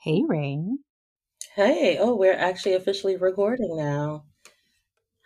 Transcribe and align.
Hey, 0.00 0.24
Rain. 0.26 0.84
Hey, 1.54 1.96
oh, 1.96 2.16
we're 2.16 2.32
actually 2.34 2.74
officially 2.74 3.16
recording 3.16 3.76
now. 3.76 4.24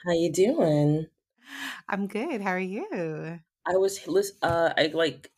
How 0.04 0.12
you 0.12 0.30
doing? 0.32 1.08
I'm 1.88 2.06
good. 2.06 2.40
How 2.40 2.50
are 2.50 2.58
you? 2.58 3.40
I 3.66 3.76
was 3.76 4.00
uh 4.42 4.72
I 4.76 4.86
like 4.94 5.30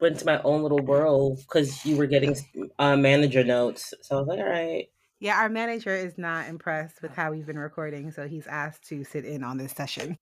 went 0.00 0.18
to 0.18 0.26
my 0.26 0.40
own 0.42 0.62
little 0.62 0.82
world 0.84 1.38
because 1.38 1.84
you 1.84 1.96
were 1.96 2.06
getting 2.06 2.36
uh, 2.78 2.96
manager 2.96 3.44
notes. 3.44 3.94
So 4.02 4.16
I 4.16 4.18
was 4.20 4.28
like, 4.28 4.38
all 4.38 4.46
right. 4.46 4.86
Yeah, 5.18 5.38
our 5.38 5.48
manager 5.48 5.94
is 5.94 6.18
not 6.18 6.48
impressed 6.48 7.02
with 7.02 7.14
how 7.14 7.32
we've 7.32 7.46
been 7.46 7.58
recording, 7.58 8.10
so 8.12 8.28
he's 8.28 8.46
asked 8.46 8.84
to 8.88 9.02
sit 9.04 9.24
in 9.24 9.42
on 9.42 9.58
this 9.58 9.72
session. 9.72 10.18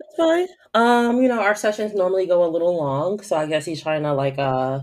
That's 0.00 0.16
fine. 0.16 0.48
Um, 0.74 1.22
you 1.22 1.28
know, 1.28 1.40
our 1.40 1.54
sessions 1.54 1.94
normally 1.94 2.26
go 2.26 2.44
a 2.44 2.50
little 2.50 2.76
long, 2.76 3.20
so 3.20 3.36
I 3.36 3.46
guess 3.46 3.64
he's 3.64 3.82
trying 3.82 4.02
to 4.02 4.12
like 4.14 4.38
uh 4.38 4.80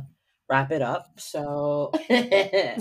wrap 0.52 0.72
it 0.74 0.82
up. 0.82 1.18
So 1.18 1.92
hey 2.10 2.76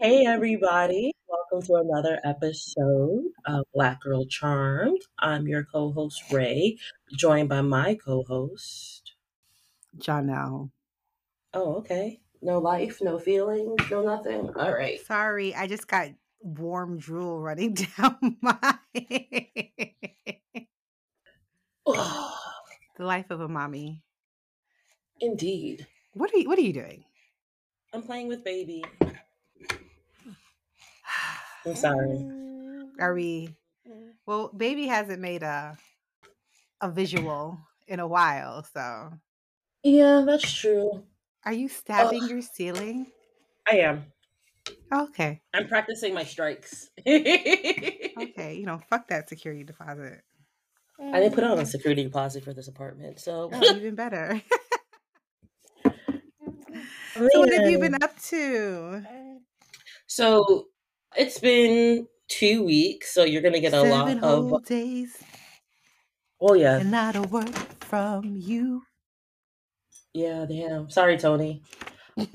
everybody. 0.00 1.12
Welcome 1.26 1.66
to 1.66 1.74
another 1.74 2.20
episode 2.22 3.24
of 3.46 3.64
Black 3.74 4.00
Girl 4.00 4.26
Charmed. 4.26 5.00
I'm 5.18 5.48
your 5.48 5.64
co-host 5.64 6.22
Rae, 6.30 6.78
joined 7.12 7.48
by 7.48 7.62
my 7.62 7.96
co-host 7.96 9.14
Jonnelle. 9.98 10.70
Oh, 11.52 11.78
okay. 11.78 12.20
No 12.42 12.60
life, 12.60 12.98
no 13.02 13.18
feelings, 13.18 13.80
no 13.90 14.02
nothing. 14.02 14.48
All 14.54 14.72
right. 14.72 15.04
Sorry, 15.04 15.52
I 15.52 15.66
just 15.66 15.88
got 15.88 16.10
warm 16.38 16.96
drool 16.96 17.40
running 17.40 17.74
down 17.98 18.36
my 18.40 18.78
the 18.94 20.64
life 23.00 23.30
of 23.30 23.40
a 23.40 23.48
mommy. 23.48 24.04
Indeed. 25.20 25.88
What 26.12 26.32
are 26.34 26.38
you 26.38 26.48
what 26.48 26.58
are 26.58 26.62
you 26.62 26.72
doing? 26.72 27.04
I'm 27.92 28.02
playing 28.02 28.28
with 28.28 28.44
baby. 28.44 28.84
I'm 31.66 31.74
sorry. 31.74 32.26
Are 32.98 33.14
we 33.14 33.54
well, 34.26 34.50
baby 34.56 34.86
hasn't 34.86 35.20
made 35.20 35.42
a 35.42 35.76
a 36.80 36.90
visual 36.90 37.58
in 37.86 38.00
a 38.00 38.06
while, 38.06 38.64
so 38.64 39.12
Yeah, 39.82 40.24
that's 40.26 40.50
true. 40.50 41.04
Are 41.44 41.52
you 41.52 41.68
stabbing 41.68 42.28
your 42.28 42.42
ceiling? 42.42 43.06
I 43.70 43.76
am. 43.78 44.04
Okay. 44.92 45.40
I'm 45.54 45.68
practicing 45.68 46.12
my 46.12 46.24
strikes. 46.24 46.90
okay, 47.06 48.54
you 48.54 48.66
know, 48.66 48.80
fuck 48.90 49.08
that 49.08 49.28
security 49.28 49.64
deposit. 49.64 50.22
I 51.00 51.20
didn't 51.20 51.34
put 51.34 51.44
on 51.44 51.58
a 51.58 51.62
mm. 51.62 51.66
security 51.66 52.04
deposit 52.04 52.44
for 52.44 52.52
this 52.52 52.68
apartment, 52.68 53.20
so 53.20 53.48
oh, 53.52 53.74
even 53.74 53.94
better. 53.94 54.40
so 57.14 57.40
what 57.40 57.52
have 57.52 57.70
you 57.70 57.78
been 57.78 58.02
up 58.02 58.18
to? 58.22 59.04
So 60.06 60.66
it's 61.16 61.38
been 61.38 62.06
two 62.28 62.64
weeks, 62.64 63.12
so 63.12 63.24
you're 63.24 63.42
gonna 63.42 63.60
get 63.60 63.74
a 63.74 63.82
Seven 63.82 64.20
lot 64.20 64.24
of 64.24 64.64
days. 64.64 65.22
Oh 66.40 66.54
yeah, 66.54 66.78
and 66.78 66.90
not 66.90 67.16
a 67.16 67.22
word 67.22 67.54
from 67.80 68.34
you. 68.36 68.82
Yeah, 70.12 70.46
damn. 70.48 70.90
Sorry, 70.90 71.16
Tony. 71.18 71.62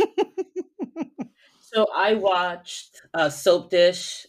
so 1.59 1.87
I 1.93 2.13
watched 2.13 3.01
uh, 3.13 3.29
Soap 3.29 3.69
Dish. 3.69 4.25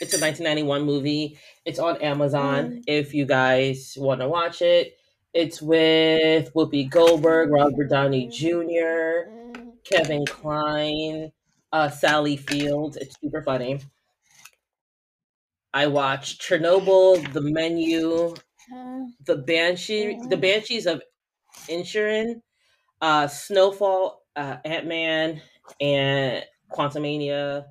It's 0.00 0.12
a 0.12 0.20
1991 0.20 0.82
movie. 0.82 1.38
It's 1.64 1.78
on 1.78 1.96
Amazon 2.02 2.70
mm. 2.70 2.82
if 2.86 3.14
you 3.14 3.24
guys 3.24 3.94
want 3.96 4.20
to 4.20 4.28
watch 4.28 4.62
it. 4.62 4.97
It's 5.34 5.60
with 5.60 6.52
Whoopi 6.54 6.90
Goldberg, 6.90 7.50
Robert 7.50 7.90
Downey 7.90 8.28
Jr., 8.28 9.30
Kevin 9.84 10.24
Kline, 10.26 11.32
uh, 11.72 11.88
Sally 11.90 12.36
Field. 12.36 12.96
It's 13.00 13.14
super 13.20 13.42
funny. 13.42 13.80
I 15.72 15.86
watched 15.86 16.40
Chernobyl, 16.40 17.32
The 17.32 17.42
Menu, 17.42 18.34
The 19.26 19.36
Banshee, 19.36 20.18
The 20.28 20.36
Banshees 20.36 20.86
of 20.86 21.02
Inisherin, 21.68 22.40
uh, 23.00 23.28
Snowfall, 23.28 24.22
uh, 24.34 24.56
Ant 24.64 24.86
Man, 24.86 25.42
and 25.80 26.44
Quantumania. 26.72 27.66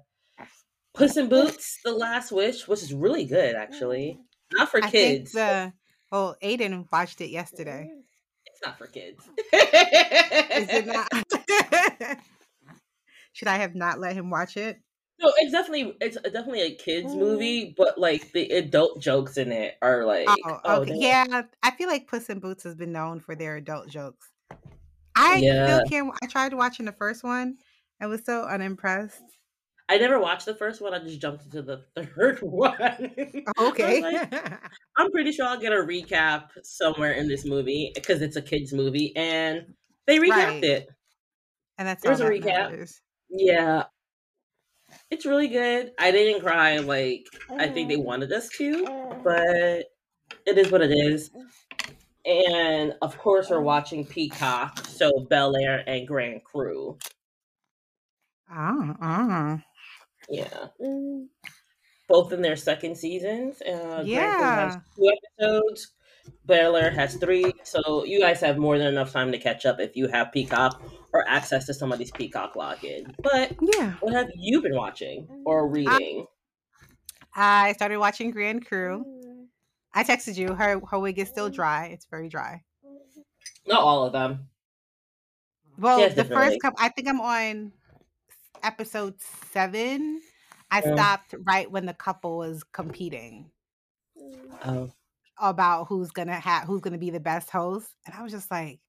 Puss 0.94 1.18
in 1.18 1.30
Boots, 1.30 1.80
The 1.84 1.92
Last 1.92 2.31
Wish, 2.31 2.68
which 2.68 2.81
is 2.81 2.94
really 2.94 3.26
good 3.26 3.56
actually. 3.56 4.20
Not 4.54 4.70
for 4.70 4.84
I 4.84 4.90
kids. 4.90 5.31
Think 5.31 5.46
the, 5.46 5.74
oh, 6.12 6.35
Aiden 6.44 6.85
watched 6.91 7.22
it 7.22 7.29
yesterday. 7.29 7.90
It's 8.45 8.66
not 8.66 8.78
for 8.78 8.88
kids. 8.88 9.23
is 9.53 10.68
it 10.69 10.88
not? 10.88 11.07
Should 13.34 13.47
I 13.47 13.57
have 13.57 13.75
not 13.75 14.00
let 14.00 14.16
him 14.16 14.29
watch 14.29 14.57
it? 14.57 14.79
No, 15.19 15.31
it's 15.38 15.51
definitely 15.51 15.95
it's 16.00 16.16
definitely 16.16 16.62
a 16.62 16.75
kids 16.75 17.07
oh. 17.09 17.18
movie, 17.18 17.73
but 17.75 17.97
like 17.97 18.31
the 18.34 18.50
adult 18.51 19.00
jokes 19.00 19.38
in 19.38 19.51
it 19.51 19.75
are 19.81 20.06
like 20.06 20.28
oh, 20.29 20.59
oh, 20.63 20.81
okay. 20.81 20.95
yeah. 20.95 21.44
I 21.63 21.72
feel 21.72 21.88
like 21.88 22.07
Puss 22.07 22.29
in 22.29 22.39
Boots 22.39 22.63
has 22.63 22.75
been 22.75 22.91
known 22.91 23.19
for 23.19 23.35
their 23.35 23.56
adult 23.56 23.89
jokes. 23.89 24.29
I 25.16 25.38
yeah. 25.38 25.66
still 25.66 25.85
can't. 25.89 26.13
I 26.22 26.28
tried 26.28 26.53
watching 26.53 26.85
the 26.85 26.91
first 26.91 27.24
one. 27.24 27.57
I 28.00 28.06
was 28.06 28.24
so 28.25 28.44
unimpressed. 28.44 29.22
I 29.90 29.98
never 29.98 30.20
watched 30.20 30.46
the 30.46 30.56
first 30.56 30.81
one. 30.81 30.94
I 30.94 31.00
just 31.00 31.22
jumped 31.22 31.46
into 31.46 31.62
the 31.62 31.84
third 31.96 32.40
one. 32.40 33.12
Okay. 33.59 34.02
like, 34.02 34.34
I'm 34.98 35.12
pretty 35.12 35.31
sure 35.31 35.46
I'll 35.46 35.59
get 35.59 35.72
a 35.72 35.78
recap 35.78 36.50
somewhere 36.64 37.14
in 37.14 37.28
this 37.28 37.46
movie 37.46 37.92
because 37.96 38.22
it's 38.22 38.36
a 38.36 38.42
kids 38.42 38.74
movie, 38.74 39.16
and 39.16 39.74
they 40.06 40.20
recapped 40.20 40.30
right. 40.30 40.64
it. 40.64 40.88
And 41.78 41.88
that's 41.88 42.03
there's 42.03 42.20
a 42.20 42.24
that 42.24 42.31
recap. 42.31 42.72
Matters. 42.72 43.02
Yeah, 43.30 43.84
it's 45.09 45.25
really 45.25 45.48
good. 45.48 45.92
I 46.00 46.12
didn't 46.12 46.42
cry 46.42 46.78
like 46.78 47.25
I 47.58 47.68
think 47.68 47.90
they 47.90 47.98
wanted 47.98 48.31
us 48.31 48.50
to, 48.58 48.86
but 49.24 49.86
it 50.46 50.58
is 50.58 50.72
what 50.72 50.81
it 50.81 50.92
is. 50.92 51.30
And 52.25 52.94
of 53.02 53.18
course, 53.18 53.50
we're 53.50 53.62
watching 53.62 54.06
Peacock, 54.06 54.86
so 54.86 55.12
Bel 55.30 55.56
Air 55.56 55.84
and 55.88 56.06
Grand 56.08 56.44
Crew. 56.44 56.98
Ah, 58.50 58.96
ah. 59.02 59.64
Yeah. 60.30 60.68
Mm. 60.82 61.28
Both 62.08 62.32
in 62.32 62.42
their 62.42 62.56
second 62.56 62.98
seasons. 62.98 63.62
Uh, 63.62 64.04
yeah. 64.06 64.72
has 64.72 64.78
two 64.96 65.12
episodes. 65.40 65.94
Bel 66.46 66.76
Air 66.76 66.92
has 66.92 67.16
three. 67.16 67.54
So 67.64 68.04
you 68.06 68.20
guys 68.20 68.40
have 68.42 68.58
more 68.58 68.78
than 68.78 68.88
enough 68.88 69.12
time 69.12 69.32
to 69.32 69.38
catch 69.38 69.66
up 69.66 69.80
if 69.80 69.96
you 69.96 70.08
have 70.08 70.32
Peacock 70.32 70.82
or 71.14 71.28
access 71.28 71.66
to 71.66 71.74
somebody's 71.74 72.12
Peacock 72.12 72.56
login. 72.56 73.14
But 73.22 73.56
yeah, 73.62 73.94
what 74.00 74.14
have 74.14 74.30
you 74.36 74.62
been 74.62 74.76
watching 74.76 75.28
or 75.46 75.68
mm. 75.68 75.74
reading? 75.76 76.26
I, 77.36 77.70
I 77.70 77.74
started 77.74 77.98
watching 77.98 78.32
Grand 78.32 78.66
Crew. 78.66 79.06
Mm. 79.08 79.46
I 79.94 80.04
texted 80.04 80.38
you. 80.38 80.54
Her 80.54 80.82
her 80.90 81.00
wig 81.00 81.20
is 81.20 81.30
still 81.30 81.50
dry. 81.50 81.88
It's 81.88 82.06
very 82.10 82.30
dry. 82.30 82.64
Not 83.66 83.82
all 83.82 84.06
of 84.06 84.14
them. 84.14 84.48
Well, 85.78 86.10
the 86.10 86.26
first 86.26 86.60
couple. 86.62 86.80
I 86.82 86.90
think 86.90 87.08
I'm 87.08 87.22
on 87.22 87.72
episode 88.63 89.16
seven. 89.51 90.22
I 90.69 90.81
yeah. 90.84 90.95
stopped 90.95 91.35
right 91.45 91.69
when 91.69 91.85
the 91.85 91.94
couple 91.94 92.38
was 92.38 92.63
competing. 92.63 93.51
Oh. 94.66 94.91
About 95.40 95.88
who's 95.88 96.12
gonna 96.12 96.40
have 96.40 96.63
who's 96.63 96.81
gonna 96.81 96.97
be 96.97 97.12
the 97.12 97.19
best 97.19 97.50
host, 97.50 97.90
and 98.06 98.16
I 98.16 98.23
was 98.23 98.31
just 98.31 98.50
like, 98.50 98.79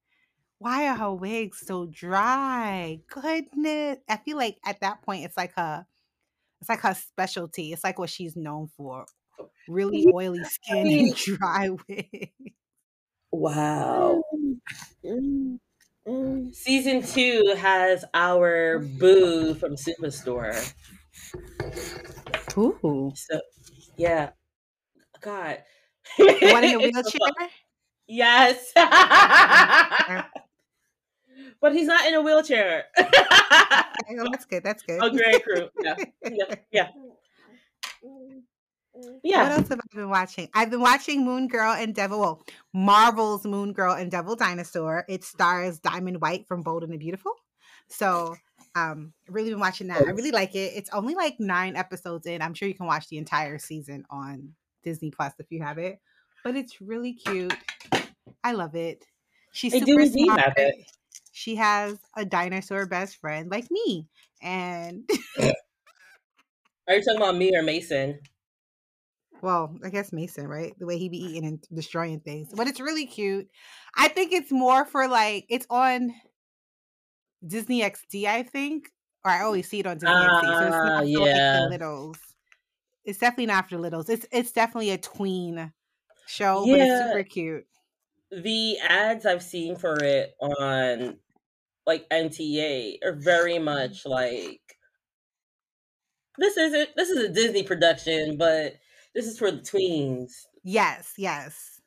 why 0.59 0.89
are 0.89 0.97
her 0.97 1.13
wigs 1.13 1.61
so 1.65 1.87
dry? 1.87 3.01
Goodness. 3.09 3.99
I 4.09 4.17
feel 4.17 4.37
like 4.37 4.59
at 4.65 4.81
that 4.81 5.03
point 5.03 5.25
it's 5.25 5.37
like 5.37 5.53
her 5.57 5.87
it's 6.61 6.69
like 6.69 6.81
her 6.81 6.95
specialty. 6.95 7.73
It's 7.73 7.85
like 7.85 7.99
what 7.99 8.11
she's 8.11 8.37
known 8.37 8.69
for. 8.77 9.07
Really 9.69 10.07
oily 10.13 10.45
skin 10.45 10.87
and 10.87 11.15
dry 11.39 11.71
wigs. 11.89 12.33
Wow. 13.31 14.23
Mm. 16.09 16.55
Season 16.55 17.03
two 17.03 17.55
has 17.59 18.05
our 18.15 18.79
boo 18.79 19.55
from 19.55 19.77
Superstore. 19.77 20.73
Ooh. 22.57 23.13
So 23.15 23.41
yeah. 23.97 24.31
God. 25.21 25.59
one 26.17 26.65
in 26.65 26.75
a 26.75 26.79
wheelchair? 26.79 27.31
Yes 28.07 28.73
but 31.61 31.75
he's 31.75 31.87
not 31.87 32.07
in 32.07 32.15
a 32.15 32.23
wheelchair. 32.23 32.85
oh, 32.99 34.29
that's 34.31 34.45
good. 34.45 34.65
That's 34.65 34.83
good. 34.83 35.01
Oh, 35.03 35.11
great 35.11 35.45
crew. 35.45 35.69
Yeah, 35.83 35.97
yeah, 36.25 36.55
yeah. 36.71 36.89
Yeah. 39.23 39.43
What 39.43 39.53
else 39.53 39.69
have 39.69 39.81
I 39.81 39.97
been 39.97 40.11
watching? 40.11 40.49
I've 40.55 40.71
been 40.71 40.81
watching 40.81 41.25
Moon 41.25 41.49
Girl 41.49 41.73
and 41.73 41.95
Devil. 41.95 42.21
Well, 42.21 42.45
Marvel's 42.73 43.45
Moon 43.45 43.73
Girl 43.73 43.95
and 43.95 44.11
Devil 44.11 44.37
Dinosaur. 44.37 45.05
It 45.09 45.25
stars 45.25 45.79
Diamond 45.79 46.21
White 46.21 46.47
from 46.47 46.63
Bold 46.63 46.85
and 46.85 46.93
the 46.93 46.99
Beautiful. 46.99 47.33
So, 47.89 48.37
um, 48.75 49.13
really 49.29 49.51
been 49.51 49.61
watching 49.61 49.89
that. 49.89 50.03
I 50.03 50.11
really 50.11 50.31
like 50.31 50.55
it. 50.55 50.73
It's 50.75 50.91
only 50.93 51.15
like 51.15 51.41
nine 51.41 51.77
episodes 51.77 52.27
in. 52.27 52.43
I'm 52.43 52.55
sure 52.55 52.69
you 52.69 52.75
can 52.75 52.87
watch 52.87 53.09
the 53.09 53.19
entire 53.19 53.59
season 53.59 54.05
on 54.11 54.55
Disney 54.83 55.11
Plus 55.11 55.33
if 55.39 55.47
you 55.51 55.63
have 55.63 55.79
it. 55.79 56.01
But 56.45 56.57
it's 56.57 56.81
really 56.81 57.15
cute. 57.15 57.55
I 58.45 58.53
love 58.53 58.75
it. 58.75 59.05
She's 59.53 59.73
super 59.73 60.07
smart 60.07 60.55
she 61.39 61.55
has 61.55 61.97
a 62.17 62.25
dinosaur 62.25 62.85
best 62.87 63.17
friend 63.21 63.49
like 63.49 63.71
me. 63.71 64.09
And 64.43 65.09
Are 65.39 66.95
you 66.95 67.03
talking 67.03 67.17
about 67.17 67.37
me 67.37 67.55
or 67.55 67.63
Mason? 67.63 68.19
Well, 69.43 69.77
I 69.85 69.91
guess 69.91 70.13
Mason, 70.13 70.47
right? 70.49 70.75
The 70.79 70.87
way 70.87 70.99
he 70.99 71.09
be 71.09 71.19
eating 71.19 71.47
and 71.47 71.65
destroying 71.73 72.21
things. 72.21 72.53
But 72.55 72.67
it's 72.69 72.81
really 72.81 73.07
cute. 73.07 73.49
I 73.97 74.09
think 74.09 74.33
it's 74.33 74.53
more 74.53 74.85
for 74.85 75.09
like 75.09 75.47
it's 75.49 75.67
on 75.71 76.13
Disney 77.47 77.83
XD, 77.83 78.27
I 78.27 78.43
think. 78.43 78.91
Or 79.25 79.31
I 79.31 79.43
always 79.43 79.69
see 79.69 79.81
it 79.81 79.87
on 79.87 79.99
Disney 79.99 80.25
XD. 80.25 80.55
So 80.55 80.67
it's 80.67 80.83
Ah, 80.83 80.83
not 80.83 81.07
for 81.11 81.27
like 81.31 81.45
the 81.53 81.61
littles. 81.61 82.19
It's 83.05 83.19
definitely 83.19 83.47
not 83.47 83.69
for 83.69 83.79
littles. 83.79 84.09
It's 84.09 84.27
it's 84.33 84.53
definitely 84.53 84.91
a 84.91 84.99
tween 84.99 85.73
show, 86.27 86.69
but 86.69 86.81
it's 86.81 86.97
super 86.97 87.25
cute. 87.25 87.67
The 88.31 88.79
ads 88.79 89.27
I've 89.27 89.43
seen 89.43 89.77
for 89.77 90.03
it 90.03 90.35
on 90.41 91.21
like 91.87 92.07
NTA 92.11 93.01
are 93.05 93.13
very 93.15 93.59
much 93.59 94.07
like 94.07 94.79
this 96.39 96.57
isn't 96.57 96.91
this 96.97 97.11
is 97.11 97.19
a 97.19 97.29
Disney 97.33 97.63
production, 97.63 98.37
but 98.37 98.75
this 99.15 99.27
is 99.27 99.39
for 99.39 99.51
the 99.51 99.59
tweens. 99.59 100.47
Yes, 100.63 101.15
yes. 101.17 101.81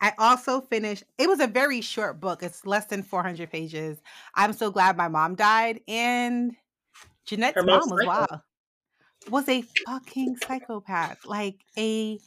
I 0.00 0.12
also 0.18 0.60
finished. 0.60 1.04
It 1.16 1.28
was 1.28 1.38
a 1.38 1.46
very 1.46 1.80
short 1.80 2.20
book. 2.20 2.42
It's 2.42 2.66
less 2.66 2.86
than 2.86 3.04
400 3.04 3.50
pages. 3.50 4.02
I'm 4.34 4.52
so 4.52 4.70
glad 4.70 4.96
my 4.96 5.06
mom 5.08 5.36
died. 5.36 5.80
And 5.86 6.56
Jennette's 7.24 7.54
Her 7.54 7.62
mom 7.62 7.88
was 7.88 8.04
wild. 8.04 8.40
Was 9.30 9.48
a 9.48 9.62
fucking 9.86 10.38
psychopath. 10.44 11.24
Like 11.24 11.60
a 11.78 12.18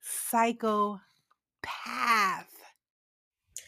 psychopath. 0.00 1.00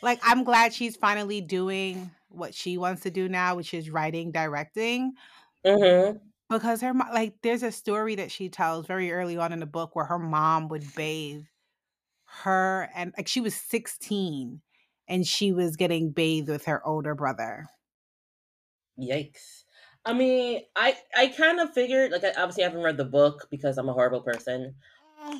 Like 0.02 0.18
I'm 0.24 0.42
glad 0.42 0.74
she's 0.74 0.96
finally 0.96 1.40
doing 1.40 2.10
what 2.30 2.54
she 2.54 2.76
wants 2.78 3.02
to 3.02 3.10
do 3.10 3.28
now, 3.28 3.54
which 3.54 3.74
is 3.74 3.90
writing, 3.90 4.32
directing. 4.32 5.12
Mm-hmm. 5.64 6.16
Because 6.52 6.82
her 6.82 6.94
mo- 6.94 7.12
like 7.12 7.34
there's 7.42 7.62
a 7.62 7.72
story 7.72 8.14
that 8.16 8.30
she 8.30 8.48
tells 8.48 8.86
very 8.86 9.10
early 9.10 9.36
on 9.36 9.52
in 9.52 9.60
the 9.60 9.66
book 9.66 9.96
where 9.96 10.04
her 10.04 10.18
mom 10.18 10.68
would 10.68 10.84
bathe 10.94 11.44
her 12.42 12.90
and 12.94 13.12
like 13.16 13.28
she 13.28 13.40
was 13.40 13.54
16 13.54 14.60
and 15.08 15.26
she 15.26 15.52
was 15.52 15.76
getting 15.76 16.10
bathed 16.10 16.48
with 16.48 16.66
her 16.66 16.86
older 16.86 17.14
brother. 17.14 17.68
Yikes. 18.98 19.64
I 20.04 20.12
mean, 20.12 20.62
I 20.76 20.96
I 21.16 21.28
kind 21.28 21.60
of 21.60 21.72
figured 21.72 22.10
like 22.10 22.24
I 22.24 22.30
obviously 22.30 22.64
haven't 22.64 22.82
read 22.82 22.96
the 22.96 23.04
book 23.04 23.48
because 23.50 23.78
I'm 23.78 23.88
a 23.88 23.92
horrible 23.92 24.22
person, 24.22 24.74
eh. 25.24 25.38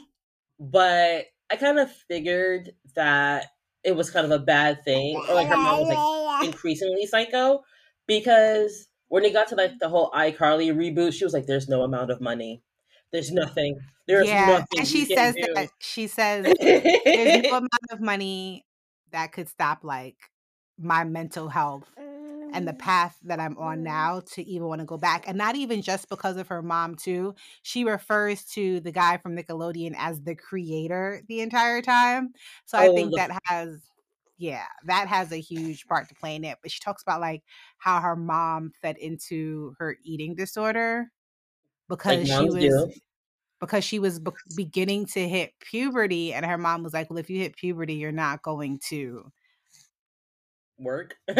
but 0.59 1.27
I 1.51 1.57
kind 1.57 1.79
of 1.79 1.91
figured 1.91 2.71
that 2.95 3.47
it 3.85 3.97
was 3.97 4.11
kind 4.11 4.25
of 4.25 4.33
a 4.33 4.45
bad 4.45 4.85
thing, 4.85 5.17
or 5.17 5.35
like 5.35 5.49
her 5.49 5.57
mom 5.57 5.81
was 5.81 5.89
like 5.89 6.45
increasingly 6.47 7.07
psycho 7.07 7.63
because 8.07 8.89
when 9.13 9.27
it 9.27 9.35
got 9.35 9.47
to 9.49 9.55
like 9.55 9.79
the 9.79 9.91
whole 9.91 10.11
iCarly 10.13 10.75
reboot, 10.75 11.13
she 11.13 11.23
was 11.23 11.35
like, 11.35 11.45
"There's 11.45 11.69
no 11.69 11.83
amount 11.83 12.11
of 12.11 12.23
money, 12.23 12.63
there's 13.11 13.31
nothing, 13.31 13.79
there's 14.09 14.27
yeah, 14.27 14.47
nothing." 14.47 14.79
and 14.79 14.89
she 14.89 15.05
says 15.05 15.35
do." 15.35 15.53
that 15.55 15.69
she 15.81 16.07
says 16.07 16.47
there's 16.59 17.43
no 17.43 17.49
amount 17.59 17.91
of 17.91 18.01
money 18.01 18.65
that 19.11 19.31
could 19.33 19.51
stop 19.51 19.85
like 19.85 20.17
my 20.79 21.05
mental 21.05 21.51
health 21.51 21.85
and 22.55 22.67
the 22.67 22.73
mm. 22.73 22.79
path 22.79 23.19
that 23.25 23.39
I'm 23.39 23.59
on 23.59 23.81
mm. 23.81 23.83
now 23.83 24.23
to 24.33 24.43
even 24.43 24.69
want 24.69 24.81
to 24.81 24.87
go 24.87 24.97
back. 24.97 25.29
And 25.29 25.37
not 25.37 25.57
even 25.57 25.83
just 25.83 26.09
because 26.09 26.39
of 26.39 26.49
her 26.49 26.63
mom, 26.63 26.95
too. 26.95 27.35
She 27.63 27.85
refers 27.85 28.45
to 28.55 28.81
the 28.81 28.93
guy 28.93 29.19
from 29.19 29.37
Nickelodeon 29.37 29.95
as 29.99 30.23
the 30.23 30.35
creator 30.35 31.21
the 31.29 31.41
entire 31.41 31.83
time. 31.83 32.33
So 32.65 32.79
I 32.79 32.89
Oh, 32.89 32.95
think 32.95 33.11
the- 33.11 33.17
that 33.17 33.39
has, 33.45 33.81
yeah, 34.39 34.65
that 34.87 35.09
has 35.09 35.33
a 35.33 35.41
huge 35.41 35.87
part 35.87 36.09
to 36.09 36.15
play 36.15 36.37
in 36.37 36.45
it. 36.45 36.59
But 36.63 36.71
she 36.71 36.81
talks 36.81 37.03
about 37.03 37.21
like 37.21 37.43
how 37.79 38.01
her 38.01 38.17
mom 38.17 38.73
fed 38.81 38.97
into 38.99 39.75
her 39.79 39.97
eating 40.05 40.35
disorder 40.35 41.11
because 41.89 42.27
she 42.29 42.45
was. 42.45 42.55
do. 42.55 42.93
Because 43.61 43.85
she 43.85 44.01
was 44.01 44.19
be- 44.19 44.33
beginning 44.57 45.07
to 45.15 45.29
hit 45.29 45.53
puberty, 45.61 46.35
and 46.35 46.45
her 46.45 46.59
mom 46.59 46.83
was 46.83 46.93
like, 46.93 47.09
Well, 47.09 47.19
if 47.21 47.31
you 47.31 47.39
hit 47.39 47.55
puberty, 47.55 47.95
you're 47.95 48.11
not 48.11 48.43
going 48.43 48.81
to 48.89 49.31
work. 50.79 51.15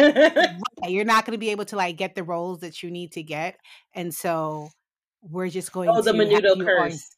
You're 0.87 1.05
not 1.05 1.25
going 1.25 1.33
to 1.33 1.37
be 1.37 1.49
able 1.49 1.65
to 1.65 1.75
like 1.75 1.97
get 1.97 2.15
the 2.15 2.23
roles 2.23 2.59
that 2.59 2.81
you 2.81 2.91
need 2.91 3.13
to 3.13 3.23
get 3.23 3.57
and 3.93 4.13
so 4.13 4.69
we're 5.21 5.49
just 5.49 5.71
going 5.71 5.89
oh, 5.89 6.01
the 6.01 6.11
to 6.11 6.17
have 6.17 6.27
Menudo 6.27 6.65
curse. 6.65 7.15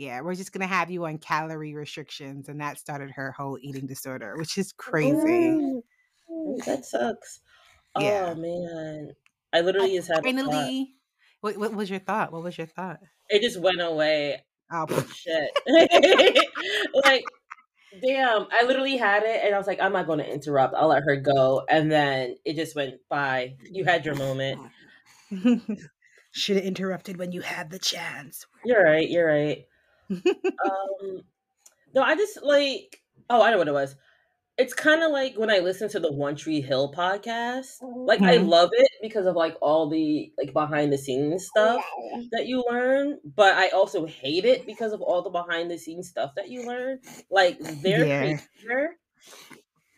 Yeah 0.00 0.20
we're 0.22 0.34
just 0.34 0.52
to 0.52 0.66
have 0.66 0.90
you 0.90 1.04
on 1.04 1.18
calorie 1.18 1.74
restrictions 1.74 2.48
and 2.48 2.60
that 2.60 2.78
started 2.78 3.10
her 3.10 3.32
whole 3.32 3.58
eating 3.60 3.86
disorder 3.86 4.34
which 4.36 4.56
is 4.56 4.72
crazy 4.72 5.82
Mm, 6.30 6.58
That 6.66 6.84
sucks. 6.84 7.40
Yeah. 7.98 8.32
Oh 8.32 8.34
man, 8.36 9.10
I 9.52 9.62
literally 9.62 9.96
just 9.96 10.08
had 10.08 10.20
a 10.20 10.22
finally 10.22 10.94
what, 11.40 11.56
what 11.56 11.74
was 11.74 11.90
your 11.90 11.98
thought 11.98 12.32
what 12.32 12.42
was 12.42 12.56
your 12.56 12.68
thought 12.68 13.00
It 13.28 13.42
just 13.42 13.60
went 13.60 13.80
away. 13.80 14.44
oh 14.70 14.86
Shit. 15.14 15.50
like, 17.04 17.24
damn, 18.00 18.46
I 18.52 18.64
literally 18.64 18.96
had 18.96 19.24
it 19.24 19.40
and 19.44 19.54
I 19.54 19.58
was 19.58 19.66
like, 19.66 19.80
I'm 19.80 19.92
not 19.92 20.06
going 20.06 20.20
to 20.20 20.32
interrupt. 20.32 20.74
I'll 20.74 20.88
let 20.88 21.02
her 21.02 21.16
go. 21.16 21.64
And 21.68 21.90
then 21.90 22.36
it 22.44 22.54
just 22.54 22.76
went 22.76 22.94
by. 23.08 23.56
You 23.70 23.84
had 23.84 24.04
your 24.06 24.14
moment. 24.14 24.60
should 26.32 26.56
have 26.56 26.64
interrupted 26.64 27.16
when 27.16 27.32
you 27.32 27.40
had 27.40 27.70
the 27.70 27.78
chance 27.78 28.46
You're 28.64 28.84
right. 28.84 29.10
You're 29.10 29.26
right. 29.26 29.64
Um, 30.64 31.22
no, 31.94 32.02
I 32.02 32.16
just 32.16 32.42
like, 32.42 33.02
oh, 33.30 33.42
I 33.42 33.50
know 33.50 33.58
what 33.58 33.68
it 33.68 33.74
was. 33.74 33.96
It's 34.58 34.74
kind 34.74 35.02
of 35.02 35.10
like 35.12 35.36
when 35.38 35.50
I 35.50 35.60
listen 35.60 35.88
to 35.90 36.00
the 36.00 36.12
One 36.12 36.36
Tree 36.36 36.60
Hill 36.60 36.92
podcast. 36.92 37.82
Like, 38.06 38.22
I 38.24 38.36
Mhm. 38.36 38.46
love 38.48 38.70
it 38.72 38.90
because 39.02 39.26
of 39.26 39.36
like 39.36 39.56
all 39.62 39.88
the 39.90 40.32
like 40.38 40.52
behind 40.52 40.92
the 40.92 40.98
scenes 40.98 41.46
stuff 41.46 41.84
that 42.32 42.46
you 42.46 42.64
learn, 42.70 43.20
but 43.36 43.56
I 43.56 43.68
also 43.70 44.06
hate 44.06 44.44
it 44.44 44.66
because 44.66 44.92
of 44.92 45.02
all 45.02 45.22
the 45.22 45.30
behind 45.30 45.70
the 45.70 45.78
scenes 45.78 46.08
stuff 46.08 46.32
that 46.36 46.50
you 46.50 46.64
learn. 46.66 47.00
Like 47.30 47.58
their 47.82 48.06
Yeah. 48.06 48.18
creator 48.18 48.98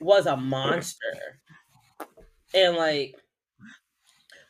was 0.00 0.26
a 0.26 0.36
monster. 0.36 1.40
And 2.54 2.76
like 2.76 3.16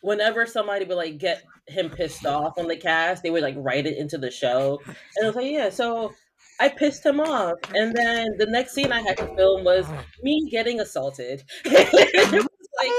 whenever 0.02 0.46
somebody 0.46 0.84
would 0.84 0.96
like 0.96 1.18
get 1.18 1.51
him 1.68 1.90
pissed 1.90 2.26
off 2.26 2.58
on 2.58 2.68
the 2.68 2.76
cast, 2.76 3.22
they 3.22 3.30
would 3.30 3.42
like 3.42 3.54
write 3.58 3.86
it 3.86 3.96
into 3.96 4.18
the 4.18 4.30
show. 4.30 4.80
And 4.86 5.24
I 5.24 5.26
was 5.26 5.36
like, 5.36 5.50
yeah, 5.50 5.70
so 5.70 6.12
I 6.60 6.68
pissed 6.68 7.04
him 7.04 7.20
off. 7.20 7.58
And 7.74 7.94
then 7.94 8.36
the 8.38 8.46
next 8.46 8.72
scene 8.72 8.92
I 8.92 9.00
had 9.00 9.16
to 9.18 9.26
film 9.36 9.64
was 9.64 9.86
me 10.22 10.48
getting 10.50 10.80
assaulted. 10.80 11.42
it 11.64 12.32
was 12.32 12.46
like 12.78 12.92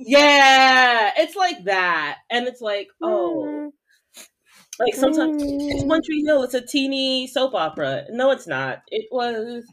yeah, 0.00 1.12
it's 1.16 1.36
like 1.36 1.64
that. 1.64 2.18
And 2.30 2.46
it's 2.46 2.60
like, 2.60 2.88
oh, 3.02 3.70
hmm. 4.14 4.22
like 4.78 4.94
sometimes 4.94 5.42
it's 5.42 5.82
hmm. 5.82 5.88
One 5.88 6.02
Tree 6.02 6.24
Hill, 6.24 6.42
it's 6.42 6.54
a 6.54 6.60
teeny 6.60 7.26
soap 7.26 7.54
opera. 7.54 8.04
No, 8.10 8.30
it's 8.30 8.46
not. 8.46 8.82
It 8.88 9.06
was 9.10 9.64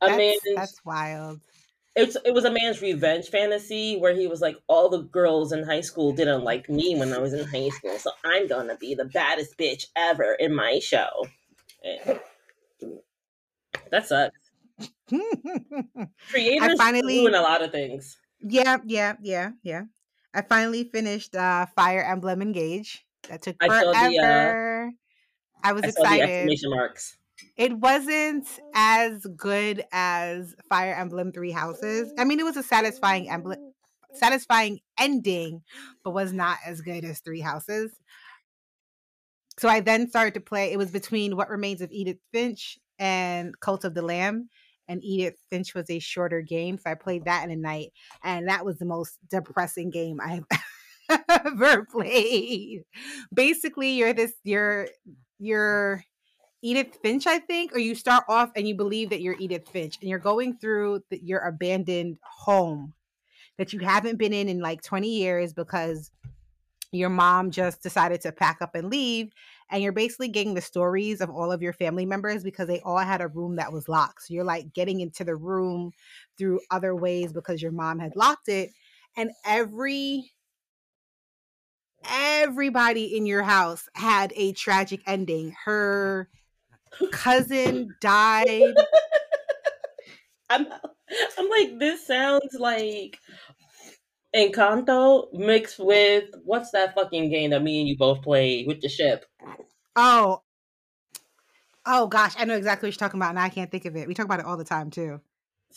a 0.00 0.06
that's, 0.06 0.16
man's 0.16 0.40
that's 0.56 0.84
wild 0.84 1.40
it's 1.96 2.16
it 2.24 2.34
was 2.34 2.44
a 2.44 2.50
man's 2.50 2.80
revenge 2.82 3.28
fantasy 3.28 3.96
where 3.96 4.14
he 4.14 4.26
was 4.26 4.40
like, 4.40 4.56
all 4.66 4.88
the 4.88 5.02
girls 5.02 5.52
in 5.52 5.62
high 5.62 5.80
school 5.80 6.12
didn't 6.12 6.42
like 6.42 6.68
me 6.68 6.96
when 6.96 7.12
I 7.12 7.18
was 7.18 7.32
in 7.32 7.46
high 7.46 7.68
school, 7.68 7.96
so 7.98 8.10
I'm 8.24 8.48
gonna 8.48 8.76
be 8.76 8.94
the 8.94 9.04
baddest 9.04 9.56
bitch 9.56 9.86
ever 9.94 10.34
in 10.34 10.54
my 10.54 10.80
show. 10.80 11.26
And 11.84 12.20
that 13.90 14.06
sucks. 14.06 14.36
Creators 16.30 16.78
finally- 16.78 17.20
ruin 17.20 17.34
a 17.34 17.42
lot 17.42 17.62
of 17.62 17.70
things. 17.70 18.18
Yeah, 18.40 18.78
yeah, 18.84 19.14
yeah, 19.22 19.50
yeah. 19.62 19.82
I 20.34 20.42
finally 20.42 20.84
finished 20.84 21.36
uh 21.36 21.66
Fire 21.76 22.02
Emblem 22.02 22.42
Engage. 22.42 23.06
That 23.28 23.40
took 23.42 23.56
I 23.60 23.68
saw 23.68 23.92
the, 23.92 24.18
uh, 24.18 24.22
forever. 24.22 24.90
I 25.62 25.72
was 25.72 25.84
I 25.84 25.88
excited. 25.88 26.22
exclamation 26.22 26.70
marks. 26.70 27.16
It 27.56 27.76
wasn't 27.78 28.46
as 28.74 29.26
good 29.36 29.84
as 29.92 30.54
Fire 30.68 30.94
Emblem 30.94 31.32
Three 31.32 31.50
Houses. 31.50 32.12
I 32.18 32.24
mean, 32.24 32.40
it 32.40 32.44
was 32.44 32.56
a 32.56 32.62
satisfying 32.62 33.28
emblem, 33.28 33.72
satisfying 34.12 34.80
ending, 34.98 35.62
but 36.04 36.12
was 36.12 36.32
not 36.32 36.58
as 36.64 36.80
good 36.80 37.04
as 37.04 37.20
Three 37.20 37.40
Houses. 37.40 37.92
So 39.58 39.68
I 39.68 39.80
then 39.80 40.08
started 40.08 40.34
to 40.34 40.40
play. 40.40 40.72
It 40.72 40.78
was 40.78 40.90
between 40.90 41.36
What 41.36 41.48
Remains 41.48 41.80
of 41.80 41.90
Edith 41.92 42.18
Finch 42.32 42.78
and 42.98 43.58
Cult 43.60 43.84
of 43.84 43.94
the 43.94 44.02
Lamb. 44.02 44.48
And 44.88 45.02
Edith 45.02 45.36
Finch 45.48 45.74
was 45.74 45.88
a 45.88 45.98
shorter 45.98 46.42
game. 46.42 46.76
So 46.78 46.90
I 46.90 46.94
played 46.94 47.24
that 47.24 47.44
in 47.44 47.50
a 47.50 47.56
night. 47.56 47.92
And 48.22 48.48
that 48.48 48.64
was 48.64 48.78
the 48.78 48.84
most 48.84 49.18
depressing 49.30 49.90
game 49.90 50.20
I've 50.20 50.44
ever 51.28 51.86
played. 51.86 52.82
Basically, 53.32 53.92
you're 53.92 54.12
this, 54.12 54.32
you're, 54.42 54.88
you're 55.38 56.04
Edith 56.64 56.98
Finch, 57.02 57.26
I 57.26 57.40
think, 57.40 57.74
or 57.74 57.78
you 57.78 57.94
start 57.94 58.24
off 58.26 58.50
and 58.56 58.66
you 58.66 58.74
believe 58.74 59.10
that 59.10 59.20
you're 59.20 59.36
Edith 59.38 59.68
Finch 59.68 59.98
and 60.00 60.08
you're 60.08 60.18
going 60.18 60.56
through 60.56 61.02
the, 61.10 61.22
your 61.22 61.40
abandoned 61.40 62.16
home 62.22 62.94
that 63.58 63.74
you 63.74 63.80
haven't 63.80 64.16
been 64.16 64.32
in 64.32 64.48
in 64.48 64.60
like 64.60 64.80
20 64.80 65.06
years 65.06 65.52
because 65.52 66.10
your 66.90 67.10
mom 67.10 67.50
just 67.50 67.82
decided 67.82 68.22
to 68.22 68.32
pack 68.32 68.62
up 68.62 68.74
and 68.74 68.88
leave. 68.88 69.30
And 69.70 69.82
you're 69.82 69.92
basically 69.92 70.28
getting 70.28 70.54
the 70.54 70.62
stories 70.62 71.20
of 71.20 71.28
all 71.28 71.52
of 71.52 71.60
your 71.60 71.74
family 71.74 72.06
members 72.06 72.42
because 72.42 72.66
they 72.66 72.80
all 72.80 72.96
had 72.96 73.20
a 73.20 73.28
room 73.28 73.56
that 73.56 73.70
was 73.70 73.86
locked. 73.86 74.22
So 74.22 74.32
you're 74.32 74.42
like 74.42 74.72
getting 74.72 75.00
into 75.00 75.22
the 75.22 75.36
room 75.36 75.92
through 76.38 76.60
other 76.70 76.96
ways 76.96 77.34
because 77.34 77.60
your 77.60 77.72
mom 77.72 77.98
had 77.98 78.16
locked 78.16 78.48
it. 78.48 78.70
and 79.18 79.32
every 79.44 80.32
everybody 82.08 83.16
in 83.16 83.26
your 83.26 83.42
house 83.42 83.86
had 83.94 84.32
a 84.34 84.52
tragic 84.52 85.00
ending. 85.06 85.54
Her 85.64 86.28
cousin 87.10 87.94
died. 88.00 88.74
I'm 90.50 90.66
I'm 91.38 91.48
like 91.48 91.78
this 91.78 92.06
sounds 92.06 92.54
like 92.58 93.18
Encanto 94.34 95.32
mixed 95.32 95.78
with 95.78 96.24
what's 96.44 96.70
that 96.72 96.94
fucking 96.94 97.30
game 97.30 97.50
that 97.50 97.62
me 97.62 97.80
and 97.80 97.88
you 97.88 97.96
both 97.96 98.22
played 98.22 98.66
with 98.66 98.80
the 98.80 98.88
ship? 98.88 99.24
Oh. 99.96 100.42
Oh 101.86 102.06
gosh, 102.06 102.34
I 102.38 102.44
know 102.44 102.56
exactly 102.56 102.88
what 102.88 102.94
you're 102.94 103.06
talking 103.06 103.20
about, 103.20 103.30
and 103.30 103.38
I 103.38 103.50
can't 103.50 103.70
think 103.70 103.84
of 103.84 103.94
it. 103.94 104.08
We 104.08 104.14
talk 104.14 104.24
about 104.24 104.40
it 104.40 104.46
all 104.46 104.56
the 104.56 104.64
time 104.64 104.90
too. 104.90 105.20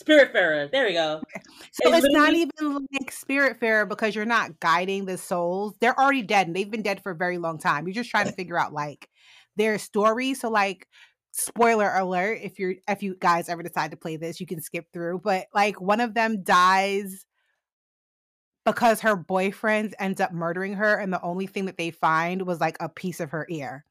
Spiritfarer. 0.02 0.70
There 0.70 0.86
we 0.86 0.92
go. 0.92 1.22
So 1.70 1.92
it's, 1.92 2.06
it's 2.06 2.14
not 2.14 2.34
even 2.34 2.86
like 2.92 3.12
Spiritfarer 3.12 3.88
because 3.88 4.14
you're 4.14 4.24
not 4.24 4.58
guiding 4.58 5.04
the 5.04 5.18
souls. 5.18 5.74
They're 5.80 5.98
already 5.98 6.22
dead 6.22 6.46
and 6.46 6.56
they've 6.56 6.70
been 6.70 6.82
dead 6.82 7.02
for 7.02 7.12
a 7.12 7.16
very 7.16 7.38
long 7.38 7.58
time. 7.58 7.86
You're 7.86 7.94
just 7.94 8.10
trying 8.10 8.26
to 8.26 8.32
figure 8.36 8.58
out 8.58 8.72
like 8.72 9.08
their 9.56 9.78
story. 9.78 10.34
So 10.34 10.50
like 10.50 10.88
spoiler 11.32 11.92
alert, 11.94 12.40
if 12.42 12.58
you're 12.58 12.74
if 12.88 13.02
you 13.02 13.16
guys 13.18 13.48
ever 13.48 13.62
decide 13.62 13.90
to 13.90 13.96
play 13.96 14.16
this, 14.16 14.40
you 14.40 14.46
can 14.46 14.60
skip 14.60 14.86
through. 14.92 15.20
But 15.22 15.46
like 15.54 15.80
one 15.80 16.00
of 16.00 16.14
them 16.14 16.42
dies 16.42 17.24
because 18.64 19.00
her 19.00 19.16
boyfriend 19.16 19.94
ends 19.98 20.20
up 20.20 20.32
murdering 20.32 20.74
her, 20.74 20.94
and 20.94 21.12
the 21.12 21.22
only 21.22 21.46
thing 21.46 21.66
that 21.66 21.78
they 21.78 21.90
find 21.90 22.42
was 22.46 22.60
like 22.60 22.76
a 22.80 22.88
piece 22.88 23.20
of 23.20 23.30
her 23.30 23.46
ear. 23.48 23.84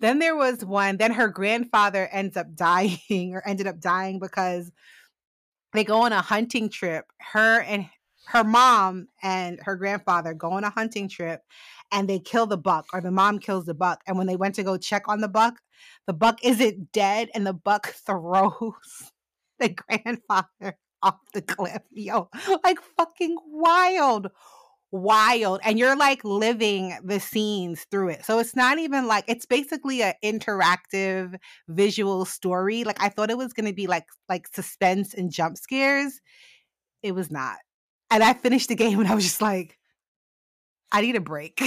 Then 0.00 0.18
there 0.18 0.36
was 0.36 0.64
one, 0.64 0.96
then 0.96 1.12
her 1.12 1.28
grandfather 1.28 2.08
ends 2.10 2.36
up 2.36 2.46
dying 2.54 3.32
or 3.34 3.46
ended 3.46 3.66
up 3.66 3.80
dying 3.80 4.18
because 4.18 4.70
they 5.72 5.84
go 5.84 6.02
on 6.02 6.12
a 6.12 6.20
hunting 6.20 6.68
trip. 6.68 7.06
Her 7.18 7.60
and 7.60 7.88
her 8.26 8.44
mom 8.44 9.08
and 9.22 9.58
her 9.62 9.76
grandfather 9.76 10.34
go 10.34 10.52
on 10.52 10.64
a 10.64 10.70
hunting 10.70 11.08
trip 11.08 11.42
and 11.92 12.08
they 12.08 12.18
kill 12.18 12.46
the 12.46 12.56
buck 12.56 12.86
or 12.92 13.00
the 13.00 13.10
mom 13.10 13.38
kills 13.38 13.66
the 13.66 13.74
buck 13.74 14.00
and 14.06 14.18
when 14.18 14.26
they 14.26 14.36
went 14.36 14.54
to 14.54 14.62
go 14.62 14.76
check 14.76 15.08
on 15.08 15.20
the 15.20 15.28
buck 15.28 15.60
the 16.06 16.12
buck 16.12 16.38
isn't 16.42 16.92
dead 16.92 17.30
and 17.34 17.46
the 17.46 17.52
buck 17.52 17.94
throws 18.06 19.12
the 19.58 19.68
grandfather 19.68 20.76
off 21.02 21.18
the 21.34 21.42
cliff 21.42 21.82
yo. 21.90 22.28
Like 22.64 22.78
fucking 22.96 23.36
wild 23.46 24.28
wild 24.94 25.58
and 25.64 25.78
you're 25.78 25.96
like 25.96 26.22
living 26.22 26.96
the 27.02 27.18
scenes 27.18 27.86
through 27.90 28.10
it. 28.10 28.24
So 28.26 28.38
it's 28.38 28.54
not 28.54 28.78
even 28.78 29.06
like 29.06 29.24
it's 29.26 29.46
basically 29.46 30.02
an 30.02 30.12
interactive 30.22 31.36
visual 31.68 32.24
story. 32.24 32.84
Like 32.84 33.02
i 33.02 33.08
thought 33.08 33.30
it 33.30 33.38
was 33.38 33.52
going 33.52 33.66
to 33.66 33.72
be 33.72 33.86
like 33.86 34.06
like 34.28 34.46
suspense 34.54 35.14
and 35.14 35.32
jump 35.32 35.56
scares. 35.56 36.20
It 37.02 37.12
was 37.12 37.30
not. 37.30 37.56
And 38.10 38.22
i 38.22 38.34
finished 38.34 38.68
the 38.68 38.74
game 38.84 39.00
and 39.00 39.08
i 39.08 39.14
was 39.14 39.24
just 39.24 39.42
like 39.42 39.78
i 40.92 41.00
need 41.00 41.16
a 41.16 41.20
break 41.20 41.62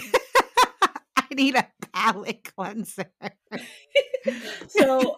need 1.35 1.55
a 1.55 1.67
palate 1.93 2.51
cleanser 2.55 3.11
so 4.67 5.15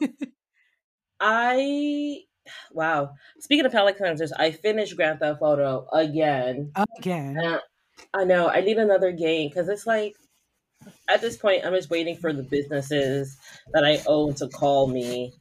i 1.20 2.20
wow 2.72 3.12
speaking 3.40 3.66
of 3.66 3.72
palate 3.72 3.98
cleansers 3.98 4.32
i 4.38 4.52
finished 4.52 4.96
grand 4.96 5.20
theft 5.20 5.42
auto 5.42 5.88
again 5.94 6.72
again 6.98 7.60
I 8.14 8.24
know. 8.24 8.50
I 8.50 8.62
need 8.62 8.78
another 8.78 9.12
game 9.12 9.50
because 9.50 9.70
it's 9.70 9.88
like 9.88 10.16
at 11.10 11.22
this 11.22 11.38
point, 11.38 11.66
I'm 11.66 11.74
just 11.74 11.90
waiting 11.90 12.16
for 12.16 12.32
the 12.34 12.44
businesses 12.44 13.38
that 13.74 13.84
I 13.84 14.02
own 14.08 14.36
to 14.36 14.48
call 14.48 14.88
me 14.88 15.34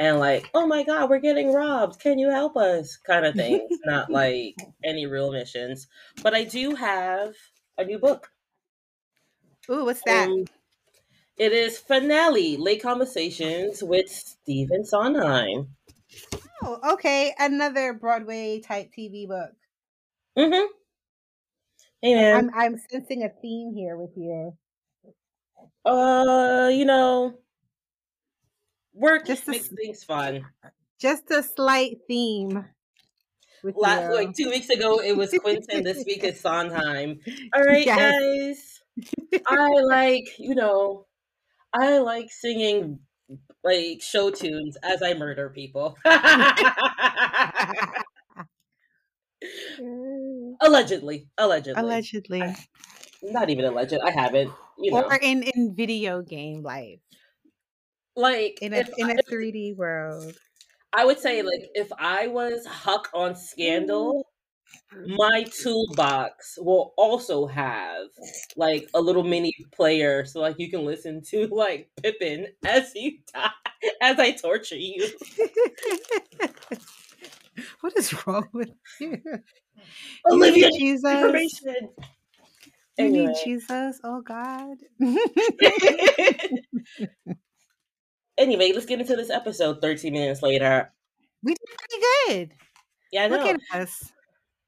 and 0.00 0.18
like, 0.18 0.48
oh 0.54 0.66
my 0.66 0.82
god, 0.84 1.10
we're 1.10 1.18
getting 1.18 1.52
robbed. 1.52 2.00
Can 2.00 2.18
you 2.18 2.30
help 2.30 2.56
us? 2.56 2.96
Kind 2.96 3.26
of 3.26 3.34
thing. 3.34 3.66
Not 3.84 4.10
like 4.10 4.56
any 4.84 5.06
real 5.06 5.32
missions, 5.32 5.86
but 6.22 6.34
I 6.34 6.44
do 6.44 6.74
have 6.74 7.34
a 7.78 7.84
new 7.84 7.98
book. 7.98 8.28
Ooh, 9.70 9.84
what's 9.84 10.02
that? 10.06 10.28
Um, 10.28 10.44
it 11.36 11.52
is 11.52 11.78
Finale: 11.78 12.56
Late 12.56 12.82
Conversations 12.82 13.82
with 13.82 14.08
Stephen 14.08 14.84
Sondheim. 14.84 15.68
Oh, 16.62 16.92
okay. 16.92 17.34
Another 17.38 17.92
Broadway 17.92 18.60
type 18.60 18.90
TV 18.96 19.26
book. 19.26 19.52
Mm-hmm. 20.38 20.66
Hey 22.00 22.14
man. 22.14 22.36
I'm 22.36 22.50
I'm 22.54 22.80
sensing 22.90 23.22
a 23.22 23.30
theme 23.40 23.72
here 23.74 23.96
with 23.96 24.16
you. 24.16 24.56
Uh, 25.84 26.70
you 26.72 26.84
know, 26.84 27.34
work 28.92 29.26
just 29.26 29.46
makes 29.48 29.70
a, 29.70 29.74
things 29.74 30.04
fun. 30.04 30.44
Just 31.00 31.30
a 31.30 31.42
slight 31.42 31.98
theme. 32.08 32.64
Last 33.62 34.10
you. 34.10 34.14
like 34.14 34.34
two 34.34 34.50
weeks 34.50 34.68
ago, 34.68 35.00
it 35.00 35.16
was 35.16 35.30
Quentin. 35.40 35.82
this 35.82 36.04
week 36.06 36.24
is 36.24 36.40
Sondheim. 36.42 37.20
All 37.54 37.62
right, 37.62 37.86
yes. 37.86 37.98
guys. 37.98 38.73
I 39.46 39.68
like 39.82 40.38
you 40.38 40.54
know, 40.54 41.06
I 41.72 41.98
like 41.98 42.30
singing 42.30 43.00
like 43.62 44.02
show 44.02 44.30
tunes 44.30 44.76
as 44.82 45.02
I 45.02 45.14
murder 45.14 45.50
people. 45.50 45.96
Mm. 49.78 50.54
allegedly, 50.62 51.28
allegedly, 51.36 51.80
allegedly. 51.80 52.42
I, 52.42 52.56
not 53.22 53.50
even 53.50 53.64
alleged. 53.64 53.98
I 54.02 54.10
haven't. 54.10 54.50
You 54.78 54.92
know. 54.92 55.02
Or 55.04 55.16
in 55.16 55.42
in 55.42 55.74
video 55.74 56.22
game 56.22 56.62
life, 56.62 57.00
like 58.16 58.58
in 58.62 58.72
a 58.72 58.84
in 58.96 59.10
a 59.10 59.22
three 59.22 59.52
D 59.52 59.74
world. 59.76 60.34
I 60.96 61.04
would 61.04 61.18
say, 61.18 61.42
like, 61.42 61.60
mm. 61.60 61.68
if 61.74 61.88
I 61.98 62.28
was 62.28 62.64
Huck 62.66 63.10
on 63.12 63.32
mm. 63.32 63.36
Scandal, 63.36 64.26
my 65.06 65.44
toolbox 65.62 66.58
will 66.60 66.94
also 66.96 67.46
have 67.46 68.06
like 68.56 68.88
a 68.94 69.00
little 69.00 69.22
mini 69.22 69.54
player, 69.72 70.24
so 70.24 70.40
like 70.40 70.58
you 70.58 70.70
can 70.70 70.84
listen 70.84 71.22
to 71.30 71.46
like 71.52 71.90
Pippin 72.02 72.48
as 72.64 72.92
you 72.94 73.18
die, 73.32 73.50
as 74.00 74.18
I 74.18 74.32
torture 74.32 74.76
you. 74.76 75.08
what 77.80 77.96
is 77.96 78.26
wrong 78.26 78.48
with 78.52 78.70
you? 79.00 79.20
Olivia 80.30 80.68
you 80.72 80.78
Jesus. 80.78 81.12
Information. 81.12 81.88
You 82.96 83.06
anyway. 83.06 83.26
need 83.26 83.36
Jesus. 83.44 84.00
Oh 84.04 84.20
God. 84.22 84.76
anyway, 88.38 88.72
let's 88.72 88.86
get 88.86 89.00
into 89.00 89.16
this 89.16 89.30
episode 89.30 89.80
13 89.80 90.12
minutes 90.12 90.42
later. 90.42 90.92
We 91.42 91.54
did 91.54 91.68
pretty 91.78 92.02
good. 92.28 92.54
Yeah. 93.12 93.26
Look 93.26 93.46
at 93.46 93.60
us. 93.72 94.12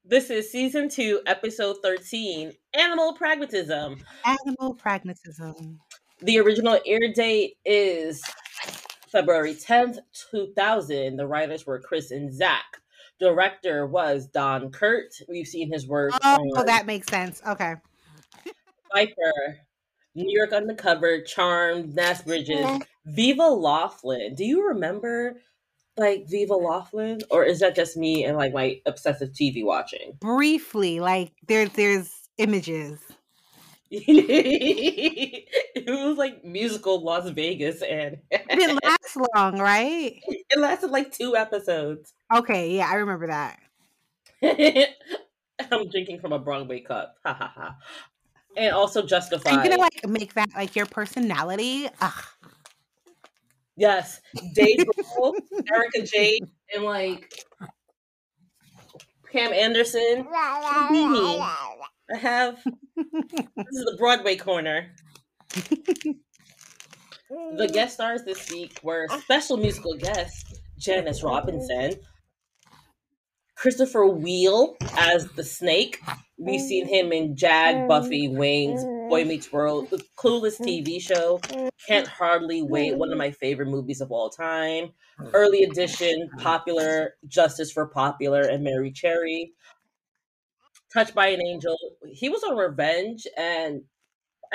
This 0.09 0.29
is 0.29 0.49
season 0.49 0.87
two, 0.87 1.19
episode 1.25 1.79
13 1.83 2.53
Animal 2.73 3.11
Pragmatism. 3.11 3.99
Animal 4.23 4.73
Pragmatism. 4.75 5.81
The 6.21 6.39
original 6.39 6.79
air 6.85 7.11
date 7.13 7.55
is 7.65 8.23
February 9.11 9.53
10th, 9.53 9.97
2000. 10.31 11.17
The 11.17 11.27
writers 11.27 11.65
were 11.65 11.81
Chris 11.81 12.11
and 12.11 12.33
Zach. 12.33 12.63
Director 13.19 13.85
was 13.85 14.27
Don 14.27 14.71
Kurt. 14.71 15.13
We've 15.27 15.45
seen 15.45 15.69
his 15.69 15.85
work. 15.85 16.13
Oh, 16.23 16.37
on 16.55 16.65
that 16.65 16.85
makes 16.85 17.07
sense. 17.07 17.41
Okay. 17.45 17.75
Viper, 18.95 19.59
New 20.15 20.29
York 20.29 20.53
Undercover, 20.53 21.19
Charmed, 21.23 21.93
Nash 21.95 22.21
Bridges, 22.21 22.65
Viva 23.05 23.49
Laughlin. 23.49 24.35
Do 24.35 24.45
you 24.45 24.69
remember 24.69 25.41
like 25.97 26.27
Viva 26.27 26.53
Laughlin, 26.53 27.21
or 27.29 27.43
is 27.43 27.59
that 27.59 27.75
just 27.75 27.97
me 27.97 28.23
and 28.23 28.37
like 28.37 28.53
my 28.53 28.79
obsessive 28.85 29.29
TV 29.29 29.63
watching? 29.65 30.17
Briefly, 30.19 30.99
like 30.99 31.31
there's 31.47 31.69
there's 31.71 32.11
images. 32.37 32.99
it 33.89 35.45
was 35.87 36.17
like 36.17 36.43
musical 36.43 37.03
Las 37.03 37.29
Vegas, 37.29 37.81
and 37.81 38.17
it 38.31 38.47
didn't 38.49 38.83
last 38.83 39.17
long, 39.35 39.59
right? 39.59 40.19
It 40.49 40.59
lasted 40.59 40.91
like 40.91 41.11
two 41.11 41.35
episodes. 41.35 42.13
Okay, 42.33 42.75
yeah, 42.77 42.89
I 42.89 42.95
remember 42.95 43.27
that. 43.27 43.59
I'm 45.71 45.89
drinking 45.89 46.19
from 46.19 46.31
a 46.31 46.39
Broadway 46.39 46.79
cup. 46.79 47.15
Ha 47.25 47.33
ha 47.33 47.51
ha. 47.53 47.75
And 48.55 48.73
also 48.73 49.05
justify. 49.05 49.51
You 49.51 49.57
gonna 49.57 49.77
like 49.77 50.07
make 50.07 50.33
that 50.35 50.49
like 50.55 50.75
your 50.75 50.85
personality? 50.85 51.89
Ugh. 52.01 52.23
Yes, 53.77 54.19
Dave 54.55 54.83
Erika 55.71 56.01
Jayne, 56.01 56.49
and 56.73 56.83
like 56.83 57.31
Pam 59.31 59.53
Anderson. 59.53 60.27
I 62.11 62.17
have 62.17 62.57
this 62.95 63.67
is 63.71 63.85
the 63.85 63.95
Broadway 63.99 64.35
corner. 64.35 64.87
the 67.29 67.69
guest 67.71 67.93
stars 67.95 68.23
this 68.23 68.49
week 68.51 68.79
were 68.81 69.07
special 69.19 69.57
musical 69.57 69.95
guest 69.95 70.59
Janice 70.79 71.21
Robinson, 71.21 71.93
Christopher 73.55 74.05
Wiehl 74.05 74.75
as 74.97 75.27
the 75.33 75.43
Snake. 75.43 76.01
We've 76.39 76.61
mm. 76.61 76.67
seen 76.67 76.87
him 76.87 77.11
in 77.11 77.35
Jag, 77.35 77.75
mm. 77.75 77.87
Buffy, 77.87 78.27
Wings, 78.27 78.83
mm. 78.83 79.09
Boy 79.09 79.25
Meets 79.25 79.51
World, 79.51 79.89
the 79.89 80.03
Clueless 80.17 80.59
TV 80.59 81.01
show. 81.01 81.39
Can't 81.87 82.07
hardly 82.07 82.61
wait. 82.61 82.95
One 82.95 83.11
of 83.11 83.17
my 83.17 83.31
favorite 83.31 83.69
movies 83.69 84.01
of 84.01 84.11
all 84.11 84.29
time. 84.29 84.91
Oh 85.19 85.29
Early 85.33 85.63
edition, 85.63 86.29
popular, 86.37 87.15
Justice 87.27 87.71
for 87.71 87.87
Popular, 87.87 88.41
and 88.41 88.63
Mary 88.63 88.91
Cherry. 88.91 89.53
Touched 90.93 91.15
by 91.15 91.27
an 91.27 91.41
Angel. 91.45 91.77
He 92.11 92.29
was 92.29 92.43
on 92.43 92.55
Revenge, 92.55 93.25
and 93.35 93.81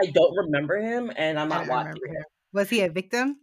I 0.00 0.06
don't 0.06 0.36
remember 0.36 0.76
him, 0.76 1.10
and 1.16 1.38
I'm 1.38 1.48
not 1.48 1.66
watching 1.66 1.92
him. 1.92 2.24
Was 2.52 2.70
he 2.70 2.82
a 2.82 2.90
victim? 2.90 3.38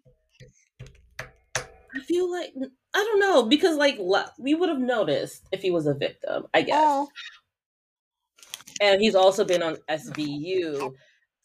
I 1.19 2.00
feel 2.01 2.31
like 2.31 2.53
I 2.93 3.03
don't 3.03 3.19
know 3.19 3.43
because 3.43 3.77
like 3.77 3.98
we 4.38 4.53
would 4.53 4.69
have 4.69 4.79
noticed 4.79 5.48
if 5.51 5.62
he 5.62 5.72
was 5.72 5.88
a 5.88 5.93
victim, 5.93 6.48
I 6.53 6.62
guess. 6.62 6.77
Oh. 6.77 7.08
And 8.80 9.02
he's 9.02 9.16
also 9.16 9.44
been 9.46 9.64
on 9.64 9.78
SVU. 9.90 10.94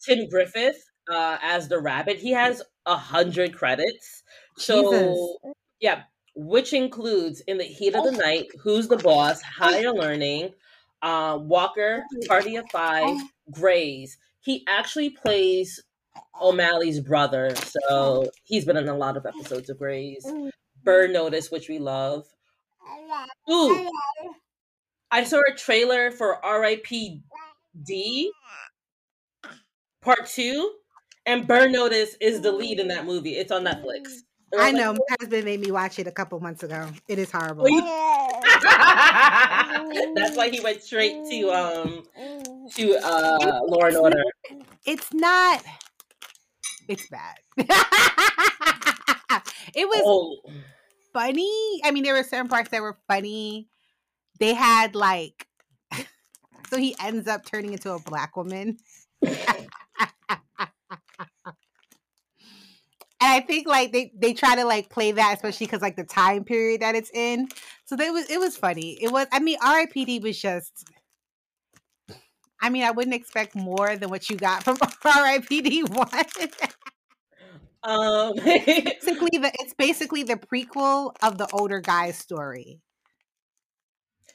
Tim 0.05 0.29
Griffin 0.29 0.73
uh, 1.09 1.39
as 1.43 1.69
the 1.69 1.81
rabbit. 1.81 2.19
He 2.19 2.31
has 2.33 2.63
a 2.87 2.97
hundred 2.97 3.55
credits. 3.55 4.23
So 4.57 4.91
Jesus. 4.91 5.55
yeah, 5.81 6.03
which 6.35 6.73
includes 6.73 7.41
In 7.43 7.59
the 7.59 7.65
Heat 7.65 7.95
of 7.95 8.05
the 8.05 8.13
Night, 8.13 8.47
Who's 8.63 8.89
the 8.89 8.97
Boss, 8.97 9.43
Higher 9.43 9.93
Learning, 9.93 10.51
uh, 11.03 11.39
Walker, 11.41 12.03
Party 12.29 12.57
of 12.57 12.65
Five, 12.71 13.21
Grey's. 13.51 14.19
He 14.41 14.65
actually 14.69 15.11
plays 15.11 15.83
O'Malley's 16.41 17.01
brother, 17.01 17.55
so 17.57 18.31
he's 18.45 18.65
been 18.65 18.77
in 18.77 18.89
a 18.89 18.97
lot 18.97 19.17
of 19.17 19.27
episodes 19.27 19.71
of 19.71 19.79
Grey's. 19.79 20.27
Burn 20.83 21.13
Notice, 21.13 21.51
which 21.51 21.69
we 21.69 21.79
love. 21.79 22.27
Ooh, 23.51 23.91
I 25.15 25.23
saw 25.23 25.39
a 25.49 25.55
trailer 25.55 26.11
for 26.11 26.45
R.I.P.D. 26.45 28.33
Part 30.03 30.27
Two, 30.27 30.73
and 31.25 31.47
Burn 31.47 31.71
Notice 31.71 32.17
is 32.21 32.41
the 32.41 32.51
lead 32.51 32.81
in 32.81 32.89
that 32.89 33.07
movie. 33.07 33.37
It's 33.37 33.53
on 33.53 33.63
Netflix. 33.63 34.09
I 34.59 34.73
know. 34.73 34.93
My 34.93 34.99
husband 35.21 35.45
made 35.45 35.61
me 35.61 35.71
watch 35.71 36.01
it 36.01 36.09
a 36.09 36.11
couple 36.11 36.41
months 36.41 36.65
ago. 36.65 36.89
It 37.07 37.21
is 37.21 37.31
horrible. 37.33 37.63
That's 40.17 40.37
why 40.37 40.49
he 40.51 40.59
went 40.59 40.83
straight 40.83 41.25
to 41.31 41.51
um 41.51 42.03
to 42.75 42.97
uh 42.97 43.61
Law 43.69 43.85
and 43.85 43.97
Order. 43.97 44.25
It's 44.85 45.15
not. 45.15 45.63
It's 46.89 47.07
bad. 47.09 47.37
it 49.77 49.89
was 49.89 50.03
oh. 50.05 50.39
funny. 51.13 51.81
I 51.85 51.93
mean, 51.93 52.03
there 52.03 52.15
were 52.15 52.25
certain 52.25 52.49
parts 52.49 52.71
that 52.71 52.83
were 52.83 52.99
funny. 53.07 53.69
They 54.39 54.55
had 54.55 54.95
like, 54.95 55.47
so 56.69 56.77
he 56.77 56.95
ends 57.01 57.29
up 57.29 57.45
turning 57.45 57.73
into 57.73 57.93
a 57.93 57.99
black 58.01 58.37
woman. 58.37 58.79
And 63.25 63.33
I 63.33 63.41
think 63.41 63.67
like 63.67 63.91
they 63.91 64.13
they 64.15 64.35
try 64.35 64.55
to 64.55 64.67
like 64.67 64.91
play 64.91 65.13
that, 65.13 65.33
especially 65.37 65.67
because 65.67 65.81
like 65.81 65.97
the 65.97 66.05
time 66.05 66.45
period 66.45 66.83
that 66.83 66.95
it's 66.95 67.11
in. 67.15 67.49
So 67.87 67.97
it 67.99 68.13
was 68.13 68.31
it 68.31 68.39
was 68.39 68.55
funny. 68.55 69.03
It 69.03 69.11
was 69.11 69.27
I 69.33 69.39
mean 69.39 69.57
R.I.P.D. 69.65 70.19
was 70.19 70.39
just. 70.39 70.85
I 72.61 72.69
mean, 72.69 72.83
I 72.85 72.91
wouldn't 72.91 73.15
expect 73.15 73.55
more 73.55 73.97
than 73.97 74.11
what 74.11 74.29
you 74.29 74.37
got 74.37 74.63
from 74.63 74.77
R.I.P.D. 75.05 75.85
one. 75.85 76.09
um, 77.83 78.35
basically, 78.45 79.39
the 79.39 79.51
it's 79.59 79.73
basically 79.73 80.23
the 80.23 80.37
prequel 80.37 81.15
of 81.23 81.39
the 81.39 81.49
older 81.55 81.81
guy's 81.81 82.19
story. 82.19 82.83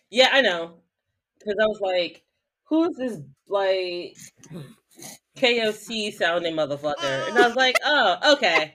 Yeah, 0.10 0.30
I 0.32 0.42
know. 0.42 0.76
Because 1.38 1.56
I 1.62 1.66
was 1.66 1.80
like, 1.82 2.24
who's 2.66 2.96
this 2.98 3.20
like 3.48 4.18
KOC 5.38 6.14
sounding 6.14 6.56
motherfucker. 6.56 7.28
And 7.30 7.38
I 7.38 7.48
was 7.48 7.56
like, 7.56 7.76
oh, 7.84 8.34
okay. 8.34 8.74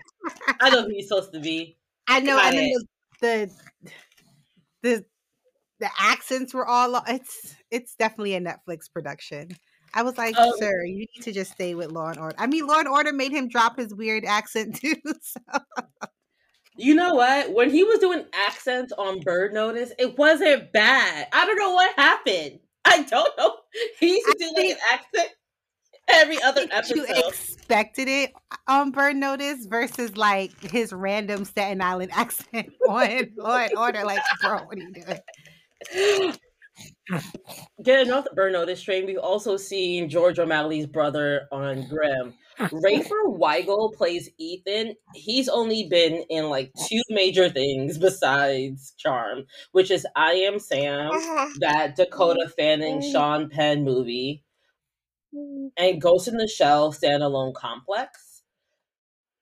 I 0.60 0.70
know 0.70 0.82
who 0.82 0.90
he's 0.90 1.08
supposed 1.08 1.32
to 1.32 1.40
be. 1.40 1.76
I 2.08 2.20
know. 2.20 2.38
I 2.38 2.50
know 2.50 2.80
the, 3.20 3.50
the 4.82 5.04
the 5.80 5.90
accents 5.98 6.54
were 6.54 6.66
all 6.66 7.02
it's 7.08 7.56
it's 7.70 7.94
definitely 7.96 8.34
a 8.34 8.40
Netflix 8.40 8.90
production. 8.92 9.50
I 9.92 10.02
was 10.02 10.18
like, 10.18 10.36
um, 10.36 10.52
sir, 10.58 10.84
you 10.84 10.98
need 10.98 11.22
to 11.22 11.32
just 11.32 11.52
stay 11.52 11.74
with 11.74 11.92
Law 11.92 12.08
and 12.08 12.18
Order. 12.18 12.34
I 12.38 12.46
mean, 12.46 12.66
Law 12.66 12.80
and 12.80 12.88
Order 12.88 13.12
made 13.12 13.32
him 13.32 13.48
drop 13.48 13.78
his 13.78 13.94
weird 13.94 14.24
accent 14.24 14.76
too. 14.80 14.96
So. 15.04 15.40
You 16.76 16.95
know 16.95 17.15
what? 17.15 17.52
When 17.52 17.71
he 17.71 17.84
was 17.84 18.00
doing 18.00 18.25
accents 18.34 18.93
on 18.93 19.21
Burn 19.21 19.54
Notice, 19.54 19.93
it 19.99 20.19
wasn't 20.19 20.73
bad. 20.73 21.28
I 21.32 21.47
don't 21.47 21.58
know 21.58 21.73
what 21.73 21.95
happened. 21.97 22.58
I 22.84 23.02
don't 23.02 23.39
know. 23.39 23.56
He's 23.99 24.25
used 24.26 24.26
to 24.26 24.39
do 24.39 24.52
like 24.56 24.71
an 24.71 24.76
accent 24.93 25.28
every 26.08 26.43
other 26.43 26.67
episode. 26.71 26.97
You 26.97 27.06
expected 27.28 28.08
it 28.08 28.32
on 28.69 28.91
Burn 28.91 29.21
Notice 29.21 29.67
versus 29.67 30.17
like 30.17 30.52
his 30.60 30.93
random 30.93 31.45
Staten 31.45 31.80
Island 31.80 32.10
accent 32.15 32.73
on 32.89 33.30
Law 33.37 33.56
and 33.56 33.78
Order. 33.78 34.04
Like, 34.04 34.21
bro, 34.41 34.58
what 34.65 34.76
are 34.76 34.80
you 34.80 34.93
doing? 34.93 36.34
Getting 37.82 38.13
off 38.13 38.25
the 38.25 38.34
Burn 38.34 38.52
Notice 38.52 38.82
train, 38.82 39.06
we've 39.06 39.19
also 39.19 39.56
seen 39.56 40.08
George 40.08 40.39
O'Malley's 40.39 40.87
brother 40.87 41.47
on 41.52 41.87
Grimm. 41.89 42.34
Rafer 42.58 43.38
Weigel 43.38 43.93
plays 43.95 44.30
Ethan. 44.38 44.95
He's 45.14 45.49
only 45.49 45.88
been 45.88 46.25
in 46.30 46.49
like 46.49 46.73
two 46.88 47.02
major 47.10 47.49
things 47.49 47.99
besides 47.99 48.95
Charm, 48.99 49.45
which 49.73 49.90
is 49.90 50.06
I 50.17 50.32
Am 50.32 50.58
Sam, 50.58 51.10
uh-huh. 51.10 51.49
that 51.60 51.97
Dakota 51.97 52.45
mm-hmm. 52.45 52.52
Fanning 52.56 53.00
mm-hmm. 53.00 53.12
Sean 53.12 53.49
Penn 53.49 53.84
movie, 53.84 54.45
mm-hmm. 55.34 55.69
and 55.76 56.00
Ghost 56.00 56.28
in 56.28 56.36
the 56.36 56.49
Shell 56.49 56.93
standalone 56.93 57.54
complex. 57.54 58.43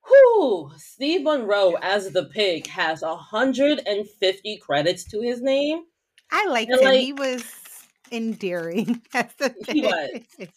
Whew, 0.07 0.70
Steve 0.77 1.22
Monroe 1.22 1.77
as 1.81 2.11
the 2.11 2.25
pig 2.25 2.66
has 2.66 3.03
150 3.03 4.57
credits 4.59 5.05
to 5.05 5.20
his 5.20 5.40
name. 5.40 5.85
I 6.31 6.46
liked 6.46 6.72
and 6.72 6.81
him. 6.81 6.87
Like, 6.87 7.01
he 7.01 7.12
was 7.12 7.44
endearing 8.11 9.01
as 9.14 9.33
the 9.38 9.51
pig. 9.51 9.75
He 9.75 9.83
was. 9.83 10.48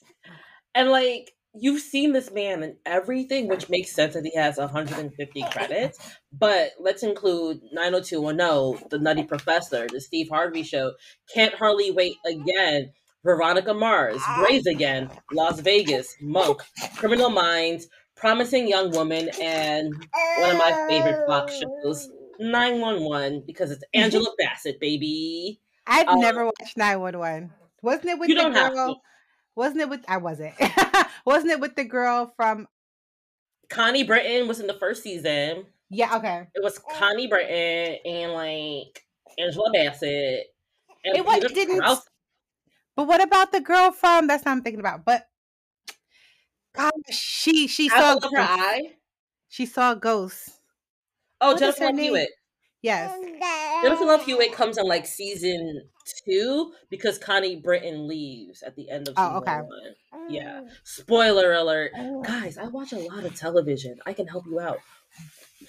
And 0.73 0.89
like 0.89 1.34
you've 1.57 1.81
seen 1.81 2.11
this 2.11 2.31
man 2.31 2.63
in 2.63 2.77
everything, 2.85 3.47
which 3.47 3.69
makes 3.69 3.93
sense 3.93 4.13
that 4.13 4.25
he 4.25 4.35
has 4.35 4.57
150 4.57 5.43
credits. 5.51 5.97
But 6.31 6.71
let's 6.79 7.03
include 7.03 7.59
90210, 7.71 8.87
The 8.89 8.99
Nutty 8.99 9.23
Professor, 9.23 9.87
The 9.87 10.01
Steve 10.01 10.27
Harvey 10.29 10.63
Show, 10.63 10.93
Can't 11.33 11.53
Hardly 11.53 11.91
Wait 11.91 12.15
Again, 12.25 12.91
Veronica 13.23 13.73
Mars, 13.73 14.21
Grey's 14.35 14.67
Again, 14.67 15.09
Las 15.31 15.59
Vegas, 15.59 16.15
Monk, 16.21 16.61
Criminal 16.95 17.29
Minds, 17.29 17.87
Promising 18.15 18.67
Young 18.67 18.91
Woman, 18.91 19.29
and 19.41 19.93
one 20.39 20.51
of 20.51 20.57
my 20.57 20.85
favorite 20.89 21.25
Fox 21.27 21.59
shows, 21.59 22.09
911, 22.39 23.43
because 23.47 23.71
it's 23.71 23.83
Angela 23.93 24.29
Bassett, 24.39 24.79
baby. 24.79 25.59
I've 25.87 26.07
um, 26.07 26.19
never 26.19 26.45
watched 26.45 26.77
911. 26.77 27.51
Wasn't 27.81 28.05
it 28.05 28.19
with 28.19 28.29
the 28.29 28.49
girl? 28.49 29.01
Wasn't 29.55 29.79
it 29.79 29.89
with 29.89 30.03
I 30.07 30.17
wasn't. 30.17 30.53
wasn't 31.25 31.51
it 31.51 31.59
with 31.59 31.75
the 31.75 31.85
girl 31.85 32.33
from 32.35 32.67
Connie 33.69 34.03
Britton 34.03 34.47
was 34.47 34.59
in 34.59 34.67
the 34.67 34.73
first 34.73 35.03
season. 35.03 35.65
Yeah, 35.89 36.17
okay. 36.17 36.47
It 36.53 36.63
was 36.63 36.79
Connie 36.79 37.27
Britton 37.27 37.97
and 38.05 38.33
like 38.33 39.05
Angela 39.37 39.71
Bassett. 39.71 40.47
And 41.03 41.15
it 41.15 41.25
was, 41.25 41.39
didn't 41.53 41.79
Krause. 41.79 42.01
But 42.95 43.07
what 43.07 43.21
about 43.21 43.51
the 43.51 43.61
girl 43.61 43.91
from? 43.91 44.27
That's 44.27 44.43
what 44.45 44.51
I'm 44.51 44.61
thinking 44.61 44.79
about. 44.79 45.05
But 45.05 45.27
God, 46.73 46.91
she 47.09 47.67
she 47.67 47.89
I 47.89 47.99
saw 47.99 48.29
her 48.29 48.39
eye. 48.39 48.93
She 49.49 49.65
saw 49.65 49.93
a 49.93 49.95
ghost. 49.95 50.49
Oh, 51.41 51.51
what 51.51 51.59
Jennifer 51.59 51.91
Hewitt. 51.95 52.29
Yes. 52.85 53.11
Jennifer 53.81 54.05
Love 54.05 54.23
Hewitt 54.23 54.53
comes 54.53 54.77
in 54.77 54.85
like 54.85 55.07
season 55.07 55.89
two 56.23 56.71
because 56.91 57.17
Connie 57.17 57.55
Britton 57.55 58.07
leaves 58.07 58.61
at 58.61 58.75
the 58.75 58.91
end 58.91 59.07
of 59.07 59.15
season 59.17 59.31
oh, 59.33 59.37
okay. 59.37 59.57
one. 59.57 60.29
Yeah. 60.29 60.61
Spoiler 60.83 61.53
alert. 61.53 61.93
Guys, 62.23 62.59
I 62.59 62.67
watch 62.67 62.93
a 62.93 62.99
lot 62.99 63.25
of 63.25 63.35
television. 63.35 63.97
I 64.05 64.13
can 64.13 64.27
help 64.27 64.45
you 64.45 64.59
out. 64.59 64.77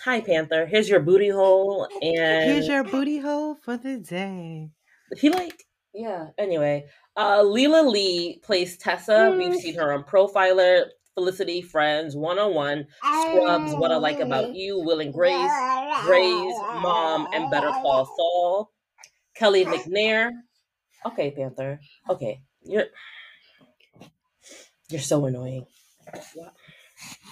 Hi, 0.04 0.20
Panther. 0.20 0.66
Here's 0.66 0.90
your 0.90 1.00
booty 1.00 1.30
hole. 1.30 1.88
And 2.02 2.50
here's 2.50 2.68
your 2.68 2.84
booty 2.84 3.18
hole 3.18 3.54
for 3.54 3.78
the 3.78 3.96
day. 3.96 4.68
He 5.16 5.30
like, 5.30 5.64
yeah. 5.94 6.28
Anyway, 6.36 6.84
uh, 7.16 7.42
Lela 7.42 7.88
Lee 7.88 8.40
plays 8.44 8.76
Tessa. 8.76 9.34
We've 9.38 9.54
mm. 9.54 9.56
seen 9.56 9.76
her 9.76 9.94
on 9.94 10.04
Profiler, 10.04 10.84
Felicity, 11.16 11.62
Friends, 11.62 12.14
One 12.14 12.38
on 12.38 12.54
One, 12.54 12.86
Scrubs, 12.98 13.74
What 13.74 13.90
I 13.90 13.96
Like 13.96 14.20
About 14.20 14.54
You, 14.54 14.78
Will 14.78 15.00
and 15.00 15.12
Grace, 15.14 15.50
Grey's, 16.04 16.54
Mom, 16.82 17.26
and 17.32 17.50
Better 17.50 17.70
Call 17.70 18.04
Saul. 18.04 18.70
Kelly 19.34 19.64
McNair. 19.66 20.30
Okay, 21.06 21.30
Panther. 21.30 21.80
Okay, 22.10 22.40
you're 22.62 22.86
you're 24.90 25.00
so 25.00 25.24
annoying. 25.24 25.66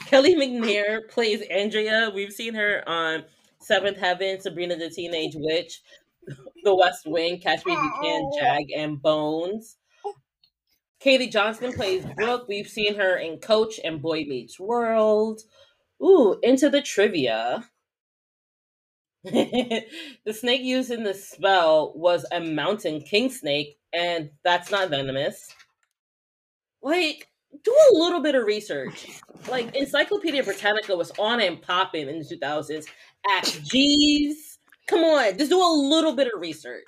Kelly 0.06 0.34
McNair 0.34 1.08
plays 1.10 1.42
Andrea. 1.50 2.10
We've 2.14 2.32
seen 2.32 2.54
her 2.54 2.82
on 2.86 3.24
Seventh 3.60 3.98
Heaven, 3.98 4.40
Sabrina 4.40 4.76
the 4.76 4.90
Teenage 4.90 5.34
Witch, 5.36 5.82
The 6.62 6.74
West 6.74 7.06
Wing, 7.06 7.38
Catch 7.38 7.66
Me 7.66 7.72
If 7.72 7.78
You 7.78 7.92
Can, 8.00 8.30
Jag, 8.38 8.70
and 8.74 9.00
Bones. 9.00 9.76
Katie 11.00 11.28
Johnston 11.28 11.72
plays 11.72 12.04
Brooke. 12.16 12.46
We've 12.48 12.68
seen 12.68 12.94
her 12.96 13.16
in 13.16 13.38
Coach 13.38 13.78
and 13.84 14.00
Boy 14.00 14.24
Meets 14.24 14.58
World. 14.58 15.42
Ooh, 16.02 16.38
into 16.42 16.70
the 16.70 16.82
trivia. 16.82 17.68
the 19.24 19.84
snake 20.32 20.62
used 20.62 20.90
in 20.90 21.02
the 21.02 21.14
spell 21.14 21.92
was 21.96 22.26
a 22.30 22.40
mountain 22.40 23.00
king 23.00 23.30
snake, 23.30 23.78
and 23.92 24.30
that's 24.44 24.70
not 24.70 24.90
venomous. 24.90 25.48
Like, 26.82 27.28
do 27.62 27.74
a 27.90 27.96
little 27.96 28.20
bit 28.20 28.34
of 28.34 28.44
research. 28.44 29.08
Like, 29.48 29.74
Encyclopedia 29.74 30.42
Britannica 30.42 30.94
was 30.94 31.10
on 31.18 31.40
and 31.40 31.60
popping 31.62 32.08
in 32.08 32.18
the 32.18 32.24
2000s. 32.24 32.84
At 33.30 33.58
G's, 33.64 34.58
come 34.86 35.00
on, 35.00 35.38
just 35.38 35.50
do 35.50 35.58
a 35.58 35.88
little 35.88 36.14
bit 36.14 36.26
of 36.26 36.40
research. 36.40 36.84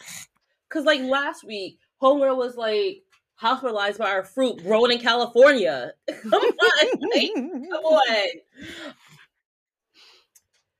Because, 0.68 0.84
like, 0.84 1.00
last 1.00 1.42
week, 1.44 1.78
Homegirl 2.02 2.36
was 2.36 2.56
like, 2.56 3.02
hospitalized 3.36 3.98
by 3.98 4.10
our 4.10 4.24
fruit 4.24 4.62
grown 4.62 4.90
in 4.90 4.98
California. 4.98 5.92
come 6.22 6.32
on, 6.34 7.10
like, 7.14 7.30
come 7.34 7.84
on. 7.84 8.28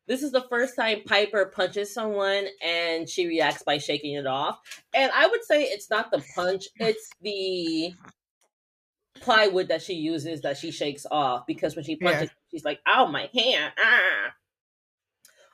This 0.09 0.23
is 0.23 0.31
the 0.31 0.47
first 0.49 0.77
time 0.77 1.03
Piper 1.05 1.47
punches 1.47 1.93
someone 1.93 2.47
and 2.65 3.09
she 3.09 3.27
reacts 3.27 3.65
by 3.65 3.79
shaking 3.79 4.15
it 4.15 4.27
off. 4.27 4.61
And 4.95 5.11
I 5.13 5.27
would 5.27 5.43
say 5.45 5.65
it's 5.65 5.91
not 5.91 6.11
the 6.13 6.25
punch, 6.35 6.67
it's 6.77 7.11
the 7.21 7.93
plywood 9.21 9.69
that 9.69 9.83
she 9.83 9.95
uses 9.95 10.43
that 10.43 10.57
she 10.57 10.71
shakes 10.71 11.07
off 11.11 11.47
because 11.47 11.75
when 11.75 11.85
she 11.85 11.97
punches, 11.97 12.23
yeah. 12.23 12.51
she's 12.51 12.65
like, 12.65 12.79
"Ow, 12.87 13.07
my 13.07 13.29
hand!" 13.35 13.73
Ah. 13.79 14.35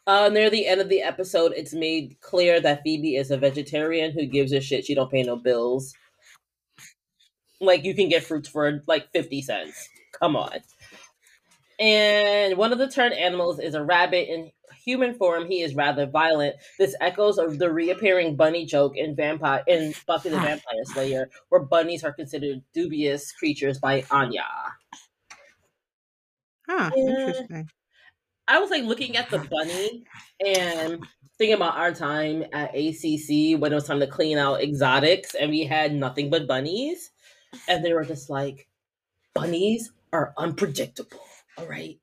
Uh, 0.04 0.28
near 0.28 0.50
the 0.50 0.66
end 0.66 0.80
of 0.80 0.88
the 0.88 1.00
episode, 1.00 1.52
it's 1.56 1.72
made 1.72 2.20
clear 2.20 2.60
that 2.60 2.82
Phoebe 2.82 3.16
is 3.16 3.30
a 3.30 3.36
vegetarian 3.36 4.10
who 4.10 4.26
gives 4.26 4.52
a 4.52 4.60
shit. 4.60 4.84
She 4.84 4.94
don't 4.96 5.10
pay 5.10 5.22
no 5.22 5.36
bills. 5.36 5.94
Like 7.62 7.84
you 7.84 7.94
can 7.94 8.08
get 8.08 8.24
fruits 8.24 8.48
for 8.48 8.82
like 8.86 9.10
fifty 9.12 9.40
cents. 9.40 9.88
Come 10.18 10.36
on. 10.36 10.58
And 11.78 12.56
one 12.56 12.72
of 12.72 12.78
the 12.78 12.88
turned 12.88 13.14
animals 13.14 13.58
is 13.58 13.74
a 13.74 13.82
rabbit 13.82 14.28
in 14.28 14.50
human 14.84 15.14
form. 15.14 15.46
He 15.46 15.62
is 15.62 15.74
rather 15.74 16.06
violent. 16.06 16.56
This 16.78 16.94
echoes 17.00 17.38
of 17.38 17.58
the 17.58 17.72
reappearing 17.72 18.36
bunny 18.36 18.66
joke 18.66 18.96
in 18.96 19.16
Vampire 19.16 19.62
in 19.66 19.94
Buffy 20.06 20.28
the 20.28 20.36
Vampire 20.36 20.84
Slayer, 20.84 21.30
where 21.48 21.62
bunnies 21.62 22.04
are 22.04 22.12
considered 22.12 22.62
dubious 22.74 23.32
creatures 23.32 23.78
by 23.78 24.04
Anya. 24.10 24.44
Huh, 26.68 26.90
interesting. 26.96 27.68
I 28.48 28.58
was 28.58 28.70
like 28.70 28.84
looking 28.84 29.16
at 29.16 29.30
the 29.30 29.38
bunny 29.38 30.04
and 30.44 31.04
thinking 31.38 31.54
about 31.54 31.76
our 31.76 31.92
time 31.92 32.44
at 32.52 32.74
ACC 32.74 33.58
when 33.58 33.72
it 33.72 33.74
was 33.74 33.86
time 33.86 34.00
to 34.00 34.06
clean 34.06 34.36
out 34.36 34.60
exotics 34.60 35.34
and 35.34 35.50
we 35.50 35.64
had 35.64 35.94
nothing 35.94 36.28
but 36.28 36.46
bunnies. 36.46 37.11
And 37.68 37.84
they 37.84 37.92
were 37.92 38.04
just 38.04 38.30
like, 38.30 38.68
bunnies 39.34 39.92
are 40.12 40.34
unpredictable. 40.36 41.20
All 41.58 41.66
right. 41.66 41.98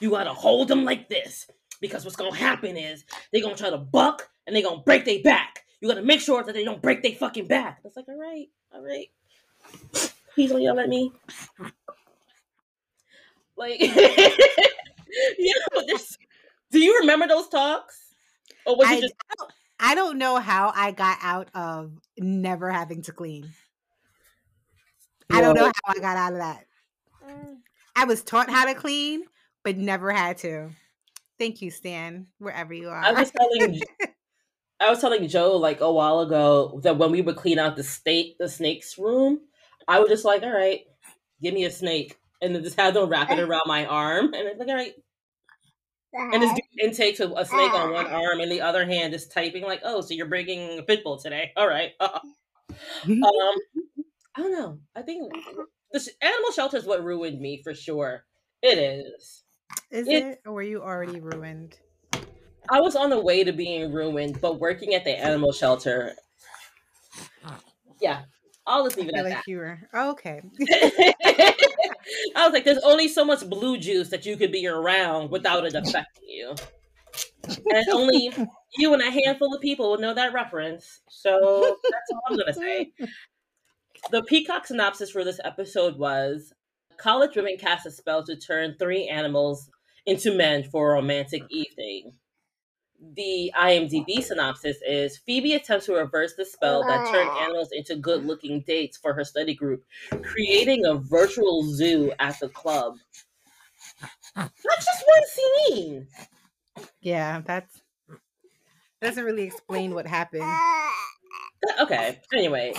You 0.00 0.10
got 0.10 0.24
to 0.24 0.32
hold 0.34 0.68
them 0.68 0.84
like 0.84 1.08
this 1.08 1.46
because 1.80 2.04
what's 2.04 2.16
going 2.16 2.32
to 2.32 2.38
happen 2.38 2.76
is 2.76 3.04
they're 3.32 3.42
going 3.42 3.54
to 3.54 3.60
try 3.60 3.70
to 3.70 3.78
buck 3.78 4.28
and 4.46 4.54
they're 4.54 4.62
going 4.62 4.78
to 4.78 4.84
break 4.84 5.04
their 5.04 5.22
back. 5.22 5.60
You 5.80 5.88
got 5.88 5.94
to 5.94 6.02
make 6.02 6.20
sure 6.20 6.42
that 6.42 6.52
they 6.54 6.64
don't 6.64 6.82
break 6.82 7.02
their 7.02 7.12
fucking 7.12 7.46
back. 7.46 7.80
It's 7.84 7.96
like, 7.96 8.08
all 8.08 8.18
right, 8.18 8.46
all 8.72 8.82
right. 8.82 9.08
Please 10.34 10.50
don't 10.50 10.62
yell 10.62 10.78
at 10.80 10.88
me. 10.88 11.12
Like, 13.56 13.76
yeah, 13.80 15.52
this, 15.86 16.18
do 16.70 16.80
you 16.80 16.98
remember 17.00 17.28
those 17.28 17.48
talks? 17.48 18.14
Or 18.66 18.76
was 18.76 18.88
I, 18.88 19.00
just- 19.00 19.14
I 19.30 19.34
don't, 19.38 19.52
I 19.80 19.94
don't 19.94 20.18
know 20.18 20.38
how 20.38 20.72
I 20.74 20.90
got 20.92 21.18
out 21.22 21.48
of 21.54 21.92
never 22.18 22.70
having 22.70 23.02
to 23.02 23.12
clean. 23.12 23.50
I 25.30 25.40
don't 25.40 25.54
know 25.54 25.66
how 25.66 25.94
I 25.94 25.98
got 25.98 26.16
out 26.16 26.32
of 26.32 26.38
that. 26.38 26.66
Mm. 27.26 27.56
I 27.96 28.04
was 28.04 28.22
taught 28.22 28.50
how 28.50 28.66
to 28.66 28.74
clean, 28.74 29.24
but 29.62 29.76
never 29.76 30.10
had 30.12 30.38
to. 30.38 30.70
Thank 31.38 31.62
you, 31.62 31.70
Stan, 31.70 32.26
wherever 32.38 32.72
you 32.72 32.88
are. 32.88 33.02
I 33.02 33.12
was 33.12 33.30
telling 33.30 33.80
I 34.80 34.90
was 34.90 35.00
telling 35.00 35.26
Joe 35.28 35.56
like 35.56 35.80
a 35.80 35.92
while 35.92 36.20
ago 36.20 36.80
that 36.82 36.98
when 36.98 37.10
we 37.10 37.22
would 37.22 37.36
clean 37.36 37.58
out 37.58 37.76
the 37.76 37.82
snake 37.82 38.36
the 38.38 38.48
snake's 38.48 38.98
room, 38.98 39.40
I 39.88 40.00
was 40.00 40.08
just 40.08 40.24
like, 40.24 40.42
all 40.42 40.52
right, 40.52 40.80
give 41.42 41.54
me 41.54 41.64
a 41.64 41.70
snake. 41.70 42.18
And 42.42 42.54
then 42.54 42.62
just 42.62 42.78
have 42.78 42.94
them 42.94 43.08
wrap 43.08 43.30
it 43.30 43.38
around 43.40 43.62
my 43.66 43.86
arm. 43.86 44.26
And 44.34 44.48
it's 44.48 44.58
like, 44.58 44.68
all 44.68 44.74
right. 44.74 44.94
And 46.14 46.42
this 46.42 46.58
intake 46.80 47.16
to 47.16 47.34
a 47.36 47.44
snake 47.44 47.74
on 47.74 47.92
one 47.92 48.06
arm 48.06 48.38
and 48.38 48.50
the 48.50 48.60
other 48.60 48.86
hand 48.86 49.14
is 49.14 49.26
typing 49.26 49.64
like, 49.64 49.80
oh, 49.82 50.00
so 50.00 50.14
you're 50.14 50.26
bringing 50.26 50.78
a 50.78 50.82
pit 50.82 51.02
bull 51.02 51.18
today. 51.18 51.52
All 51.56 51.66
right. 51.66 51.90
um, 52.00 52.20
I 54.36 54.40
don't 54.40 54.52
know. 54.52 54.78
I 54.96 55.02
think 55.02 55.32
mm-hmm. 55.32 55.60
the 55.92 56.10
animal 56.22 56.50
shelter 56.52 56.76
is 56.76 56.86
what 56.86 57.04
ruined 57.04 57.40
me 57.40 57.62
for 57.62 57.74
sure. 57.74 58.24
It 58.62 58.78
is. 58.78 59.44
Is 59.90 60.08
it, 60.08 60.24
it, 60.24 60.40
or 60.46 60.54
were 60.54 60.62
you 60.62 60.82
already 60.82 61.20
ruined? 61.20 61.76
I 62.70 62.80
was 62.80 62.96
on 62.96 63.10
the 63.10 63.20
way 63.20 63.44
to 63.44 63.52
being 63.52 63.92
ruined, 63.92 64.40
but 64.40 64.58
working 64.58 64.94
at 64.94 65.04
the 65.04 65.10
animal 65.10 65.52
shelter. 65.52 66.14
Yeah, 68.00 68.22
I'll 68.66 68.84
just 68.84 68.96
leave 68.96 69.08
it 69.08 69.14
at 69.14 69.24
like 69.24 69.34
that. 69.34 69.44
You 69.46 69.58
were 69.58 69.78
oh, 69.92 70.10
okay. 70.12 70.42
I 72.34 72.44
was 72.44 72.52
like, 72.52 72.64
there's 72.64 72.78
only 72.78 73.08
so 73.08 73.24
much 73.24 73.48
blue 73.48 73.78
juice 73.78 74.08
that 74.10 74.24
you 74.24 74.36
could 74.36 74.52
be 74.52 74.66
around 74.66 75.30
without 75.30 75.64
it 75.66 75.74
affecting 75.74 76.28
you, 76.28 76.54
and 77.46 77.88
only 77.92 78.32
you 78.78 78.94
and 78.94 79.02
a 79.02 79.10
handful 79.10 79.54
of 79.54 79.60
people 79.60 79.90
will 79.90 79.98
know 79.98 80.14
that 80.14 80.32
reference. 80.32 81.00
So 81.08 81.78
that's 81.82 82.10
all 82.12 82.22
I'm 82.30 82.38
gonna 82.38 82.54
say. 82.54 82.92
The 84.10 84.22
Peacock 84.22 84.66
synopsis 84.66 85.10
for 85.10 85.24
this 85.24 85.40
episode 85.44 85.98
was 85.98 86.52
college 86.96 87.36
women 87.36 87.56
cast 87.58 87.86
a 87.86 87.90
spell 87.90 88.24
to 88.24 88.36
turn 88.36 88.76
three 88.78 89.08
animals 89.08 89.70
into 90.06 90.36
men 90.36 90.62
for 90.62 90.90
a 90.90 90.94
romantic 90.94 91.42
evening. 91.48 92.12
The 93.16 93.52
IMDb 93.58 94.22
synopsis 94.22 94.76
is 94.86 95.18
Phoebe 95.18 95.54
attempts 95.54 95.86
to 95.86 95.94
reverse 95.94 96.34
the 96.36 96.44
spell 96.44 96.82
that 96.84 97.10
turned 97.10 97.30
animals 97.38 97.70
into 97.72 97.96
good 97.96 98.24
looking 98.24 98.60
dates 98.66 98.96
for 98.96 99.14
her 99.14 99.24
study 99.24 99.54
group, 99.54 99.84
creating 100.22 100.86
a 100.86 100.94
virtual 100.94 101.62
zoo 101.64 102.12
at 102.18 102.38
the 102.40 102.48
club. 102.48 102.96
That's 104.36 104.52
just 104.64 105.04
one 105.06 105.26
scene. 105.26 106.08
Yeah, 107.00 107.42
that's 107.44 107.82
doesn't 109.02 109.24
really 109.24 109.44
explain 109.44 109.94
what 109.94 110.06
happened. 110.06 110.44
Okay. 111.80 112.20
Anyway, 112.32 112.74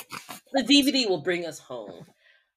the 0.54 0.62
DVD 0.62 1.10
will 1.10 1.22
bring 1.22 1.46
us 1.46 1.58
home. 1.58 2.06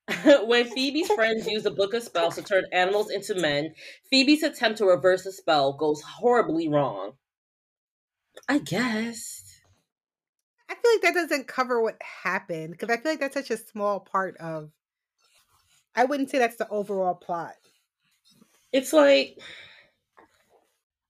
when 0.47 0.67
Phoebe's 0.67 1.11
friends 1.13 1.47
use 1.47 1.67
a 1.67 1.71
book 1.71 1.95
of 1.95 2.03
spells 2.03 2.37
to 2.37 2.43
turn 2.43 2.65
animals 2.73 3.11
into 3.11 3.35
men, 3.35 3.75
Phoebe's 4.11 4.43
attempt 4.43 4.79
to 4.79 4.87
reverse 4.87 5.25
the 5.25 5.33
spell 5.33 5.75
goes 5.75 6.01
horribly 6.03 6.69
wrong. 6.69 7.13
I 8.49 8.59
guess. 8.59 9.43
I 10.71 10.75
feel 10.75 10.93
like 10.93 11.03
that 11.03 11.15
doesn't 11.15 11.49
cover 11.49 11.83
what 11.83 12.01
happened 12.01 12.73
because 12.73 12.91
I 12.91 12.99
feel 12.99 13.13
like 13.13 13.21
that's 13.21 13.35
such 13.35 13.51
a 13.51 13.57
small 13.57 14.01
part 14.01 14.37
of. 14.39 14.71
I 15.95 16.05
wouldn't 16.05 16.31
say 16.31 16.39
that's 16.39 16.57
the 16.57 16.69
overall 16.69 17.15
plot. 17.15 17.55
It's 18.73 18.93
like. 18.93 19.39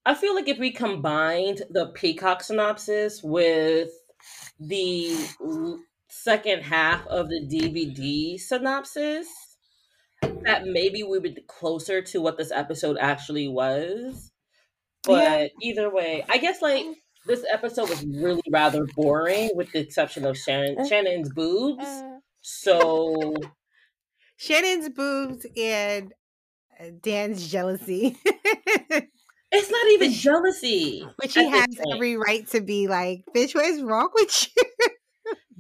I 0.07 0.14
feel 0.14 0.35
like 0.35 0.48
if 0.48 0.59
we 0.59 0.70
combined 0.70 1.62
the 1.70 1.88
Peacock 1.88 2.42
synopsis 2.42 3.22
with 3.22 3.90
the 4.61 5.16
second 6.09 6.62
half 6.62 7.07
of 7.07 7.28
the 7.28 7.46
DVD 7.46 8.38
synopsis 8.40 9.28
that 10.42 10.66
maybe 10.66 11.02
we 11.02 11.18
would 11.18 11.35
be 11.35 11.42
closer 11.46 12.02
to 12.02 12.20
what 12.20 12.37
this 12.37 12.50
episode 12.50 12.96
actually 12.98 13.48
was. 13.48 14.33
But 15.04 15.22
yeah. 15.22 15.70
either 15.70 15.90
way, 15.90 16.24
I 16.28 16.38
guess 16.38 16.61
like 16.61 16.85
this 17.26 17.44
episode 17.52 17.88
was 17.88 18.04
really 18.04 18.42
rather 18.50 18.87
boring 18.96 19.50
with 19.54 19.70
the 19.72 19.81
exception 19.81 20.24
of 20.24 20.37
Shannon 20.37 20.78
uh, 20.78 20.87
Shannon's 20.87 21.33
boobs. 21.33 21.85
Uh. 21.85 22.18
So 22.40 23.35
Shannon's 24.37 24.88
boobs 24.88 25.46
and 25.57 26.12
uh, 26.81 26.87
Dan's 27.00 27.48
jealousy. 27.48 28.16
It's 29.50 29.70
not 29.70 29.87
even 29.92 30.12
jealousy. 30.12 31.06
Which 31.16 31.34
he 31.34 31.48
has 31.48 31.66
every 31.92 32.16
right 32.16 32.46
to 32.48 32.61
be 32.61 32.87
like, 32.87 33.24
bitch, 33.34 33.54
what 33.54 33.64
is 33.64 33.82
wrong 33.82 34.11
with 34.14 34.48
you? 34.56 34.62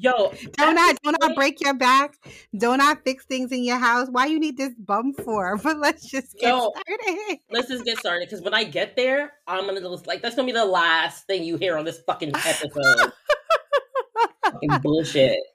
Yo, 0.00 0.32
don't 0.52 0.76
not 0.76 0.96
don't 1.02 1.16
not 1.20 1.34
break 1.34 1.60
your 1.60 1.74
back. 1.74 2.14
Don't 2.56 2.78
not 2.78 3.02
fix 3.02 3.24
things 3.24 3.50
in 3.50 3.64
your 3.64 3.78
house. 3.78 4.06
Why 4.08 4.26
you 4.26 4.38
need 4.38 4.56
this 4.56 4.72
bum 4.78 5.12
for? 5.12 5.56
But 5.62 5.78
let's 5.78 6.08
just 6.08 6.38
get 6.38 6.50
Yo, 6.50 6.70
started. 6.70 7.38
Let's 7.50 7.68
just 7.68 7.84
get 7.84 7.98
started 7.98 8.28
because 8.28 8.44
when 8.44 8.54
I 8.54 8.62
get 8.62 8.94
there, 8.94 9.32
I'm 9.48 9.66
gonna 9.66 9.80
just 9.80 10.06
like 10.06 10.22
that's 10.22 10.36
gonna 10.36 10.46
be 10.46 10.52
the 10.52 10.64
last 10.64 11.26
thing 11.26 11.42
you 11.42 11.56
hear 11.56 11.76
on 11.76 11.84
this 11.84 12.00
fucking 12.06 12.32
episode. 12.34 13.12
fucking 14.44 14.70
bullshit. 14.82 15.38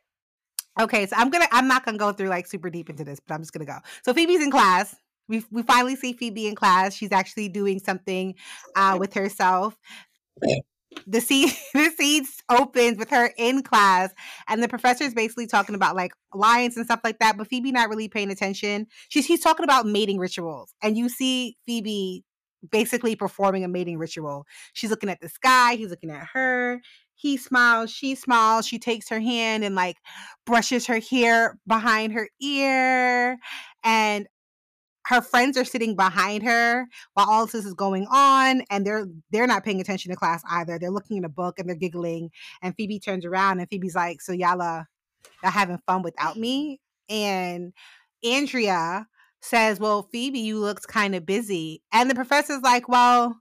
Okay, 0.79 1.05
so 1.05 1.15
I'm 1.15 1.29
gonna 1.29 1.45
I'm 1.51 1.67
not 1.67 1.85
gonna 1.85 1.99
go 1.99 2.11
through 2.13 2.29
like 2.29 2.47
super 2.47 2.71
deep 2.71 2.89
into 2.89 3.03
this, 3.03 3.19
but 3.19 3.35
I'm 3.35 3.41
just 3.41 3.53
gonna 3.53 3.63
go. 3.63 3.77
So 4.03 4.11
Phoebe's 4.11 4.41
in 4.41 4.49
class 4.49 4.95
we 5.27 5.43
we 5.51 5.63
finally 5.63 5.95
see 5.95 6.13
Phoebe 6.13 6.47
in 6.47 6.55
class. 6.55 6.93
She's 6.93 7.11
actually 7.11 7.49
doing 7.49 7.79
something 7.79 8.35
uh, 8.75 8.97
with 8.99 9.13
herself. 9.13 9.77
The 11.07 11.21
scene 11.21 11.49
the 11.73 11.89
scene 11.97 12.25
opens 12.49 12.97
with 12.97 13.09
her 13.09 13.31
in 13.37 13.63
class, 13.63 14.13
and 14.47 14.61
the 14.61 14.67
professor 14.67 15.03
is 15.03 15.13
basically 15.13 15.47
talking 15.47 15.75
about 15.75 15.95
like 15.95 16.13
lions 16.33 16.77
and 16.77 16.85
stuff 16.85 17.01
like 17.03 17.19
that. 17.19 17.37
But 17.37 17.47
Phoebe 17.47 17.71
not 17.71 17.89
really 17.89 18.07
paying 18.07 18.31
attention. 18.31 18.87
She's 19.09 19.25
he's 19.25 19.41
talking 19.41 19.63
about 19.63 19.85
mating 19.85 20.19
rituals, 20.19 20.73
and 20.81 20.97
you 20.97 21.09
see 21.09 21.57
Phoebe 21.65 22.23
basically 22.71 23.15
performing 23.15 23.63
a 23.63 23.67
mating 23.67 23.97
ritual. 23.97 24.45
She's 24.73 24.89
looking 24.89 25.09
at 25.09 25.19
the 25.21 25.29
sky. 25.29 25.75
He's 25.75 25.89
looking 25.89 26.11
at 26.11 26.27
her. 26.33 26.81
he 27.15 27.37
smiles, 27.37 27.91
she 27.91 28.15
smiles, 28.15 28.65
she 28.65 28.79
takes 28.79 29.09
her 29.09 29.19
hand 29.19 29.63
and 29.63 29.75
like 29.75 29.97
brushes 30.45 30.87
her 30.87 30.99
hair 30.99 31.57
behind 31.67 32.13
her 32.13 32.27
ear. 32.41 33.37
And 33.83 34.27
her 35.13 35.21
friends 35.21 35.57
are 35.57 35.65
sitting 35.65 35.95
behind 35.95 36.43
her 36.43 36.87
while 37.13 37.29
all 37.29 37.45
this 37.45 37.65
is 37.65 37.73
going 37.73 38.07
on 38.11 38.63
and 38.69 38.85
they're 38.85 39.05
they're 39.31 39.47
not 39.47 39.63
paying 39.63 39.79
attention 39.79 40.11
to 40.11 40.17
class 40.17 40.43
either. 40.49 40.79
They're 40.79 40.91
looking 40.91 41.17
in 41.17 41.25
a 41.25 41.29
book 41.29 41.59
and 41.59 41.69
they're 41.69 41.75
giggling 41.75 42.31
and 42.61 42.75
phoebe 42.75 42.99
turns 42.99 43.25
around 43.25 43.59
and 43.59 43.69
phoebe's 43.69 43.95
like 43.95 44.21
so 44.21 44.31
y'all 44.31 44.61
are 44.61 44.89
y'all 45.41 45.51
having 45.51 45.79
fun 45.85 46.01
without 46.01 46.37
me? 46.37 46.79
And 47.09 47.73
andrea 48.23 49.07
says 49.41 49.79
well 49.79 50.07
phoebe 50.11 50.39
you 50.39 50.57
looked 50.59 50.87
kind 50.87 51.15
of 51.15 51.25
busy. 51.25 51.81
And 51.91 52.09
the 52.09 52.15
professor's 52.15 52.61
like 52.61 52.89
well 52.89 53.39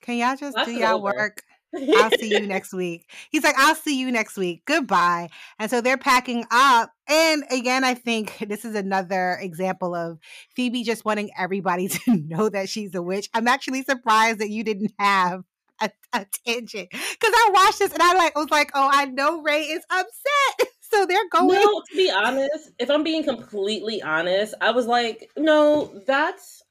can 0.00 0.16
y'all 0.16 0.36
just 0.36 0.56
That's 0.56 0.68
do 0.68 0.74
y'all 0.74 0.96
over. 0.96 1.04
work 1.04 1.42
I'll 1.74 2.10
see 2.10 2.30
you 2.30 2.40
next 2.46 2.72
week. 2.72 3.10
He's 3.30 3.44
like, 3.44 3.54
I'll 3.58 3.74
see 3.74 3.98
you 3.98 4.10
next 4.10 4.36
week. 4.36 4.62
Goodbye. 4.66 5.28
And 5.58 5.70
so 5.70 5.80
they're 5.80 5.98
packing 5.98 6.44
up. 6.50 6.92
And 7.08 7.44
again, 7.50 7.84
I 7.84 7.94
think 7.94 8.38
this 8.48 8.64
is 8.64 8.74
another 8.74 9.38
example 9.40 9.94
of 9.94 10.18
Phoebe 10.54 10.82
just 10.82 11.04
wanting 11.04 11.30
everybody 11.36 11.88
to 11.88 12.16
know 12.16 12.48
that 12.48 12.68
she's 12.68 12.94
a 12.94 13.02
witch. 13.02 13.28
I'm 13.34 13.48
actually 13.48 13.82
surprised 13.82 14.38
that 14.40 14.50
you 14.50 14.64
didn't 14.64 14.92
have 14.98 15.42
a, 15.80 15.90
a 16.12 16.26
tangent 16.46 16.88
because 16.90 17.32
I 17.34 17.50
watched 17.52 17.78
this 17.78 17.92
and 17.92 18.02
I 18.02 18.14
like 18.14 18.36
was 18.36 18.50
like, 18.50 18.70
oh, 18.74 18.88
I 18.92 19.06
know 19.06 19.42
Rae 19.42 19.62
is 19.62 19.84
upset. 19.90 20.68
So 20.80 21.06
they're 21.06 21.28
going. 21.30 21.58
No, 21.58 21.82
to 21.90 21.96
be 21.96 22.10
honest, 22.10 22.70
if 22.78 22.90
I'm 22.90 23.02
being 23.02 23.24
completely 23.24 24.02
honest, 24.02 24.54
I 24.60 24.72
was 24.72 24.86
like, 24.86 25.30
no, 25.38 26.02
that's 26.06 26.62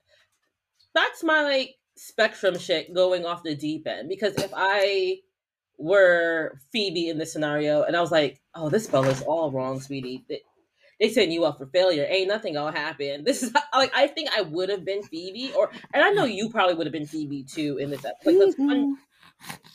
that's 0.94 1.24
my 1.24 1.42
like 1.42 1.76
spectrum 2.08 2.58
shit 2.58 2.94
going 2.96 3.26
off 3.26 3.44
the 3.44 3.56
deep 3.56 3.86
end. 3.88 4.10
Because 4.10 4.34
if 4.36 4.52
I 4.56 5.18
were 5.78 6.58
Phoebe 6.72 7.10
in 7.10 7.18
this 7.18 7.32
scenario 7.34 7.84
and 7.84 7.96
I 7.96 8.02
was 8.02 8.12
like, 8.12 8.42
oh, 8.56 8.70
this 8.70 8.86
spell 8.86 9.06
is 9.06 9.22
all 9.24 9.52
wrong, 9.52 9.80
sweetie. 9.80 10.24
They, 10.28 10.42
they 11.00 11.10
setting 11.10 11.32
you 11.32 11.46
up 11.46 11.58
for 11.58 11.68
failure. 11.68 12.06
Ain't 12.10 12.28
nothing 12.28 12.54
gonna 12.56 12.78
happen. 12.78 13.24
This 13.26 13.44
is 13.44 13.54
like 13.74 13.92
I 13.96 14.08
think 14.08 14.30
I 14.36 14.42
would 14.42 14.70
have 14.70 14.86
been 14.86 15.04
Phoebe, 15.04 15.52
or 15.58 15.72
and 15.94 16.04
I 16.04 16.10
know 16.12 16.26
you 16.26 16.50
probably 16.50 16.76
would 16.76 16.86
have 16.88 16.94
been 16.94 17.08
Phoebe 17.08 17.44
too 17.44 17.78
in 17.78 17.90
this 17.90 18.06
episode. 18.06 18.48
Like, 18.50 18.58
when- 18.58 18.98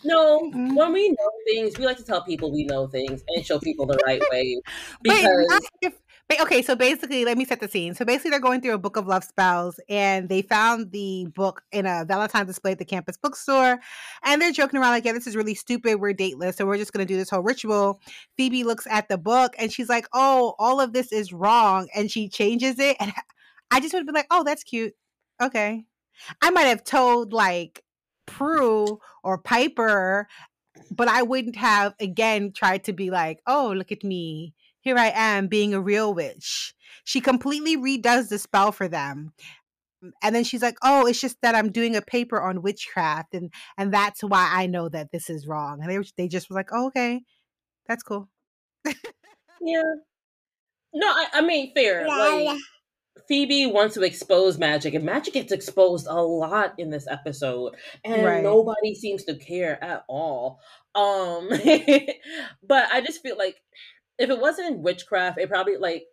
no, 0.05 0.43
Mhm. 0.43 0.77
when 0.77 0.93
we 0.93 1.09
know 1.09 1.31
things, 1.49 1.77
we 1.77 1.85
like 1.87 1.97
to 1.97 2.05
tell 2.05 2.23
people 2.23 2.53
we 2.53 2.63
know 2.65 2.87
things 2.87 3.25
and 3.29 3.45
show 3.45 3.59
people 3.59 3.85
the 3.87 3.99
right 4.07 4.23
way. 4.31 4.61
Because 5.03 5.61
if, 5.83 5.95
but 6.29 6.41
okay, 6.41 6.61
so 6.61 6.75
basically, 6.75 7.25
let 7.25 7.39
me 7.39 7.45
set 7.45 7.61
the 7.61 7.69
scene. 7.69 7.95
So 7.95 8.05
basically, 8.05 8.31
they're 8.31 8.41
going 8.41 8.61
through 8.61 8.75
a 8.75 8.79
book 8.79 8.97
of 8.97 9.07
love 9.07 9.23
spells, 9.23 9.79
and 9.89 10.29
they 10.29 10.43
found 10.43 10.91
the 10.91 11.29
book 11.35 11.63
in 11.71 11.87
a 11.87 12.05
Valentine's 12.05 12.49
display 12.49 12.73
at 12.73 12.79
the 12.79 12.85
campus 12.85 13.17
bookstore, 13.17 13.79
and 14.25 14.43
they're 14.43 14.51
joking 14.51 14.81
around 14.81 14.91
like, 14.91 15.05
"Yeah, 15.05 15.13
this 15.13 15.29
is 15.29 15.37
really 15.37 15.55
stupid. 15.55 16.01
We're 16.01 16.13
dateless, 16.15 16.57
so 16.57 16.67
we're 16.67 16.79
just 16.79 16.93
going 16.93 17.07
to 17.07 17.13
do 17.13 17.17
this 17.17 17.31
whole 17.31 17.43
ritual." 17.43 18.01
Phoebe 18.37 18.65
looks 18.65 18.87
at 18.91 19.09
the 19.09 19.19
book, 19.19 19.55
and 19.57 19.73
she's 19.73 19.89
like, 19.89 20.09
"Oh, 20.13 20.55
all 20.59 20.81
of 20.81 20.93
this 20.93 21.13
is 21.13 21.33
wrong," 21.33 21.89
and 21.95 22.11
she 22.11 22.29
changes 22.29 22.79
it, 22.81 22.97
and 22.99 23.13
I 23.71 23.81
just 23.81 23.93
would 23.95 24.01
have 24.01 24.07
been 24.07 24.15
like, 24.15 24.27
"Oh, 24.31 24.43
that's 24.43 24.65
cute. 24.65 24.95
Okay." 25.41 25.85
I 26.43 26.51
might 26.51 26.63
have 26.63 26.83
told 26.85 27.33
like 27.33 27.85
Prue 28.27 28.99
or 29.23 29.39
Piper, 29.39 30.27
but 30.91 31.09
I 31.09 31.23
wouldn't 31.23 31.57
have 31.57 31.95
again 32.01 32.53
tried 32.53 32.85
to 32.85 32.93
be 32.93 33.11
like, 33.11 33.41
"Oh, 33.47 33.73
look 33.77 33.93
at 33.93 34.03
me." 34.05 34.55
Here 34.87 34.97
I 34.97 35.11
am 35.15 35.49
being 35.49 35.75
a 35.75 35.81
real 35.81 36.15
witch. 36.15 36.73
She 37.03 37.21
completely 37.21 37.77
redoes 37.77 38.29
the 38.29 38.39
spell 38.39 38.71
for 38.71 38.87
them. 38.87 39.33
And 40.23 40.35
then 40.35 40.45
she's 40.45 40.63
like, 40.63 40.77
"Oh, 40.83 41.07
it's 41.07 41.21
just 41.21 41.39
that 41.43 41.57
I'm 41.57 41.73
doing 41.73 41.97
a 41.97 42.03
paper 42.03 42.41
on 42.41 42.63
witchcraft, 42.63 43.35
and 43.35 43.53
and 43.77 43.93
that's 43.93 44.23
why 44.23 44.49
I 44.53 44.67
know 44.67 44.89
that 44.89 45.11
this 45.11 45.29
is 45.29 45.47
wrong." 45.49 45.81
And 45.83 45.91
they 45.91 45.99
were, 45.99 46.05
they 46.17 46.29
just 46.29 46.49
was 46.49 46.55
like, 46.55 46.69
"Oh, 46.73 46.87
okay, 46.89 47.23
that's 47.89 48.03
cool." 48.05 48.29
yeah, 49.61 49.83
no, 50.95 51.07
I, 51.09 51.27
I 51.35 51.41
mean 51.43 51.73
fair. 51.75 52.13
Like 52.15 52.63
Phoebe 53.29 53.67
wants 53.67 53.95
to 53.95 54.03
expose 54.03 54.59
magic, 54.59 54.95
and 54.95 55.05
magic 55.05 55.35
gets 55.35 55.53
exposed 55.53 56.07
a 56.09 56.23
lot 56.23 56.75
in 56.79 56.91
this 56.91 57.07
episode, 57.09 57.75
and 58.05 58.23
Right. 58.23 58.43
nobody 58.43 58.95
seems 58.95 59.25
to 59.25 59.37
care 59.37 59.83
at 59.83 60.05
all. 60.09 60.61
Um, 60.95 61.49
but 62.63 62.89
I 62.93 63.03
just 63.05 63.23
feel 63.23 63.37
like 63.37 63.57
if 64.19 64.31
it 64.31 64.39
wasn't 64.41 64.81
witchcraft, 64.81 65.39
it 65.39 65.49
probably 65.49 65.77
like 65.77 66.07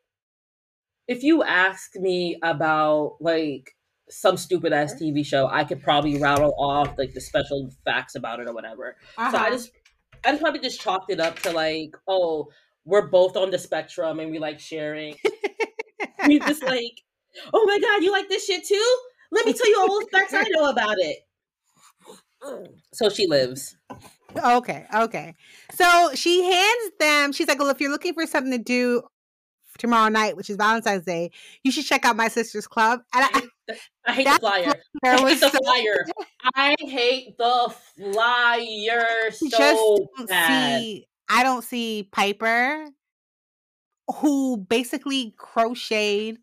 if 1.08 1.24
you 1.24 1.44
asked 1.44 1.96
me 1.96 2.38
about 2.44 3.18
like 3.20 3.76
some 4.10 4.38
stupid 4.38 4.74
ass 4.74 4.94
TV 4.96 5.24
show, 5.24 5.48
I 5.48 5.64
could 5.64 5.82
probably 5.82 6.18
rattle 6.20 6.54
off 6.58 6.98
like 6.98 7.14
the 7.14 7.22
special 7.22 7.70
facts 7.86 8.16
about 8.16 8.40
it 8.40 8.48
or 8.48 8.54
whatever. 8.54 8.98
So 9.28 9.38
I 9.38 9.50
Uh-huh. 9.50 9.52
just 9.52 9.72
I 10.26 10.32
just 10.32 10.42
probably 10.42 10.60
just 10.62 10.82
chalked 10.82 11.12
it 11.12 11.20
up 11.20 11.40
to 11.40 11.52
like, 11.52 11.96
oh, 12.08 12.50
we're 12.86 13.08
both 13.08 13.36
on 13.38 13.52
the 13.52 13.60
spectrum 13.60 14.20
and 14.20 14.32
we 14.32 14.40
like 14.40 14.60
sharing. 14.60 15.18
we 16.24 16.40
just 16.40 16.64
like, 16.64 17.02
oh 17.54 17.66
my 17.66 17.80
god, 17.80 18.04
you 18.04 18.12
like 18.12 18.30
this 18.30 18.46
shit 18.46 18.66
too? 18.66 18.98
Let 19.32 19.46
me 19.46 19.54
tell 19.54 19.70
you 19.70 19.80
all 19.80 20.00
the 20.02 20.08
facts 20.18 20.34
I 20.34 20.44
know 20.50 20.70
about 20.70 20.96
it. 21.00 21.18
So 22.94 23.10
she 23.10 23.28
lives. 23.28 23.76
okay, 24.36 24.86
okay. 24.94 25.36
So 25.74 26.12
she 26.16 26.44
hands 26.44 26.92
them. 27.00 27.32
She's 27.32 27.48
like, 27.48 27.60
"Well, 27.60 27.70
if 27.70 27.80
you're 27.82 27.92
looking 27.92 28.14
for 28.14 28.26
something 28.28 28.52
to 28.52 28.58
do 28.58 29.04
tomorrow 29.78 30.10
night, 30.10 30.38
which 30.38 30.50
is 30.50 30.58
Valentine's 30.58 31.06
Day, 31.06 31.32
you 31.64 31.72
should 31.72 31.86
check 31.86 32.06
out 32.06 32.16
my 32.16 32.28
sister's 32.28 32.68
club." 32.68 33.02
And 33.14 33.26
I, 33.26 33.76
I 34.08 34.14
hate 34.14 34.28
the 34.28 34.40
flyer. 34.40 34.74
I 35.04 35.16
hate 35.18 35.24
was 35.24 35.40
the 35.40 35.50
so- 35.50 35.58
flyer. 35.64 36.06
I 36.56 36.76
hate 36.80 37.38
the 37.38 37.74
flyer 38.12 39.32
so 39.32 39.48
just 40.18 40.28
bad. 40.28 40.80
see 40.80 41.08
I 41.30 41.44
don't 41.44 41.64
see 41.64 42.08
Piper 42.12 42.86
who 44.16 44.58
basically 44.58 45.34
crocheted 45.38 46.38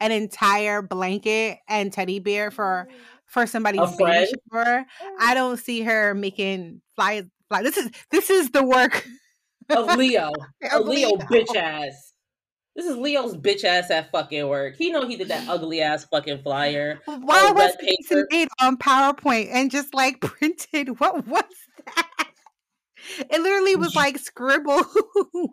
an 0.00 0.12
entire 0.12 0.82
blanket 0.82 1.58
and 1.66 1.90
teddy 1.90 2.18
bear 2.18 2.50
for 2.50 2.86
for 3.26 3.46
somebody's 3.46 3.94
friend? 3.96 4.28
I 4.52 4.84
oh. 5.02 5.34
don't 5.34 5.58
see 5.58 5.82
her 5.82 6.14
making 6.14 6.80
fly 6.94 7.24
fly. 7.48 7.62
This 7.62 7.76
is 7.76 7.90
this 8.10 8.30
is 8.30 8.50
the 8.50 8.64
work 8.64 9.06
Of 9.70 9.96
Leo. 9.96 10.32
Of 10.72 10.86
Leo 10.86 11.08
Leo. 11.10 11.16
bitch 11.18 11.54
ass. 11.56 12.12
This 12.74 12.86
is 12.86 12.96
Leo's 12.98 13.36
bitch 13.36 13.64
ass 13.64 13.90
at 13.90 14.12
fucking 14.12 14.46
work. 14.48 14.76
He 14.76 14.90
know 14.90 15.06
he 15.08 15.16
did 15.16 15.28
that 15.28 15.48
ugly 15.48 15.80
ass 15.80 16.04
fucking 16.04 16.42
flyer. 16.42 17.00
Why 17.06 17.48
Oh, 17.48 17.52
was 17.54 17.74
paper. 17.76 18.26
made 18.30 18.48
on 18.60 18.76
PowerPoint 18.76 19.48
and 19.50 19.70
just 19.70 19.94
like 19.94 20.20
printed? 20.20 21.00
What 21.00 21.26
was 21.26 21.44
that? 21.86 22.28
It 23.30 23.40
literally 23.40 23.76
was 23.76 23.94
like 23.94 24.18
scribble. 24.18 24.82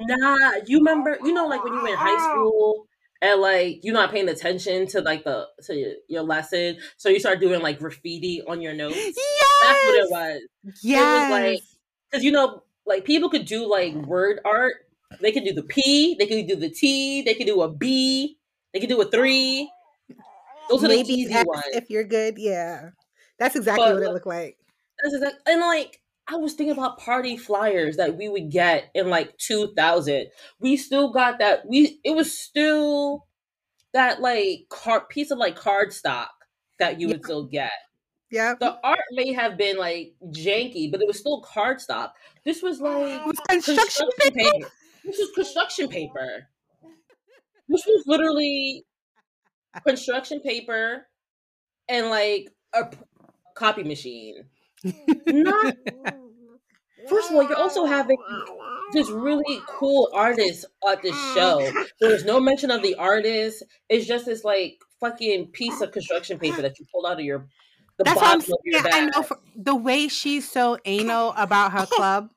Nah, 0.00 0.52
you 0.66 0.78
remember? 0.78 1.18
You 1.24 1.32
know, 1.32 1.48
like 1.48 1.64
when 1.64 1.72
you 1.72 1.80
were 1.82 1.88
in 1.88 1.96
high 1.96 2.30
school 2.30 2.86
and 3.20 3.40
like 3.40 3.80
you're 3.82 3.94
not 3.94 4.10
paying 4.10 4.28
attention 4.28 4.86
to 4.88 5.00
like 5.00 5.24
the 5.24 5.46
to 5.64 5.74
your, 5.74 5.92
your 6.08 6.22
lesson, 6.22 6.78
so 6.96 7.08
you 7.08 7.20
start 7.20 7.40
doing 7.40 7.60
like 7.62 7.78
graffiti 7.78 8.42
on 8.46 8.60
your 8.60 8.74
notes. 8.74 8.96
yes, 8.96 9.14
That's 9.62 9.84
what 9.84 9.94
it 9.94 10.10
was. 10.10 10.40
Yes, 10.82 11.30
like- 11.30 11.62
Because 12.10 12.24
you 12.24 12.32
know, 12.32 12.62
like 12.86 13.04
people 13.04 13.28
could 13.28 13.44
do 13.44 13.68
like 13.68 13.94
word 13.94 14.40
art. 14.44 14.74
They 15.20 15.32
could 15.32 15.44
do 15.44 15.52
the 15.54 15.62
P. 15.62 16.16
They 16.18 16.26
could 16.26 16.46
do 16.46 16.56
the 16.56 16.68
T. 16.68 17.22
They 17.22 17.34
could 17.34 17.46
do 17.46 17.62
a 17.62 17.70
B. 17.72 18.36
They 18.72 18.80
could 18.80 18.90
do 18.90 19.00
a 19.00 19.10
three. 19.10 19.70
Those 20.68 20.84
are 20.84 20.88
the 20.88 20.96
easy 20.96 21.32
ones. 21.34 21.62
if 21.72 21.88
you're 21.88 22.04
good. 22.04 22.36
Yeah, 22.36 22.90
that's 23.38 23.56
exactly 23.56 23.86
But 23.86 23.94
what 23.94 24.02
it 24.02 24.12
looked 24.12 24.26
like. 24.26 24.58
That's 25.02 25.34
and 25.46 25.60
like 25.60 26.00
I 26.30 26.36
was 26.36 26.52
thinking 26.52 26.76
about 26.76 26.98
party 26.98 27.36
flyers 27.36 27.96
that 27.96 28.16
we 28.16 28.28
would 28.28 28.50
get 28.50 28.90
in 28.94 29.08
like 29.08 29.36
2000. 29.38 30.26
We 30.60 30.76
still 30.76 31.10
got 31.10 31.38
that. 31.38 31.66
We 31.66 32.00
it 32.04 32.14
was 32.14 32.36
still 32.36 33.26
that 33.94 34.20
like 34.20 34.66
card 34.68 35.08
piece 35.08 35.30
of 35.30 35.38
like 35.38 35.56
card 35.56 35.92
stock 35.92 36.30
that 36.78 37.00
you 37.00 37.08
would 37.08 37.24
still 37.24 37.44
get. 37.44 37.72
Yeah, 38.30 38.54
The 38.60 38.78
art 38.84 38.98
may 39.12 39.32
have 39.32 39.56
been 39.56 39.78
like 39.78 40.14
janky, 40.26 40.92
but 40.92 41.00
it 41.00 41.06
was 41.06 41.18
still 41.18 41.40
card 41.40 41.80
stock. 41.80 42.14
This 42.44 42.62
was 42.62 42.78
like 42.78 43.24
was 43.24 43.38
construction. 43.48 44.06
construction 44.16 44.34
paper. 44.34 44.70
This 45.04 45.18
was 45.18 45.30
construction 45.34 45.88
paper. 45.88 46.48
This 47.70 47.86
was 47.86 48.04
literally 48.06 48.84
construction 49.86 50.40
paper 50.40 51.06
and 51.88 52.10
like 52.10 52.48
a 52.74 52.90
copy 53.54 53.82
machine. 53.82 54.44
Not 55.26 55.76
First 57.08 57.30
of 57.30 57.36
all, 57.36 57.42
you're 57.42 57.56
also 57.56 57.84
having 57.86 58.18
this 58.92 59.08
really 59.10 59.60
cool 59.66 60.10
artist 60.12 60.66
at 60.90 61.02
this 61.02 61.14
show. 61.34 61.70
There's 62.00 62.24
no 62.24 62.40
mention 62.40 62.70
of 62.70 62.82
the 62.82 62.94
artist. 62.96 63.62
It's 63.88 64.06
just 64.06 64.26
this 64.26 64.44
like 64.44 64.78
fucking 65.00 65.48
piece 65.48 65.80
of 65.80 65.92
construction 65.92 66.38
paper 66.38 66.60
that 66.62 66.78
you 66.78 66.86
pulled 66.92 67.06
out 67.06 67.18
of 67.18 67.24
your 67.24 67.46
the 67.96 68.04
That's 68.04 68.16
what 68.16 68.26
I'm 68.26 68.38
bottom 68.38 68.52
of 68.52 68.58
your 68.64 68.82
saying. 68.82 68.94
I 68.94 69.10
know 69.16 69.22
for, 69.22 69.38
the 69.56 69.74
way 69.74 70.08
she's 70.08 70.48
so 70.48 70.78
anal 70.84 71.32
about 71.36 71.72
her 71.72 71.86
club. 71.86 72.30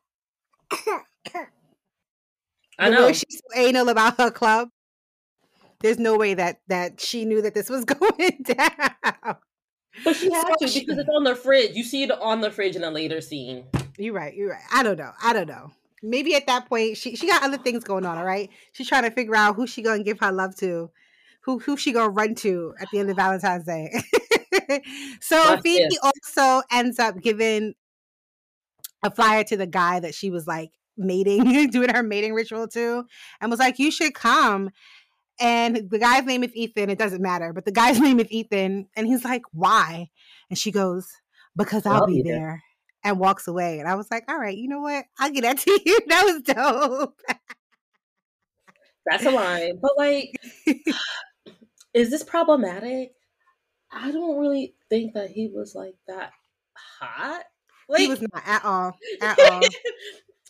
I 2.80 2.90
the 2.90 2.96
know. 2.96 3.06
way 3.08 3.14
she's 3.14 3.42
so 3.44 3.60
anal 3.60 3.90
about 3.90 4.18
her 4.20 4.32
club. 4.32 4.70
There's 5.82 6.00
no 6.00 6.18
way 6.18 6.34
that 6.36 6.62
that 6.68 7.00
she 7.02 7.26
knew 7.26 7.42
that 7.42 7.54
this 7.54 7.70
was 7.70 7.86
going 7.86 8.44
down. 8.44 9.36
But 10.04 10.16
she 10.16 10.32
had 10.32 10.48
So 10.60 10.66
to 10.66 10.72
she- 10.72 10.80
because 10.82 10.98
it's 10.98 11.10
on 11.10 11.24
the 11.24 11.36
fridge. 11.36 11.76
You 11.76 11.84
see 11.84 12.04
it 12.04 12.12
on 12.12 12.42
the 12.42 12.52
fridge 12.52 12.76
in 12.76 12.84
a 12.84 12.92
later 12.92 13.22
scene. 13.22 13.66
You're 13.98 14.14
right. 14.14 14.34
You're 14.34 14.52
right. 14.52 14.64
I 14.74 14.84
don't 14.84 14.98
know. 14.98 15.12
I 15.22 15.34
don't 15.34 15.48
know. 15.48 15.72
Maybe 16.04 16.34
at 16.36 16.48
that 16.48 16.68
point 16.68 16.98
she 16.98 17.16
she 17.16 17.28
got 17.28 17.44
other 17.44 17.58
things 17.58 17.84
going 17.84 18.06
on. 18.06 18.18
All 18.18 18.26
right. 18.26 18.50
She's 18.72 18.88
trying 18.88 19.04
to 19.04 19.12
figure 19.12 19.36
out 19.36 19.56
who 19.56 19.68
she 19.68 19.82
gonna 19.82 20.04
give 20.04 20.20
her 20.22 20.32
love 20.32 20.56
to, 20.58 20.90
who 21.42 21.60
who 21.60 21.78
she 21.78 21.92
gonna 21.92 22.10
run 22.10 22.36
to 22.36 22.74
at 22.80 22.88
the 22.92 23.00
end 23.00 23.10
of 23.10 23.16
Valentine's 23.18 23.66
Day. 23.66 23.92
so 25.22 25.38
Watch 25.52 25.62
Phoebe 25.62 25.98
also 26.02 26.64
ends 26.72 26.98
up 27.00 27.22
giving 27.22 27.74
a 29.04 29.12
flyer 29.12 29.44
to 29.44 29.58
the 29.58 29.68
guy 29.68 30.00
that 30.00 30.16
she 30.16 30.30
was 30.30 30.48
like 30.48 30.72
mating, 30.98 31.68
doing 31.70 31.90
her 31.90 32.04
mating 32.04 32.34
ritual 32.34 32.68
to, 32.70 33.06
and 33.40 33.52
was 33.52 33.60
like, 33.60 33.78
"You 33.80 33.92
should 33.92 34.14
come." 34.14 34.70
And 35.42 35.90
the 35.90 35.98
guy's 35.98 36.26
name 36.26 36.44
is 36.44 36.56
Ethan. 36.56 36.92
It 36.92 37.00
doesn't 37.00 37.22
matter, 37.22 37.52
but 37.52 37.66
the 37.66 37.72
guy's 37.72 38.00
name 38.00 38.20
is 38.20 38.32
Ethan, 38.32 38.88
and 38.96 39.08
he's 39.08 39.26
like, 39.26 39.42
"Why?" 39.52 40.10
And 40.50 40.58
she 40.58 40.72
goes, 40.72 41.08
"Because 41.56 41.86
I'll, 41.86 42.02
I'll 42.02 42.08
be 42.08 42.22
be 42.22 42.30
there." 42.30 42.40
there." 42.40 42.64
And 43.04 43.20
walks 43.20 43.48
away. 43.48 43.80
And 43.80 43.88
I 43.88 43.96
was 43.96 44.12
like, 44.12 44.24
"All 44.30 44.38
right, 44.38 44.56
you 44.56 44.70
know 44.70 44.82
what? 44.82 45.06
I'll 45.20 45.32
get 45.32 45.42
that 45.42 45.58
to 45.58 45.72
you." 45.86 46.00
That 46.08 46.24
was 46.24 46.42
dope. 46.44 47.20
That's 49.06 49.26
a 49.26 49.32
line. 49.32 49.80
But 49.82 49.92
like, 49.98 50.36
is 51.94 52.12
this 52.12 52.24
problematic? 52.24 53.14
I 53.92 54.12
don't 54.12 54.40
really 54.40 54.76
think 54.90 55.16
that 55.16 55.32
he 55.32 55.50
was 55.54 55.76
like 55.76 55.96
that 56.08 56.32
hot. 56.74 57.44
Like, 57.90 58.00
he 58.00 58.08
was 58.08 58.22
not 58.22 58.44
at 58.46 58.64
all, 58.64 58.96
at 59.22 59.40
all. 59.40 59.62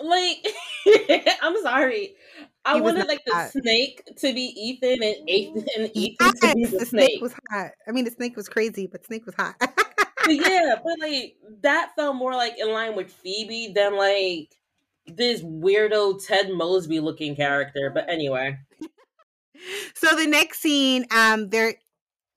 Like 0.04 0.46
I'm 1.42 1.62
sorry. 1.62 2.16
I 2.64 2.76
He 2.76 2.82
wanted 2.82 3.08
like 3.08 3.24
the 3.26 3.34
hot. 3.34 3.52
snake 3.52 4.04
to 4.18 4.34
be 4.34 4.54
Ethan 4.56 5.02
and 5.04 5.30
Ethan 5.30 5.66
and 5.78 5.92
Ethan 5.96 6.34
Yes, 6.34 6.40
to 6.42 6.54
be 6.54 6.66
the 6.66 6.80
the 6.80 6.86
snake 6.86 7.12
snake. 7.12 7.22
was 7.22 7.34
hot. 7.52 7.72
I 7.88 7.92
mean, 7.92 8.06
the 8.06 8.12
snake 8.12 8.36
was 8.36 8.48
crazy, 8.50 8.88
but 8.88 9.06
snake 9.06 9.26
was 9.26 9.36
hot. 9.36 9.56
But 10.24 10.36
yeah, 10.36 10.76
but 10.84 11.00
like 11.00 11.38
that 11.62 11.92
felt 11.96 12.16
more 12.16 12.34
like 12.34 12.58
in 12.60 12.72
line 12.72 12.96
with 12.96 13.12
Phoebe 13.12 13.74
than 13.74 13.98
like 13.98 14.56
this 15.08 15.42
weirdo 15.42 16.26
Ted 16.26 16.52
Mosby 16.52 17.00
looking 17.00 17.36
character. 17.36 17.90
But 17.94 18.10
anyway, 18.10 18.58
so 19.96 20.16
the 20.16 20.28
next 20.28 20.60
scene, 20.62 21.06
um, 21.12 21.50
they're 21.50 21.76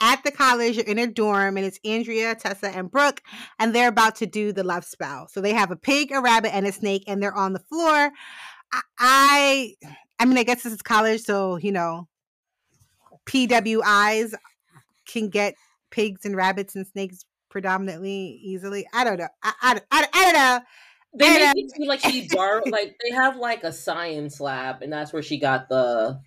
at 0.04 0.22
the 0.22 0.30
college, 0.30 0.76
You're 0.76 0.84
in 0.84 0.98
a 0.98 1.06
dorm, 1.06 1.56
and 1.56 1.64
it's 1.64 1.80
Andrea, 1.82 2.34
Tessa, 2.34 2.68
and 2.68 2.90
Brooke, 2.90 3.22
and 3.58 3.74
they're 3.74 3.88
about 3.88 4.16
to 4.16 4.26
do 4.26 4.52
the 4.52 4.62
love 4.62 4.84
spell. 4.84 5.28
So 5.28 5.40
they 5.40 5.54
have 5.54 5.70
a 5.70 5.76
pig, 5.76 6.12
a 6.12 6.20
rabbit, 6.20 6.54
and 6.54 6.66
a 6.66 6.72
snake, 6.72 7.04
and 7.06 7.22
they're 7.22 7.34
on 7.34 7.54
the 7.54 7.60
floor. 7.60 8.10
I, 8.72 8.80
I, 8.98 9.74
I 10.18 10.24
mean, 10.26 10.36
I 10.36 10.42
guess 10.42 10.62
this 10.62 10.74
is 10.74 10.82
college, 10.82 11.22
so 11.22 11.56
you 11.56 11.72
know, 11.72 12.06
PWIs 13.24 14.34
can 15.06 15.30
get 15.30 15.54
pigs 15.90 16.26
and 16.26 16.36
rabbits 16.36 16.76
and 16.76 16.86
snakes 16.86 17.24
predominantly 17.48 18.38
easily. 18.42 18.86
I 18.92 19.04
don't 19.04 19.18
know. 19.18 19.28
I, 19.42 19.52
I, 19.62 19.80
I, 19.90 20.06
I 20.12 20.24
don't 20.24 20.34
know. 20.34 20.60
they 21.14 21.54
make 21.54 21.64
it 21.64 21.70
seem 21.70 21.88
like 21.88 22.00
she 22.00 22.28
borrowed 22.28 22.68
like 22.68 22.96
they 23.02 23.14
have 23.14 23.36
like 23.36 23.64
a 23.64 23.72
science 23.72 24.40
lab 24.40 24.82
and 24.82 24.92
that's 24.92 25.12
where 25.12 25.22
she 25.22 25.38
got 25.38 25.68
the 25.68 26.20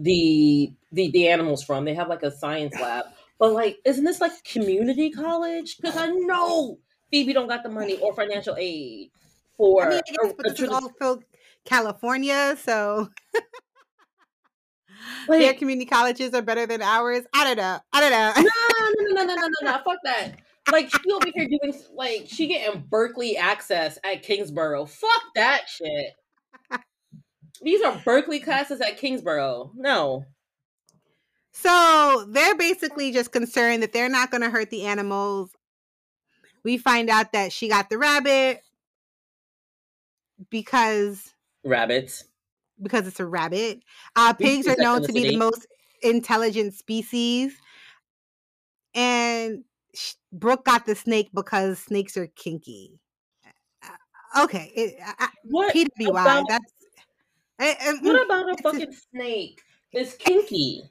the 0.00 0.72
the 0.92 1.10
the 1.10 1.28
animals 1.28 1.62
from. 1.62 1.84
They 1.84 1.94
have 1.94 2.08
like 2.08 2.22
a 2.22 2.30
science 2.30 2.74
lab. 2.80 3.06
But 3.38 3.52
like 3.52 3.78
isn't 3.84 4.04
this 4.04 4.20
like 4.20 4.32
community 4.44 5.10
college? 5.10 5.76
Because 5.76 5.96
I 5.96 6.08
know 6.08 6.78
Phoebe 7.10 7.32
don't 7.32 7.48
got 7.48 7.62
the 7.62 7.68
money 7.68 7.98
or 7.98 8.14
financial 8.14 8.56
aid 8.58 9.10
for 9.56 9.84
I 9.84 9.88
mean, 9.88 9.98
I 9.98 10.12
guess, 10.24 10.32
a- 10.32 10.34
a 10.34 10.50
this 10.50 10.60
is 10.60 10.68
also 10.68 11.22
California, 11.64 12.56
so 12.62 13.08
their 15.28 15.54
community 15.54 15.86
colleges 15.86 16.34
are 16.34 16.42
better 16.42 16.66
than 16.66 16.82
ours. 16.82 17.24
I 17.34 17.44
don't 17.44 17.56
know. 17.56 17.78
I 17.92 18.00
don't 18.00 18.10
know. 18.10 18.32
no, 18.36 18.50
no, 18.98 19.22
no, 19.22 19.24
no, 19.24 19.34
no, 19.34 19.46
no, 19.46 19.72
no, 19.72 19.72
fuck 19.84 19.98
that. 20.04 20.36
Like 20.70 20.90
she 20.90 21.12
over 21.12 21.26
here 21.34 21.48
doing 21.48 21.74
like 21.94 22.26
she 22.26 22.46
getting 22.46 22.84
Berkeley 22.88 23.36
access 23.36 23.98
at 24.04 24.22
Kingsborough. 24.22 24.86
Fuck 24.86 25.22
that 25.34 25.62
shit. 25.68 26.14
These 27.62 27.82
are 27.82 28.00
Berkeley 28.04 28.40
classes 28.40 28.80
at 28.80 28.98
Kingsborough. 28.98 29.72
No. 29.74 30.24
So 31.52 32.26
they're 32.28 32.54
basically 32.54 33.12
just 33.12 33.32
concerned 33.32 33.82
that 33.82 33.92
they're 33.92 34.08
not 34.08 34.30
going 34.30 34.42
to 34.42 34.50
hurt 34.50 34.70
the 34.70 34.86
animals. 34.86 35.50
We 36.64 36.78
find 36.78 37.10
out 37.10 37.32
that 37.32 37.52
she 37.52 37.68
got 37.68 37.90
the 37.90 37.98
rabbit 37.98 38.62
because 40.50 41.32
Rabbits. 41.64 42.24
because 42.80 43.06
it's 43.06 43.20
a 43.20 43.26
rabbit. 43.26 43.80
Uh, 44.16 44.32
pigs 44.32 44.66
are 44.66 44.76
known 44.78 45.02
to 45.02 45.12
be 45.12 45.20
the 45.30 45.36
most 45.36 45.66
intelligent 46.02 46.74
species, 46.74 47.52
and 48.94 49.64
sh- 49.94 50.14
Brooke 50.32 50.64
got 50.64 50.86
the 50.86 50.94
snake 50.94 51.30
because 51.34 51.78
snakes 51.78 52.16
are 52.16 52.26
kinky. 52.28 53.00
Uh, 53.82 54.44
okay, 54.44 54.70
it, 54.74 54.96
I, 55.18 55.28
What 55.44 55.72
about- 56.10 56.46
That's 56.48 56.72
I- 57.60 57.76
I- 57.78 57.92
mm, 57.92 58.02
what 58.02 58.24
about 58.24 58.50
a 58.50 58.62
fucking 58.62 58.96
snake? 59.12 59.60
It's 59.92 60.14
kinky. 60.14 60.82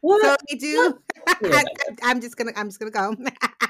What? 0.00 0.22
So 0.22 0.36
they 0.50 0.56
do. 0.56 0.98
I, 1.28 1.64
am 2.02 2.20
just 2.20 2.36
gonna. 2.36 2.52
I'm 2.56 2.68
just 2.68 2.80
gonna 2.80 2.90
go. 2.90 3.14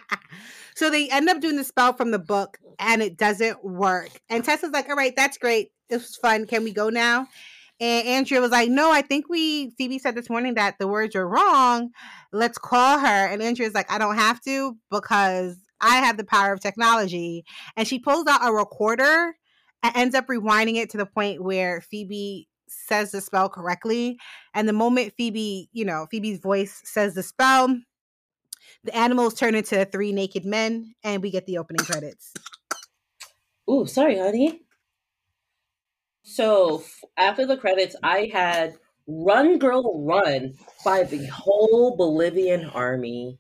so 0.75 0.90
they 0.90 1.11
end 1.11 1.29
up 1.29 1.40
doing 1.40 1.57
the 1.57 1.64
spell 1.64 1.92
from 1.92 2.11
the 2.11 2.18
book, 2.18 2.59
and 2.79 3.03
it 3.03 3.18
doesn't 3.18 3.62
work. 3.64 4.11
And 4.31 4.42
Tessa's 4.45 4.71
like, 4.71 4.88
"All 4.88 4.97
right, 4.97 5.14
that's 5.14 5.37
great. 5.37 5.73
This 5.90 6.03
was 6.03 6.16
fun. 6.16 6.47
Can 6.47 6.64
we 6.64 6.73
go 6.73 6.88
now?" 6.88 7.27
And 7.81 8.07
Andrea 8.07 8.40
was 8.40 8.51
like, 8.51 8.71
"No, 8.71 8.90
I 8.90 9.03
think 9.03 9.29
we." 9.29 9.71
Phoebe 9.73 9.99
said 9.99 10.14
this 10.14 10.31
morning 10.31 10.55
that 10.55 10.79
the 10.79 10.88
words 10.88 11.14
are 11.16 11.29
wrong. 11.29 11.90
Let's 12.33 12.57
call 12.57 12.99
her. 12.99 13.07
And 13.07 13.42
Andrea's 13.42 13.75
like, 13.75 13.90
"I 13.92 13.99
don't 13.99 14.16
have 14.16 14.40
to 14.42 14.77
because 14.90 15.57
I 15.83 15.97
have 15.97 16.16
the 16.16 16.25
power 16.25 16.53
of 16.53 16.61
technology." 16.61 17.45
And 17.77 17.87
she 17.87 17.99
pulls 17.99 18.27
out 18.27 18.40
a 18.42 18.53
recorder 18.53 19.35
and 19.83 19.97
ends 19.97 20.14
up 20.14 20.27
rewinding 20.27 20.77
it 20.77 20.90
to 20.90 20.99
the 20.99 21.07
point 21.07 21.42
where 21.42 21.81
Phoebe 21.81 22.49
says 22.68 23.11
the 23.11 23.21
spell 23.21 23.49
correctly. 23.49 24.18
And 24.55 24.68
the 24.68 24.73
moment 24.73 25.14
Phoebe, 25.16 25.68
you 25.73 25.85
know, 25.85 26.07
Phoebe's 26.11 26.40
voice 26.40 26.81
says 26.85 27.14
the 27.14 27.23
spell, 27.23 27.77
the 28.85 28.97
animals 28.97 29.35
turn 29.35 29.55
into 29.55 29.85
three 29.85 30.12
naked 30.12 30.45
men, 30.45 30.95
and 31.05 31.23
we 31.23 31.31
get 31.31 31.47
the 31.47 31.59
opening 31.59 31.85
credits. 31.85 32.33
Ooh, 33.71 33.87
sorry, 33.87 34.18
honey. 34.18 34.62
So 36.25 36.81
f- 36.81 37.05
after 37.16 37.47
the 37.47 37.57
credits, 37.57 37.97
I 38.03 38.31
had 38.33 38.75
"Run, 39.07 39.59
Girl, 39.59 40.05
Run" 40.05 40.55
by 40.85 41.05
the 41.05 41.27
whole 41.27 41.97
Bolivian 41.97 42.64
army, 42.64 43.38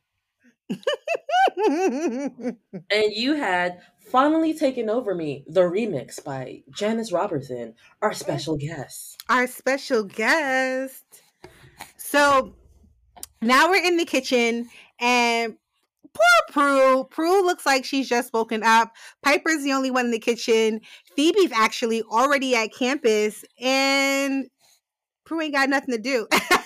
and 1.56 2.56
you 2.90 3.34
had 3.34 3.80
"Finally 4.06 4.54
Taken 4.54 4.90
Over 4.90 5.14
Me," 5.14 5.44
the 5.46 5.62
remix 5.62 6.22
by 6.22 6.62
Janice 6.70 7.12
Robertson, 7.12 7.74
our 8.00 8.12
special 8.12 8.56
guest. 8.56 9.22
Our 9.28 9.46
special 9.46 10.04
guest. 10.04 11.04
So 11.96 12.54
now 13.40 13.70
we're 13.70 13.84
in 13.84 13.96
the 13.96 14.04
kitchen, 14.04 14.68
and 14.98 15.56
poor 16.14 16.52
Prue. 16.52 17.04
Prue 17.10 17.44
looks 17.44 17.66
like 17.66 17.84
she's 17.84 18.08
just 18.08 18.32
woken 18.32 18.62
up. 18.62 18.92
Piper's 19.22 19.62
the 19.62 19.72
only 19.72 19.90
one 19.90 20.06
in 20.06 20.10
the 20.10 20.18
kitchen. 20.18 20.80
Phoebe's 21.16 21.52
actually 21.52 22.02
already 22.02 22.54
at 22.54 22.72
campus, 22.72 23.44
and 23.60 24.48
Prue 25.24 25.40
ain't 25.40 25.54
got 25.54 25.68
nothing 25.68 25.94
to 25.94 26.00
do. 26.00 26.26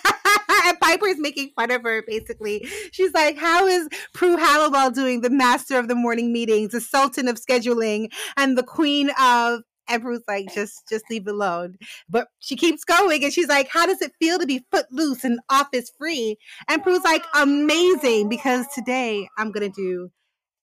and 0.87 1.01
Piper's 1.01 1.19
making 1.19 1.51
fun 1.57 1.71
of 1.71 1.83
her, 1.83 2.03
basically. 2.07 2.67
She's 2.93 3.13
like, 3.13 3.37
How 3.37 3.67
is 3.67 3.89
Prue 4.15 4.37
Halliwell 4.37 4.91
doing, 4.91 5.21
the 5.21 5.31
master 5.31 5.79
of 5.79 5.89
the 5.89 5.95
morning 5.95 6.33
meetings, 6.33 6.73
the 6.73 6.81
sultan 6.81 7.29
of 7.29 7.37
scheduling, 7.37 8.11
and 8.37 8.57
the 8.57 8.63
queen 8.63 9.11
of. 9.21 9.61
And 9.89 10.03
Prue's 10.03 10.25
like, 10.27 10.53
just 10.53 10.83
just 10.89 11.05
leave 11.09 11.29
it 11.29 11.31
alone. 11.31 11.77
But 12.09 12.27
she 12.41 12.57
keeps 12.57 12.83
going 12.83 13.23
and 13.23 13.33
she's 13.33 13.47
like, 13.47 13.69
How 13.69 13.87
does 13.87 14.03
it 14.03 14.13
feel 14.21 14.39
to 14.39 14.47
be 14.47 14.67
footloose 14.73 15.23
and 15.23 15.39
office 15.49 15.93
free? 15.97 16.39
And 16.69 16.83
Prue's 16.83 17.05
like, 17.05 17.23
Amazing, 17.37 18.29
because 18.29 18.67
today 18.75 19.29
I'm 19.39 19.53
gonna 19.53 19.69
do 19.69 20.11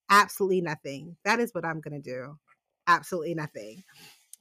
absolutely 0.10 0.60
nothing. 0.62 1.16
That 1.24 1.40
is 1.40 1.54
what 1.54 1.66
I'm 1.66 1.80
gonna 1.80 2.02
do. 2.02 2.38
Absolutely 2.86 3.36
nothing. 3.36 3.84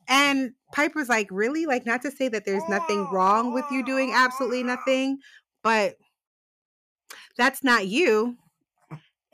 And 0.08 0.52
Piper's 0.74 1.08
like, 1.08 1.28
really? 1.30 1.66
Like, 1.66 1.86
not 1.86 2.02
to 2.02 2.10
say 2.10 2.28
that 2.28 2.44
there's 2.44 2.68
nothing 2.68 3.06
wrong 3.12 3.54
with 3.54 3.64
you 3.70 3.84
doing 3.84 4.12
absolutely 4.12 4.62
nothing, 4.62 5.18
but 5.62 5.96
that's 7.36 7.64
not 7.64 7.86
you. 7.86 8.36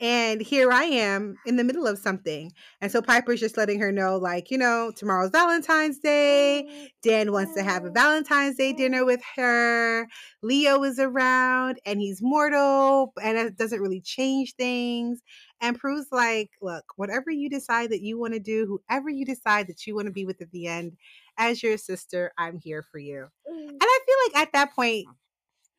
And 0.01 0.41
here 0.41 0.71
I 0.71 0.85
am 0.85 1.35
in 1.45 1.57
the 1.57 1.63
middle 1.65 1.85
of 1.85 1.99
something. 1.99 2.53
And 2.79 2.89
so 2.89 3.01
Piper's 3.01 3.41
just 3.41 3.57
letting 3.57 3.81
her 3.81 3.91
know, 3.91 4.15
like, 4.15 4.49
you 4.49 4.57
know, 4.57 4.93
tomorrow's 4.95 5.31
Valentine's 5.31 5.99
Day. 5.99 6.65
Oh, 6.69 6.87
Dan 7.03 7.33
wants 7.33 7.53
to 7.55 7.63
have 7.63 7.83
a 7.83 7.91
Valentine's 7.91 8.55
Day 8.55 8.71
dinner 8.71 9.03
with 9.03 9.19
her. 9.35 10.07
Leo 10.41 10.81
is 10.83 10.99
around 10.99 11.79
and 11.85 11.99
he's 11.99 12.19
mortal, 12.21 13.11
and 13.21 13.37
it 13.37 13.57
doesn't 13.57 13.81
really 13.81 13.99
change 13.99 14.55
things. 14.55 15.19
And 15.59 15.77
Prue's 15.77 16.07
like, 16.13 16.51
look, 16.61 16.85
whatever 16.95 17.29
you 17.29 17.49
decide 17.49 17.89
that 17.89 18.01
you 18.01 18.17
want 18.17 18.33
to 18.35 18.39
do, 18.39 18.79
whoever 18.87 19.09
you 19.09 19.25
decide 19.25 19.67
that 19.67 19.85
you 19.85 19.95
want 19.95 20.05
to 20.05 20.13
be 20.13 20.25
with 20.25 20.41
at 20.41 20.51
the 20.51 20.67
end, 20.67 20.93
as 21.37 21.61
your 21.61 21.77
sister, 21.77 22.31
I'm 22.37 22.57
here 22.57 22.85
for 22.89 22.99
you. 22.99 23.27
And 23.45 23.71
mm. 23.71 23.77
I 23.81 23.99
feel 24.05 24.15
like 24.27 24.47
at 24.47 24.53
that 24.53 24.73
point, 24.73 25.07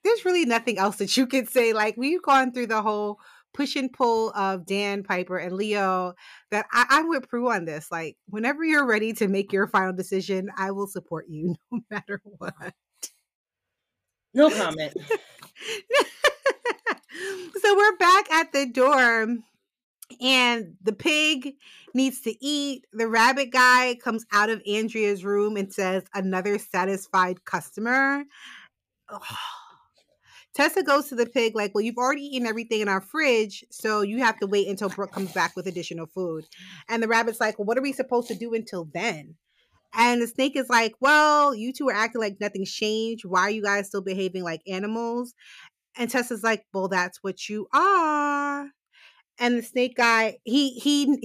there's 0.04 0.24
really 0.24 0.44
nothing 0.44 0.78
else 0.78 0.96
that 0.96 1.16
you 1.16 1.26
could 1.26 1.48
say. 1.48 1.72
Like, 1.72 1.96
we've 1.96 2.22
gone 2.22 2.52
through 2.52 2.68
the 2.68 2.82
whole 2.82 3.18
push 3.52 3.76
and 3.76 3.92
pull 3.92 4.30
of 4.30 4.66
Dan, 4.66 5.02
Piper, 5.02 5.36
and 5.36 5.54
Leo 5.54 6.14
that 6.50 6.66
I, 6.72 6.86
I'm 6.90 7.08
with 7.08 7.28
Prue 7.28 7.50
on 7.50 7.64
this. 7.64 7.90
Like, 7.90 8.16
whenever 8.28 8.64
you're 8.64 8.86
ready 8.86 9.12
to 9.14 9.28
make 9.28 9.52
your 9.52 9.66
final 9.66 9.92
decision, 9.92 10.50
I 10.56 10.70
will 10.70 10.86
support 10.86 11.26
you 11.28 11.56
no 11.72 11.80
matter 11.90 12.20
what. 12.38 12.74
No 14.32 14.50
comment. 14.56 14.94
so 17.60 17.76
we're 17.76 17.96
back 17.96 18.30
at 18.30 18.52
the 18.52 18.66
dorm 18.66 19.44
and 20.20 20.74
the 20.82 20.92
pig 20.92 21.54
needs 21.94 22.20
to 22.22 22.34
eat. 22.44 22.84
The 22.92 23.08
rabbit 23.08 23.50
guy 23.50 23.96
comes 24.02 24.24
out 24.32 24.50
of 24.50 24.62
Andrea's 24.66 25.24
room 25.24 25.56
and 25.56 25.72
says, 25.72 26.04
Another 26.14 26.58
satisfied 26.58 27.44
customer. 27.44 28.24
Ugh. 29.08 29.36
Tessa 30.60 30.82
goes 30.82 31.08
to 31.08 31.14
the 31.14 31.24
pig, 31.26 31.54
like, 31.56 31.74
Well, 31.74 31.82
you've 31.82 31.96
already 31.96 32.22
eaten 32.22 32.46
everything 32.46 32.80
in 32.82 32.88
our 32.88 33.00
fridge, 33.00 33.64
so 33.70 34.02
you 34.02 34.18
have 34.18 34.38
to 34.40 34.46
wait 34.46 34.68
until 34.68 34.90
Brooke 34.90 35.12
comes 35.12 35.32
back 35.32 35.56
with 35.56 35.66
additional 35.66 36.06
food. 36.06 36.44
And 36.88 37.02
the 37.02 37.08
rabbit's 37.08 37.40
like, 37.40 37.58
Well, 37.58 37.66
what 37.66 37.78
are 37.78 37.82
we 37.82 37.92
supposed 37.92 38.28
to 38.28 38.34
do 38.34 38.52
until 38.52 38.88
then? 38.92 39.36
And 39.94 40.20
the 40.22 40.26
snake 40.26 40.56
is 40.56 40.68
like, 40.68 40.94
Well, 41.00 41.54
you 41.54 41.72
two 41.72 41.88
are 41.88 41.94
acting 41.94 42.20
like 42.20 42.36
nothing's 42.40 42.72
changed. 42.72 43.24
Why 43.24 43.42
are 43.42 43.50
you 43.50 43.62
guys 43.62 43.86
still 43.86 44.02
behaving 44.02 44.42
like 44.42 44.60
animals? 44.68 45.32
And 45.96 46.10
Tessa's 46.10 46.42
like, 46.42 46.64
Well, 46.74 46.88
that's 46.88 47.18
what 47.22 47.48
you 47.48 47.66
are 47.74 48.68
and 49.38 49.58
the 49.58 49.62
snake 49.62 49.96
guy 49.96 50.36
he 50.44 50.70
he 50.72 51.06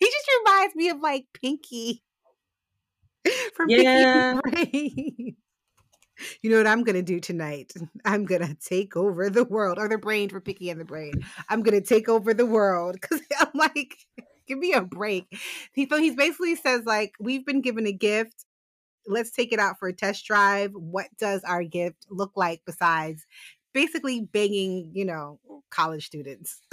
he 0.00 0.06
just 0.06 0.28
reminds 0.44 0.76
me 0.76 0.90
of 0.90 1.00
like 1.00 1.24
pinky 1.34 2.02
from 3.56 3.70
Yeah. 3.70 4.34
pinky 4.52 5.36
you 6.42 6.50
know 6.50 6.56
what 6.58 6.66
i'm 6.66 6.84
gonna 6.84 7.02
do 7.02 7.20
tonight? 7.20 7.72
I'm 8.04 8.24
gonna 8.24 8.54
take 8.54 8.96
over 8.96 9.30
the 9.30 9.44
world. 9.44 9.78
Or 9.78 9.88
the 9.88 9.98
brain 9.98 10.28
for 10.28 10.40
pinky 10.40 10.70
and 10.70 10.80
the 10.80 10.84
brain. 10.84 11.14
I'm 11.48 11.62
gonna 11.62 11.80
take 11.80 12.08
over 12.08 12.34
the 12.34 12.46
world 12.46 12.96
because 13.00 13.20
i'm 13.40 13.50
like 13.54 13.96
give 14.46 14.58
me 14.58 14.72
a 14.72 14.82
break. 14.82 15.26
He, 15.72 15.88
so 15.88 15.98
he's 15.98 16.16
basically 16.16 16.56
says 16.56 16.82
like 16.84 17.12
we've 17.18 17.46
been 17.46 17.60
given 17.60 17.86
a 17.86 17.92
gift. 17.92 18.44
Let's 19.06 19.30
take 19.30 19.52
it 19.52 19.58
out 19.58 19.78
for 19.78 19.88
a 19.88 19.92
test 19.92 20.24
drive. 20.24 20.72
What 20.74 21.06
does 21.18 21.42
our 21.44 21.62
gift 21.62 22.06
look 22.10 22.32
like 22.36 22.62
besides 22.66 23.26
basically 23.72 24.20
banging 24.20 24.92
you 24.94 25.04
know 25.04 25.40
college 25.70 26.06
students? 26.06 26.60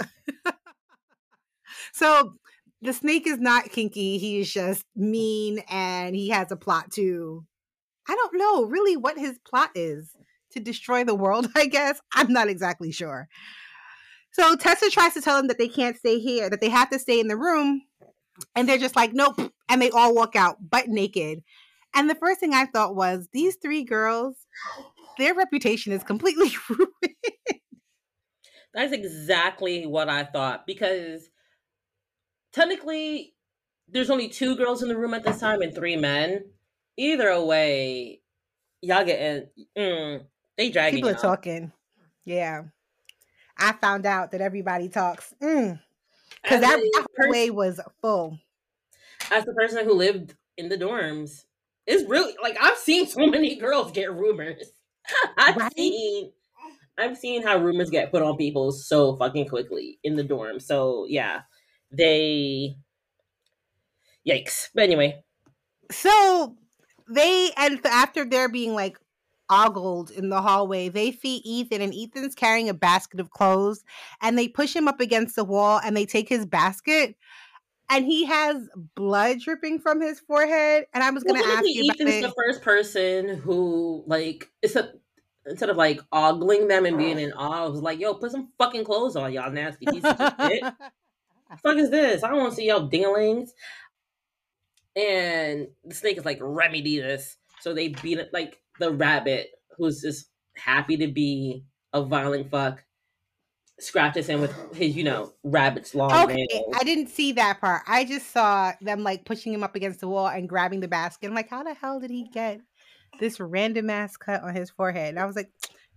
So 1.92 2.34
the 2.80 2.92
snake 2.92 3.26
is 3.26 3.38
not 3.38 3.70
kinky. 3.70 4.18
He's 4.18 4.52
just 4.52 4.84
mean 4.96 5.62
and 5.68 6.14
he 6.14 6.28
has 6.30 6.50
a 6.50 6.56
plot 6.56 6.90
to, 6.92 7.44
I 8.12 8.14
don't 8.14 8.34
know 8.34 8.64
really 8.64 8.94
what 8.94 9.16
his 9.16 9.38
plot 9.38 9.70
is 9.74 10.14
to 10.50 10.60
destroy 10.60 11.02
the 11.02 11.14
world, 11.14 11.48
I 11.56 11.66
guess. 11.66 11.98
I'm 12.12 12.30
not 12.30 12.48
exactly 12.48 12.92
sure. 12.92 13.26
So 14.32 14.54
Tessa 14.54 14.90
tries 14.90 15.14
to 15.14 15.22
tell 15.22 15.38
them 15.38 15.48
that 15.48 15.56
they 15.56 15.68
can't 15.68 15.96
stay 15.96 16.18
here, 16.18 16.50
that 16.50 16.60
they 16.60 16.68
have 16.68 16.90
to 16.90 16.98
stay 16.98 17.18
in 17.18 17.28
the 17.28 17.38
room. 17.38 17.82
And 18.54 18.68
they're 18.68 18.76
just 18.76 18.96
like, 18.96 19.14
nope. 19.14 19.38
And 19.68 19.80
they 19.80 19.90
all 19.90 20.14
walk 20.14 20.36
out 20.36 20.70
butt 20.70 20.88
naked. 20.88 21.42
And 21.94 22.08
the 22.08 22.14
first 22.14 22.38
thing 22.38 22.52
I 22.52 22.66
thought 22.66 22.94
was, 22.94 23.28
these 23.32 23.56
three 23.56 23.82
girls, 23.82 24.46
their 25.16 25.34
reputation 25.34 25.92
is 25.92 26.02
completely 26.02 26.52
ruined. 26.68 27.60
That's 28.74 28.92
exactly 28.92 29.86
what 29.86 30.10
I 30.10 30.24
thought 30.24 30.66
because 30.66 31.30
technically 32.52 33.34
there's 33.88 34.10
only 34.10 34.28
two 34.28 34.56
girls 34.56 34.82
in 34.82 34.88
the 34.88 34.96
room 34.96 35.14
at 35.14 35.24
this 35.24 35.40
time 35.40 35.62
and 35.62 35.74
three 35.74 35.96
men. 35.96 36.44
Either 36.96 37.42
way, 37.44 38.20
y'all 38.82 39.04
getting 39.04 39.48
mm, 39.76 40.26
they 40.56 40.70
dragging 40.70 40.96
People 40.98 41.10
are 41.10 41.12
y'all. 41.12 41.20
talking. 41.20 41.72
Yeah. 42.24 42.64
I 43.58 43.72
found 43.74 44.06
out 44.06 44.30
that 44.32 44.40
everybody 44.40 44.88
talks. 44.88 45.34
Mm. 45.42 45.80
As 46.44 46.60
Because 46.60 46.60
that, 46.60 46.78
a 46.78 46.90
that 46.92 47.06
pers- 47.14 47.30
way 47.30 47.50
was 47.50 47.80
full. 48.00 48.38
as 49.30 49.44
the 49.44 49.52
person 49.54 49.84
who 49.84 49.94
lived 49.94 50.34
in 50.56 50.68
the 50.68 50.76
dorms, 50.76 51.44
it's 51.86 52.08
really 52.08 52.34
like 52.42 52.56
I've 52.60 52.78
seen 52.78 53.06
so 53.06 53.26
many 53.26 53.56
girls 53.60 53.92
get 53.92 54.12
rumors. 54.12 54.72
I've 55.38 55.56
Right? 55.56 55.72
seen 55.76 56.32
I've 56.98 57.16
seen 57.18 57.42
how 57.42 57.58
rumors 57.58 57.90
get 57.90 58.10
put 58.12 58.22
on 58.22 58.36
people 58.36 58.72
so 58.72 59.16
fucking 59.16 59.48
quickly 59.48 59.98
in 60.04 60.16
the 60.16 60.24
dorm. 60.24 60.60
So 60.60 61.06
yeah, 61.08 61.42
they 61.90 62.76
yikes. 64.26 64.68
But 64.74 64.84
anyway, 64.84 65.24
So 65.90 66.56
they 67.14 67.50
and 67.56 67.80
after 67.84 68.24
they're 68.24 68.48
being 68.48 68.74
like 68.74 68.98
ogled 69.50 70.10
in 70.10 70.30
the 70.30 70.40
hallway, 70.40 70.88
they 70.88 71.12
feed 71.12 71.42
Ethan, 71.44 71.82
and 71.82 71.94
Ethan's 71.94 72.34
carrying 72.34 72.68
a 72.68 72.74
basket 72.74 73.20
of 73.20 73.30
clothes, 73.30 73.84
and 74.20 74.38
they 74.38 74.48
push 74.48 74.74
him 74.74 74.88
up 74.88 75.00
against 75.00 75.36
the 75.36 75.44
wall, 75.44 75.80
and 75.84 75.96
they 75.96 76.06
take 76.06 76.28
his 76.28 76.46
basket, 76.46 77.16
and 77.90 78.04
he 78.04 78.24
has 78.24 78.68
blood 78.94 79.40
dripping 79.40 79.78
from 79.78 80.00
his 80.00 80.20
forehead. 80.20 80.86
And 80.94 81.04
I 81.04 81.10
was 81.10 81.22
going 81.22 81.40
to 81.42 81.48
ask 81.48 81.64
you 81.66 81.84
about 81.84 82.00
Ethan's 82.00 82.14
it. 82.14 82.22
the 82.22 82.34
first 82.34 82.62
person 82.62 83.36
who 83.36 84.04
like 84.06 84.50
it's 84.62 84.76
a 84.76 84.92
instead 85.46 85.68
of 85.68 85.76
like 85.76 86.00
ogling 86.12 86.68
them 86.68 86.86
and 86.86 86.96
being 86.96 87.18
in 87.18 87.32
awe, 87.36 87.64
I 87.64 87.68
was 87.68 87.82
like, 87.82 88.00
yo, 88.00 88.14
put 88.14 88.30
some 88.30 88.48
fucking 88.58 88.84
clothes 88.84 89.16
on, 89.16 89.32
y'all 89.32 89.50
nasty 89.50 89.86
pieces 89.86 90.04
of 90.04 90.34
shit. 90.40 90.62
fuck 91.62 91.76
is 91.76 91.90
this? 91.90 92.24
I 92.24 92.28
don't 92.28 92.38
want 92.38 92.50
to 92.50 92.56
see 92.56 92.68
y'all 92.68 92.88
dinglings. 92.88 93.50
And 94.96 95.68
the 95.84 95.94
snake 95.94 96.18
is 96.18 96.24
like, 96.24 96.38
remedy 96.40 97.00
this. 97.00 97.36
So 97.60 97.74
they 97.74 97.88
beat 97.88 98.18
it 98.18 98.30
like 98.32 98.60
the 98.78 98.92
rabbit, 98.92 99.50
who's 99.76 100.00
just 100.02 100.28
happy 100.56 100.96
to 100.98 101.08
be 101.08 101.64
a 101.92 102.02
violent 102.02 102.50
fuck, 102.50 102.84
scratches 103.78 104.26
him 104.26 104.40
with 104.40 104.52
his, 104.74 104.96
you 104.96 105.04
know, 105.04 105.32
rabbit's 105.42 105.94
long 105.94 106.12
Okay, 106.24 106.46
nails. 106.50 106.74
I 106.78 106.84
didn't 106.84 107.08
see 107.08 107.32
that 107.32 107.60
part. 107.60 107.82
I 107.86 108.04
just 108.04 108.30
saw 108.32 108.72
them 108.80 109.02
like 109.02 109.24
pushing 109.24 109.52
him 109.52 109.62
up 109.62 109.74
against 109.74 110.00
the 110.00 110.08
wall 110.08 110.28
and 110.28 110.48
grabbing 110.48 110.80
the 110.80 110.88
basket. 110.88 111.26
I'm 111.28 111.34
like, 111.34 111.50
how 111.50 111.62
the 111.62 111.74
hell 111.74 112.00
did 112.00 112.10
he 112.10 112.28
get 112.32 112.60
this 113.20 113.40
random 113.40 113.90
ass 113.90 114.16
cut 114.16 114.42
on 114.42 114.54
his 114.54 114.70
forehead? 114.70 115.10
And 115.10 115.18
I 115.18 115.26
was 115.26 115.36
like, 115.36 115.50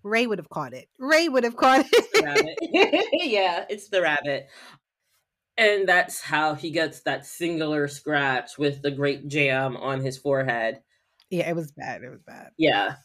Rae 0.04 0.28
would 0.28 0.38
have 0.38 0.50
caught 0.50 0.74
it. 0.74 0.88
Rae 1.00 1.28
would 1.28 1.44
have 1.44 1.58
caught 1.58 1.86
it. 1.92 3.10
yeah, 3.14 3.66
it's 3.70 3.90
the 3.90 4.02
rabbit. 4.02 4.48
And 5.58 5.88
that's 5.88 6.22
how 6.22 6.54
he 6.54 6.70
gets 6.70 7.02
that 7.02 7.26
singular 7.26 7.88
scratch 7.88 8.58
with 8.58 8.82
the 8.82 8.92
great 8.92 9.28
jam 9.28 9.78
on 9.78 10.02
his 10.02 10.18
forehead. 10.18 10.82
yeah, 11.30 11.50
it 11.50 11.56
was 11.56 11.72
bad. 11.72 12.04
It 12.04 12.10
was 12.10 12.22
bad. 12.22 12.52
Yeah. 12.58 12.96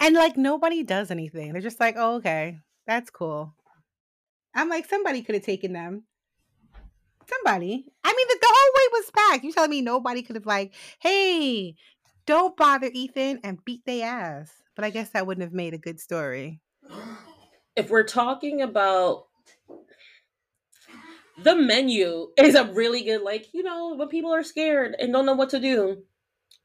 And 0.00 0.14
like 0.14 0.36
nobody 0.36 0.82
does 0.82 1.10
anything. 1.10 1.52
They're 1.52 1.62
just 1.62 1.80
like, 1.80 1.96
oh, 1.98 2.16
okay, 2.16 2.58
that's 2.86 3.10
cool. 3.10 3.54
I'm 4.54 4.68
like, 4.68 4.86
somebody 4.86 5.22
could 5.22 5.34
have 5.34 5.44
taken 5.44 5.72
them. 5.72 6.04
Somebody. 7.28 7.86
I 8.04 8.14
mean, 8.14 8.26
the, 8.28 8.38
the 8.40 8.48
whole 8.48 8.72
way 8.74 8.88
was 8.92 9.10
packed. 9.16 9.44
You 9.44 9.52
telling 9.52 9.70
me 9.70 9.82
nobody 9.82 10.22
could 10.22 10.36
have 10.36 10.46
like, 10.46 10.74
hey, 11.00 11.74
don't 12.26 12.56
bother 12.56 12.90
Ethan 12.92 13.40
and 13.42 13.64
beat 13.64 13.84
their 13.84 14.06
ass. 14.06 14.52
But 14.74 14.84
I 14.84 14.90
guess 14.90 15.10
that 15.10 15.26
wouldn't 15.26 15.44
have 15.44 15.52
made 15.52 15.74
a 15.74 15.78
good 15.78 16.00
story. 16.00 16.60
If 17.76 17.90
we're 17.90 18.04
talking 18.04 18.62
about 18.62 19.26
the 21.38 21.54
menu 21.54 22.28
is 22.38 22.54
a 22.54 22.64
really 22.64 23.02
good, 23.02 23.22
like, 23.22 23.48
you 23.52 23.62
know, 23.62 23.94
when 23.94 24.08
people 24.08 24.32
are 24.32 24.42
scared 24.42 24.94
and 24.98 25.12
don't 25.12 25.26
know 25.26 25.34
what 25.34 25.50
to 25.50 25.60
do, 25.60 26.02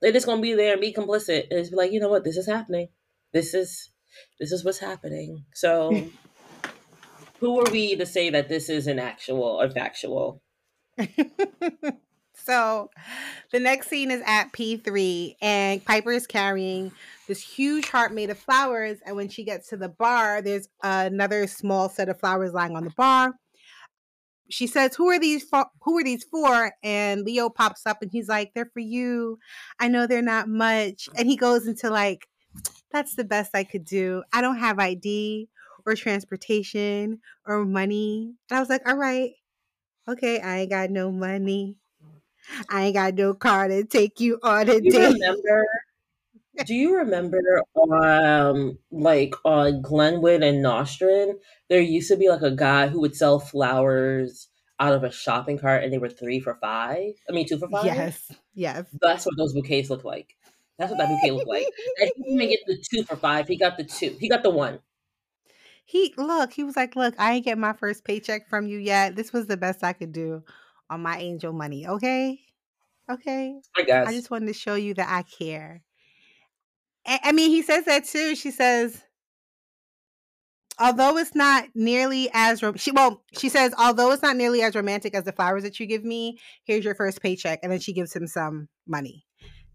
they're 0.02 0.12
just 0.12 0.26
gonna 0.26 0.42
be 0.42 0.54
there 0.54 0.74
and 0.74 0.82
be 0.82 0.94
complicit 0.94 1.48
and 1.50 1.60
just 1.60 1.72
be 1.72 1.78
like, 1.78 1.92
you 1.92 2.00
know 2.00 2.10
what, 2.10 2.24
this 2.24 2.38
is 2.38 2.48
happening. 2.48 2.90
This 3.34 3.54
is 3.54 3.92
this 4.40 4.52
is 4.52 4.66
what's 4.66 4.80
happening. 4.80 5.46
So 5.54 5.92
who 7.40 7.60
are 7.60 7.72
we 7.72 7.96
to 7.96 8.06
say 8.06 8.30
that 8.30 8.50
this 8.50 8.70
is 8.70 8.88
an 8.88 9.00
actual 9.00 9.44
or 9.44 9.70
factual? 9.70 10.42
so 12.36 12.90
the 13.52 13.60
next 13.60 13.90
scene 13.90 14.12
is 14.12 14.22
at 14.26 14.52
P3, 14.52 15.36
and 15.42 15.84
Piper 15.84 16.12
is 16.12 16.28
carrying 16.28 16.92
this 17.28 17.42
huge 17.42 17.90
heart 17.90 18.14
made 18.14 18.30
of 18.30 18.38
flowers. 18.38 19.00
And 19.06 19.16
when 19.16 19.30
she 19.30 19.44
gets 19.44 19.70
to 19.70 19.78
the 19.78 19.90
bar, 19.90 20.42
there's 20.42 20.68
another 20.84 21.48
small 21.48 21.90
set 21.90 22.10
of 22.10 22.20
flowers 22.20 22.54
lying 22.54 22.76
on 22.76 22.84
the 22.84 22.92
bar. 22.92 23.34
She 24.52 24.68
says, 24.68 24.96
"Who 24.96 25.10
are 25.10 25.20
these? 25.20 25.44
For? 25.44 25.66
Who 25.82 25.98
are 25.98 26.04
these 26.04 26.24
for?" 26.24 26.74
And 26.84 27.24
Leo 27.24 27.50
pops 27.50 27.86
up, 27.86 28.02
and 28.02 28.12
he's 28.12 28.28
like, 28.30 28.54
"They're 28.54 28.70
for 28.74 28.80
you. 28.80 29.40
I 29.80 29.88
know 29.88 30.08
they're 30.08 30.22
not 30.22 30.48
much." 30.50 31.10
And 31.18 31.28
he 31.28 31.36
goes 31.36 31.68
into 31.68 31.90
like, 31.90 32.28
"That's 32.92 33.16
the 33.16 33.24
best 33.24 33.56
I 33.56 33.64
could 33.64 33.86
do. 33.86 34.24
I 34.34 34.42
don't 34.42 34.60
have 34.60 34.80
ID 34.80 35.50
or 35.86 35.96
transportation 35.96 37.22
or 37.46 37.66
money." 37.66 38.36
And 38.50 38.58
I 38.58 38.60
was 38.60 38.70
like, 38.70 38.88
"All 38.88 38.98
right, 38.98 39.32
okay, 40.08 40.40
I 40.40 40.60
ain't 40.60 40.72
got 40.72 40.90
no 40.92 41.12
money. 41.12 41.78
I 42.70 42.86
ain't 42.86 42.96
got 42.96 43.16
no 43.16 43.34
car 43.34 43.68
to 43.68 43.86
take 43.86 44.20
you 44.20 44.40
on 44.44 44.70
a 44.70 44.76
you 44.76 44.92
date." 44.92 45.14
remember? 45.14 45.66
Do 46.66 46.76
you 46.76 46.98
remember 46.98 47.64
um 47.76 48.78
like 48.92 49.34
on 49.46 49.82
Glenwood 49.82 50.44
and 50.44 50.62
Nostrand, 50.62 51.40
there 51.70 51.82
used 51.82 52.10
to 52.10 52.18
be 52.18 52.30
like 52.30 52.42
a 52.42 52.56
guy 52.56 52.88
who 52.88 53.00
would 53.02 53.16
sell 53.16 53.40
flowers 53.40 54.48
out 54.80 54.94
of 54.94 55.04
a 55.04 55.12
shopping 55.12 55.58
cart 55.58 55.84
and 55.84 55.92
they 55.94 55.98
were 55.98 56.10
three 56.10 56.40
for 56.40 56.56
five? 56.56 57.14
I 57.30 57.34
mean 57.34 57.48
two 57.48 57.58
for 57.58 57.70
five? 57.70 57.86
Yes, 57.86 58.32
yes. 58.54 58.86
That's 59.02 59.26
what 59.26 59.38
those 59.38 59.54
bouquets 59.54 59.90
look 59.90 60.04
like. 60.04 60.36
That's 60.78 60.92
what 60.92 60.98
that 60.98 61.10
bouquet 61.10 61.32
looked 61.32 61.48
like. 61.48 61.68
And 62.00 62.12
he 62.16 62.24
didn't 62.24 62.42
even 62.42 62.50
get 62.50 62.60
the 62.68 62.84
two 62.92 63.04
for 63.04 63.16
five, 63.16 63.48
he 63.48 63.58
got 63.58 63.78
the 63.78 63.84
two. 63.84 64.16
He 64.20 64.30
got 64.30 64.44
the 64.44 64.50
one. 64.50 64.80
he 65.86 66.14
look, 66.18 66.54
he 66.54 66.64
was 66.64 66.76
like, 66.76 66.96
Look, 66.96 67.16
I 67.18 67.34
ain't 67.34 67.46
get 67.46 67.58
my 67.58 67.74
first 67.74 68.04
paycheck 68.04 68.48
from 68.48 68.68
you 68.68 68.78
yet. 68.78 69.16
This 69.16 69.34
was 69.34 69.48
the 69.48 69.58
best 69.58 69.84
I 69.84 69.94
could 69.94 70.12
do 70.12 70.44
on 70.90 71.02
my 71.02 71.18
angel 71.18 71.54
money. 71.54 71.88
Okay. 71.88 72.40
Okay. 73.10 73.56
I 73.76 73.84
guess. 73.84 74.08
I 74.08 74.14
just 74.14 74.32
wanted 74.32 74.48
to 74.48 74.54
show 74.54 74.76
you 74.76 74.94
that 74.96 75.10
I 75.10 75.24
care. 75.24 75.84
I, 77.06 77.20
I 77.26 77.32
mean, 77.32 77.50
he 77.50 77.62
says 77.62 77.86
that 77.86 78.06
too. 78.06 78.36
She 78.36 78.52
says, 78.52 79.02
although 80.80 81.18
it's 81.18 81.36
not 81.36 81.66
nearly 81.76 82.30
as 82.34 82.64
rom- 82.64 82.78
she 82.78 82.92
well 82.92 83.24
she 83.38 83.50
says 83.50 83.74
although 83.78 84.12
it's 84.12 84.24
not 84.24 84.36
nearly 84.36 84.62
as 84.62 84.76
romantic 84.76 85.14
as 85.14 85.26
the 85.26 85.32
flowers 85.32 85.64
that 85.64 85.80
you 85.80 85.86
give 85.86 86.04
me 86.04 86.40
here's 86.64 86.84
your 86.84 86.96
first 86.96 87.22
paycheck 87.22 87.60
and 87.62 87.72
then 87.72 87.80
she 87.80 87.94
gives 87.94 88.16
him 88.16 88.26
some 88.26 88.68
money 88.88 89.24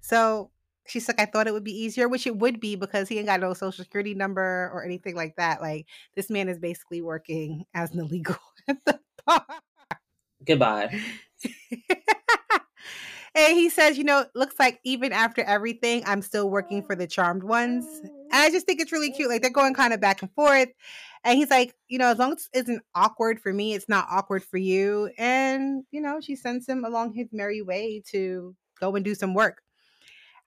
so 0.01 0.51
she's 0.87 1.07
like 1.07 1.21
i 1.21 1.27
thought 1.27 1.47
it 1.47 1.53
would 1.53 1.63
be 1.63 1.79
easier 1.79 2.09
which 2.09 2.27
it 2.27 2.37
would 2.37 2.61
be 2.61 2.77
because 2.77 3.09
he 3.09 3.19
ain't 3.19 3.27
got 3.27 3.41
no 3.41 3.53
social 3.55 3.85
security 3.85 4.15
number 4.15 4.71
or 4.73 4.85
anything 4.85 5.15
like 5.15 5.37
that 5.37 5.61
like 5.61 5.87
this 6.17 6.31
man 6.31 6.49
is 6.49 6.59
basically 6.59 7.03
working 7.03 7.65
as 7.73 7.93
an 7.93 8.01
illegal 8.01 8.37
at 8.69 8.79
the 8.85 8.99
bar 9.27 9.45
Goodbye. 10.45 11.01
and 13.37 13.55
he 13.55 13.69
says, 13.69 13.99
you 13.99 14.05
know, 14.05 14.25
looks 14.35 14.59
like 14.59 14.81
even 14.83 15.13
after 15.13 15.43
everything, 15.43 16.03
I'm 16.07 16.23
still 16.23 16.49
working 16.49 16.83
for 16.83 16.97
the 16.97 17.07
charmed 17.07 17.43
ones. 17.43 17.85
And 18.03 18.33
I 18.33 18.51
just 18.51 18.67
think 18.67 18.81
it's 18.81 18.93
really 18.93 19.11
cute. 19.11 19.29
Like 19.29 19.43
they're 19.43 19.51
going 19.51 19.75
kind 19.75 19.93
of 19.93 20.01
back 20.01 20.23
and 20.23 20.33
forth. 20.33 20.69
And 21.23 21.37
he's 21.37 21.51
like, 21.51 21.75
you 21.89 21.99
know, 21.99 22.09
as 22.09 22.19
long 22.19 22.33
as 22.33 22.49
it 22.55 22.61
isn't 22.61 22.83
awkward 22.95 23.41
for 23.41 23.53
me, 23.53 23.75
it's 23.75 23.91
not 23.91 24.07
awkward 24.11 24.43
for 24.43 24.57
you. 24.57 25.11
And, 25.19 25.85
you 25.91 26.01
know, 26.01 26.19
she 26.21 26.35
sends 26.35 26.67
him 26.67 26.85
along 26.85 27.13
his 27.13 27.29
merry 27.31 27.61
way 27.61 28.03
to 28.13 28.57
go 28.81 28.97
and 28.97 29.05
do 29.05 29.15
some 29.15 29.35
work. 29.35 29.61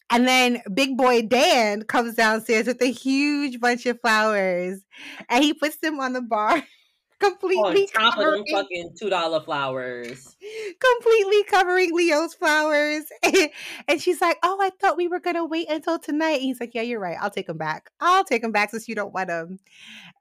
And 0.09 0.27
then 0.27 0.63
big 0.73 0.97
boy 0.97 1.21
Dan 1.21 1.83
comes 1.83 2.15
downstairs 2.15 2.65
with 2.65 2.81
a 2.81 2.91
huge 2.91 3.59
bunch 3.59 3.85
of 3.85 4.01
flowers 4.01 4.81
and 5.29 5.43
he 5.43 5.53
puts 5.53 5.77
them 5.77 5.99
on 5.99 6.13
the 6.13 6.21
bar 6.21 6.63
completely 7.19 7.89
On 7.95 8.03
top 8.03 8.17
of 8.17 8.25
them 8.25 8.43
fucking 8.51 8.95
two 8.97 9.09
dollar 9.09 9.41
flowers. 9.41 10.35
completely 10.79 11.43
covering 11.43 11.93
Leo's 11.93 12.33
flowers. 12.33 13.03
and 13.87 14.01
she's 14.01 14.21
like, 14.21 14.37
Oh, 14.43 14.57
I 14.61 14.71
thought 14.79 14.97
we 14.97 15.07
were 15.07 15.19
going 15.19 15.35
to 15.35 15.45
wait 15.45 15.69
until 15.69 15.99
tonight. 15.99 16.35
And 16.35 16.43
he's 16.43 16.59
like, 16.59 16.73
Yeah, 16.73 16.81
you're 16.81 16.99
right. 16.99 17.17
I'll 17.19 17.29
take 17.29 17.47
them 17.47 17.57
back. 17.57 17.91
I'll 17.99 18.23
take 18.23 18.41
them 18.41 18.51
back 18.51 18.71
since 18.71 18.87
you 18.87 18.95
don't 18.95 19.13
want 19.13 19.27
them. 19.27 19.59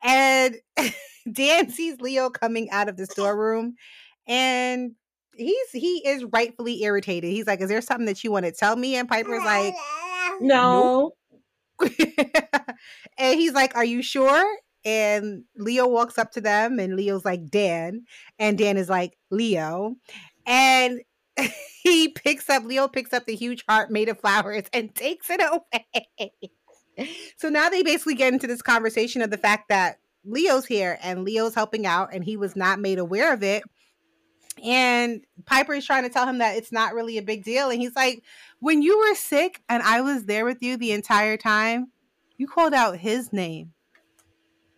And 0.02 0.56
Dan 1.32 1.70
sees 1.70 2.00
Leo 2.00 2.30
coming 2.30 2.70
out 2.70 2.88
of 2.88 2.96
the 2.96 3.06
storeroom 3.06 3.74
and 4.26 4.92
he's 5.36 5.70
he 5.72 6.06
is 6.06 6.24
rightfully 6.24 6.82
irritated. 6.82 7.30
He's 7.30 7.46
like, 7.46 7.60
Is 7.60 7.68
there 7.68 7.80
something 7.80 8.06
that 8.06 8.22
you 8.24 8.32
want 8.32 8.46
to 8.46 8.52
tell 8.52 8.76
me? 8.76 8.96
And 8.96 9.08
Piper's 9.08 9.44
like, 9.44 9.74
No. 10.40 11.12
and 13.18 13.38
he's 13.38 13.52
like, 13.52 13.76
Are 13.76 13.84
you 13.84 14.02
sure? 14.02 14.46
And 14.84 15.44
Leo 15.56 15.86
walks 15.86 16.18
up 16.18 16.32
to 16.32 16.40
them, 16.40 16.78
and 16.78 16.96
Leo's 16.96 17.24
like, 17.24 17.50
Dan. 17.50 18.04
And 18.38 18.56
Dan 18.56 18.76
is 18.76 18.88
like, 18.88 19.18
Leo. 19.30 19.96
And 20.46 21.00
he 21.82 22.08
picks 22.08 22.48
up, 22.48 22.64
Leo 22.64 22.88
picks 22.88 23.12
up 23.12 23.26
the 23.26 23.34
huge 23.34 23.64
heart 23.68 23.90
made 23.90 24.08
of 24.08 24.20
flowers 24.20 24.64
and 24.72 24.94
takes 24.94 25.30
it 25.30 25.40
away. 25.40 26.32
so 27.36 27.48
now 27.48 27.68
they 27.68 27.82
basically 27.82 28.14
get 28.14 28.32
into 28.32 28.46
this 28.46 28.62
conversation 28.62 29.22
of 29.22 29.30
the 29.30 29.38
fact 29.38 29.68
that 29.68 29.98
Leo's 30.24 30.66
here 30.66 30.98
and 31.02 31.24
Leo's 31.24 31.54
helping 31.54 31.86
out, 31.86 32.12
and 32.12 32.24
he 32.24 32.36
was 32.36 32.56
not 32.56 32.80
made 32.80 32.98
aware 32.98 33.32
of 33.32 33.42
it. 33.42 33.62
And 34.64 35.24
Piper 35.46 35.74
is 35.74 35.86
trying 35.86 36.02
to 36.02 36.08
tell 36.08 36.26
him 36.26 36.38
that 36.38 36.56
it's 36.56 36.72
not 36.72 36.92
really 36.92 37.16
a 37.16 37.22
big 37.22 37.44
deal. 37.44 37.70
And 37.70 37.80
he's 37.80 37.94
like, 37.94 38.24
When 38.58 38.82
you 38.82 38.98
were 38.98 39.14
sick 39.14 39.62
and 39.68 39.82
I 39.82 40.00
was 40.00 40.24
there 40.24 40.44
with 40.44 40.62
you 40.62 40.76
the 40.76 40.92
entire 40.92 41.36
time, 41.36 41.92
you 42.36 42.48
called 42.48 42.74
out 42.74 42.96
his 42.96 43.32
name. 43.32 43.72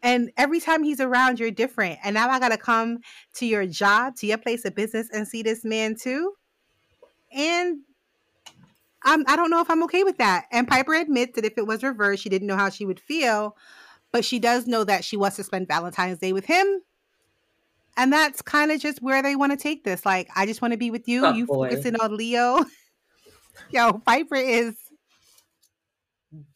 And 0.02 0.30
every 0.36 0.60
time 0.60 0.82
he's 0.82 1.00
around, 1.00 1.38
you're 1.38 1.50
different. 1.50 1.98
And 2.02 2.14
now 2.14 2.30
I 2.30 2.40
got 2.40 2.50
to 2.50 2.56
come 2.56 3.00
to 3.34 3.46
your 3.46 3.66
job, 3.66 4.16
to 4.16 4.26
your 4.26 4.38
place 4.38 4.64
of 4.64 4.74
business, 4.74 5.08
and 5.12 5.28
see 5.28 5.42
this 5.42 5.64
man 5.64 5.94
too. 5.94 6.32
And 7.32 7.80
I'm, 9.04 9.24
I 9.26 9.36
don't 9.36 9.50
know 9.50 9.60
if 9.60 9.70
I'm 9.70 9.82
okay 9.84 10.04
with 10.04 10.18
that. 10.18 10.46
And 10.50 10.66
Piper 10.66 10.94
admits 10.94 11.34
that 11.36 11.44
if 11.44 11.58
it 11.58 11.66
was 11.66 11.82
reversed, 11.82 12.22
she 12.22 12.28
didn't 12.28 12.48
know 12.48 12.56
how 12.56 12.70
she 12.70 12.86
would 12.86 13.00
feel. 13.00 13.56
But 14.12 14.24
she 14.24 14.38
does 14.38 14.66
know 14.66 14.84
that 14.84 15.04
she 15.04 15.16
wants 15.16 15.36
to 15.36 15.44
spend 15.44 15.68
Valentine's 15.68 16.18
Day 16.18 16.32
with 16.32 16.46
him. 16.46 16.82
And 17.96 18.12
that's 18.12 18.40
kind 18.40 18.70
of 18.70 18.80
just 18.80 19.02
where 19.02 19.22
they 19.22 19.36
want 19.36 19.52
to 19.52 19.58
take 19.58 19.84
this. 19.84 20.06
Like, 20.06 20.28
I 20.34 20.46
just 20.46 20.62
want 20.62 20.72
to 20.72 20.78
be 20.78 20.90
with 20.90 21.06
you. 21.06 21.26
Oh, 21.26 21.32
you 21.32 21.46
boy. 21.46 21.68
focusing 21.68 21.96
on 21.96 22.16
Leo. 22.16 22.64
Yo, 23.70 23.92
Piper 24.06 24.36
is 24.36 24.74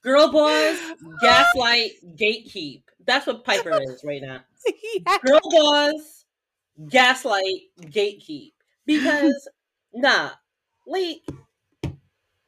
Girl 0.03 0.31
boss, 0.31 0.79
gaslight, 1.21 1.93
gatekeep. 2.17 2.84
That's 3.07 3.27
what 3.27 3.45
Piper 3.45 3.81
is 3.83 4.03
right 4.05 4.23
now. 4.23 4.41
Yeah. 5.07 5.19
Girl 5.25 5.41
boss, 5.51 6.25
gaslight, 6.89 7.63
gatekeep. 7.81 8.53
Because 8.87 9.49
nah, 9.95 10.31
like 10.87 11.23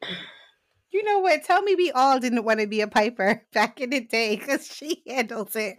You 0.97 1.03
know 1.05 1.19
what? 1.19 1.45
Tell 1.45 1.61
me 1.61 1.75
we 1.75 1.93
all 1.93 2.19
didn't 2.19 2.45
want 2.45 2.61
to 2.61 2.67
be 2.67 2.81
a 2.81 2.87
Piper 2.87 3.43
back 3.53 3.83
in 3.83 3.91
the 3.91 4.01
day 4.01 4.37
because 4.37 4.67
she 4.67 5.03
handles 5.07 5.55
it 5.55 5.77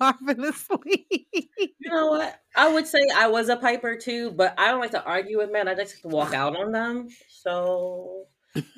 marvelously. 0.00 1.06
you 1.32 1.68
know 1.84 2.08
what? 2.08 2.40
I 2.56 2.72
would 2.72 2.88
say 2.88 2.98
I 3.14 3.28
was 3.28 3.48
a 3.50 3.56
Piper 3.56 3.94
too, 3.94 4.32
but 4.32 4.52
I 4.58 4.72
don't 4.72 4.80
like 4.80 4.90
to 4.92 5.04
argue 5.04 5.38
with 5.38 5.52
men. 5.52 5.68
I 5.68 5.76
just 5.76 5.94
like 5.94 6.02
to 6.02 6.08
walk 6.08 6.34
out 6.34 6.56
on 6.56 6.72
them. 6.72 7.08
So 7.28 8.24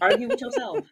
argue 0.02 0.28
with 0.28 0.38
yourself. 0.38 0.84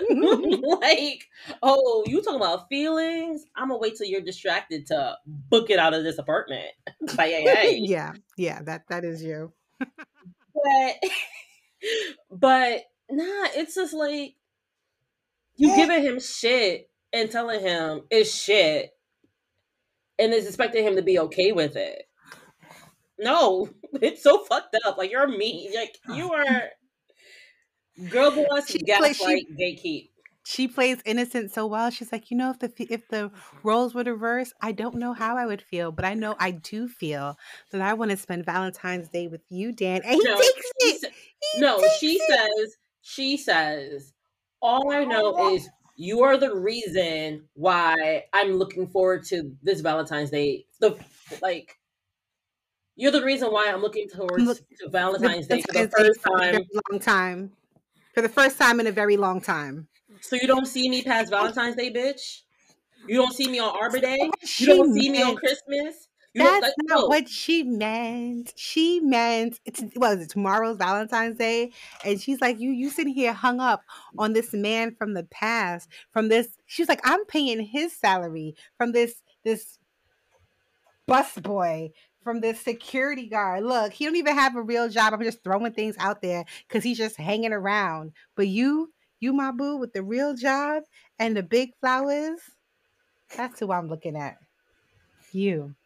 like, 0.80 1.24
oh, 1.62 2.04
you 2.06 2.22
talking 2.22 2.40
about 2.40 2.68
feelings? 2.68 3.44
I'm 3.56 3.68
gonna 3.68 3.78
wait 3.78 3.96
till 3.96 4.06
you're 4.06 4.20
distracted 4.20 4.86
to 4.86 5.16
book 5.26 5.70
it 5.70 5.78
out 5.78 5.94
of 5.94 6.04
this 6.04 6.18
apartment. 6.18 6.68
Bye, 7.16 7.26
yay, 7.26 7.44
yay. 7.44 7.78
yeah, 7.82 8.12
yeah, 8.36 8.62
that 8.62 8.82
that 8.88 9.04
is 9.04 9.22
you. 9.22 9.52
But, 9.78 11.10
but 12.30 12.82
nah, 13.10 13.48
it's 13.54 13.74
just 13.74 13.94
like 13.94 14.34
you 15.56 15.74
giving 15.76 16.02
him 16.02 16.20
shit 16.20 16.90
and 17.12 17.30
telling 17.30 17.60
him 17.60 18.02
it's 18.10 18.34
shit, 18.34 18.90
and 20.18 20.32
is 20.32 20.46
expecting 20.46 20.84
him 20.84 20.96
to 20.96 21.02
be 21.02 21.18
okay 21.20 21.52
with 21.52 21.76
it. 21.76 22.02
No, 23.18 23.68
it's 23.94 24.22
so 24.22 24.44
fucked 24.44 24.76
up. 24.84 24.98
Like 24.98 25.10
you're 25.10 25.26
mean. 25.26 25.72
Like 25.74 25.96
you 26.14 26.32
are. 26.32 26.62
Girl 28.10 28.30
boss, 28.30 28.68
She 28.68 28.78
play- 28.78 29.12
she- 29.12 29.18
gaslight, 29.18 29.46
gatekeep. 29.58 30.08
She 30.48 30.68
plays 30.68 30.98
innocent 31.04 31.50
so 31.50 31.66
well. 31.66 31.90
She's 31.90 32.12
like, 32.12 32.30
you 32.30 32.36
know, 32.36 32.50
if 32.50 32.60
the 32.60 32.70
if 32.88 33.08
the 33.08 33.32
roles 33.64 33.94
were 33.94 34.04
reversed, 34.04 34.52
I 34.62 34.70
don't 34.70 34.94
know 34.94 35.12
how 35.12 35.36
I 35.36 35.44
would 35.44 35.60
feel, 35.60 35.90
but 35.90 36.04
I 36.04 36.14
know 36.14 36.36
I 36.38 36.52
do 36.52 36.86
feel 36.86 37.36
that 37.72 37.80
I 37.80 37.94
want 37.94 38.12
to 38.12 38.16
spend 38.16 38.44
Valentine's 38.46 39.08
Day 39.08 39.26
with 39.26 39.40
you, 39.48 39.72
Dan. 39.72 40.02
And 40.04 40.14
he 40.14 40.22
No, 40.22 40.36
takes 40.36 40.70
it. 40.78 41.00
sa- 41.00 41.08
He 41.54 41.60
no, 41.60 41.80
takes 41.80 41.98
she 41.98 42.12
it. 42.20 42.22
says, 42.30 42.76
she 43.02 43.36
says, 43.36 44.12
all 44.62 44.92
I 44.92 45.02
know 45.04 45.34
oh. 45.36 45.54
is 45.56 45.68
you 45.96 46.22
are 46.22 46.36
the 46.36 46.54
reason 46.54 47.48
why 47.54 48.26
I'm 48.32 48.52
looking 48.52 48.86
forward 48.86 49.24
to 49.24 49.50
this 49.64 49.80
Valentine's 49.80 50.30
Day. 50.30 50.66
The 50.78 50.96
like, 51.42 51.76
you're 52.94 53.10
the 53.10 53.24
reason 53.24 53.48
why 53.50 53.68
I'm 53.72 53.82
looking 53.82 54.08
towards 54.08 54.44
look- 54.44 54.58
to 54.78 54.88
Valentine's 54.90 55.48
Day 55.48 55.60
for 55.62 55.72
the 55.72 55.88
first 55.88 56.20
time. 56.22 56.64
long 56.92 57.00
time. 57.00 57.52
For 58.16 58.22
the 58.22 58.30
first 58.30 58.56
time 58.56 58.80
in 58.80 58.86
a 58.86 58.92
very 58.92 59.18
long 59.18 59.42
time. 59.42 59.88
So 60.22 60.36
you 60.36 60.46
don't 60.46 60.64
see 60.64 60.88
me 60.88 61.02
past 61.02 61.28
Valentine's 61.28 61.76
Day, 61.76 61.92
bitch. 61.92 62.44
You 63.06 63.16
don't 63.16 63.34
see 63.34 63.46
me 63.46 63.58
on 63.58 63.76
Arbor 63.78 63.98
Day. 63.98 64.30
You 64.56 64.66
don't 64.68 64.94
see 64.94 65.10
me 65.10 65.22
on 65.22 65.36
Christmas. 65.36 66.08
You 66.32 66.42
That's 66.42 66.62
like, 66.62 66.72
not 66.84 67.00
no. 67.00 67.06
what 67.08 67.28
she 67.28 67.62
meant. 67.62 68.54
She 68.56 69.00
meant 69.00 69.60
it's 69.66 69.82
what 69.96 70.16
is 70.16 70.24
it 70.24 70.30
tomorrow's 70.30 70.78
Valentine's 70.78 71.36
Day, 71.36 71.72
and 72.06 72.18
she's 72.18 72.40
like, 72.40 72.58
"You, 72.58 72.70
you 72.70 72.88
sitting 72.88 73.12
here 73.12 73.34
hung 73.34 73.60
up 73.60 73.82
on 74.16 74.32
this 74.32 74.54
man 74.54 74.94
from 74.94 75.12
the 75.12 75.24
past, 75.24 75.90
from 76.10 76.30
this." 76.30 76.56
She's 76.64 76.88
like, 76.88 77.02
"I'm 77.04 77.26
paying 77.26 77.60
his 77.60 77.94
salary 77.94 78.54
from 78.78 78.92
this 78.92 79.22
this 79.44 79.78
bus 81.06 81.34
boy, 81.38 81.90
from 82.26 82.40
this 82.40 82.60
security 82.60 83.28
guard. 83.28 83.62
Look, 83.62 83.92
he 83.92 84.04
don't 84.04 84.16
even 84.16 84.34
have 84.34 84.56
a 84.56 84.62
real 84.62 84.88
job. 84.88 85.14
I'm 85.14 85.22
just 85.22 85.44
throwing 85.44 85.72
things 85.72 85.94
out 86.00 86.22
there 86.22 86.44
because 86.66 86.82
he's 86.82 86.98
just 86.98 87.16
hanging 87.16 87.52
around. 87.52 88.10
But 88.34 88.48
you, 88.48 88.92
you, 89.20 89.32
my 89.32 89.52
boo, 89.52 89.76
with 89.76 89.92
the 89.92 90.02
real 90.02 90.34
job 90.34 90.82
and 91.20 91.36
the 91.36 91.44
big 91.44 91.70
flowers, 91.80 92.40
that's 93.36 93.60
who 93.60 93.70
I'm 93.70 93.88
looking 93.88 94.16
at. 94.16 94.38
You." 95.30 95.76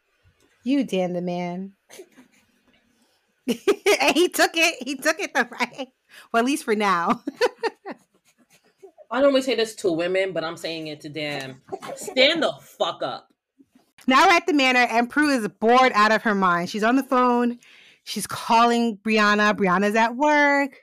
You 0.64 0.82
Dan 0.84 1.12
the 1.12 1.20
man. 1.20 1.72
and 3.47 4.14
he 4.14 4.30
took 4.30 4.53
it. 4.55 4.82
He 4.82 4.97
took 4.97 5.20
it 5.20 5.34
the 5.34 5.47
right. 5.61 5.88
Well, 6.32 6.41
at 6.41 6.47
least 6.47 6.64
for 6.64 6.74
now. 6.74 7.22
I 9.11 9.20
normally 9.20 9.43
say 9.43 9.57
this 9.57 9.74
to 9.76 9.93
women, 9.93 10.32
but 10.32 10.43
I'm 10.43 10.57
saying 10.57 10.86
it 10.86 11.03
to 11.03 11.11
them. 11.11 11.61
Stand 11.97 12.43
the 12.43 12.55
fuck 12.62 13.03
up. 13.03 13.30
Now 14.07 14.26
we're 14.26 14.32
at 14.32 14.46
the 14.46 14.55
manor, 14.55 14.86
and 14.90 15.09
Prue 15.09 15.30
is 15.30 15.46
bored 15.48 15.92
out 15.94 16.12
of 16.12 16.22
her 16.22 16.34
mind. 16.34 16.70
She's 16.70 16.84
on 16.84 16.96
the 16.96 17.03
phone. 17.03 17.59
She's 18.05 18.26
calling 18.26 18.98
Brianna. 18.98 19.55
Brianna's 19.55 19.94
at 19.94 20.16
work. 20.16 20.78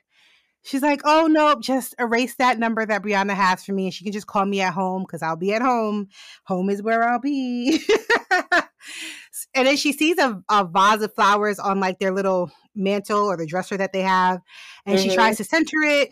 She's 0.67 0.81
like, 0.81 0.99
oh 1.05 1.27
nope, 1.27 1.61
just 1.61 1.95
erase 1.97 2.35
that 2.35 2.59
number 2.59 2.85
that 2.85 3.01
Brianna 3.01 3.33
has 3.33 3.63
for 3.63 3.71
me, 3.71 3.85
and 3.85 3.93
she 3.93 4.03
can 4.03 4.11
just 4.11 4.27
call 4.27 4.45
me 4.45 4.59
at 4.59 4.73
home 4.73 5.03
because 5.03 5.21
I'll 5.21 5.37
be 5.37 5.53
at 5.53 5.61
home. 5.61 6.09
Home 6.43 6.69
is 6.69 6.81
where 6.81 7.07
I'll 7.07 7.21
be. 7.21 7.81
and 9.53 9.65
then 9.65 9.77
she 9.77 9.93
sees 9.93 10.17
a, 10.17 10.43
a, 10.49 10.65
vase 10.65 11.01
of 11.01 11.15
flowers 11.15 11.57
on 11.57 11.79
like 11.79 11.99
their 11.99 12.11
little 12.11 12.51
mantle 12.75 13.23
or 13.27 13.37
the 13.37 13.45
dresser 13.45 13.77
that 13.77 13.93
they 13.93 14.01
have, 14.01 14.41
and 14.85 14.99
mm-hmm. 14.99 15.09
she 15.09 15.15
tries 15.15 15.37
to 15.37 15.45
center 15.45 15.77
it, 15.83 16.09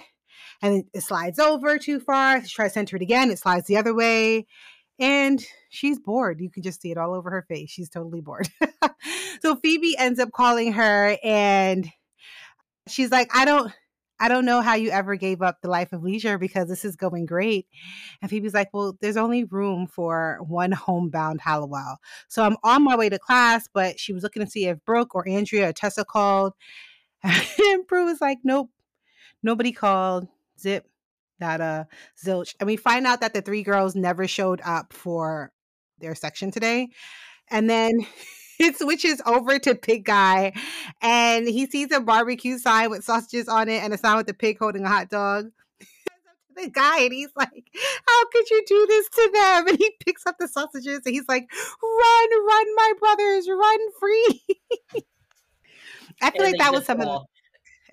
and 0.61 0.85
it 0.93 1.01
slides 1.01 1.37
over 1.37 1.77
too 1.77 1.99
far. 1.99 2.41
She 2.41 2.55
tries 2.55 2.71
to 2.71 2.75
center 2.75 2.95
it 2.95 3.01
again, 3.01 3.31
it 3.31 3.39
slides 3.39 3.67
the 3.67 3.75
other 3.75 3.93
way, 3.93 4.47
and 4.99 5.43
she's 5.69 5.99
bored. 5.99 6.39
You 6.39 6.49
can 6.49 6.63
just 6.63 6.81
see 6.81 6.91
it 6.91 6.97
all 6.97 7.13
over 7.13 7.29
her 7.29 7.45
face. 7.47 7.69
She's 7.69 7.89
totally 7.89 8.21
bored. 8.21 8.49
so 9.41 9.55
Phoebe 9.57 9.97
ends 9.97 10.19
up 10.19 10.31
calling 10.31 10.73
her, 10.73 11.17
and 11.23 11.89
she's 12.87 13.11
like, 13.11 13.29
I 13.33 13.45
don't 13.45 13.71
I 14.19 14.29
don't 14.29 14.45
know 14.45 14.61
how 14.61 14.75
you 14.75 14.91
ever 14.91 15.15
gave 15.15 15.41
up 15.41 15.57
the 15.61 15.69
life 15.69 15.91
of 15.91 16.03
leisure 16.03 16.37
because 16.37 16.69
this 16.69 16.85
is 16.85 16.95
going 16.95 17.25
great. 17.25 17.67
And 18.21 18.31
Phoebe's 18.31 18.53
like, 18.53 18.69
Well, 18.73 18.97
there's 19.01 19.17
only 19.17 19.43
room 19.43 19.87
for 19.87 20.39
one 20.47 20.71
homebound 20.71 21.41
Halliwell. 21.41 21.99
So 22.29 22.43
I'm 22.43 22.55
on 22.63 22.83
my 22.83 22.95
way 22.95 23.09
to 23.09 23.19
class, 23.19 23.67
but 23.73 23.99
she 23.99 24.13
was 24.13 24.23
looking 24.23 24.43
to 24.43 24.49
see 24.49 24.67
if 24.67 24.83
Brooke 24.85 25.15
or 25.15 25.27
Andrea 25.27 25.69
or 25.69 25.73
Tessa 25.73 26.05
called. 26.05 26.53
and 27.23 27.87
Prue 27.87 28.05
was 28.05 28.21
like, 28.21 28.39
Nope, 28.43 28.69
nobody 29.43 29.71
called. 29.71 30.27
Zip, 30.57 30.87
nada, 31.39 31.87
uh, 31.89 31.95
zilch. 32.23 32.55
And 32.59 32.67
we 32.67 32.77
find 32.77 33.05
out 33.05 33.21
that 33.21 33.33
the 33.33 33.41
three 33.41 33.63
girls 33.63 33.95
never 33.95 34.27
showed 34.27 34.61
up 34.63 34.93
for 34.93 35.51
their 35.99 36.15
section 36.15 36.51
today. 36.51 36.89
And 37.49 37.69
then 37.69 38.05
it 38.59 38.77
switches 38.77 39.21
over 39.25 39.59
to 39.59 39.75
Pig 39.75 40.05
Guy 40.05 40.53
and 41.01 41.47
he 41.47 41.65
sees 41.65 41.91
a 41.91 41.99
barbecue 41.99 42.57
sign 42.57 42.89
with 42.89 43.03
sausages 43.03 43.47
on 43.47 43.69
it 43.69 43.83
and 43.83 43.93
a 43.93 43.97
sign 43.97 44.17
with 44.17 44.27
the 44.27 44.33
pig 44.33 44.57
holding 44.59 44.85
a 44.85 44.89
hot 44.89 45.09
dog. 45.09 45.51
the 46.55 46.69
guy 46.69 47.01
and 47.01 47.13
he's 47.13 47.31
like, 47.35 47.69
How 48.07 48.25
could 48.31 48.49
you 48.49 48.63
do 48.67 48.85
this 48.87 49.09
to 49.09 49.31
them? 49.33 49.67
And 49.69 49.77
he 49.77 49.91
picks 50.05 50.25
up 50.25 50.37
the 50.39 50.47
sausages 50.47 51.01
and 51.05 51.13
he's 51.13 51.27
like, 51.27 51.49
Run, 51.81 52.45
run, 52.45 52.75
my 52.75 52.93
brothers, 52.99 53.49
run 53.49 53.79
free. 53.99 54.41
I 56.21 56.31
feel 56.31 56.43
and 56.43 56.51
like 56.53 56.57
that 56.59 56.73
was 56.73 56.85
some 56.85 57.01
fall. 57.01 57.27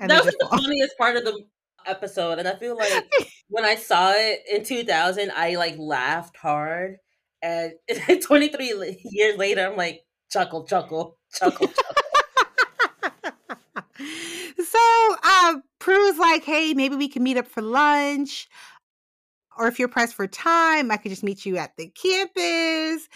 of 0.00 0.08
the, 0.08 0.08
that 0.08 0.24
was 0.24 0.34
the 0.38 0.46
funniest 0.48 0.96
part 0.96 1.16
of 1.16 1.24
the 1.24 1.44
episode. 1.86 2.38
And 2.38 2.48
I 2.48 2.56
feel 2.56 2.76
like 2.76 3.12
when 3.48 3.64
I 3.64 3.76
saw 3.76 4.12
it 4.14 4.40
in 4.50 4.64
2000, 4.64 5.30
I 5.34 5.56
like 5.56 5.76
laughed 5.78 6.36
hard. 6.36 6.96
And 7.42 7.72
23 8.22 8.98
years 9.04 9.38
later, 9.38 9.66
I'm 9.66 9.76
like, 9.76 10.02
chuckle, 10.30 10.64
chuckle, 10.64 11.18
chuckle, 11.34 11.66
chuckle. 11.68 12.04
so 14.64 15.16
uh, 15.24 15.56
Prue's 15.78 16.18
like, 16.18 16.44
hey, 16.44 16.74
maybe 16.74 16.96
we 16.96 17.08
can 17.08 17.22
meet 17.22 17.36
up 17.36 17.46
for 17.46 17.62
lunch. 17.62 18.48
Or 19.58 19.68
if 19.68 19.78
you're 19.78 19.88
pressed 19.88 20.14
for 20.14 20.26
time, 20.26 20.90
I 20.90 20.96
could 20.96 21.10
just 21.10 21.22
meet 21.22 21.44
you 21.44 21.58
at 21.58 21.76
the 21.76 21.88
campus. 21.88 23.06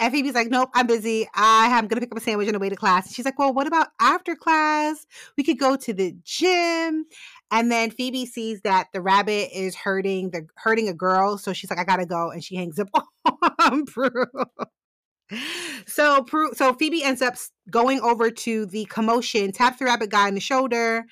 And 0.00 0.12
Phoebe's 0.12 0.34
like, 0.34 0.48
nope, 0.48 0.70
I'm 0.74 0.88
busy. 0.88 1.28
I 1.34 1.66
am 1.66 1.86
going 1.86 2.00
to 2.00 2.00
pick 2.00 2.10
up 2.10 2.18
a 2.18 2.20
sandwich 2.20 2.48
on 2.48 2.54
the 2.54 2.58
way 2.58 2.68
to 2.68 2.74
class. 2.74 3.06
And 3.06 3.14
she's 3.14 3.24
like, 3.24 3.38
well, 3.38 3.54
what 3.54 3.68
about 3.68 3.88
after 4.00 4.34
class? 4.34 5.06
We 5.36 5.44
could 5.44 5.58
go 5.58 5.76
to 5.76 5.92
the 5.92 6.16
gym. 6.24 7.06
And 7.50 7.70
then 7.70 7.90
Phoebe 7.90 8.26
sees 8.26 8.62
that 8.62 8.88
the 8.92 9.00
rabbit 9.00 9.50
is 9.56 9.76
hurting 9.76 10.30
the 10.30 10.46
hurting 10.56 10.88
a 10.88 10.94
girl. 10.94 11.38
So 11.38 11.52
she's 11.52 11.70
like, 11.70 11.78
I 11.78 11.84
got 11.84 11.96
to 11.96 12.06
go. 12.06 12.30
And 12.30 12.42
she 12.42 12.56
hangs 12.56 12.78
up 12.78 12.88
on 13.60 13.84
Prue 13.86 14.26
so 15.86 16.22
Prue, 16.22 16.52
so 16.54 16.72
Phoebe 16.74 17.02
ends 17.02 17.22
up 17.22 17.34
going 17.70 18.00
over 18.00 18.30
to 18.30 18.66
the 18.66 18.84
commotion, 18.86 19.52
taps 19.52 19.78
the 19.78 19.86
rabbit 19.86 20.10
guy 20.10 20.28
in 20.28 20.34
the 20.34 20.40
shoulder. 20.40 21.04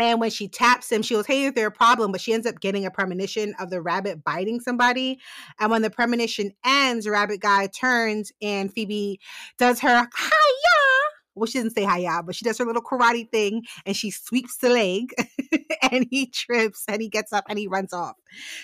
And 0.00 0.18
when 0.20 0.30
she 0.30 0.48
taps 0.48 0.90
him, 0.90 1.02
she 1.02 1.14
goes, 1.14 1.26
Hey, 1.26 1.44
is 1.44 1.52
there 1.52 1.68
a 1.68 1.72
problem? 1.72 2.10
But 2.10 2.20
she 2.20 2.32
ends 2.32 2.46
up 2.46 2.58
getting 2.60 2.84
a 2.84 2.90
premonition 2.90 3.54
of 3.60 3.70
the 3.70 3.80
rabbit 3.80 4.24
biting 4.24 4.58
somebody. 4.58 5.20
And 5.60 5.70
when 5.70 5.82
the 5.82 5.90
premonition 5.90 6.50
ends, 6.64 7.08
rabbit 7.08 7.40
guy 7.40 7.68
turns 7.68 8.32
and 8.42 8.72
Phoebe 8.72 9.20
does 9.56 9.78
her 9.80 10.08
hiya 10.18 10.83
well, 11.34 11.46
she 11.46 11.58
doesn't 11.58 11.74
say 11.74 11.84
hiya, 11.84 12.22
but 12.24 12.34
she 12.34 12.44
does 12.44 12.58
her 12.58 12.64
little 12.64 12.82
karate 12.82 13.30
thing 13.30 13.62
and 13.86 13.96
she 13.96 14.10
sweeps 14.10 14.58
the 14.58 14.68
leg 14.68 15.12
and 15.90 16.06
he 16.10 16.26
trips 16.26 16.84
and 16.88 17.00
he 17.02 17.08
gets 17.08 17.32
up 17.32 17.44
and 17.48 17.58
he 17.58 17.66
runs 17.66 17.92
off. 17.92 18.16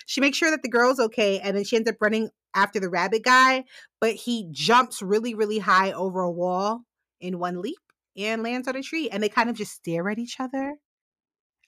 She 0.07 0.21
makes 0.21 0.37
sure 0.39 0.51
that 0.51 0.62
the 0.62 0.68
girl's 0.68 1.01
okay 1.01 1.41
and 1.41 1.57
then 1.57 1.64
she 1.64 1.77
ends 1.77 1.89
up 1.89 1.97
running 2.01 2.31
after 2.55 2.81
the 2.81 2.89
rabbit 2.89 3.25
guy, 3.25 3.64
but 4.01 4.14
he 4.14 4.49
jumps 4.51 5.03
really, 5.03 5.35
really 5.35 5.59
high 5.59 5.93
over 5.93 6.21
a 6.21 6.31
wall 6.31 6.83
in 7.21 7.39
one 7.39 7.61
leap 7.61 7.79
and 8.16 8.43
lands 8.43 8.68
on 8.68 8.77
a 8.77 8.83
tree 8.83 9.09
and 9.09 9.23
they 9.23 9.29
kind 9.29 9.51
of 9.51 9.57
just 9.57 9.73
stare 9.73 10.09
at 10.11 10.18
each 10.18 10.41
other 10.41 10.77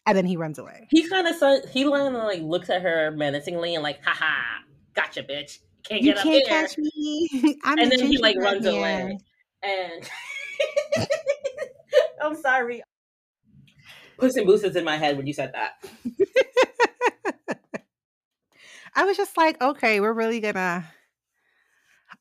and 0.07 0.17
then 0.17 0.27
he 0.27 0.37
runs 0.37 0.59
away. 0.59 0.89
He 0.91 1.09
kind 1.09 1.27
of 1.27 1.37
he 1.71 1.85
kind 1.85 2.17
of 2.17 2.25
like 2.25 2.43
looks 2.43 2.71
at 2.71 2.83
her 2.83 3.13
menacingly 3.13 3.75
and 3.75 3.83
like, 3.83 4.05
haha, 4.05 4.63
gotcha, 4.95 5.23
bitch. 5.23 5.59
Can't 5.85 6.03
get 6.03 6.05
you 6.05 6.15
get 6.15 6.23
can't 6.23 6.45
up 6.45 6.49
here. 6.49 6.63
catch 6.63 6.79
me. 6.79 7.59
I'm 7.65 7.79
and 7.79 7.91
then 7.91 8.07
he 8.07 8.19
like 8.19 8.37
runs 8.37 8.65
man. 8.65 8.75
away. 8.75 9.19
And 9.63 10.11
I'm 12.23 12.37
sorry. 12.37 12.83
Puss 14.19 14.37
in 14.37 14.47
Boots 14.47 14.63
is 14.63 14.77
in 14.77 14.85
my 14.85 14.97
head 14.97 15.17
when 15.17 15.27
you 15.27 15.33
said 15.33 15.53
that. 15.53 15.85
I 18.95 19.05
was 19.05 19.17
just 19.17 19.37
like, 19.37 19.61
okay, 19.61 20.01
we're 20.01 20.13
really 20.13 20.41
gonna. 20.41 20.87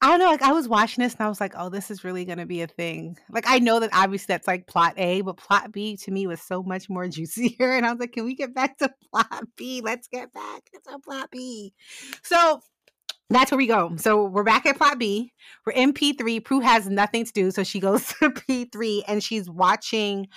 I 0.04 0.08
don't 0.08 0.20
know. 0.20 0.32
Like 0.32 0.42
I 0.42 0.54
was 0.54 0.68
watching 0.68 1.04
this 1.04 1.14
and 1.14 1.22
I 1.22 1.30
was 1.30 1.40
like, 1.40 1.54
oh, 1.56 1.70
this 1.70 1.92
is 1.92 2.04
really 2.04 2.26
gonna 2.26 2.46
be 2.48 2.62
a 2.62 2.68
thing. 2.68 3.18
Like 3.30 3.44
I 3.48 3.60
know 3.60 3.80
that 3.80 3.92
obviously 3.94 4.34
that's 4.34 4.48
like 4.48 4.66
plot 4.66 4.94
A, 4.98 5.22
but 5.22 5.38
plot 5.38 5.72
B 5.72 5.96
to 5.98 6.12
me 6.12 6.26
was 6.26 6.42
so 6.42 6.64
much 6.64 6.90
more 6.90 7.08
juicier. 7.10 7.74
And 7.74 7.86
I 7.86 7.92
was 7.92 8.00
like, 8.00 8.14
can 8.14 8.26
we 8.26 8.34
get 8.36 8.56
back 8.56 8.78
to 8.80 8.92
plot 9.12 9.46
B? 9.58 9.82
Let's 9.82 10.08
get 10.08 10.34
back 10.34 10.64
to 10.90 11.00
plot 11.00 11.30
B. 11.32 11.74
So 12.24 12.62
that's 13.36 13.52
where 13.52 13.58
we 13.58 13.68
go. 13.68 13.96
So 13.98 14.26
we're 14.26 14.44
back 14.44 14.66
at 14.66 14.78
plot 14.78 15.00
B. 15.00 15.34
We're 15.66 15.74
in 15.74 15.94
P3. 15.94 16.44
Prue 16.44 16.60
has 16.60 16.88
nothing 16.88 17.26
to 17.26 17.32
do, 17.32 17.52
so 17.52 17.64
she 17.64 17.80
goes 17.80 18.08
to 18.20 18.30
P3 18.30 19.04
and 19.08 19.24
she's 19.24 19.50
watching 19.50 20.28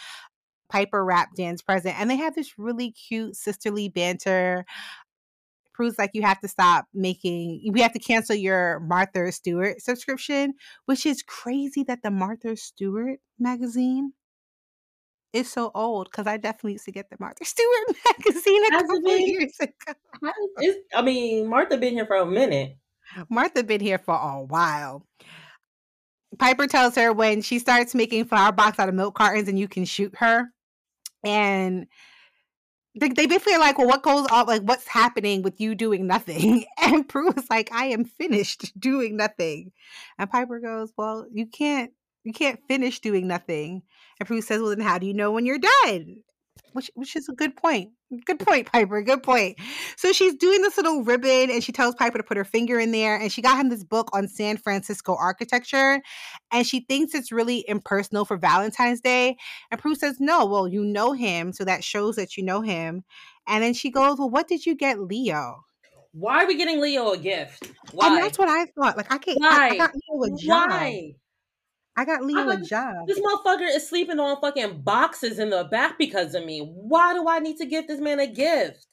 Piper 0.68 1.04
rap 1.04 1.34
dance 1.36 1.62
present. 1.62 1.98
And 1.98 2.10
they 2.10 2.16
have 2.16 2.34
this 2.34 2.58
really 2.58 2.92
cute 2.92 3.36
sisterly 3.36 3.88
banter. 3.88 4.64
Prue's 5.72 5.98
like, 5.98 6.10
you 6.14 6.22
have 6.22 6.40
to 6.40 6.48
stop 6.48 6.86
making, 6.94 7.70
we 7.72 7.80
have 7.80 7.92
to 7.92 7.98
cancel 7.98 8.36
your 8.36 8.80
Martha 8.80 9.30
Stewart 9.32 9.80
subscription, 9.80 10.54
which 10.86 11.04
is 11.04 11.22
crazy 11.22 11.82
that 11.84 12.02
the 12.02 12.10
Martha 12.10 12.56
Stewart 12.56 13.18
magazine 13.38 14.12
is 15.34 15.50
so 15.50 15.72
old 15.74 16.08
because 16.10 16.28
I 16.28 16.36
definitely 16.36 16.72
used 16.72 16.84
to 16.84 16.92
get 16.92 17.10
the 17.10 17.16
Martha 17.18 17.44
Stewart 17.44 17.96
magazine 18.08 18.62
a 18.66 18.70
couple 18.70 19.00
been, 19.02 19.26
years 19.26 19.56
ago. 19.60 20.72
I 20.94 21.02
mean, 21.02 21.48
Martha 21.48 21.76
been 21.76 21.94
here 21.94 22.06
for 22.06 22.16
a 22.16 22.26
minute. 22.26 22.76
Martha 23.28 23.62
been 23.62 23.80
here 23.80 23.98
for 23.98 24.14
a 24.14 24.42
while. 24.42 25.06
Piper 26.38 26.66
tells 26.66 26.96
her 26.96 27.12
when 27.12 27.42
she 27.42 27.58
starts 27.58 27.94
making 27.94 28.24
flower 28.24 28.52
box 28.52 28.78
out 28.78 28.88
of 28.88 28.94
milk 28.94 29.14
cartons 29.14 29.48
and 29.48 29.58
you 29.58 29.68
can 29.68 29.84
shoot 29.84 30.14
her. 30.16 30.48
And 31.24 31.86
they, 32.98 33.08
they 33.08 33.26
basically 33.26 33.54
are 33.54 33.60
like, 33.60 33.78
well, 33.78 33.88
what 33.88 34.02
goes 34.02 34.26
on? 34.26 34.46
Like, 34.46 34.62
what's 34.62 34.86
happening 34.86 35.42
with 35.42 35.60
you 35.60 35.74
doing 35.74 36.06
nothing? 36.06 36.64
And 36.80 37.08
Prue 37.08 37.32
is 37.32 37.46
like, 37.50 37.70
I 37.72 37.86
am 37.86 38.04
finished 38.04 38.72
doing 38.78 39.16
nothing. 39.16 39.72
And 40.18 40.30
Piper 40.30 40.60
goes, 40.60 40.92
well, 40.96 41.26
you 41.32 41.46
can't, 41.46 41.92
you 42.24 42.32
can't 42.32 42.60
finish 42.68 43.00
doing 43.00 43.26
nothing. 43.26 43.82
And 44.20 44.26
Prue 44.26 44.42
says, 44.42 44.60
well, 44.60 44.70
then 44.70 44.80
how 44.80 44.98
do 44.98 45.06
you 45.06 45.14
know 45.14 45.32
when 45.32 45.46
you're 45.46 45.58
done? 45.58 46.22
Which, 46.72 46.90
which 46.94 47.16
is 47.16 47.28
a 47.28 47.34
good 47.34 47.56
point. 47.56 47.90
Good 48.24 48.38
point, 48.40 48.70
Piper. 48.70 49.02
Good 49.02 49.22
point. 49.22 49.58
So 49.96 50.12
she's 50.12 50.34
doing 50.34 50.62
this 50.62 50.76
little 50.76 51.02
ribbon 51.02 51.50
and 51.50 51.62
she 51.62 51.72
tells 51.72 51.94
Piper 51.94 52.18
to 52.18 52.24
put 52.24 52.36
her 52.36 52.44
finger 52.44 52.78
in 52.78 52.92
there. 52.92 53.16
And 53.16 53.30
she 53.30 53.42
got 53.42 53.58
him 53.58 53.68
this 53.68 53.84
book 53.84 54.10
on 54.12 54.28
San 54.28 54.56
Francisco 54.56 55.16
architecture. 55.18 56.00
And 56.52 56.66
she 56.66 56.80
thinks 56.80 57.14
it's 57.14 57.32
really 57.32 57.64
impersonal 57.68 58.24
for 58.24 58.36
Valentine's 58.36 59.00
Day. 59.00 59.36
And 59.70 59.80
Prue 59.80 59.94
says, 59.94 60.18
No, 60.20 60.46
well, 60.46 60.68
you 60.68 60.84
know 60.84 61.12
him. 61.12 61.52
So 61.52 61.64
that 61.64 61.84
shows 61.84 62.16
that 62.16 62.36
you 62.36 62.44
know 62.44 62.60
him. 62.60 63.04
And 63.46 63.62
then 63.62 63.74
she 63.74 63.90
goes, 63.90 64.18
Well, 64.18 64.30
what 64.30 64.48
did 64.48 64.66
you 64.66 64.74
get 64.74 65.00
Leo? 65.00 65.64
Why 66.12 66.44
are 66.44 66.46
we 66.46 66.56
getting 66.56 66.80
Leo 66.80 67.10
a 67.10 67.18
gift? 67.18 67.72
Why? 67.90 68.06
And 68.06 68.18
that's 68.18 68.38
what 68.38 68.48
I 68.48 68.66
thought. 68.66 68.96
Like, 68.96 69.12
I 69.12 69.18
can't. 69.18 69.40
Why? 69.40 69.48
I, 69.48 69.74
I 69.74 69.76
got 69.76 69.90
Leo 69.94 70.22
a 70.22 70.38
job. 70.38 70.70
Why? 70.70 71.14
I 71.96 72.04
got 72.04 72.24
Leo 72.24 72.48
a 72.48 72.56
job. 72.56 73.06
This 73.06 73.20
motherfucker 73.20 73.68
is 73.68 73.88
sleeping 73.88 74.18
on 74.18 74.40
fucking 74.40 74.82
boxes 74.82 75.38
in 75.38 75.50
the 75.50 75.64
back 75.64 75.98
because 75.98 76.34
of 76.34 76.44
me. 76.44 76.60
Why 76.60 77.14
do 77.14 77.28
I 77.28 77.38
need 77.38 77.56
to 77.58 77.66
give 77.66 77.86
this 77.86 78.00
man 78.00 78.18
a 78.18 78.26
gift? 78.26 78.86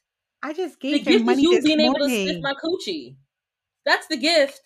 I 0.44 0.54
just 0.54 0.80
gave 0.80 1.06
the 1.06 1.12
gift 1.12 1.26
money 1.26 1.44
is 1.44 1.64
you 1.66 1.76
being 1.76 1.92
morning. 1.92 2.10
able 2.10 2.26
to 2.28 2.32
sniff 2.32 2.44
my 2.44 2.54
coochie. 2.54 3.16
That's 3.86 4.08
the 4.08 4.18
gift. 4.18 4.62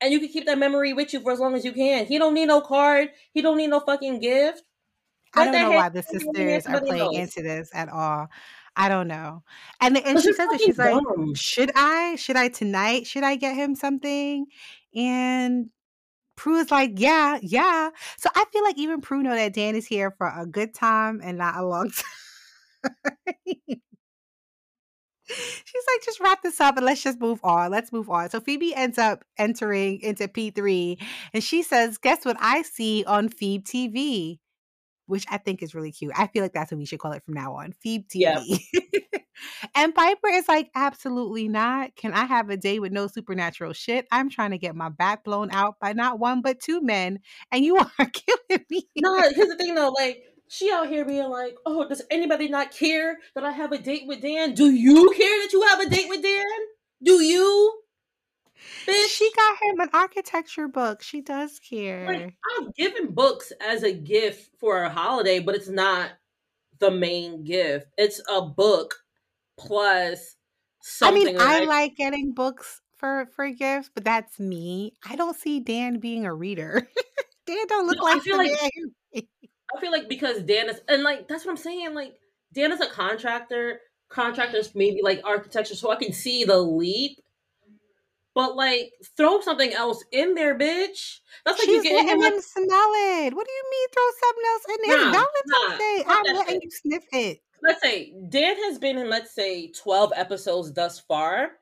And 0.00 0.12
you 0.12 0.20
can 0.20 0.28
keep 0.28 0.46
that 0.46 0.58
memory 0.58 0.92
with 0.92 1.12
you 1.12 1.20
for 1.20 1.32
as 1.32 1.40
long 1.40 1.54
as 1.54 1.64
you 1.64 1.72
can. 1.72 2.06
He 2.06 2.18
don't 2.18 2.34
need 2.34 2.46
no 2.46 2.60
card. 2.60 3.10
He 3.32 3.42
don't 3.42 3.56
need 3.56 3.68
no 3.68 3.80
fucking 3.80 4.20
gift. 4.20 4.62
I 5.34 5.44
don't 5.44 5.54
know 5.54 5.70
why 5.72 5.88
the 5.88 6.02
sisters 6.02 6.66
are 6.66 6.80
playing 6.80 7.02
else? 7.02 7.16
into 7.16 7.42
this 7.42 7.70
at 7.74 7.88
all. 7.88 8.28
I 8.76 8.88
don't 8.88 9.08
know. 9.08 9.42
And 9.80 9.96
and 9.96 10.20
she 10.20 10.32
says 10.32 10.48
that 10.50 10.60
she's 10.60 10.76
dumb. 10.76 11.02
like, 11.04 11.36
should 11.36 11.70
I? 11.74 12.16
Should 12.16 12.36
I 12.36 12.48
tonight? 12.48 13.06
Should 13.06 13.22
I 13.22 13.36
get 13.36 13.54
him 13.54 13.74
something? 13.74 14.46
And 14.94 15.70
Prue 16.36 16.56
is 16.58 16.70
like, 16.70 16.92
yeah, 16.96 17.38
yeah. 17.42 17.90
So 18.18 18.30
I 18.34 18.44
feel 18.52 18.62
like 18.62 18.78
even 18.78 19.00
Prue 19.00 19.22
know 19.22 19.34
that 19.34 19.54
Dan 19.54 19.74
is 19.74 19.86
here 19.86 20.10
for 20.10 20.26
a 20.26 20.46
good 20.46 20.74
time 20.74 21.20
and 21.22 21.38
not 21.38 21.56
a 21.56 21.66
long 21.66 21.90
time. 23.26 23.80
She's 25.28 25.84
like, 25.88 26.04
just 26.04 26.20
wrap 26.20 26.42
this 26.42 26.60
up 26.60 26.76
and 26.76 26.86
let's 26.86 27.02
just 27.02 27.20
move 27.20 27.40
on. 27.42 27.70
Let's 27.70 27.92
move 27.92 28.08
on. 28.08 28.30
So 28.30 28.38
Phoebe 28.38 28.74
ends 28.74 28.96
up 28.96 29.24
entering 29.36 30.00
into 30.00 30.28
P3 30.28 31.02
and 31.34 31.42
she 31.42 31.62
says, 31.62 31.98
Guess 31.98 32.24
what 32.24 32.36
I 32.38 32.62
see 32.62 33.04
on 33.06 33.28
Phoebe 33.28 33.64
TV? 33.64 34.38
Which 35.06 35.24
I 35.30 35.38
think 35.38 35.62
is 35.62 35.74
really 35.74 35.92
cute. 35.92 36.12
I 36.16 36.26
feel 36.26 36.42
like 36.42 36.52
that's 36.52 36.70
what 36.70 36.78
we 36.78 36.84
should 36.84 36.98
call 36.98 37.12
it 37.12 37.24
from 37.24 37.34
now 37.34 37.54
on. 37.54 37.72
Phoebe 37.72 38.06
TV. 38.08 38.60
Yep. 38.72 39.22
and 39.74 39.94
Piper 39.94 40.28
is 40.28 40.48
like, 40.48 40.70
absolutely 40.74 41.48
not. 41.48 41.94
Can 41.96 42.12
I 42.12 42.24
have 42.24 42.50
a 42.50 42.56
day 42.56 42.78
with 42.78 42.92
no 42.92 43.06
supernatural 43.06 43.72
shit? 43.72 44.06
I'm 44.10 44.30
trying 44.30 44.50
to 44.50 44.58
get 44.58 44.74
my 44.74 44.88
back 44.88 45.24
blown 45.24 45.50
out 45.50 45.76
by 45.80 45.92
not 45.92 46.18
one 46.18 46.42
but 46.42 46.60
two 46.60 46.80
men, 46.80 47.20
and 47.52 47.64
you 47.64 47.76
are 47.98 48.10
killing 48.10 48.64
me. 48.70 48.88
No, 48.96 49.20
here's 49.20 49.48
the 49.48 49.56
thing 49.56 49.74
though, 49.74 49.90
like 49.90 50.22
she 50.48 50.70
out 50.72 50.88
here 50.88 51.04
being 51.04 51.28
like, 51.28 51.56
"Oh, 51.64 51.88
does 51.88 52.02
anybody 52.10 52.48
not 52.48 52.70
care 52.70 53.18
that 53.34 53.44
I 53.44 53.52
have 53.52 53.72
a 53.72 53.78
date 53.78 54.04
with 54.06 54.22
Dan? 54.22 54.54
Do 54.54 54.70
you 54.70 55.12
care 55.16 55.42
that 55.42 55.52
you 55.52 55.62
have 55.62 55.80
a 55.80 55.88
date 55.88 56.08
with 56.08 56.22
Dan? 56.22 56.44
Do 57.02 57.22
you?" 57.22 57.82
Bitch. 58.86 59.08
She 59.08 59.30
got 59.36 59.56
him 59.62 59.80
an 59.80 59.90
architecture 59.92 60.68
book. 60.68 61.02
She 61.02 61.20
does 61.20 61.58
care. 61.58 62.06
Like, 62.06 62.34
I've 62.58 62.74
given 62.74 63.12
books 63.12 63.52
as 63.60 63.82
a 63.82 63.92
gift 63.92 64.50
for 64.58 64.82
a 64.82 64.88
holiday, 64.88 65.38
but 65.40 65.54
it's 65.54 65.68
not 65.68 66.10
the 66.78 66.90
main 66.90 67.44
gift. 67.44 67.86
It's 67.96 68.20
a 68.28 68.42
book 68.42 68.94
plus 69.58 70.36
something. 70.82 71.22
I 71.22 71.30
mean, 71.32 71.40
I, 71.40 71.62
I 71.62 71.64
like 71.64 71.96
getting 71.96 72.32
books 72.32 72.80
for 72.96 73.26
for 73.34 73.48
gifts, 73.50 73.90
but 73.94 74.04
that's 74.04 74.38
me. 74.38 74.94
I 75.08 75.16
don't 75.16 75.36
see 75.36 75.60
Dan 75.60 75.98
being 75.98 76.26
a 76.26 76.34
reader. 76.34 76.88
Dan 77.46 77.66
don't 77.68 77.86
look 77.86 77.98
no, 77.98 78.04
like 78.04 78.16
I 78.16 78.20
feel 78.20 78.38
like 78.38 78.52
I 79.14 79.80
feel 79.80 79.92
like 79.92 80.08
because 80.08 80.42
Dan 80.42 80.68
is 80.68 80.80
and 80.88 81.02
like 81.02 81.28
that's 81.28 81.44
what 81.44 81.52
I'm 81.52 81.56
saying. 81.56 81.94
Like 81.94 82.14
Dan 82.52 82.72
is 82.72 82.80
a 82.80 82.88
contractor. 82.88 83.80
Contractors 84.08 84.72
maybe 84.74 85.00
like 85.02 85.20
architecture, 85.24 85.74
so 85.74 85.90
I 85.90 85.96
can 85.96 86.12
see 86.12 86.44
the 86.44 86.58
leap. 86.58 87.18
But 88.36 88.54
like, 88.54 88.92
throw 89.16 89.40
something 89.40 89.72
else 89.72 90.04
in 90.12 90.34
there, 90.34 90.58
bitch. 90.58 91.20
That's 91.46 91.58
like 91.58 91.64
She's 91.64 91.82
you 91.82 91.82
getting 91.82 92.06
him, 92.06 92.20
him 92.20 92.38
smell 92.38 92.68
it. 92.68 93.34
What 93.34 93.46
do 93.46 93.52
you 93.52 93.64
mean 93.70 93.88
throw 93.94 94.04
something 94.20 94.44
else 94.46 94.64
in 94.68 94.76
there? 94.86 94.98
Nah, 94.98 95.12
Valentine's 95.12 95.70
nah, 95.70 95.78
Day. 95.78 96.04
I'm 96.06 96.36
letting 96.36 96.60
you 96.62 96.70
sniff 96.70 97.04
it. 97.12 97.40
Let's 97.62 97.80
say 97.80 98.12
Dan 98.28 98.54
has 98.64 98.78
been 98.78 98.98
in, 98.98 99.08
let's 99.08 99.34
say, 99.34 99.72
12 99.72 100.12
episodes 100.14 100.70
thus 100.74 101.00
far. 101.00 101.52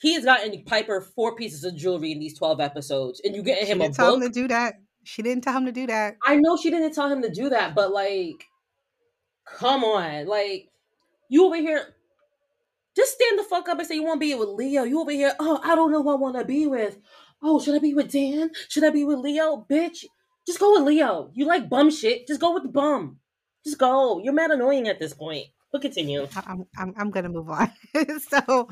He 0.00 0.14
has 0.14 0.24
gotten 0.24 0.64
Piper 0.64 1.00
four 1.00 1.36
pieces 1.36 1.62
of 1.62 1.76
jewelry 1.76 2.10
in 2.10 2.18
these 2.18 2.36
12 2.36 2.60
episodes, 2.60 3.20
and 3.24 3.32
you 3.32 3.44
getting 3.44 3.68
him 3.68 3.80
a 3.80 3.90
tell 3.90 4.16
book. 4.16 4.24
him 4.24 4.32
to 4.32 4.40
do 4.40 4.48
that. 4.48 4.74
She 5.04 5.22
didn't 5.22 5.44
tell 5.44 5.56
him 5.56 5.66
to 5.66 5.72
do 5.72 5.86
that. 5.86 6.16
I 6.24 6.34
know 6.34 6.56
she 6.56 6.70
didn't 6.70 6.92
tell 6.92 7.08
him 7.08 7.22
to 7.22 7.30
do 7.30 7.50
that, 7.50 7.76
but 7.76 7.92
like, 7.92 8.48
come 9.44 9.84
on, 9.84 10.26
like, 10.26 10.70
you 11.28 11.46
over 11.46 11.54
here. 11.54 11.94
Just 12.96 13.14
stand 13.14 13.38
the 13.38 13.44
fuck 13.44 13.68
up 13.68 13.78
and 13.78 13.86
say 13.86 13.96
you 13.96 14.04
want 14.04 14.20
to 14.20 14.26
be 14.26 14.34
with 14.34 14.48
Leo. 14.48 14.84
You 14.84 15.00
over 15.00 15.10
here, 15.10 15.34
oh, 15.38 15.60
I 15.62 15.74
don't 15.74 15.92
know 15.92 16.02
who 16.02 16.10
I 16.10 16.14
want 16.14 16.36
to 16.38 16.44
be 16.44 16.66
with. 16.66 16.98
Oh, 17.42 17.60
should 17.60 17.74
I 17.74 17.78
be 17.78 17.94
with 17.94 18.10
Dan? 18.10 18.50
Should 18.68 18.84
I 18.84 18.90
be 18.90 19.04
with 19.04 19.18
Leo? 19.18 19.66
Bitch, 19.70 20.04
just 20.46 20.58
go 20.58 20.72
with 20.72 20.84
Leo. 20.84 21.30
You 21.34 21.46
like 21.46 21.68
bum 21.68 21.90
shit. 21.90 22.26
Just 22.26 22.40
go 22.40 22.54
with 22.54 22.62
the 22.62 22.70
bum. 22.70 23.18
Just 23.64 23.78
go. 23.78 24.20
You're 24.22 24.32
mad 24.32 24.50
annoying 24.50 24.88
at 24.88 24.98
this 24.98 25.12
point. 25.12 25.46
We'll 25.72 25.82
continue. 25.82 26.26
I'm, 26.46 26.64
I'm, 26.78 26.94
I'm 26.96 27.10
going 27.10 27.24
to 27.24 27.28
move 27.28 27.50
on. 27.50 27.70
so 28.30 28.68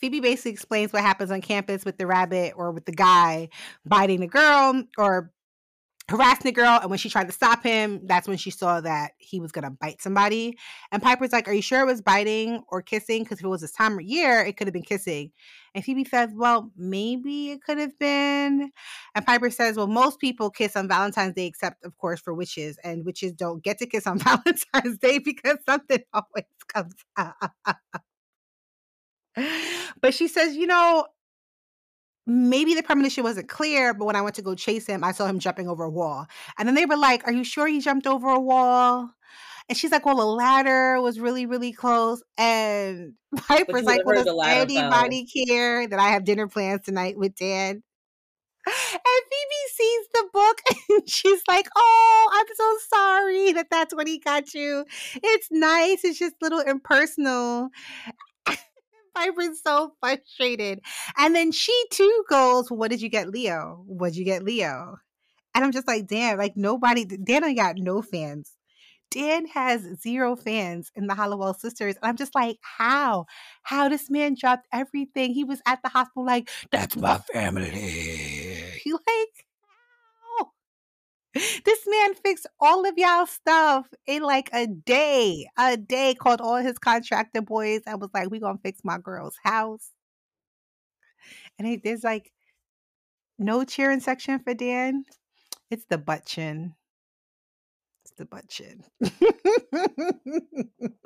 Phoebe 0.00 0.20
basically 0.20 0.52
explains 0.52 0.92
what 0.92 1.02
happens 1.02 1.30
on 1.30 1.40
campus 1.40 1.84
with 1.84 1.98
the 1.98 2.06
rabbit 2.06 2.54
or 2.56 2.72
with 2.72 2.86
the 2.86 2.92
guy 2.92 3.48
biting 3.84 4.20
the 4.20 4.26
girl 4.26 4.82
or 4.98 5.30
harassing 6.10 6.44
the 6.44 6.52
girl. 6.52 6.78
And 6.80 6.90
when 6.90 6.98
she 6.98 7.08
tried 7.08 7.28
to 7.28 7.32
stop 7.32 7.62
him, 7.62 8.00
that's 8.04 8.26
when 8.26 8.36
she 8.36 8.50
saw 8.50 8.80
that 8.80 9.12
he 9.18 9.38
was 9.38 9.52
going 9.52 9.64
to 9.64 9.70
bite 9.70 10.02
somebody. 10.02 10.58
And 10.90 11.00
Piper's 11.00 11.32
like, 11.32 11.46
Are 11.48 11.52
you 11.52 11.62
sure 11.62 11.80
it 11.80 11.86
was 11.86 12.02
biting 12.02 12.62
or 12.68 12.82
kissing? 12.82 13.22
Because 13.22 13.38
if 13.38 13.44
it 13.44 13.48
was 13.48 13.60
this 13.60 13.72
time 13.72 13.94
of 13.94 14.02
year, 14.02 14.40
it 14.40 14.56
could 14.56 14.66
have 14.66 14.74
been 14.74 14.82
kissing. 14.82 15.30
And 15.74 15.84
Phoebe 15.84 16.04
says, 16.04 16.30
Well, 16.34 16.72
maybe 16.76 17.52
it 17.52 17.62
could 17.62 17.78
have 17.78 17.96
been. 17.98 18.72
And 19.14 19.26
Piper 19.26 19.50
says, 19.50 19.76
Well, 19.76 19.86
most 19.86 20.18
people 20.18 20.50
kiss 20.50 20.76
on 20.76 20.88
Valentine's 20.88 21.34
Day, 21.34 21.46
except, 21.46 21.84
of 21.84 21.96
course, 21.96 22.20
for 22.20 22.34
witches. 22.34 22.76
And 22.82 23.04
witches 23.04 23.32
don't 23.32 23.62
get 23.62 23.78
to 23.78 23.86
kiss 23.86 24.06
on 24.06 24.18
Valentine's 24.20 24.98
Day 24.98 25.18
because 25.18 25.58
something 25.64 26.02
always 26.12 26.44
comes 26.66 26.94
up. 27.16 27.52
but 30.00 30.12
she 30.12 30.26
says, 30.26 30.56
you 30.56 30.66
know, 30.66 31.06
maybe 32.26 32.74
the 32.74 32.82
premonition 32.82 33.24
wasn't 33.24 33.48
clear, 33.48 33.94
but 33.94 34.04
when 34.04 34.16
I 34.16 34.22
went 34.22 34.36
to 34.36 34.42
go 34.42 34.54
chase 34.54 34.86
him, 34.86 35.02
I 35.04 35.12
saw 35.12 35.26
him 35.26 35.38
jumping 35.38 35.68
over 35.68 35.84
a 35.84 35.90
wall. 35.90 36.26
And 36.58 36.68
then 36.68 36.74
they 36.74 36.86
were 36.86 36.96
like, 36.96 37.26
Are 37.26 37.32
you 37.32 37.44
sure 37.44 37.66
he 37.66 37.80
jumped 37.80 38.06
over 38.06 38.28
a 38.28 38.40
wall? 38.40 39.10
And 39.68 39.76
she's 39.78 39.92
like, 39.92 40.04
Well, 40.04 40.16
the 40.16 40.24
ladder 40.24 41.00
was 41.00 41.20
really, 41.20 41.46
really 41.46 41.72
close. 41.72 42.22
And 42.36 43.14
Piper's 43.36 43.84
like, 43.84 44.04
Well, 44.04 44.24
does 44.24 44.38
anybody 44.46 45.26
fell. 45.26 45.46
care 45.46 45.88
that 45.88 45.98
I 45.98 46.10
have 46.10 46.24
dinner 46.24 46.48
plans 46.48 46.82
tonight 46.84 47.16
with 47.18 47.34
Dan? 47.36 47.82
And 48.92 49.22
Phoebe 49.30 49.74
sees 49.74 50.06
the 50.12 50.28
book 50.32 50.60
and 50.90 51.08
she's 51.10 51.42
like, 51.48 51.68
Oh, 51.76 52.30
I'm 52.32 52.46
so 52.54 52.96
sorry 52.96 53.52
that 53.52 53.68
that's 53.70 53.94
what 53.94 54.06
he 54.06 54.18
got 54.18 54.54
you. 54.54 54.84
It's 55.14 55.48
nice. 55.50 56.04
It's 56.04 56.18
just 56.18 56.34
a 56.40 56.44
little 56.44 56.60
impersonal. 56.60 57.70
Piper's 59.14 59.62
so 59.62 59.92
frustrated. 60.00 60.80
And 61.16 61.34
then 61.34 61.52
she 61.52 61.72
too 61.90 62.24
goes, 62.28 62.70
well, 62.70 62.78
What 62.78 62.90
did 62.90 63.02
you 63.02 63.08
get, 63.08 63.28
Leo? 63.28 63.82
What'd 63.86 64.16
you 64.16 64.24
get, 64.24 64.42
Leo? 64.44 64.96
And 65.54 65.64
I'm 65.64 65.72
just 65.72 65.88
like, 65.88 66.06
damn, 66.06 66.38
like 66.38 66.56
nobody, 66.56 67.04
Dan 67.04 67.44
I 67.44 67.54
got 67.54 67.76
no 67.76 68.02
fans. 68.02 68.52
Dan 69.10 69.46
has 69.48 69.82
zero 70.00 70.36
fans 70.36 70.92
in 70.94 71.08
the 71.08 71.14
Halliwell 71.14 71.54
sisters. 71.54 71.96
And 71.96 72.08
I'm 72.08 72.16
just 72.16 72.34
like, 72.34 72.58
how? 72.62 73.26
How 73.64 73.88
this 73.88 74.08
man 74.08 74.36
dropped 74.38 74.68
everything? 74.72 75.34
He 75.34 75.42
was 75.42 75.60
at 75.66 75.80
the 75.82 75.88
hospital, 75.88 76.24
like, 76.24 76.48
that's 76.70 76.96
my 76.96 77.18
family. 77.32 77.70
He 77.70 78.92
like, 78.92 79.46
this 81.64 81.86
man 81.86 82.14
fixed 82.14 82.46
all 82.60 82.86
of 82.86 82.94
y'all 82.96 83.26
stuff 83.26 83.86
in 84.06 84.22
like 84.22 84.50
a 84.52 84.66
day. 84.66 85.46
A 85.56 85.76
day 85.76 86.14
called 86.14 86.40
all 86.40 86.56
his 86.56 86.78
contractor 86.78 87.42
boys 87.42 87.82
I 87.86 87.94
was 87.94 88.10
like, 88.12 88.30
we 88.30 88.40
gonna 88.40 88.58
fix 88.62 88.80
my 88.82 88.98
girl's 88.98 89.36
house. 89.44 89.90
And 91.58 91.68
it, 91.68 91.82
there's 91.84 92.02
like 92.02 92.32
no 93.38 93.64
cheering 93.64 94.00
section 94.00 94.40
for 94.40 94.54
Dan. 94.54 95.04
It's 95.70 95.84
the 95.88 95.98
butt 95.98 96.26
chin. 96.26 96.74
It's 98.04 98.12
the 98.16 98.24
butt 98.24 98.48
chin. 98.48 98.82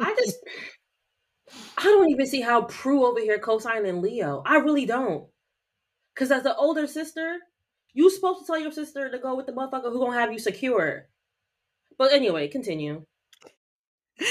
I 0.01 0.15
just 0.17 0.39
I 1.77 1.83
don't 1.83 2.11
even 2.11 2.27
see 2.27 2.41
how 2.41 2.63
Prue 2.63 3.05
over 3.05 3.21
here 3.21 3.39
co-signing 3.39 4.01
Leo. 4.01 4.43
I 4.47 4.57
really 4.57 4.87
don't. 4.87 5.27
Cause 6.17 6.31
as 6.31 6.45
the 6.45 6.57
older 6.57 6.87
sister, 6.87 7.39
you 7.95 8.11
supposed 8.11 8.41
to 8.41 8.47
tell 8.47 8.59
your 8.59 8.73
sister 8.73 9.11
to 9.11 9.19
go 9.19 9.35
with 9.37 9.47
the 9.47 9.53
motherfucker 9.53 9.93
who 9.93 10.01
gonna 10.01 10.19
have 10.19 10.33
you 10.33 10.39
secure. 10.39 11.07
But 11.97 12.13
anyway, 12.13 12.49
continue. 12.49 13.05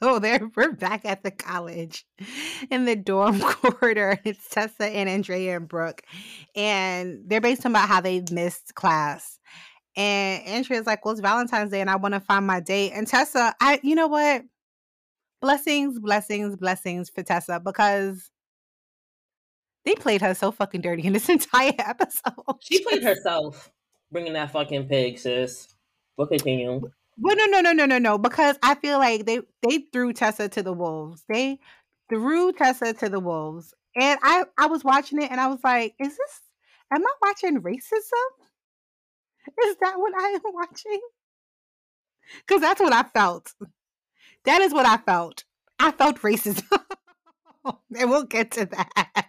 so 0.00 0.18
there 0.18 0.50
we're 0.56 0.72
back 0.72 1.04
at 1.04 1.22
the 1.22 1.30
college 1.30 2.04
in 2.70 2.84
the 2.84 2.96
dorm 2.96 3.40
corridor. 3.40 4.18
It's 4.24 4.48
Tessa 4.48 4.86
and 4.86 5.08
Andrea 5.08 5.56
and 5.56 5.68
Brooke. 5.68 6.02
And 6.56 7.22
they're 7.26 7.40
based 7.40 7.64
on 7.64 7.72
about 7.72 7.88
how 7.88 8.00
they 8.00 8.22
missed 8.30 8.74
class. 8.74 9.38
And 9.96 10.44
Andrea's 10.46 10.86
like, 10.86 11.04
Well, 11.04 11.12
it's 11.12 11.20
Valentine's 11.20 11.70
Day 11.70 11.80
and 11.80 11.90
I 11.90 11.96
want 11.96 12.14
to 12.14 12.20
find 12.20 12.46
my 12.46 12.60
date. 12.60 12.92
And 12.92 13.06
Tessa, 13.06 13.54
I 13.60 13.80
you 13.82 13.94
know 13.94 14.08
what? 14.08 14.42
Blessings, 15.40 15.98
blessings, 15.98 16.56
blessings 16.56 17.10
for 17.10 17.22
Tessa 17.22 17.60
because 17.60 18.30
they 19.84 19.94
played 19.94 20.20
her 20.22 20.34
so 20.34 20.50
fucking 20.52 20.80
dirty 20.80 21.04
in 21.04 21.12
this 21.12 21.28
entire 21.28 21.72
episode. 21.78 22.34
She 22.60 22.82
played 22.84 23.02
herself, 23.02 23.70
bringing 24.10 24.34
that 24.34 24.52
fucking 24.52 24.88
pig, 24.88 25.18
sis. 25.18 25.74
We'll 26.16 26.26
continue. 26.26 26.80
Well, 27.18 27.36
no, 27.36 27.44
no, 27.46 27.60
no, 27.60 27.72
no, 27.72 27.86
no, 27.86 27.98
no. 27.98 28.18
Because 28.18 28.56
I 28.62 28.74
feel 28.76 28.98
like 28.98 29.26
they 29.26 29.40
they 29.62 29.86
threw 29.92 30.12
Tessa 30.12 30.48
to 30.48 30.62
the 30.62 30.72
wolves. 30.72 31.24
They 31.28 31.58
threw 32.08 32.52
Tessa 32.52 32.92
to 32.94 33.08
the 33.08 33.20
wolves, 33.20 33.74
and 33.96 34.18
I 34.22 34.44
I 34.58 34.66
was 34.66 34.84
watching 34.84 35.22
it, 35.22 35.30
and 35.30 35.40
I 35.40 35.46
was 35.48 35.60
like, 35.64 35.94
"Is 35.98 36.16
this? 36.16 36.40
Am 36.92 37.02
I 37.02 37.12
watching 37.22 37.60
racism? 37.60 38.28
Is 39.66 39.76
that 39.80 39.98
what 39.98 40.12
I 40.16 40.28
am 40.28 40.40
watching? 40.54 41.00
Because 42.46 42.60
that's 42.60 42.80
what 42.80 42.92
I 42.92 43.02
felt. 43.02 43.52
That 44.44 44.62
is 44.62 44.72
what 44.72 44.86
I 44.86 44.96
felt. 44.98 45.44
I 45.78 45.90
felt 45.92 46.20
racism, 46.20 46.64
and 47.64 48.10
we'll 48.10 48.24
get 48.24 48.52
to 48.52 48.66
that. 48.66 49.26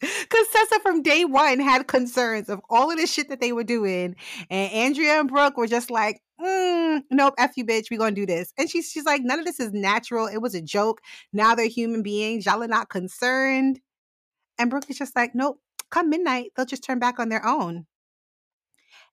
Because 0.00 0.46
Tessa 0.52 0.80
from 0.80 1.02
day 1.02 1.24
one 1.24 1.58
had 1.58 1.88
concerns 1.88 2.48
of 2.48 2.60
all 2.70 2.90
of 2.90 2.98
the 2.98 3.06
shit 3.06 3.28
that 3.30 3.40
they 3.40 3.52
were 3.52 3.64
doing. 3.64 4.14
And 4.48 4.72
Andrea 4.72 5.20
and 5.20 5.28
Brooke 5.28 5.56
were 5.56 5.66
just 5.66 5.90
like, 5.90 6.20
mm, 6.40 7.02
nope, 7.10 7.34
F 7.38 7.56
you, 7.56 7.64
bitch. 7.64 7.90
We're 7.90 7.98
going 7.98 8.14
to 8.14 8.20
do 8.20 8.26
this. 8.26 8.52
And 8.56 8.70
she's, 8.70 8.90
she's 8.90 9.04
like, 9.04 9.22
none 9.22 9.38
of 9.40 9.44
this 9.44 9.58
is 9.58 9.72
natural. 9.72 10.26
It 10.26 10.38
was 10.38 10.54
a 10.54 10.62
joke. 10.62 11.00
Now 11.32 11.54
they're 11.54 11.66
human 11.68 12.02
beings. 12.02 12.46
Y'all 12.46 12.62
are 12.62 12.68
not 12.68 12.88
concerned. 12.88 13.80
And 14.58 14.70
Brooke 14.70 14.88
is 14.88 14.98
just 14.98 15.16
like, 15.16 15.34
nope, 15.34 15.60
come 15.90 16.10
midnight, 16.10 16.52
they'll 16.56 16.66
just 16.66 16.84
turn 16.84 16.98
back 16.98 17.18
on 17.18 17.28
their 17.28 17.44
own. 17.46 17.86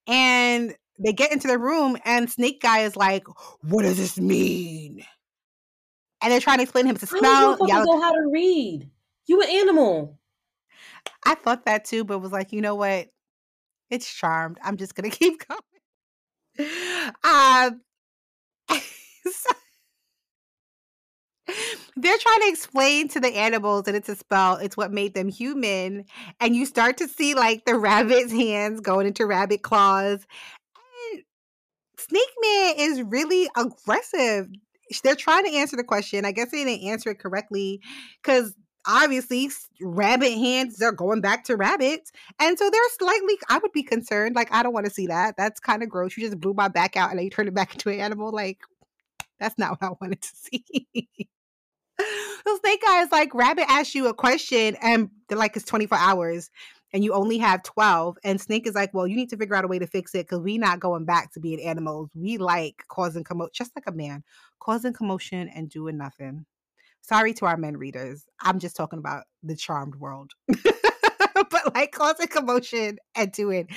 And 0.07 0.75
they 1.03 1.13
get 1.13 1.31
into 1.31 1.47
the 1.47 1.57
room, 1.57 1.97
and 2.05 2.29
Snake 2.29 2.61
Guy 2.61 2.79
is 2.79 2.95
like, 2.95 3.25
what 3.61 3.83
does 3.83 3.97
this 3.97 4.19
mean? 4.19 5.03
and 6.25 6.31
they're 6.31 6.39
trying 6.39 6.57
to 6.57 6.63
explain 6.63 6.85
to 6.85 6.89
him 6.89 6.97
to 6.97 7.05
How 7.05 7.17
smell. 7.19 7.55
do 7.57 7.67
you 7.67 7.85
know 7.85 8.01
how 8.01 8.11
to 8.11 8.29
read? 8.31 8.89
You 9.27 9.41
an 9.43 9.49
animal. 9.49 10.17
I 11.25 11.35
thought 11.35 11.65
that 11.65 11.85
too, 11.85 12.03
but 12.03 12.19
was 12.19 12.31
like, 12.31 12.51
you 12.53 12.61
know 12.61 12.75
what? 12.75 13.07
It's 13.91 14.11
charmed. 14.13 14.57
I'm 14.63 14.77
just 14.77 14.95
gonna 14.95 15.09
keep 15.11 15.43
going. 15.47 15.61
Um, 17.23 17.81
so- 19.31 19.53
they're 21.95 22.17
trying 22.17 22.41
to 22.41 22.47
explain 22.47 23.07
to 23.09 23.19
the 23.19 23.35
animals 23.35 23.83
that 23.83 23.95
it's 23.95 24.09
a 24.09 24.15
spell. 24.15 24.55
It's 24.57 24.75
what 24.75 24.91
made 24.91 25.13
them 25.13 25.29
human, 25.29 26.05
and 26.39 26.55
you 26.55 26.65
start 26.65 26.97
to 26.97 27.07
see 27.07 27.35
like 27.35 27.65
the 27.65 27.75
rabbit's 27.79 28.31
hands 28.31 28.81
going 28.81 29.07
into 29.07 29.25
rabbit 29.25 29.61
claws. 29.61 30.25
Snake 31.97 32.21
Man 32.41 32.73
is 32.77 33.01
really 33.03 33.49
aggressive. 33.55 34.47
They're 35.03 35.15
trying 35.15 35.45
to 35.45 35.55
answer 35.55 35.75
the 35.75 35.83
question. 35.83 36.25
I 36.25 36.31
guess 36.31 36.51
they 36.51 36.63
didn't 36.63 36.87
answer 36.87 37.09
it 37.09 37.19
correctly 37.19 37.81
because 38.21 38.53
obviously 38.87 39.49
rabbit 39.81 40.31
hands 40.31 40.81
are 40.81 40.91
going 40.91 41.21
back 41.21 41.43
to 41.43 41.55
rabbits 41.55 42.11
and 42.39 42.57
so 42.57 42.69
they're 42.69 42.81
slightly 42.97 43.37
i 43.49 43.57
would 43.57 43.71
be 43.71 43.83
concerned 43.83 44.35
like 44.35 44.51
i 44.51 44.63
don't 44.63 44.73
want 44.73 44.85
to 44.85 44.91
see 44.91 45.07
that 45.07 45.35
that's 45.37 45.59
kind 45.59 45.83
of 45.83 45.89
gross 45.89 46.15
you 46.15 46.23
just 46.23 46.39
blew 46.39 46.53
my 46.53 46.67
back 46.67 46.95
out 46.95 47.09
and 47.09 47.17
then 47.17 47.25
you 47.25 47.29
turned 47.29 47.47
it 47.47 47.55
back 47.55 47.73
into 47.73 47.89
an 47.89 47.99
animal 47.99 48.31
like 48.31 48.59
that's 49.39 49.57
not 49.57 49.71
what 49.71 49.83
i 49.83 49.93
wanted 50.01 50.21
to 50.21 50.29
see. 50.33 51.09
So 52.45 52.57
snake 52.57 52.83
is 52.87 53.11
like 53.11 53.33
rabbit 53.33 53.65
asks 53.69 53.95
you 53.95 54.07
a 54.07 54.13
question 54.13 54.75
and 54.81 55.09
they're 55.27 55.37
like 55.37 55.55
it's 55.55 55.65
24 55.65 55.97
hours 55.97 56.51
and 56.93 57.03
you 57.03 57.13
only 57.13 57.37
have 57.39 57.63
12 57.63 58.17
and 58.23 58.39
snake 58.39 58.67
is 58.67 58.75
like 58.75 58.93
well 58.93 59.07
you 59.07 59.15
need 59.15 59.29
to 59.29 59.37
figure 59.37 59.55
out 59.55 59.65
a 59.65 59.67
way 59.67 59.79
to 59.79 59.87
fix 59.87 60.13
it 60.13 60.27
because 60.27 60.39
we 60.39 60.57
not 60.57 60.79
going 60.79 61.05
back 61.05 61.31
to 61.33 61.39
being 61.39 61.61
animals 61.61 62.09
we 62.13 62.37
like 62.37 62.83
causing 62.87 63.23
commotion 63.23 63.51
just 63.53 63.75
like 63.75 63.87
a 63.87 63.91
man 63.91 64.23
causing 64.59 64.93
commotion 64.93 65.49
and 65.49 65.69
doing 65.69 65.97
nothing 65.97 66.45
Sorry 67.07 67.33
to 67.35 67.45
our 67.45 67.57
men 67.57 67.77
readers. 67.77 68.25
I'm 68.41 68.57
just 68.57 68.75
talking 68.75 68.97
about 68.97 69.25
the 69.43 69.55
charmed 69.55 69.95
world. 69.95 70.31
but 70.47 71.75
like 71.75 71.91
cause 71.91 72.19
a 72.19 72.27
commotion 72.27 72.97
and 73.13 73.31
doing 73.31 73.67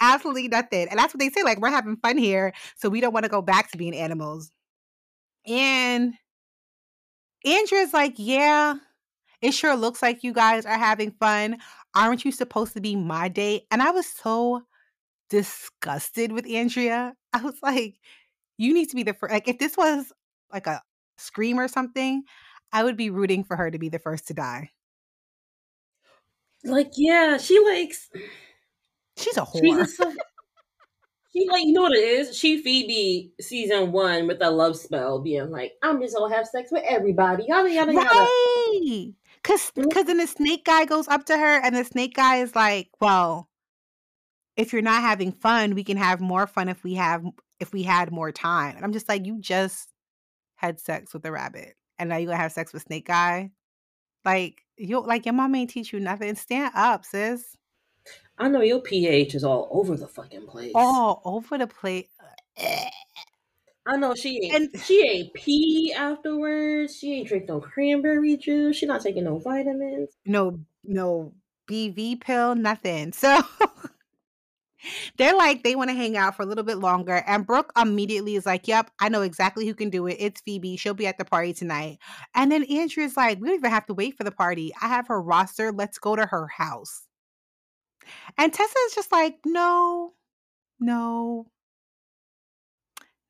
absolutely 0.00 0.48
nothing. 0.48 0.88
And 0.88 0.98
that's 0.98 1.12
what 1.12 1.20
they 1.20 1.28
say. 1.28 1.42
Like, 1.42 1.60
we're 1.60 1.70
having 1.70 1.96
fun 1.96 2.16
here. 2.16 2.54
So 2.76 2.88
we 2.88 3.00
don't 3.02 3.12
want 3.12 3.24
to 3.24 3.30
go 3.30 3.42
back 3.42 3.70
to 3.70 3.78
being 3.78 3.94
animals. 3.94 4.50
And 5.46 6.14
Andrea's 7.44 7.92
like, 7.92 8.14
yeah, 8.16 8.76
it 9.42 9.52
sure 9.52 9.76
looks 9.76 10.00
like 10.00 10.24
you 10.24 10.32
guys 10.32 10.64
are 10.64 10.78
having 10.78 11.10
fun. 11.12 11.58
Aren't 11.94 12.24
you 12.24 12.32
supposed 12.32 12.72
to 12.74 12.80
be 12.80 12.96
my 12.96 13.28
date? 13.28 13.64
And 13.70 13.82
I 13.82 13.90
was 13.90 14.06
so 14.06 14.62
disgusted 15.28 16.32
with 16.32 16.46
Andrea. 16.46 17.14
I 17.34 17.42
was 17.42 17.56
like, 17.62 17.96
you 18.56 18.72
need 18.72 18.88
to 18.90 18.96
be 18.96 19.02
the 19.02 19.12
first. 19.12 19.32
Like, 19.32 19.48
if 19.48 19.58
this 19.58 19.76
was 19.76 20.10
like 20.52 20.66
a 20.66 20.80
scream 21.18 21.58
or 21.60 21.68
something, 21.68 22.24
I 22.72 22.84
would 22.84 22.96
be 22.96 23.10
rooting 23.10 23.44
for 23.44 23.56
her 23.56 23.70
to 23.70 23.78
be 23.78 23.88
the 23.88 23.98
first 23.98 24.28
to 24.28 24.34
die. 24.34 24.70
Like, 26.64 26.92
yeah, 26.96 27.38
she 27.38 27.58
likes. 27.60 28.10
She's 29.16 29.36
a 29.36 29.44
She's 29.46 29.98
whore. 29.98 30.00
a 30.00 30.12
she 31.32 31.46
like 31.48 31.64
you 31.64 31.72
know 31.72 31.82
what 31.82 31.92
it 31.92 32.04
is. 32.08 32.36
She 32.36 32.62
Phoebe 32.62 33.32
season 33.40 33.92
one 33.92 34.26
with 34.26 34.38
a 34.40 34.50
love 34.50 34.76
spell, 34.76 35.20
being 35.20 35.50
like, 35.50 35.72
"I'm 35.82 36.00
just 36.00 36.16
gonna 36.16 36.34
have 36.34 36.46
sex 36.46 36.72
with 36.72 36.84
everybody." 36.88 37.44
Yada 37.48 37.70
yada 37.70 37.92
yada. 37.92 38.08
Right. 38.08 39.12
Cause 39.42 39.70
Mhm. 39.72 39.90
cause 39.92 40.04
then 40.06 40.16
the 40.18 40.26
snake 40.26 40.64
guy 40.64 40.84
goes 40.84 41.06
up 41.08 41.24
to 41.26 41.36
her 41.36 41.60
and 41.60 41.76
the 41.76 41.84
snake 41.84 42.14
guy 42.14 42.36
is 42.38 42.54
like, 42.56 42.88
Well, 43.00 43.48
if 44.56 44.72
you're 44.72 44.82
not 44.82 45.02
having 45.02 45.32
fun, 45.32 45.74
we 45.74 45.84
can 45.84 45.96
have 45.96 46.20
more 46.20 46.46
fun 46.46 46.68
if 46.68 46.82
we 46.82 46.94
have 46.94 47.24
if 47.60 47.72
we 47.72 47.82
had 47.82 48.10
more 48.10 48.32
time. 48.32 48.76
And 48.76 48.84
I'm 48.84 48.92
just 48.92 49.08
like, 49.08 49.26
you 49.26 49.38
just 49.40 49.92
had 50.56 50.80
sex 50.80 51.12
with 51.14 51.24
a 51.26 51.32
rabbit 51.32 51.76
and 51.98 52.08
now 52.08 52.16
you're 52.16 52.26
gonna 52.30 52.42
have 52.42 52.52
sex 52.52 52.72
with 52.72 52.82
snake 52.82 53.06
guy. 53.06 53.50
Like 54.24 54.62
you 54.76 55.00
like 55.00 55.26
your 55.26 55.34
mom 55.34 55.54
ain't 55.54 55.70
teach 55.70 55.92
you 55.92 56.00
nothing. 56.00 56.34
Stand 56.34 56.72
up, 56.74 57.04
sis. 57.04 57.56
I 58.38 58.48
know 58.48 58.60
your 58.60 58.80
pH 58.80 59.34
is 59.34 59.44
all 59.44 59.68
over 59.72 59.96
the 59.96 60.06
fucking 60.06 60.46
place. 60.46 60.72
All 60.74 61.20
over 61.24 61.58
the 61.58 61.66
place. 61.66 62.08
Uh, 62.20 62.26
eh. 62.58 62.90
I 63.86 63.96
know 63.96 64.14
she 64.14 64.40
ain't. 64.44 64.54
And- 64.74 64.82
she 64.82 65.02
ain't 65.06 65.34
pee 65.34 65.92
afterwards. 65.96 66.96
She 66.96 67.14
ain't 67.14 67.28
drink 67.28 67.48
no 67.48 67.60
cranberry 67.60 68.36
juice. 68.36 68.76
She 68.76 68.86
not 68.86 69.00
taking 69.02 69.24
no 69.24 69.38
vitamins. 69.38 70.10
no 70.26 70.60
no 70.84 71.32
BV 71.68 72.20
pill, 72.20 72.54
nothing. 72.54 73.12
So 73.12 73.40
they're 75.16 75.36
like 75.36 75.62
they 75.62 75.74
want 75.76 75.90
to 75.90 75.96
hang 75.96 76.16
out 76.16 76.36
for 76.36 76.42
a 76.42 76.46
little 76.46 76.64
bit 76.64 76.78
longer. 76.78 77.22
And 77.26 77.46
Brooke 77.46 77.72
immediately 77.80 78.36
is 78.36 78.46
like, 78.46 78.68
"Yep, 78.68 78.90
I 79.00 79.08
know 79.08 79.22
exactly 79.22 79.66
who 79.66 79.74
can 79.74 79.90
do 79.90 80.06
it. 80.06 80.16
It's 80.18 80.40
Phoebe. 80.40 80.76
She'll 80.76 80.94
be 80.94 81.06
at 81.06 81.18
the 81.18 81.24
party 81.24 81.52
tonight." 81.52 81.98
And 82.34 82.50
then 82.52 82.64
Andrea's 82.64 83.16
like, 83.16 83.40
"We 83.40 83.48
don't 83.48 83.58
even 83.58 83.70
have 83.70 83.86
to 83.86 83.94
wait 83.94 84.16
for 84.16 84.24
the 84.24 84.30
party. 84.32 84.72
I 84.80 84.88
have 84.88 85.08
her 85.08 85.20
roster. 85.20 85.72
Let's 85.72 85.98
go 85.98 86.16
to 86.16 86.26
her 86.26 86.48
house." 86.48 87.06
And 88.36 88.52
Tessa 88.52 88.78
is 88.86 88.94
just 88.94 89.12
like, 89.12 89.38
"No, 89.44 90.14
no, 90.80 91.46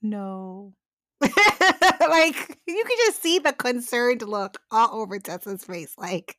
no." 0.03 0.75
like 1.21 2.59
you 2.67 2.85
can 2.85 2.97
just 3.07 3.21
see 3.23 3.39
the 3.41 3.53
concerned 3.53 4.23
look 4.23 4.59
all 4.71 5.01
over 5.01 5.19
Tessa's 5.19 5.65
face. 5.65 5.95
Like 5.99 6.37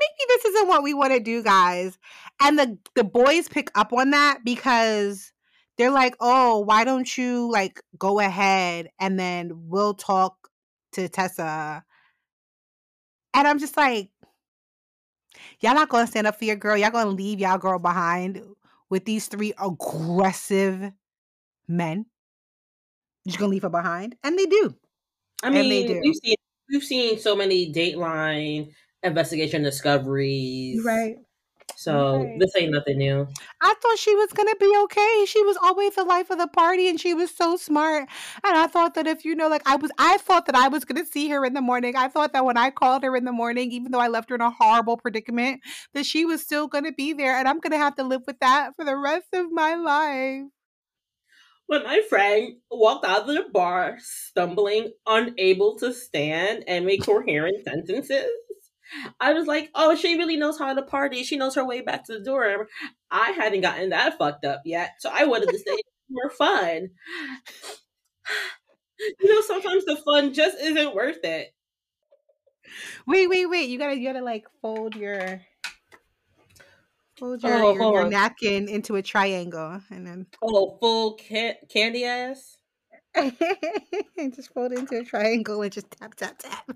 maybe 0.00 0.26
this 0.28 0.44
isn't 0.46 0.68
what 0.68 0.82
we 0.82 0.94
want 0.94 1.12
to 1.12 1.20
do, 1.20 1.42
guys. 1.42 1.98
And 2.40 2.58
the 2.58 2.78
the 2.94 3.04
boys 3.04 3.48
pick 3.48 3.70
up 3.76 3.92
on 3.92 4.10
that 4.10 4.40
because 4.44 5.32
they're 5.76 5.90
like, 5.90 6.16
"Oh, 6.20 6.60
why 6.60 6.84
don't 6.84 7.16
you 7.18 7.50
like 7.50 7.82
go 7.98 8.20
ahead 8.20 8.90
and 8.98 9.18
then 9.18 9.68
we'll 9.68 9.94
talk 9.94 10.50
to 10.92 11.08
Tessa." 11.08 11.84
And 13.34 13.46
I'm 13.46 13.58
just 13.58 13.76
like, 13.76 14.10
y'all 15.60 15.74
not 15.74 15.88
gonna 15.88 16.06
stand 16.06 16.26
up 16.26 16.36
for 16.36 16.44
your 16.44 16.56
girl. 16.56 16.76
Y'all 16.76 16.90
gonna 16.90 17.10
leave 17.10 17.40
y'all 17.40 17.58
girl 17.58 17.78
behind 17.78 18.42
with 18.88 19.04
these 19.04 19.28
three 19.28 19.52
aggressive 19.58 20.92
men. 21.68 22.06
You're 23.24 23.38
gonna 23.38 23.50
leave 23.50 23.62
her 23.62 23.68
behind, 23.70 24.16
and 24.22 24.38
they 24.38 24.46
do. 24.46 24.76
I 25.42 25.50
And 25.50 25.70
they 25.70 25.82
mean, 25.82 25.84
do. 25.84 26.00
we've 26.02 26.16
seen 26.22 26.36
we've 26.68 26.84
seen 26.84 27.18
so 27.18 27.34
many 27.36 27.72
Dateline 27.72 28.74
investigation 29.02 29.62
discoveries. 29.62 30.84
Right. 30.84 31.16
So 31.76 32.18
Right. 32.22 32.38
this 32.38 32.52
ain't 32.56 32.72
nothing 32.72 32.98
new. 32.98 33.26
I 33.60 33.74
thought 33.74 33.98
she 33.98 34.14
was 34.14 34.32
gonna 34.32 34.56
be 34.56 34.72
okay. 34.84 35.24
She 35.26 35.42
was 35.42 35.56
always 35.56 35.94
the 35.94 36.04
life 36.04 36.30
of 36.30 36.38
the 36.38 36.48
party, 36.48 36.88
and 36.88 37.00
she 37.00 37.14
was 37.14 37.30
so 37.34 37.56
smart. 37.56 38.08
And 38.44 38.56
I 38.56 38.66
thought 38.66 38.94
that 38.94 39.06
if 39.06 39.24
you 39.24 39.34
know, 39.34 39.48
like 39.48 39.62
I 39.66 39.76
was, 39.76 39.90
I 39.98 40.18
thought 40.18 40.46
that 40.46 40.54
I 40.54 40.68
was 40.68 40.84
gonna 40.84 41.04
see 41.06 41.28
her 41.30 41.44
in 41.44 41.54
the 41.54 41.60
morning. 41.60 41.96
I 41.96 42.08
thought 42.08 42.32
that 42.32 42.44
when 42.44 42.56
I 42.56 42.70
called 42.70 43.02
her 43.04 43.16
in 43.16 43.24
the 43.24 43.32
morning, 43.32 43.72
even 43.72 43.92
though 43.92 44.00
I 44.00 44.08
left 44.08 44.30
her 44.30 44.34
in 44.34 44.40
a 44.40 44.50
horrible 44.50 44.96
predicament, 44.96 45.60
that 45.94 46.06
she 46.06 46.24
was 46.24 46.42
still 46.42 46.68
gonna 46.68 46.92
be 46.92 47.12
there, 47.12 47.36
and 47.36 47.48
I'm 47.48 47.60
gonna 47.60 47.78
have 47.78 47.96
to 47.96 48.04
live 48.04 48.22
with 48.26 48.38
that 48.40 48.76
for 48.76 48.84
the 48.84 48.96
rest 48.96 49.28
of 49.32 49.50
my 49.52 49.74
life. 49.74 50.44
When 51.66 51.84
my 51.84 52.02
friend 52.02 52.60
walked 52.70 53.04
out 53.06 53.28
of 53.28 53.34
the 53.34 53.48
bar 53.52 53.96
stumbling, 54.00 54.92
unable 55.06 55.76
to 55.78 55.92
stand 55.94 56.64
and 56.66 56.84
make 56.84 57.04
coherent 57.04 57.64
sentences, 57.64 58.30
I 59.20 59.32
was 59.32 59.46
like, 59.46 59.70
oh, 59.74 59.94
she 59.94 60.16
really 60.16 60.36
knows 60.36 60.58
how 60.58 60.74
to 60.74 60.82
party. 60.82 61.22
She 61.22 61.36
knows 61.36 61.54
her 61.54 61.64
way 61.64 61.80
back 61.80 62.04
to 62.06 62.14
the 62.18 62.24
dorm. 62.24 62.66
I 63.10 63.30
hadn't 63.32 63.60
gotten 63.60 63.90
that 63.90 64.18
fucked 64.18 64.44
up 64.44 64.62
yet, 64.64 64.90
so 64.98 65.10
I 65.12 65.24
wanted 65.24 65.48
to 65.50 65.58
stay 65.58 65.76
more 66.10 66.30
fun. 66.30 66.90
You 69.20 69.34
know, 69.34 69.40
sometimes 69.42 69.84
the 69.84 69.96
fun 69.96 70.34
just 70.34 70.58
isn't 70.60 70.94
worth 70.94 71.24
it. 71.24 71.54
Wait, 73.06 73.28
wait, 73.28 73.46
wait! 73.46 73.68
You 73.68 73.78
gotta, 73.78 73.96
you 73.98 74.06
gotta 74.06 74.24
like 74.24 74.44
fold 74.60 74.94
your, 74.94 75.40
fold 77.18 77.42
your, 77.42 77.52
Oh, 77.54 77.72
your, 77.74 77.92
your 77.94 78.08
napkin 78.10 78.68
into 78.68 78.96
a 78.96 79.02
triangle, 79.02 79.80
and 79.90 80.06
then 80.06 80.26
Oh, 80.42 80.76
full 80.80 81.14
can- 81.14 81.56
candy 81.72 82.04
ass. 82.04 82.58
and 83.14 83.34
just 84.34 84.52
fold 84.52 84.72
it 84.72 84.78
into 84.78 84.98
a 84.98 85.04
triangle 85.04 85.62
and 85.62 85.72
just 85.72 85.90
tap, 85.90 86.14
tap, 86.14 86.38
tap. 86.38 86.70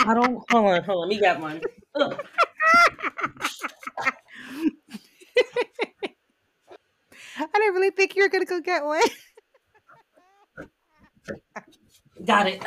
I 0.00 0.14
don't. 0.14 0.42
Hold 0.50 0.66
on, 0.66 0.82
hold 0.82 0.88
on. 0.88 1.00
Let 1.00 1.08
me 1.08 1.20
get 1.20 1.40
one. 1.40 1.60
I 7.36 7.46
didn't 7.54 7.74
really 7.74 7.90
think 7.90 8.16
you 8.16 8.22
were 8.22 8.28
gonna 8.28 8.44
go 8.44 8.60
get 8.60 8.84
one. 8.84 9.02
Got 12.24 12.48
it. 12.48 12.62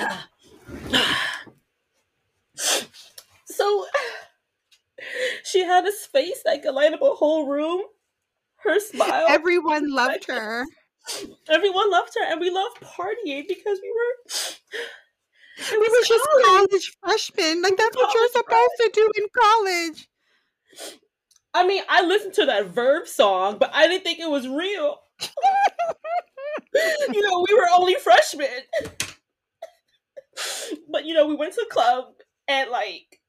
so 3.46 3.86
she 5.44 5.64
had 5.64 5.86
a 5.86 5.92
space 5.92 6.42
that 6.46 6.62
could 6.64 6.74
light 6.76 6.94
up 6.94 7.02
a 7.02 7.14
whole 7.16 7.48
room. 7.48 7.82
Her 8.58 8.80
smile. 8.80 9.26
Everyone 9.30 9.92
loved 9.92 10.26
her. 10.28 10.66
Everyone 11.50 11.92
loved 11.92 12.12
her, 12.16 12.32
and 12.32 12.40
we 12.40 12.50
loved 12.50 12.80
partying 12.82 13.48
because 13.48 13.80
we 13.82 13.92
were. 13.92 14.32
It 15.58 15.72
We 15.72 15.78
were 15.78 15.89
was 15.99 16.08
just 16.08 16.28
college. 16.45 16.97
freshmen. 17.01 17.62
Like 17.62 17.78
that's 17.78 17.95
what 17.95 18.14
you're 18.14 18.28
supposed 18.30 18.72
to 18.80 18.91
do 18.93 19.12
in 19.18 19.26
college. 19.38 20.10
I 21.54 21.68
mean, 21.68 21.84
I 21.88 22.04
listened 22.04 22.34
to 22.36 22.45
that 22.47 22.68
Verb 22.68 23.08
song, 23.08 23.58
but 23.60 23.70
I 23.74 23.88
didn't 23.88 24.04
think 24.04 24.20
it 24.20 24.30
was 24.30 24.47
real. 24.47 24.97
you 27.14 27.22
know, 27.30 27.45
we 27.47 27.56
were 27.56 27.68
only 27.76 27.95
freshmen. 27.95 28.47
but 30.89 31.06
you 31.06 31.14
know, 31.14 31.28
we 31.28 31.36
went 31.36 31.54
to 31.54 31.62
the 31.64 31.74
club 31.74 32.06
and 32.47 32.70
like 32.72 33.20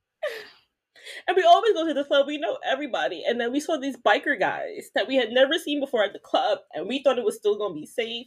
and 1.27 1.37
we 1.37 1.43
always 1.43 1.73
go 1.73 1.87
to 1.87 1.95
the 1.95 2.05
club. 2.05 2.27
We 2.27 2.39
know 2.39 2.59
everybody. 2.65 3.25
And 3.27 3.41
then 3.41 3.53
we 3.53 3.61
saw 3.61 3.77
these 3.77 3.97
biker 3.97 4.39
guys 4.39 4.91
that 4.95 5.09
we 5.09 5.17
had 5.17 5.31
never 5.31 5.59
seen 5.59 5.81
before 5.81 6.05
at 6.05 6.13
the 6.13 6.19
club, 6.19 6.59
and 6.73 6.89
we 6.89 7.03
thought 7.03 7.19
it 7.19 7.25
was 7.25 7.37
still 7.37 7.59
gonna 7.59 7.75
be 7.75 7.87
safe. 7.87 8.27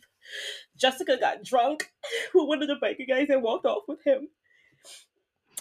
Jessica 0.78 1.17
got 1.17 1.43
drunk 1.43 1.91
with 2.34 2.47
one 2.47 2.61
of 2.61 2.67
the 2.67 2.75
biker 2.75 3.07
guys 3.07 3.30
and 3.30 3.43
walked 3.43 3.65
off 3.65 3.84
with 3.88 4.05
him. 4.05 4.30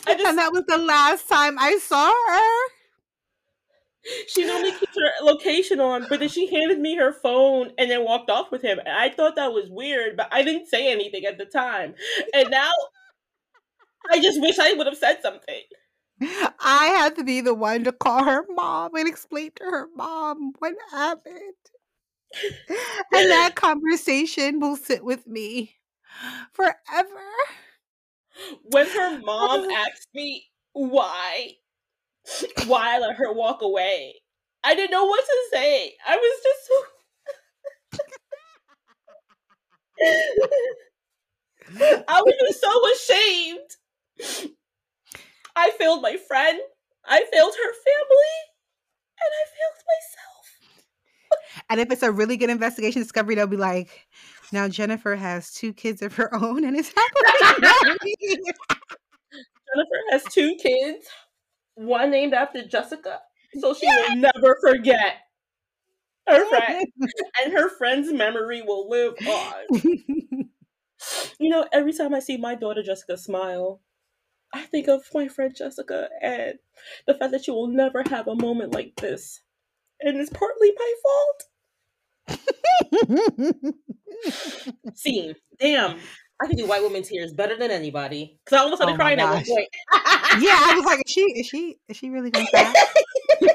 Just, 0.07 0.25
and 0.25 0.39
that 0.39 0.53
was 0.53 0.65
the 0.69 0.79
last 0.79 1.29
time 1.29 1.59
I 1.59 1.79
saw 1.79 2.13
her. 2.13 2.73
She 4.29 4.45
normally 4.45 4.71
keeps 4.71 4.97
her 4.97 5.25
location 5.25 5.81
on, 5.81 6.07
but 6.09 6.21
then 6.21 6.29
she 6.29 6.47
handed 6.47 6.79
me 6.79 6.97
her 6.97 7.13
phone 7.13 7.73
and 7.77 7.91
then 7.91 8.05
walked 8.05 8.31
off 8.31 8.53
with 8.53 8.63
him. 8.63 8.79
And 8.79 8.89
I 8.89 9.11
thought 9.11 9.35
that 9.35 9.53
was 9.53 9.69
weird, 9.69 10.17
but 10.17 10.29
I 10.31 10.43
didn't 10.43 10.69
say 10.69 10.93
anything 10.93 11.25
at 11.25 11.39
the 11.39 11.45
time. 11.45 11.95
And 12.33 12.51
now 12.51 12.71
I 14.11 14.21
just 14.21 14.41
wish 14.41 14.59
I 14.61 14.75
would 14.75 14.87
have 14.87 14.97
said 14.97 15.19
something. 15.23 15.63
I 16.21 16.95
had 16.97 17.17
to 17.17 17.25
be 17.25 17.41
the 17.41 17.55
one 17.55 17.85
to 17.85 17.93
call 17.93 18.25
her 18.25 18.45
mom 18.49 18.95
and 18.95 19.09
explain 19.09 19.51
to 19.57 19.65
her 19.65 19.89
mom 19.95 20.53
what 20.59 20.75
happened. 20.91 21.37
and 23.13 23.31
that 23.31 23.55
conversation 23.55 24.61
will 24.61 24.77
sit 24.77 25.05
with 25.05 25.27
me 25.27 25.75
forever. 26.53 26.75
When 28.71 28.87
her 28.87 29.19
mom 29.19 29.67
oh. 29.69 29.75
asked 29.75 30.09
me 30.15 30.47
why, 30.73 31.53
why 32.67 32.97
I 32.97 32.99
let 32.99 33.17
her 33.17 33.33
walk 33.33 33.63
away, 33.63 34.15
I 34.65 34.75
didn't 34.75 34.91
know 34.91 35.07
what 35.07 35.25
to 35.25 35.37
say. 35.53 35.95
I 36.07 36.17
was 36.17 36.43
just 36.43 36.71
I 42.09 42.23
was 42.23 42.35
just 42.41 42.61
so 42.61 42.71
ashamed. 42.95 43.71
I 45.57 45.71
failed 45.73 46.03
my 46.03 46.17
friend. 46.17 46.61
I 47.07 47.25
failed 47.33 47.55
her 47.55 47.73
family. 47.73 48.37
And 49.19 49.33
I 49.33 49.45
failed 49.57 49.81
myself. 49.89 50.45
and 51.71 51.81
if 51.81 51.91
it's 51.91 52.03
a 52.03 52.13
really 52.13 52.37
good 52.37 52.51
investigation 52.51 53.01
discovery, 53.01 53.35
they'll 53.35 53.47
be 53.47 53.57
like, 53.57 54.07
now 54.53 54.69
Jennifer 54.69 55.17
has 55.17 55.51
two 55.53 55.73
kids 55.73 56.03
of 56.03 56.15
her 56.17 56.33
own 56.35 56.65
and 56.65 56.77
it's 56.77 56.93
happily 56.95 58.17
Jennifer 59.75 60.01
has 60.11 60.25
two 60.25 60.55
kids, 60.57 61.07
one 61.75 62.11
named 62.11 62.35
after 62.35 62.63
Jessica. 62.65 63.21
So 63.59 63.75
she 63.75 63.87
yes! 63.87 64.11
will 64.11 64.17
never 64.17 64.59
forget 64.61 65.17
her 66.29 66.45
friend. 66.47 66.87
and 67.43 67.53
her 67.53 67.71
friend's 67.71 68.13
memory 68.13 68.63
will 68.63 68.89
live 68.89 69.15
on. 69.27 69.65
you 71.39 71.49
know, 71.49 71.67
every 71.73 71.93
time 71.93 72.15
I 72.15 72.21
see 72.21 72.37
my 72.37 72.55
daughter 72.55 72.83
Jessica 72.83 73.17
smile, 73.17 73.81
I 74.55 74.63
think 74.63 74.89
of 74.89 75.03
my 75.13 75.29
friend 75.29 75.55
Jessica 75.55 76.09
and 76.23 76.55
the 77.07 77.15
fact 77.15 77.33
that 77.33 77.47
you 77.47 77.55
will 77.55 77.69
never 77.69 78.03
have 78.09 78.29
a 78.29 78.35
moment 78.35 78.73
like 78.73 78.95
this. 78.97 79.41
And 80.01 80.17
it's 80.17 80.31
partly 80.31 80.73
my 80.77 80.95
fault. 81.03 82.45
Scene. 84.95 85.35
Damn. 85.59 85.99
I 86.41 86.47
can 86.47 86.57
do 86.57 86.67
white 86.67 86.83
woman 86.83 87.03
tears 87.03 87.33
better 87.33 87.57
than 87.57 87.71
anybody. 87.71 88.39
Cause 88.45 88.59
I 88.59 88.63
almost 88.63 88.83
started 88.83 88.95
oh 88.95 88.97
crying 88.97 89.19
at 89.19 89.31
one 89.31 89.45
point. 89.45 89.69
yeah, 90.43 90.59
I 90.61 90.75
was 90.77 90.85
like, 90.85 91.03
is 91.07 91.13
she 91.13 91.21
is 91.23 91.47
she 91.47 91.79
is 91.89 91.97
she 91.97 92.11
really 92.11 92.31
gonna 92.31 92.47
cry? 92.51 92.75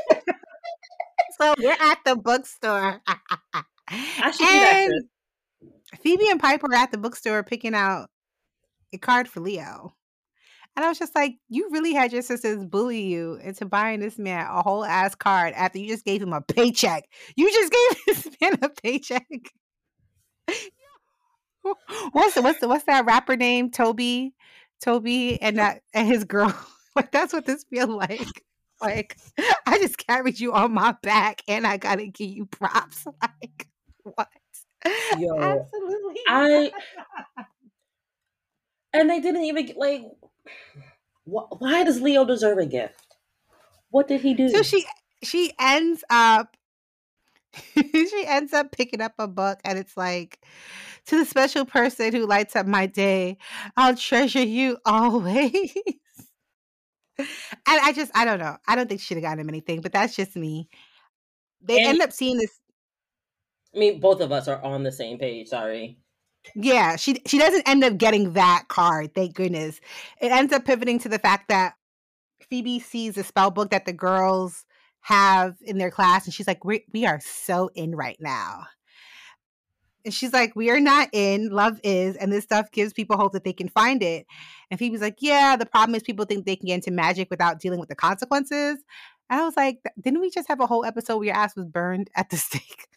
so 1.38 1.54
we're 1.60 1.72
at 1.80 2.00
the 2.06 2.16
bookstore. 2.16 3.02
I 3.08 4.32
should 4.32 4.48
and 4.48 4.92
do 4.92 5.00
that. 5.00 6.00
Phoebe 6.02 6.30
and 6.30 6.40
Piper 6.40 6.68
are 6.72 6.76
at 6.76 6.92
the 6.92 6.98
bookstore 6.98 7.44
picking 7.44 7.76
out 7.76 8.10
a 8.94 8.98
card 8.98 9.28
for 9.28 9.42
Leo. 9.42 9.94
And 10.76 10.86
I 10.86 10.90
was 10.90 11.00
just 11.00 11.16
like, 11.16 11.36
you 11.50 11.70
really 11.72 11.94
had 11.94 12.14
your 12.14 12.22
sisters 12.22 12.64
bully 12.64 13.02
you 13.02 13.36
into 13.44 13.66
buying 13.66 14.00
this 14.00 14.18
man 14.18 14.48
a 14.50 14.62
whole 14.62 14.86
ass 14.86 15.16
card 15.16 15.54
after 15.54 15.80
you 15.80 15.88
just 15.88 16.06
gave 16.06 16.22
him 16.22 16.32
a 16.34 16.42
paycheck. 16.42 17.10
You 17.36 17.52
just 17.52 17.74
gave 18.06 18.06
this 18.06 18.28
man 18.40 18.58
a 18.62 18.70
paycheck. 18.70 19.28
what's 22.12 22.36
the, 22.36 22.42
what's 22.42 22.60
the, 22.60 22.68
what's 22.70 22.86
that 22.86 23.06
rapper 23.06 23.36
name? 23.36 23.70
Toby, 23.70 24.34
Toby, 24.82 25.42
and 25.42 25.58
that 25.58 25.82
and 25.94 26.08
his 26.08 26.24
girl. 26.24 26.54
like 26.96 27.12
that's 27.12 27.34
what 27.34 27.46
this 27.46 27.66
feels 27.70 27.90
like. 27.90 28.28
Like 28.82 29.18
I 29.68 29.78
just 29.78 29.98
carried 29.98 30.40
you 30.40 30.54
on 30.54 30.74
my 30.74 30.96
back, 31.04 31.44
and 31.48 31.68
I 31.68 31.78
gotta 31.78 32.08
give 32.08 32.30
you 32.30 32.46
props. 32.46 33.06
Like 33.22 33.68
what? 34.04 34.30
Yo, 35.20 35.38
absolutely. 35.38 36.22
I 36.28 36.72
and 38.94 39.10
they 39.10 39.20
didn't 39.20 39.44
even 39.44 39.72
like 39.78 40.04
why 41.26 41.84
does 41.84 42.02
Leo 42.02 42.26
deserve 42.26 42.58
a 42.58 42.66
gift? 42.66 43.18
What 43.90 44.08
did 44.08 44.22
he 44.22 44.34
do? 44.34 44.50
So 44.50 44.64
she 44.64 44.86
she 45.24 45.54
ends 45.60 46.04
up 46.10 46.56
she 47.76 48.24
ends 48.26 48.54
up 48.54 48.72
picking 48.72 49.02
up 49.02 49.14
a 49.20 49.28
book 49.28 49.60
and 49.66 49.78
it's 49.78 49.98
like 49.98 50.40
to 51.08 51.18
the 51.18 51.26
special 51.26 51.66
person 51.66 52.14
who 52.14 52.26
lights 52.26 52.56
up 52.56 52.66
my 52.66 52.86
day, 52.86 53.38
I'll 53.76 53.96
treasure 53.96 54.44
you 54.44 54.78
always. 54.86 55.74
and 57.18 57.28
I 57.68 57.92
just 57.94 58.12
I 58.16 58.26
don't 58.26 58.40
know. 58.40 58.58
I 58.68 58.76
don't 58.76 58.88
think 58.88 59.02
she'd 59.02 59.16
have 59.16 59.24
gotten 59.24 59.40
him 59.40 59.50
anything, 59.50 59.82
but 59.82 59.92
that's 59.92 60.16
just 60.16 60.36
me. 60.36 60.70
They 61.62 61.80
and, 61.80 61.88
end 61.88 62.02
up 62.02 62.12
seeing 62.12 62.38
this. 62.38 62.60
I 63.76 63.80
mean, 63.80 64.00
both 64.00 64.22
of 64.22 64.32
us 64.32 64.48
are 64.48 64.62
on 64.62 64.84
the 64.84 64.92
same 64.92 65.18
page. 65.18 65.48
Sorry. 65.48 65.98
Yeah, 66.56 66.96
she 66.96 67.22
she 67.26 67.38
doesn't 67.38 67.68
end 67.68 67.84
up 67.84 67.98
getting 67.98 68.34
that 68.34 68.66
card, 68.68 69.14
thank 69.14 69.36
goodness. 69.36 69.80
It 70.20 70.32
ends 70.32 70.52
up 70.54 70.66
pivoting 70.66 71.00
to 71.00 71.10
the 71.10 71.20
fact 71.20 71.50
that 71.50 71.76
Phoebe 72.50 72.80
sees 72.80 73.18
a 73.18 73.24
spell 73.24 73.52
book 73.52 73.70
that 73.72 73.86
the 73.86 73.94
girls 73.94 74.66
have 75.02 75.56
in 75.62 75.78
their 75.78 75.92
class 75.92 76.26
and 76.26 76.34
she's 76.34 76.48
like 76.48 76.64
we, 76.64 76.86
we 76.94 77.06
are 77.06 77.20
so 77.22 77.70
in 77.76 77.96
right 77.96 78.18
now. 78.20 78.66
And 80.04 80.14
she's 80.14 80.34
like, 80.34 80.56
We 80.56 80.70
are 80.70 80.80
not 80.80 81.10
in, 81.14 81.50
love 81.50 81.80
is, 81.84 82.16
and 82.16 82.32
this 82.32 82.44
stuff 82.44 82.72
gives 82.72 82.94
people 82.94 83.18
hope 83.18 83.34
that 83.34 83.44
they 83.44 83.54
can 83.54 83.70
find 83.70 84.02
it. 84.02 84.26
And 84.70 84.80
Phoebe's 84.80 85.02
like, 85.02 85.18
Yeah, 85.20 85.56
the 85.56 85.66
problem 85.66 85.96
is 85.96 86.04
people 86.04 86.26
think 86.26 86.46
they 86.46 86.56
can 86.56 86.68
get 86.68 86.76
into 86.76 86.92
magic 86.92 87.30
without 87.30 87.60
dealing 87.60 87.80
with 87.80 87.90
the 87.90 87.96
consequences. 87.96 88.80
And 89.30 89.40
I 89.42 89.46
was 89.46 89.56
like, 89.56 89.80
Didn't 90.00 90.22
we 90.22 90.30
just 90.30 90.48
have 90.48 90.60
a 90.60 90.68
whole 90.68 90.86
episode 90.86 91.18
where 91.18 91.28
your 91.28 91.36
ass 91.36 91.56
was 91.56 91.66
burned 91.66 92.10
at 92.16 92.30
the 92.30 92.38
stake? 92.38 92.88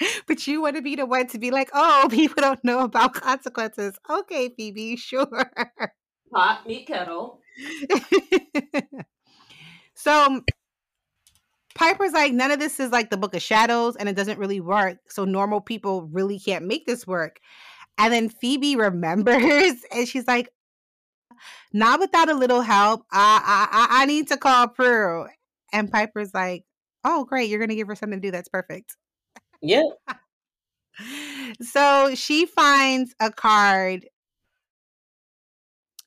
but 0.26 0.46
you 0.46 0.62
want 0.62 0.76
to 0.76 0.82
be 0.82 0.96
the 0.96 1.06
one 1.06 1.26
to 1.28 1.38
be 1.38 1.50
like, 1.50 1.70
oh, 1.72 2.08
people 2.10 2.40
don't 2.40 2.62
know 2.64 2.80
about 2.80 3.14
consequences. 3.14 3.98
Okay, 4.08 4.50
Phoebe, 4.56 4.96
sure. 4.96 5.50
Pot, 6.32 6.66
meat, 6.66 6.86
kettle. 6.86 7.40
so 9.94 10.42
Piper's 11.74 12.12
like, 12.12 12.32
none 12.32 12.50
of 12.50 12.58
this 12.58 12.80
is 12.80 12.90
like 12.90 13.10
the 13.10 13.16
Book 13.16 13.34
of 13.34 13.42
Shadows 13.42 13.96
and 13.96 14.08
it 14.08 14.16
doesn't 14.16 14.38
really 14.38 14.60
work. 14.60 14.98
So 15.08 15.24
normal 15.24 15.60
people 15.60 16.02
really 16.02 16.38
can't 16.38 16.66
make 16.66 16.86
this 16.86 17.06
work. 17.06 17.40
And 17.98 18.12
then 18.12 18.28
Phoebe 18.28 18.76
remembers 18.76 19.74
and 19.92 20.08
she's 20.08 20.26
like, 20.26 20.50
not 21.72 22.00
without 22.00 22.28
a 22.28 22.34
little 22.34 22.60
help. 22.60 23.02
I 23.10 23.68
I 23.70 24.02
I 24.02 24.06
need 24.06 24.28
to 24.28 24.36
call 24.36 24.68
Prue. 24.68 25.26
And 25.72 25.90
Piper's 25.90 26.34
like, 26.34 26.64
oh, 27.04 27.24
great. 27.24 27.48
You're 27.48 27.58
going 27.58 27.70
to 27.70 27.76
give 27.76 27.86
her 27.86 27.94
something 27.94 28.20
to 28.20 28.28
do. 28.28 28.30
That's 28.30 28.48
perfect. 28.48 28.96
Yeah. 29.62 29.82
so 31.60 32.14
she 32.14 32.46
finds 32.46 33.14
a 33.20 33.30
card 33.30 34.06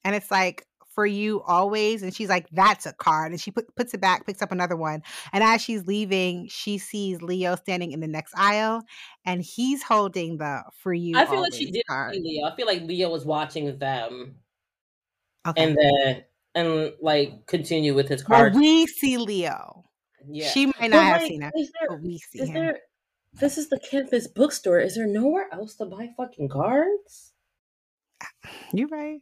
and 0.04 0.16
it's 0.16 0.30
like 0.30 0.66
for 0.94 1.06
you 1.06 1.42
always 1.42 2.04
and 2.04 2.16
she's 2.16 2.30
like 2.30 2.48
that's 2.52 2.86
a 2.86 2.94
card 2.94 3.32
and 3.32 3.42
she 3.42 3.50
put, 3.50 3.76
puts 3.76 3.94
it 3.94 4.02
back 4.02 4.26
picks 4.28 4.42
up 4.42 4.52
another 4.52 4.76
one 4.76 5.02
and 5.32 5.44
as 5.44 5.62
she's 5.62 5.88
leaving 5.88 6.48
she 6.48 6.78
sees 6.78 7.22
leo 7.22 7.56
standing 7.56 7.92
in 7.92 8.00
the 8.00 8.08
next 8.08 8.34
aisle 8.38 8.84
and 9.26 9.42
he's 9.42 9.82
holding 9.82 10.38
the 10.38 10.64
for 10.72 10.94
you 10.94 11.18
i 11.18 11.26
feel 11.26 11.42
like 11.42 11.54
she 11.54 11.72
did 11.72 11.84
card. 11.88 12.14
see 12.14 12.22
leo 12.22 12.46
i 12.46 12.56
feel 12.56 12.68
like 12.68 12.84
leo 12.84 13.10
was 13.10 13.26
watching 13.26 13.78
them 13.80 14.36
okay. 15.48 15.64
and 15.64 15.78
then 15.78 16.24
and 16.54 16.94
like 17.02 17.48
continue 17.48 17.96
with 17.96 18.08
his 18.08 18.22
card 18.22 18.54
well, 18.54 18.62
we 18.62 18.86
see 18.86 19.18
leo 19.18 19.84
yeah 20.28 20.48
she 20.48 20.68
might 20.68 20.92
not 20.92 20.92
but 20.92 21.04
have 21.04 21.22
like, 21.22 21.28
seen 21.28 21.42
it 21.42 21.54
there, 21.56 21.88
but 21.90 22.02
we 22.04 22.20
see 22.20 22.40
him 22.46 22.54
there, 22.54 22.80
this 23.40 23.58
is 23.58 23.70
the 23.70 23.80
campus 23.80 24.28
bookstore. 24.28 24.80
Is 24.80 24.96
there 24.96 25.08
nowhere 25.08 25.48
else 25.52 25.76
to 25.76 25.86
buy 25.86 26.10
fucking 26.18 26.50
cards? 26.50 27.34
You're 28.74 28.88
right. 28.88 29.22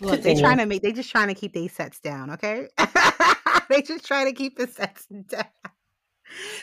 Look, 0.00 0.22
they 0.22 0.34
trying 0.34 0.58
to 0.58 0.66
make 0.66 0.82
they 0.82 0.92
just 0.92 1.10
trying 1.10 1.28
to 1.28 1.34
keep 1.34 1.52
these 1.52 1.72
sets 1.72 2.00
down, 2.00 2.30
okay? 2.32 2.68
they 3.70 3.82
just 3.82 4.04
trying 4.04 4.26
to 4.26 4.32
keep 4.32 4.56
the 4.56 4.66
sets 4.66 5.06
down. 5.28 5.44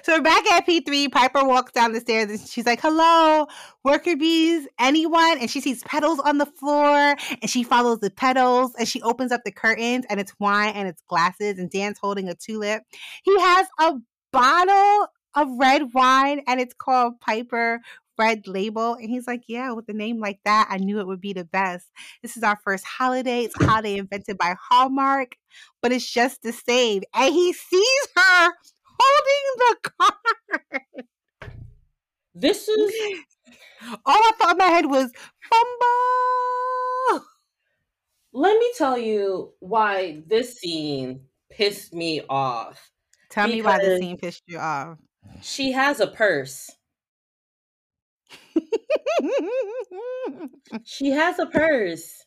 So 0.03 0.17
we're 0.17 0.21
back 0.21 0.45
at 0.51 0.67
P3. 0.67 1.11
Piper 1.11 1.45
walks 1.45 1.71
down 1.71 1.93
the 1.93 2.01
stairs 2.01 2.29
and 2.29 2.39
she's 2.47 2.65
like, 2.65 2.81
Hello, 2.81 3.47
worker 3.83 4.15
bees, 4.15 4.67
anyone? 4.77 5.37
And 5.39 5.49
she 5.49 5.61
sees 5.61 5.83
petals 5.83 6.19
on 6.19 6.37
the 6.37 6.45
floor 6.45 7.15
and 7.41 7.49
she 7.49 7.63
follows 7.63 7.99
the 7.99 8.11
petals 8.11 8.73
and 8.77 8.87
she 8.87 9.01
opens 9.01 9.31
up 9.31 9.41
the 9.45 9.51
curtains 9.51 10.05
and 10.09 10.19
it's 10.19 10.33
wine 10.39 10.73
and 10.75 10.87
it's 10.87 11.01
glasses 11.07 11.57
and 11.57 11.71
Dan's 11.71 11.97
holding 11.97 12.27
a 12.29 12.35
tulip. 12.35 12.83
He 13.23 13.39
has 13.39 13.67
a 13.79 13.93
bottle 14.31 15.07
of 15.35 15.47
red 15.57 15.93
wine 15.93 16.41
and 16.47 16.59
it's 16.59 16.73
called 16.73 17.19
Piper 17.19 17.81
red 18.17 18.47
label? 18.47 18.95
And 18.95 19.09
he's 19.09 19.27
like, 19.27 19.43
Yeah, 19.47 19.71
with 19.71 19.89
a 19.89 19.93
name 19.93 20.19
like 20.19 20.39
that, 20.45 20.67
I 20.69 20.77
knew 20.77 20.99
it 20.99 21.07
would 21.07 21.21
be 21.21 21.33
the 21.33 21.45
best. 21.45 21.91
This 22.21 22.37
is 22.37 22.43
our 22.43 22.57
first 22.63 22.85
holiday. 22.85 23.43
It's 23.43 23.59
a 23.61 23.65
holiday 23.65 23.97
invented 23.97 24.37
by 24.37 24.55
Hallmark, 24.69 25.35
but 25.81 25.91
it's 25.91 26.09
just 26.09 26.41
the 26.41 26.53
same. 26.53 27.03
And 27.13 27.33
he 27.33 27.53
sees 27.53 28.07
her 28.15 28.51
holding 28.83 29.57
the 29.57 29.75
card. 29.99 31.05
This 32.35 32.67
is 32.67 32.93
all 34.05 34.15
I 34.15 34.31
thought 34.37 34.51
in 34.51 34.57
my 34.57 34.65
head 34.65 34.85
was 34.87 35.11
fumble. 35.41 37.25
Let 38.35 38.57
me 38.57 38.71
tell 38.75 38.97
you 38.97 39.53
why 39.59 40.23
this 40.25 40.57
scene 40.57 41.21
pissed 41.51 41.93
me 41.93 42.21
off. 42.27 42.91
Tell 43.29 43.47
me 43.47 43.61
why 43.61 43.77
this 43.77 43.99
scene 43.99 44.17
pissed 44.17 44.43
you 44.47 44.57
off. 44.57 44.97
She 45.41 45.71
has 45.71 45.99
a 45.99 46.07
purse. 46.07 46.71
she 50.83 51.11
has 51.11 51.39
a 51.39 51.45
purse. 51.45 52.25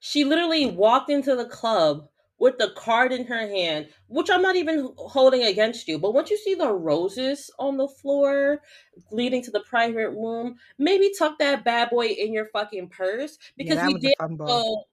She 0.00 0.24
literally 0.24 0.66
walked 0.66 1.10
into 1.10 1.36
the 1.36 1.44
club 1.44 2.08
with 2.38 2.56
the 2.56 2.70
card 2.74 3.12
in 3.12 3.26
her 3.26 3.46
hand, 3.46 3.88
which 4.08 4.30
I'm 4.30 4.40
not 4.42 4.56
even 4.56 4.92
holding 4.96 5.42
against 5.42 5.86
you. 5.86 5.98
But 5.98 6.14
once 6.14 6.30
you 6.30 6.38
see 6.38 6.54
the 6.54 6.72
roses 6.72 7.50
on 7.58 7.76
the 7.76 7.86
floor 7.86 8.62
leading 9.10 9.42
to 9.42 9.50
the 9.50 9.60
private 9.60 10.10
room, 10.10 10.56
maybe 10.78 11.12
tuck 11.16 11.38
that 11.38 11.64
bad 11.64 11.90
boy 11.90 12.06
in 12.06 12.32
your 12.32 12.46
fucking 12.46 12.88
purse 12.88 13.38
because 13.58 13.76
yeah, 13.76 13.86
we 13.88 13.98
did 13.98 14.14
know 14.46 14.84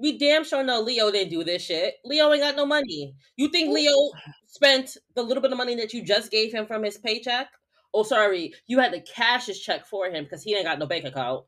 we 0.00 0.18
damn 0.18 0.44
sure 0.44 0.64
know 0.64 0.80
Leo 0.80 1.10
didn't 1.10 1.30
do 1.30 1.44
this 1.44 1.62
shit. 1.62 1.94
Leo 2.04 2.32
ain't 2.32 2.42
got 2.42 2.56
no 2.56 2.66
money. 2.66 3.14
You 3.36 3.48
think 3.48 3.70
Leo 3.70 4.10
spent 4.46 4.96
the 5.14 5.22
little 5.22 5.42
bit 5.42 5.52
of 5.52 5.58
money 5.58 5.74
that 5.76 5.92
you 5.92 6.04
just 6.04 6.30
gave 6.30 6.52
him 6.52 6.66
from 6.66 6.82
his 6.82 6.98
paycheck? 6.98 7.48
Oh, 7.92 8.02
sorry, 8.02 8.54
you 8.66 8.78
had 8.78 8.92
to 8.92 9.00
cash 9.00 9.46
his 9.46 9.60
check 9.60 9.86
for 9.86 10.06
him 10.06 10.24
because 10.24 10.42
he 10.42 10.54
ain't 10.54 10.64
got 10.64 10.78
no 10.78 10.86
bank 10.86 11.04
account 11.04 11.44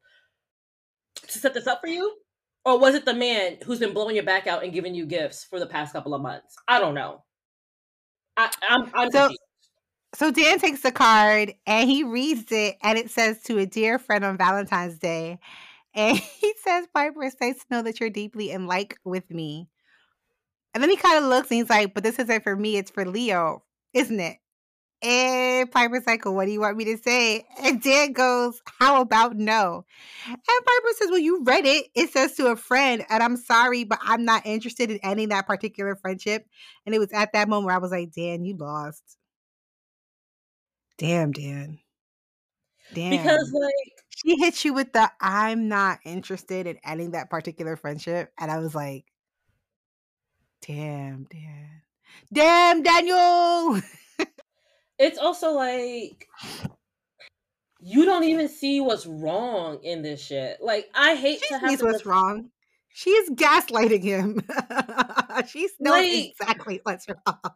to 1.29 1.39
set 1.39 1.55
this 1.55 1.67
up 1.67 1.81
for 1.81 1.89
you? 1.89 2.17
Or 2.65 2.79
was 2.79 2.95
it 2.95 3.05
the 3.05 3.15
man 3.15 3.59
who's 3.65 3.79
been 3.79 3.95
blowing 3.95 4.17
your 4.17 4.25
back 4.25 4.47
out 4.47 4.63
and 4.63 4.73
giving 4.73 4.95
you 4.95 5.07
gifts 5.07 5.45
for 5.45 5.59
the 5.59 5.67
past 5.67 5.93
couple 5.93 6.15
of 6.15 6.21
months? 6.21 6.55
I 6.69 6.79
don't 6.79 6.95
know. 6.95 7.25
I, 8.37 8.51
am 8.69 8.83
I'm, 8.83 8.93
I'm 8.95 9.11
so, 9.11 9.31
so 10.15 10.31
Dan 10.31 10.59
takes 10.59 10.83
the 10.83 10.93
card 10.93 11.55
and 11.67 11.89
he 11.89 12.05
reads 12.05 12.53
it, 12.53 12.77
and 12.83 12.99
it 12.99 13.11
says 13.11 13.43
to 13.45 13.59
a 13.59 13.67
dear 13.67 13.99
friend 13.99 14.25
on 14.25 14.37
Valentine's 14.37 14.99
Day. 14.99 15.39
And 15.95 16.17
he 16.17 16.55
says, 16.63 16.87
Piper, 16.95 17.23
it's 17.25 17.37
nice 17.41 17.59
to 17.59 17.67
know 17.71 17.83
that 17.83 18.01
you're 18.01 18.11
deeply 18.11 18.51
in 18.51 18.67
like 18.67 18.99
with 19.05 19.31
me. 19.31 19.69
And 20.75 20.83
then 20.83 20.91
he 20.91 20.97
kind 20.97 21.23
of 21.23 21.29
looks 21.29 21.51
and 21.51 21.59
he's 21.59 21.71
like, 21.71 21.93
but 21.93 22.03
this 22.03 22.19
isn't 22.19 22.43
for 22.43 22.57
me, 22.57 22.77
it's 22.77 22.91
for 22.91 23.05
Leo, 23.05 23.63
isn't 23.93 24.21
it? 24.21 24.39
And 25.03 25.71
Piper's 25.71 26.07
like, 26.07 26.25
well, 26.25 26.35
what 26.35 26.47
do 26.47 26.53
you 26.53 26.61
want 26.61 26.77
me 26.77 26.85
to 26.85 26.97
say? 26.97 27.45
And 27.61 27.83
Dan 27.83 28.13
goes, 28.13 28.63
how 28.79 29.01
about 29.01 29.37
no? 29.37 29.85
And 30.27 30.37
Piper 30.47 30.89
says, 30.97 31.11
well, 31.11 31.19
you 31.19 31.43
read 31.43 31.67
it. 31.67 31.87
It 31.97 32.11
says 32.11 32.35
to 32.37 32.47
a 32.47 32.57
friend, 32.57 33.05
and 33.11 33.21
I'm 33.23 33.37
sorry, 33.37 33.83
but 33.83 33.99
I'm 34.01 34.25
not 34.25 34.47
interested 34.47 34.93
in 34.93 35.01
ending 35.03 35.31
that 35.31 35.49
particular 35.49 35.97
friendship. 35.97 36.47
And 36.87 36.95
it 36.95 37.01
was 37.01 37.13
at 37.13 37.33
that 37.33 37.49
moment 37.49 37.67
where 37.67 37.75
I 37.75 37.79
was 37.79 37.91
like, 37.91 38.13
Dan, 38.13 38.45
you 38.45 38.57
lost. 38.57 39.03
Damn, 40.99 41.33
Dan. 41.33 41.81
Damn. 42.95 43.11
Because 43.11 43.51
like 43.53 44.02
she 44.25 44.37
hit 44.37 44.65
you 44.65 44.73
with 44.73 44.93
the 44.93 45.11
I'm 45.21 45.69
not 45.69 45.99
interested 46.05 46.67
in 46.67 46.79
ending 46.85 47.13
that 47.13 47.31
particular 47.31 47.77
friendship. 47.77 48.33
And 48.39 48.51
I 48.51 48.59
was 48.59 48.75
like, 48.75 49.05
damn, 50.67 51.25
Dan. 51.25 51.83
Damn, 52.33 52.83
Daniel. 52.83 53.81
it's 54.99 55.19
also 55.19 55.53
like 55.53 56.29
you 57.81 58.05
don't 58.05 58.25
even 58.25 58.49
see 58.49 58.81
what's 58.81 59.07
wrong 59.07 59.81
in 59.83 60.03
this 60.03 60.25
shit. 60.25 60.59
Like 60.61 60.89
I 60.95 61.17
hate 61.17 61.41
she 61.41 61.49
to 61.49 61.59
have 61.59 61.71
sees 61.71 61.83
what's 61.83 62.07
wrong. 62.07 62.51
She's 62.95 63.31
gaslighting 63.31 64.03
him. 64.03 64.41
She's 65.49 65.73
knows 65.81 65.93
like, 65.93 66.35
exactly 66.41 66.81
what's 66.83 67.07
wrong. 67.09 67.55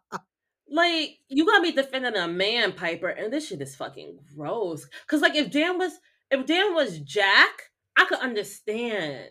Like 0.69 1.19
you 1.29 1.47
gotta 1.47 1.63
be 1.63 1.73
defending 1.73 2.17
a 2.17 2.27
man, 2.27 2.73
Piper, 2.73 3.09
and 3.09 3.33
this 3.33 3.49
shit 3.49 3.61
is 3.61 3.77
fucking 3.77 4.19
gross. 4.35 4.87
Cause 5.07 5.21
like 5.21 5.37
if 5.37 5.51
Dan 5.51 5.79
was 5.79 5.93
if 6.31 6.47
Dan 6.47 6.75
was 6.75 6.99
Jack, 7.01 7.71
I 7.97 8.05
could 8.07 8.19
understand. 8.19 9.31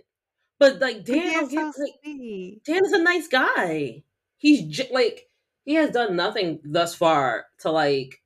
But 0.59 0.79
like 0.79 1.03
Dan, 1.05 1.33
don't 1.33 1.51
get, 1.51 1.73
so 1.73 1.81
like, 1.81 2.63
Dan 2.65 2.85
is 2.85 2.93
a 2.93 3.01
nice 3.03 3.27
guy. 3.27 4.03
He's 4.37 4.63
j- 4.63 4.89
like 4.91 5.29
he 5.65 5.75
has 5.75 5.91
done 5.91 6.15
nothing 6.15 6.59
thus 6.63 6.95
far 6.95 7.45
to 7.59 7.71
like 7.71 8.21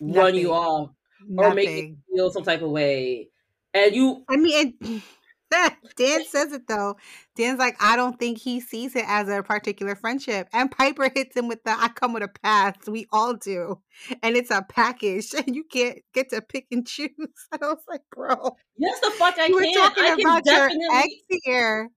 nothing. 0.00 0.14
run 0.22 0.34
you 0.34 0.52
off 0.52 0.90
or 1.36 1.50
make 1.50 1.68
you 1.68 1.96
feel 2.14 2.30
some 2.30 2.44
type 2.44 2.62
of 2.62 2.70
way. 2.70 3.30
And 3.74 3.94
you, 3.94 4.24
I 4.28 4.36
mean, 4.36 4.74
it, 4.80 5.02
Dan 5.96 6.24
says 6.26 6.52
it 6.52 6.66
though. 6.68 6.96
Dan's 7.36 7.58
like, 7.58 7.76
I 7.80 7.96
don't 7.96 8.18
think 8.18 8.38
he 8.38 8.60
sees 8.60 8.94
it 8.94 9.04
as 9.06 9.28
a 9.28 9.42
particular 9.42 9.94
friendship. 9.94 10.48
And 10.52 10.70
Piper 10.70 11.10
hits 11.14 11.36
him 11.36 11.48
with 11.48 11.62
the 11.64 11.70
I 11.70 11.88
come 11.88 12.12
with 12.12 12.22
a 12.22 12.28
pass. 12.28 12.74
We 12.86 13.06
all 13.12 13.34
do. 13.34 13.80
And 14.22 14.36
it's 14.36 14.50
a 14.50 14.62
package. 14.68 15.32
And 15.38 15.54
you 15.54 15.64
can't 15.64 15.98
get 16.12 16.30
to 16.30 16.42
pick 16.42 16.66
and 16.70 16.86
choose. 16.86 17.10
And 17.18 17.28
I 17.62 17.66
was 17.66 17.82
like, 17.88 18.02
bro. 18.14 18.56
Yes, 18.76 19.00
the 19.00 19.10
fuck 19.12 19.38
I 19.38 19.46
you 19.46 19.58
can. 19.58 19.74
talking 19.74 20.04
I 20.04 20.16
about 20.20 20.44
definitely... 20.44 20.78
your 20.80 20.98
ex 20.98 21.12
here. 21.44 21.90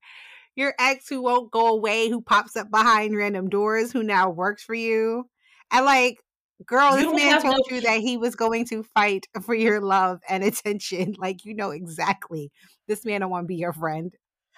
Your 0.55 0.73
ex 0.79 1.07
who 1.09 1.21
won't 1.21 1.51
go 1.51 1.67
away, 1.67 2.09
who 2.09 2.21
pops 2.21 2.55
up 2.55 2.69
behind 2.69 3.15
random 3.15 3.49
doors, 3.49 3.91
who 3.91 4.03
now 4.03 4.29
works 4.29 4.63
for 4.63 4.75
you. 4.75 5.25
And 5.71 5.85
like, 5.85 6.19
girl, 6.65 6.97
you 6.99 7.11
this 7.11 7.23
man 7.23 7.41
told 7.41 7.65
no... 7.69 7.75
you 7.75 7.81
that 7.81 7.99
he 7.99 8.17
was 8.17 8.35
going 8.35 8.65
to 8.67 8.83
fight 8.83 9.27
for 9.41 9.55
your 9.55 9.81
love 9.81 10.19
and 10.29 10.43
attention. 10.43 11.15
Like, 11.17 11.45
you 11.45 11.55
know 11.55 11.71
exactly 11.71 12.51
this 12.91 13.05
man 13.05 13.21
don't 13.21 13.29
want 13.29 13.45
to 13.45 13.47
be 13.47 13.55
your 13.55 13.71
friend. 13.71 14.13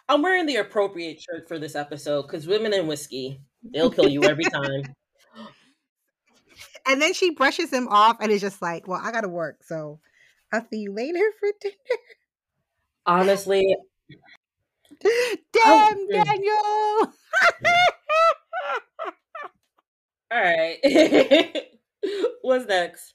I'm 0.09 0.23
wearing 0.23 0.47
the 0.47 0.55
appropriate 0.57 1.21
shirt 1.21 1.47
for 1.47 1.59
this 1.59 1.75
episode 1.75 2.23
because 2.23 2.47
women 2.47 2.73
and 2.73 2.87
whiskey, 2.87 3.39
they'll 3.63 3.91
kill 3.91 4.09
you 4.09 4.23
every 4.23 4.45
time. 4.45 4.95
and 6.87 6.99
then 7.01 7.13
she 7.13 7.29
brushes 7.29 7.71
him 7.71 7.87
off 7.89 8.17
and 8.19 8.31
is 8.31 8.41
just 8.41 8.61
like, 8.61 8.87
Well, 8.87 8.99
I 9.01 9.11
gotta 9.11 9.29
work, 9.29 9.63
so 9.63 9.99
I'll 10.51 10.65
see 10.69 10.79
you 10.79 10.93
later 10.93 11.23
for 11.39 11.49
dinner. 11.61 11.75
Honestly. 13.05 13.75
Damn, 15.03 15.97
oh, 15.97 16.07
Daniel. 16.11 17.11
All 20.31 20.41
right. 20.41 21.67
What's 22.41 22.65
next? 22.65 23.13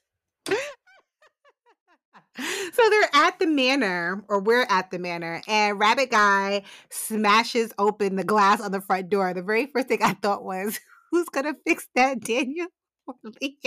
So 2.39 2.91
they're 2.91 3.11
at 3.14 3.39
the 3.39 3.47
manor, 3.47 4.24
or 4.28 4.41
we're 4.41 4.66
at 4.68 4.91
the 4.91 4.99
manor, 4.99 5.43
and 5.49 5.78
Rabbit 5.78 6.11
Guy 6.11 6.62
smashes 6.91 7.72
open 7.78 8.16
the 8.16 8.24
glass 8.24 8.61
on 8.61 8.72
the 8.72 8.80
front 8.80 9.11
door. 9.11 9.32
The 9.34 9.43
very 9.43 9.66
first 9.66 9.89
thing 9.89 10.03
I 10.03 10.14
thought 10.14 10.45
was, 10.45 10.78
who's 11.11 11.28
gonna 11.28 11.54
fix 11.67 11.88
that, 11.95 12.21
Daniel? 12.21 12.68
so 13.11 13.17
he 13.33 13.58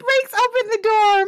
breaks 0.00 0.34
open 0.34 0.70
the 0.70 0.78
door. 0.82 1.26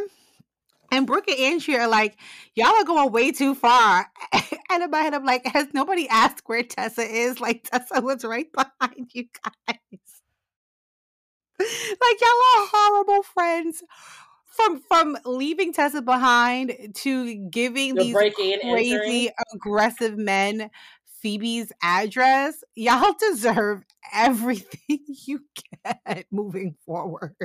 And 0.93 1.07
Brooke 1.07 1.29
and 1.29 1.39
Andrea 1.39 1.81
are 1.81 1.87
like, 1.87 2.17
y'all 2.53 2.67
are 2.67 2.83
going 2.83 3.11
way 3.11 3.31
too 3.31 3.55
far. 3.55 4.07
And 4.73 4.83
in 4.83 4.89
my 4.89 4.99
head, 4.99 5.13
I'm 5.13 5.25
like, 5.25 5.45
has 5.47 5.67
nobody 5.73 6.07
asked 6.07 6.43
where 6.45 6.63
Tessa 6.63 7.01
is? 7.01 7.41
Like, 7.41 7.69
Tessa 7.69 7.99
was 7.99 8.23
right 8.23 8.47
behind 8.53 9.11
you 9.13 9.25
guys 9.43 9.75
like 12.01 12.21
y'all 12.21 12.63
are 12.63 12.67
horrible 12.71 13.23
friends 13.23 13.83
from 14.45 14.81
from 14.81 15.17
leaving 15.25 15.73
Tessa 15.73 16.01
behind 16.01 16.93
to 16.95 17.35
giving 17.49 17.95
the 17.95 18.03
these 18.03 18.15
crazy 18.61 19.29
aggressive 19.53 20.17
men 20.17 20.69
Phoebe's 21.21 21.71
address, 21.81 22.63
y'all 22.75 23.13
deserve 23.19 23.83
everything 24.13 24.99
you 25.27 25.41
get 25.83 26.25
moving 26.31 26.75
forward. 26.85 27.35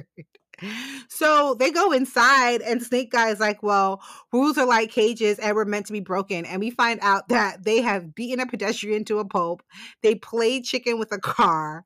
So 1.09 1.55
they 1.55 1.70
go 1.70 1.93
inside, 1.93 2.62
and 2.62 2.82
Snake 2.82 3.10
Guy 3.12 3.28
is 3.28 3.40
like, 3.40 3.62
Well, 3.62 4.01
rules 4.32 4.56
are 4.56 4.66
like 4.66 4.90
cages 4.90 5.38
and 5.38 5.55
we're 5.55 5.66
meant 5.66 5.86
to 5.86 5.93
be 5.93 6.01
broken. 6.01 6.47
And 6.47 6.60
we 6.60 6.70
find 6.70 6.98
out 7.02 7.28
that 7.28 7.62
they 7.62 7.82
have 7.82 8.14
beaten 8.14 8.40
a 8.40 8.47
pedestrian 8.47 9.05
to 9.05 9.18
a 9.18 9.26
pulp. 9.26 9.62
They 10.02 10.14
played 10.14 10.64
chicken 10.64 10.98
with 10.98 11.12
a 11.12 11.18
car. 11.18 11.84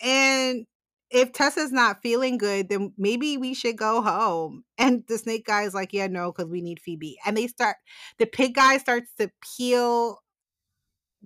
And 0.00 0.66
if 1.10 1.32
Tessa's 1.32 1.72
not 1.72 2.02
feeling 2.02 2.38
good, 2.38 2.68
then 2.68 2.92
maybe 2.98 3.36
we 3.38 3.54
should 3.54 3.76
go 3.76 4.02
home. 4.02 4.64
And 4.76 5.04
the 5.08 5.18
snake 5.18 5.46
guy 5.46 5.62
is 5.62 5.74
like, 5.74 5.92
yeah, 5.92 6.06
no, 6.06 6.32
because 6.32 6.50
we 6.50 6.60
need 6.60 6.80
Phoebe. 6.80 7.18
And 7.24 7.36
they 7.36 7.46
start, 7.46 7.76
the 8.18 8.26
pig 8.26 8.54
guy 8.54 8.78
starts 8.78 9.10
to 9.18 9.30
peel 9.56 10.18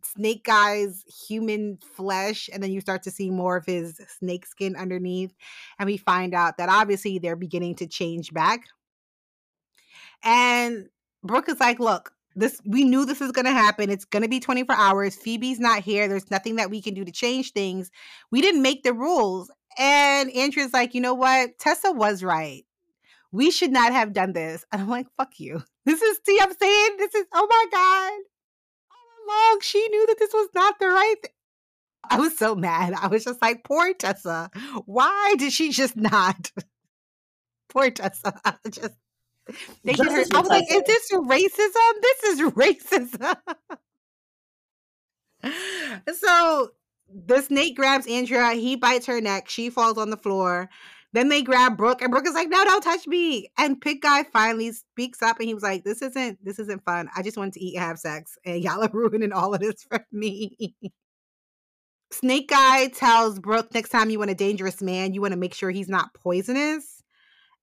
snake 0.05 0.45
guy's 0.45 1.05
human 1.29 1.79
flesh. 1.97 2.49
And 2.53 2.63
then 2.63 2.71
you 2.73 2.81
start 2.81 3.03
to 3.05 3.11
see 3.11 3.31
more 3.31 3.57
of 3.57 3.67
his 3.67 4.01
snake 4.19 4.47
skin 4.47 4.77
underneath. 4.77 5.35
And 5.79 5.87
we 5.87 5.97
find 5.97 6.35
out 6.35 6.59
that 6.59 6.69
obviously 6.69 7.19
they're 7.19 7.37
beginning 7.37 7.75
to 7.77 7.87
change 7.87 8.33
back. 8.33 8.65
And 10.23 10.89
Brooke 11.25 11.49
is 11.49 11.61
like, 11.61 11.81
look, 11.81 12.13
this 12.37 12.61
we 12.65 12.85
knew 12.85 13.05
this 13.05 13.21
was 13.21 13.33
going 13.33 13.45
to 13.47 13.53
happen 13.53 13.91
it's 13.91 14.05
going 14.07 14.23
to 14.23 14.29
be 14.29 14.41
24 14.41 14.75
hours 14.77 15.17
phoebe's 15.17 15.61
not 15.61 15.83
here 15.83 16.09
there's 16.09 16.31
nothing 16.31 16.57
that 16.57 16.71
we 16.71 16.83
can 16.83 16.95
do 16.95 17.05
to 17.05 17.13
change 17.13 17.53
things 17.53 17.91
we 18.31 18.41
didn't 18.41 18.63
make 18.63 18.83
the 18.83 18.93
rules 18.93 19.51
And 19.79 20.31
Andrea's 20.33 20.73
like, 20.73 20.95
you 20.95 21.01
know 21.01 21.15
what? 21.15 21.59
Tessa 21.59 21.93
was 21.93 22.23
right. 22.23 22.65
We 23.33 23.51
should 23.51 23.73
not 23.73 23.93
have 23.93 24.13
done 24.13 24.33
this. 24.35 24.65
And 24.73 24.83
I'm 24.83 24.89
like, 24.91 25.09
fuck 25.17 25.39
you. 25.39 25.63
This 25.85 26.01
is, 26.01 26.21
see, 26.25 26.39
I'm 26.41 26.53
saying, 26.55 26.91
this 26.99 27.13
is, 27.15 27.27
oh 27.33 27.47
my 27.51 27.67
God. 27.73 28.13
All 28.93 29.27
along, 29.27 29.61
she 29.63 29.81
knew 29.89 30.07
that 30.07 30.17
this 30.19 30.33
was 30.33 30.49
not 30.55 30.79
the 30.79 30.87
right 30.87 31.17
thing. 31.21 31.33
I 32.09 32.21
was 32.21 32.39
so 32.39 32.55
mad. 32.55 32.95
I 32.95 33.09
was 33.09 33.25
just 33.25 33.43
like, 33.43 33.65
poor 33.65 33.93
Tessa. 33.95 34.51
Why 34.87 35.35
did 35.39 35.53
she 35.53 35.71
just 35.71 35.97
not? 35.99 36.53
poor 37.69 37.91
Tessa. 37.91 38.41
I 38.45 38.55
just, 38.71 38.95
they 39.85 39.93
her, 39.95 40.25
I 40.33 40.41
was 40.41 40.49
like, 40.49 40.65
is 40.71 40.83
this 40.87 41.13
racism? 41.13 41.93
This 42.03 42.23
is 42.25 42.41
racism. 42.53 43.37
so 46.15 46.71
the 47.13 47.43
snake 47.43 47.77
grabs 47.77 48.07
Andrea. 48.07 48.53
He 48.53 48.77
bites 48.77 49.07
her 49.07 49.21
neck. 49.21 49.49
She 49.49 49.71
falls 49.71 49.99
on 49.99 50.11
the 50.11 50.17
floor. 50.17 50.69
Then 51.15 51.29
they 51.29 51.43
grab 51.43 51.77
Brooke, 51.77 52.01
and 52.01 52.11
Brooke 52.11 52.27
is 52.27 52.35
like, 52.35 52.49
"No, 52.49 52.65
don't 52.65 52.83
touch 52.83 53.07
me." 53.07 53.51
And 53.59 53.81
Pig 53.81 54.01
Guy 54.01 54.25
finally 54.33 54.73
speaks 54.73 55.21
up, 55.23 55.39
and 55.39 55.47
he 55.47 55.53
was 55.55 55.63
like, 55.63 55.85
"This 55.85 56.01
isn't 56.01 56.43
this 56.43 56.59
isn't 56.59 56.85
fun. 56.85 57.11
I 57.15 57.23
just 57.23 57.37
wanted 57.37 57.55
to 57.55 57.61
eat 57.61 57.75
and 57.77 57.85
have 57.85 57.99
sex, 57.99 58.39
and 58.47 58.63
y'all 58.63 58.83
are 58.83 58.91
ruining 58.93 59.33
all 59.33 59.53
of 59.55 59.61
this 59.61 59.83
for 59.91 60.07
me." 60.11 60.75
Snake 62.11 62.49
Guy 62.49 62.89
tells 62.89 63.39
Brooke, 63.39 63.75
"Next 63.75 63.91
time 63.91 64.09
you 64.09 64.19
want 64.19 64.31
a 64.31 64.35
dangerous 64.35 64.81
man, 64.81 65.13
you 65.13 65.21
want 65.21 65.33
to 65.33 65.39
make 65.39 65.55
sure 65.55 65.71
he's 65.71 65.89
not 65.89 66.15
poisonous." 66.15 67.02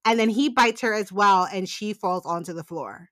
And 0.05 0.19
then 0.19 0.29
he 0.29 0.49
bites 0.49 0.81
her 0.81 0.93
as 0.93 1.11
well, 1.11 1.47
and 1.51 1.67
she 1.67 1.93
falls 1.93 2.25
onto 2.25 2.53
the 2.53 2.63
floor. 2.63 3.09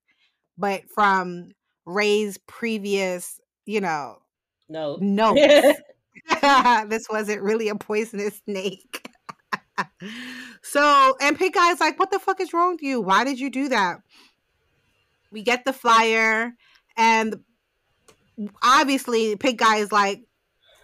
But 0.57 0.89
from 0.89 1.49
Rae's 1.85 2.37
previous, 2.47 3.39
you 3.65 3.81
know, 3.81 4.17
no 4.69 4.97
no, 4.99 5.33
this 6.87 7.07
wasn't 7.09 7.41
really 7.41 7.69
a 7.69 7.75
poisonous 7.75 8.41
snake. 8.45 9.09
so, 10.61 11.15
and 11.21 11.37
Pink 11.37 11.55
Guy's 11.55 11.79
like, 11.79 11.99
what 11.99 12.11
the 12.11 12.19
fuck 12.19 12.41
is 12.41 12.53
wrong 12.53 12.71
with 12.71 12.83
you? 12.83 13.01
Why 13.01 13.23
did 13.23 13.39
you 13.39 13.49
do 13.49 13.69
that? 13.69 14.01
We 15.31 15.43
get 15.43 15.65
the 15.65 15.73
flyer, 15.73 16.53
and 16.95 17.41
obviously, 18.63 19.35
Pig 19.35 19.57
Guy 19.57 19.77
is 19.77 19.91
like, 19.91 20.23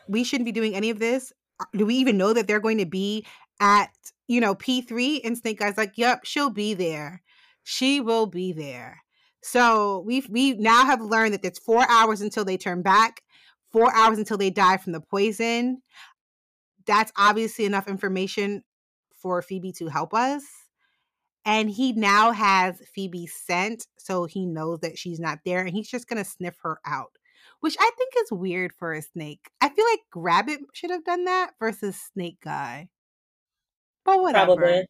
we 0.07 0.23
shouldn't 0.23 0.45
be 0.45 0.51
doing 0.51 0.75
any 0.75 0.89
of 0.89 0.99
this. 0.99 1.31
Do 1.75 1.85
we 1.85 1.95
even 1.95 2.17
know 2.17 2.33
that 2.33 2.47
they're 2.47 2.59
going 2.59 2.79
to 2.79 2.85
be 2.85 3.25
at, 3.59 3.89
you 4.27 4.39
know, 4.39 4.55
P3? 4.55 5.21
And 5.23 5.37
Snake 5.37 5.59
Guy's 5.59 5.77
like, 5.77 5.93
yep, 5.97 6.21
she'll 6.23 6.49
be 6.49 6.73
there. 6.73 7.21
She 7.63 8.01
will 8.01 8.25
be 8.25 8.51
there. 8.51 9.03
So 9.41 10.03
we've 10.05 10.27
we 10.29 10.53
now 10.53 10.85
have 10.85 11.01
learned 11.01 11.33
that 11.33 11.45
it's 11.45 11.59
four 11.59 11.85
hours 11.89 12.21
until 12.21 12.45
they 12.45 12.57
turn 12.57 12.81
back, 12.81 13.21
four 13.71 13.93
hours 13.93 14.17
until 14.17 14.37
they 14.37 14.49
die 14.49 14.77
from 14.77 14.93
the 14.93 15.01
poison. 15.01 15.81
That's 16.85 17.11
obviously 17.17 17.65
enough 17.65 17.87
information 17.87 18.63
for 19.21 19.41
Phoebe 19.41 19.73
to 19.73 19.87
help 19.87 20.13
us. 20.13 20.43
And 21.45 21.69
he 21.69 21.91
now 21.91 22.31
has 22.31 22.81
Phoebe 22.95 23.27
sent, 23.27 23.85
so 23.97 24.25
he 24.25 24.45
knows 24.45 24.79
that 24.79 24.97
she's 24.97 25.19
not 25.19 25.39
there, 25.43 25.59
and 25.59 25.69
he's 25.69 25.89
just 25.89 26.07
gonna 26.07 26.23
sniff 26.23 26.55
her 26.63 26.79
out, 26.85 27.11
which 27.59 27.75
I 27.77 27.91
think 27.97 28.13
is 28.17 28.31
weird 28.31 28.71
for 28.73 28.93
a 28.93 29.01
snake. 29.01 29.49
I 29.59 29.67
feel 29.67 29.85
like 29.91 29.99
Rabbit 30.15 30.61
should 30.71 30.89
have 30.89 31.03
done 31.03 31.25
that 31.25 31.51
versus 31.59 31.99
Snake 32.13 32.37
Guy. 32.41 32.87
But 34.05 34.21
whatever. 34.21 34.55
Probably. 34.55 34.85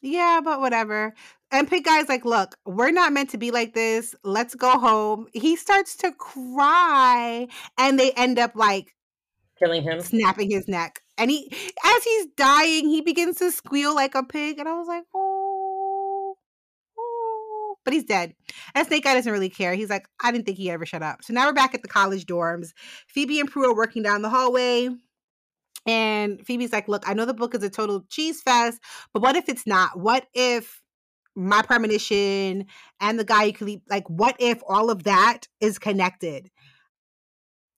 Yeah, 0.00 0.40
but 0.44 0.60
whatever. 0.60 1.14
And 1.50 1.68
Pig 1.68 1.84
Guy's 1.84 2.08
like, 2.08 2.24
look, 2.24 2.56
we're 2.66 2.90
not 2.90 3.12
meant 3.12 3.30
to 3.30 3.38
be 3.38 3.50
like 3.50 3.74
this. 3.74 4.14
Let's 4.22 4.54
go 4.54 4.78
home. 4.78 5.28
He 5.32 5.56
starts 5.56 5.96
to 5.98 6.12
cry, 6.12 7.48
and 7.78 7.98
they 7.98 8.10
end 8.12 8.38
up 8.38 8.52
like 8.54 8.94
killing 9.58 9.82
him, 9.82 10.00
snapping 10.00 10.50
his 10.50 10.68
neck. 10.68 11.00
And 11.16 11.30
he, 11.30 11.50
as 11.84 12.04
he's 12.04 12.26
dying, 12.36 12.88
he 12.88 13.00
begins 13.00 13.38
to 13.38 13.50
squeal 13.50 13.94
like 13.94 14.14
a 14.14 14.22
pig. 14.24 14.58
And 14.58 14.68
I 14.68 14.76
was 14.76 14.88
like, 14.88 15.04
oh, 15.14 16.36
oh. 16.98 17.76
But 17.84 17.94
he's 17.94 18.04
dead. 18.04 18.34
And 18.74 18.86
Snake 18.86 19.04
Guy 19.04 19.14
doesn't 19.14 19.32
really 19.32 19.48
care. 19.48 19.74
He's 19.74 19.90
like, 19.90 20.08
I 20.22 20.32
didn't 20.32 20.44
think 20.44 20.58
he 20.58 20.70
ever 20.70 20.84
shut 20.84 21.02
up. 21.02 21.22
So 21.22 21.32
now 21.32 21.46
we're 21.46 21.52
back 21.52 21.74
at 21.74 21.82
the 21.82 21.88
college 21.88 22.26
dorms. 22.26 22.72
Phoebe 23.06 23.40
and 23.40 23.50
Prue 23.50 23.70
are 23.70 23.76
working 23.76 24.02
down 24.02 24.22
the 24.22 24.28
hallway. 24.28 24.90
And 25.86 26.44
Phoebe's 26.46 26.72
like, 26.72 26.88
look, 26.88 27.08
I 27.08 27.14
know 27.14 27.26
the 27.26 27.34
book 27.34 27.54
is 27.54 27.62
a 27.62 27.70
total 27.70 28.04
cheese 28.08 28.40
fest, 28.40 28.80
but 29.12 29.22
what 29.22 29.36
if 29.36 29.48
it's 29.48 29.66
not? 29.66 29.98
What 29.98 30.26
if 30.34 30.82
my 31.36 31.62
premonition 31.62 32.66
and 33.00 33.18
the 33.18 33.24
guy 33.24 33.44
you 33.44 33.52
could 33.52 33.80
like, 33.88 34.08
what 34.08 34.36
if 34.38 34.62
all 34.66 34.90
of 34.90 35.04
that 35.04 35.48
is 35.60 35.78
connected? 35.78 36.50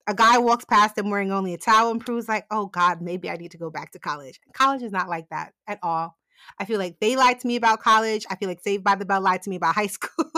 a 0.07 0.15
guy 0.15 0.39
walks 0.39 0.65
past 0.65 0.95
them 0.95 1.11
wearing 1.11 1.33
only 1.33 1.53
a 1.55 1.59
towel 1.59 1.91
and 1.91 2.05
Prue's 2.05 2.29
like, 2.29 2.47
oh 2.51 2.67
God, 2.67 3.01
maybe 3.01 3.29
I 3.29 3.37
need 3.37 3.51
to 3.53 3.59
go 3.59 3.71
back 3.71 3.91
to 3.93 3.99
college. 3.99 4.41
College 4.53 4.83
is 4.83 4.93
not 4.93 5.09
like 5.09 5.29
that 5.31 5.53
at 5.67 5.79
all. 5.83 6.17
I 6.59 6.65
feel 6.65 6.79
like 6.79 7.01
they 7.01 7.17
lied 7.17 7.41
to 7.41 7.47
me 7.47 7.57
about 7.57 7.81
college. 7.81 8.25
I 8.31 8.37
feel 8.37 8.49
like 8.49 8.61
Saved 8.63 8.85
by 8.85 8.95
the 8.95 9.05
Bell 9.05 9.21
lied 9.21 9.43
to 9.43 9.51
me 9.51 9.57
about 9.57 9.75
high 9.75 9.87
school. 9.89 10.31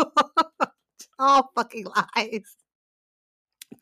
all 1.18 1.50
fucking 1.54 1.86
lies. 2.16 2.56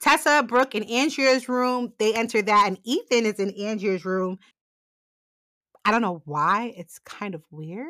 Tessa, 0.01 0.45
Brooke, 0.47 0.75
and 0.75 0.89
Andrea's 0.91 1.49
room. 1.49 1.93
They 1.99 2.15
enter 2.15 2.43
that, 2.43 2.65
and 2.67 2.79
Ethan 2.85 3.27
is 3.27 3.39
in 3.39 3.51
Andrea's 3.51 4.05
room. 4.05 4.39
I 5.85 5.91
don't 5.91 6.03
know 6.03 6.23
why. 6.25 6.75
It's 6.77 6.99
kind 6.99 7.35
of 7.35 7.43
weird. 7.51 7.87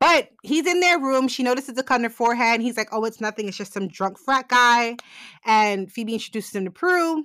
But 0.00 0.30
he's 0.42 0.66
in 0.66 0.80
their 0.80 0.98
room. 0.98 1.28
She 1.28 1.42
notices 1.42 1.78
a 1.78 1.82
cut 1.82 1.96
on 1.96 2.04
her 2.04 2.10
forehead. 2.10 2.60
He's 2.60 2.76
like, 2.76 2.88
oh, 2.90 3.04
it's 3.04 3.20
nothing. 3.20 3.46
It's 3.46 3.56
just 3.56 3.72
some 3.72 3.86
drunk 3.86 4.18
frat 4.18 4.48
guy. 4.48 4.96
And 5.44 5.92
Phoebe 5.92 6.14
introduces 6.14 6.54
him 6.54 6.64
to 6.64 6.70
Prue. 6.70 7.24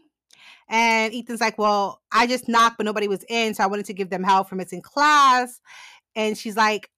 And 0.68 1.14
Ethan's 1.14 1.42
like, 1.42 1.58
well, 1.58 2.02
I 2.12 2.28
just 2.28 2.48
knocked, 2.48 2.78
but 2.78 2.86
nobody 2.86 3.08
was 3.08 3.24
in. 3.30 3.54
So 3.54 3.64
I 3.64 3.68
wanted 3.68 3.86
to 3.86 3.94
give 3.94 4.10
them 4.10 4.24
help 4.24 4.50
from 4.50 4.60
it's 4.60 4.74
in 4.74 4.82
class. 4.82 5.60
And 6.16 6.38
she's 6.38 6.58
like, 6.58 6.90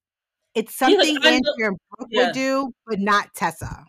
it's 0.56 0.76
something 0.76 1.16
like, 1.16 1.26
Andrea 1.26 1.68
and 1.68 1.78
Brooke 1.98 2.10
yeah. 2.12 2.26
would 2.26 2.34
do, 2.34 2.74
but 2.88 3.00
not 3.00 3.34
Tessa. 3.36 3.86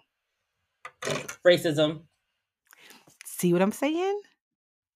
Racism. 1.44 2.02
See 3.38 3.52
what 3.52 3.60
I'm 3.62 3.72
saying? 3.72 4.20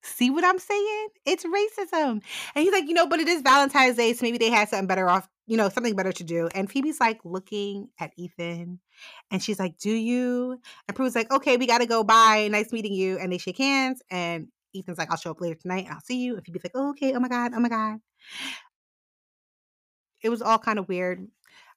See 0.02 0.30
what 0.30 0.44
I'm 0.44 0.58
saying? 0.58 1.08
It's 1.26 1.44
racism. 1.44 2.22
And 2.54 2.64
he's 2.64 2.72
like, 2.72 2.88
you 2.88 2.94
know, 2.94 3.06
but 3.06 3.20
it 3.20 3.28
is 3.28 3.42
Valentine's 3.42 3.96
Day, 3.96 4.14
so 4.14 4.24
maybe 4.24 4.38
they 4.38 4.48
had 4.48 4.68
something 4.68 4.86
better 4.86 5.08
off 5.08 5.28
you 5.50 5.56
know, 5.56 5.68
something 5.68 5.96
better 5.96 6.12
to 6.12 6.22
do. 6.22 6.48
And 6.54 6.70
Phoebe's 6.70 7.00
like 7.00 7.18
looking 7.24 7.88
at 7.98 8.12
Ethan 8.16 8.78
and 9.32 9.42
she's 9.42 9.58
like, 9.58 9.76
Do 9.78 9.90
you? 9.90 10.60
And 10.86 10.96
Prue's 10.96 11.16
like, 11.16 11.32
Okay, 11.32 11.56
we 11.56 11.66
gotta 11.66 11.86
go. 11.86 12.04
Bye. 12.04 12.46
Nice 12.48 12.72
meeting 12.72 12.92
you. 12.92 13.18
And 13.18 13.32
they 13.32 13.38
shake 13.38 13.58
hands. 13.58 14.00
And 14.12 14.46
Ethan's 14.76 14.96
like, 14.96 15.10
I'll 15.10 15.16
show 15.16 15.32
up 15.32 15.40
later 15.40 15.56
tonight 15.56 15.86
and 15.86 15.94
I'll 15.94 16.00
see 16.02 16.22
you. 16.22 16.36
And 16.36 16.46
Phoebe's 16.46 16.62
like, 16.62 16.70
oh, 16.76 16.90
okay. 16.90 17.14
Oh 17.14 17.18
my 17.18 17.26
God. 17.26 17.50
Oh 17.52 17.58
my 17.58 17.68
God. 17.68 17.98
It 20.22 20.28
was 20.28 20.40
all 20.40 20.58
kind 20.58 20.78
of 20.78 20.88
weird. 20.88 21.26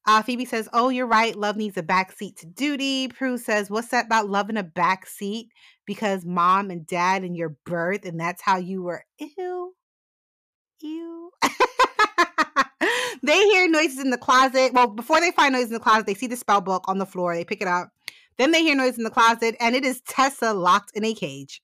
Uh, 0.06 0.22
Phoebe 0.22 0.46
says, 0.46 0.70
Oh, 0.72 0.90
you're 0.90 1.08
right. 1.08 1.36
Love 1.36 1.56
needs 1.56 1.78
a 1.78 1.82
backseat 1.82 2.36
to 2.42 2.46
duty. 2.46 3.08
Prue 3.08 3.40
says, 3.40 3.72
What's 3.72 3.88
that 3.88 4.06
about 4.06 4.30
loving 4.30 4.58
a 4.58 4.64
backseat? 4.64 5.48
Because 5.86 6.26
mom 6.26 6.70
and 6.70 6.88
dad 6.88 7.24
and 7.24 7.36
your 7.36 7.58
birth, 7.66 8.06
and 8.06 8.20
that's 8.20 8.42
how 8.42 8.58
you 8.58 8.84
were. 8.84 9.04
Ew. 9.20 9.74
Ew. 10.82 11.32
they 13.24 13.40
hear 13.50 13.70
noises 13.70 14.00
in 14.00 14.10
the 14.10 14.18
closet. 14.18 14.74
Well, 14.74 14.88
before 14.88 15.20
they 15.20 15.32
find 15.32 15.54
noises 15.54 15.70
in 15.70 15.76
the 15.76 15.80
closet, 15.80 16.06
they 16.06 16.14
see 16.14 16.28
the 16.28 16.38
spell 16.38 16.62
book 16.62 16.86
on 16.88 16.98
the 16.98 17.06
floor. 17.06 17.36
They 17.36 17.46
pick 17.46 17.62
it 17.62 17.68
up. 17.68 17.90
Then 18.38 18.52
they 18.52 18.64
hear 18.64 18.76
noise 18.76 18.98
in 18.98 19.04
the 19.04 19.12
closet, 19.12 19.56
and 19.60 19.76
it 19.76 19.86
is 19.86 20.02
Tessa 20.02 20.54
locked 20.54 20.92
in 20.96 21.06
a 21.06 21.14
cage. 21.14 21.62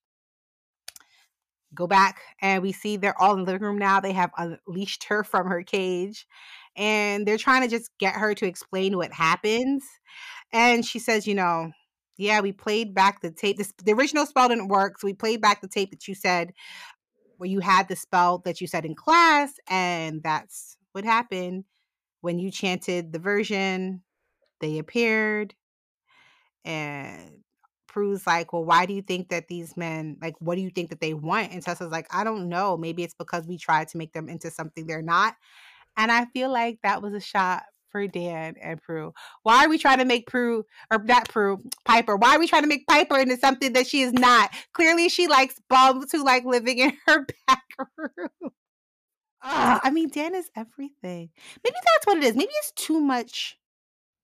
Go 1.74 1.88
back, 1.88 2.22
and 2.42 2.62
we 2.62 2.72
see 2.72 2.98
they're 2.98 3.20
all 3.20 3.34
in 3.34 3.40
the 3.40 3.52
living 3.52 3.66
room 3.66 3.78
now. 3.78 4.00
They 4.00 4.12
have 4.14 4.32
unleashed 4.38 5.06
her 5.06 5.24
from 5.24 5.48
her 5.48 5.64
cage, 5.64 6.28
and 6.76 7.28
they're 7.28 7.38
trying 7.38 7.62
to 7.62 7.68
just 7.68 7.92
get 8.00 8.16
her 8.16 8.34
to 8.36 8.46
explain 8.46 8.98
what 8.98 9.12
happens. 9.12 9.84
And 10.52 10.86
she 10.86 11.00
says, 11.00 11.28
You 11.28 11.36
know, 11.36 11.72
yeah, 12.20 12.42
we 12.42 12.52
played 12.52 12.94
back 12.94 13.22
the 13.22 13.32
tape. 13.32 13.58
This, 13.58 13.74
the 13.84 13.94
original 13.94 14.26
spell 14.26 14.50
didn't 14.50 14.68
work, 14.68 15.00
so 15.00 15.08
we 15.08 15.14
played 15.14 15.42
back 15.42 15.62
the 15.62 15.70
tape 15.70 15.92
that 15.92 16.08
you 16.08 16.14
said 16.14 16.52
where 17.38 17.50
you 17.50 17.62
had 17.62 17.88
the 17.88 17.96
spell 17.96 18.40
that 18.40 18.60
you 18.60 18.68
said 18.68 18.86
in 18.86 18.94
class, 18.94 19.54
and 19.70 20.22
that's 20.22 20.76
what 20.92 21.06
happened 21.06 21.64
when 22.20 22.38
you 22.38 22.52
chanted 22.52 23.14
the 23.14 23.20
version. 23.20 24.04
They 24.60 24.80
appeared, 24.80 25.56
and 26.66 27.40
Prue's 27.88 28.28
like, 28.28 28.52
"Well, 28.52 28.66
why 28.66 28.86
do 28.86 28.94
you 28.94 29.02
think 29.02 29.30
that 29.30 29.48
these 29.48 29.78
men 29.78 30.18
like? 30.22 30.36
What 30.40 30.56
do 30.56 30.62
you 30.62 30.72
think 30.72 30.90
that 30.90 31.00
they 31.00 31.14
want?" 31.14 31.54
And 31.54 31.64
Tessa's 31.64 31.92
like, 31.92 32.14
"I 32.14 32.26
don't 32.26 32.50
know. 32.50 32.76
Maybe 32.76 33.04
it's 33.04 33.16
because 33.18 33.48
we 33.48 33.58
tried 33.58 33.88
to 33.90 33.98
make 33.98 34.12
them 34.12 34.28
into 34.28 34.52
something 34.52 34.86
they're 34.86 35.02
not." 35.02 35.36
And 35.96 36.12
I 36.12 36.26
feel 36.26 36.52
like 36.52 36.80
that 36.84 37.02
was 37.02 37.14
a 37.14 37.22
shot 37.22 37.64
for 37.92 38.08
Dan 38.08 38.56
and 38.62 38.82
Prue. 38.82 39.14
Why 39.44 39.66
are 39.66 39.70
we 39.70 39.78
trying 39.78 40.00
to 40.00 40.06
make 40.06 40.28
Prue 40.28 40.66
or 40.92 41.04
not 41.04 41.30
Prue 41.30 41.60
Piper? 41.86 42.16
Why 42.16 42.36
are 42.36 42.40
we 42.40 42.48
trying 42.48 42.64
to 42.64 42.68
make 42.68 42.88
Piper 42.88 43.18
into 43.18 43.38
something 43.38 43.74
that 43.74 43.88
she 43.88 44.02
is 44.02 44.14
not? 44.14 44.52
Clearly, 44.74 45.10
she 45.10 45.28
likes 45.28 45.56
bums 45.70 46.12
who 46.12 46.24
like 46.24 46.46
living 46.46 46.80
in 46.80 46.94
her 47.08 47.26
back 47.48 47.64
room. 47.98 48.52
Uh, 49.42 49.80
I 49.82 49.90
mean, 49.92 50.10
Dan 50.10 50.36
is 50.36 50.50
everything. 50.56 51.30
Maybe 51.64 51.76
that's 51.86 52.06
what 52.06 52.18
it 52.18 52.24
is. 52.24 52.36
Maybe 52.36 52.52
it's 52.60 52.74
too 52.74 53.00
much 53.00 53.58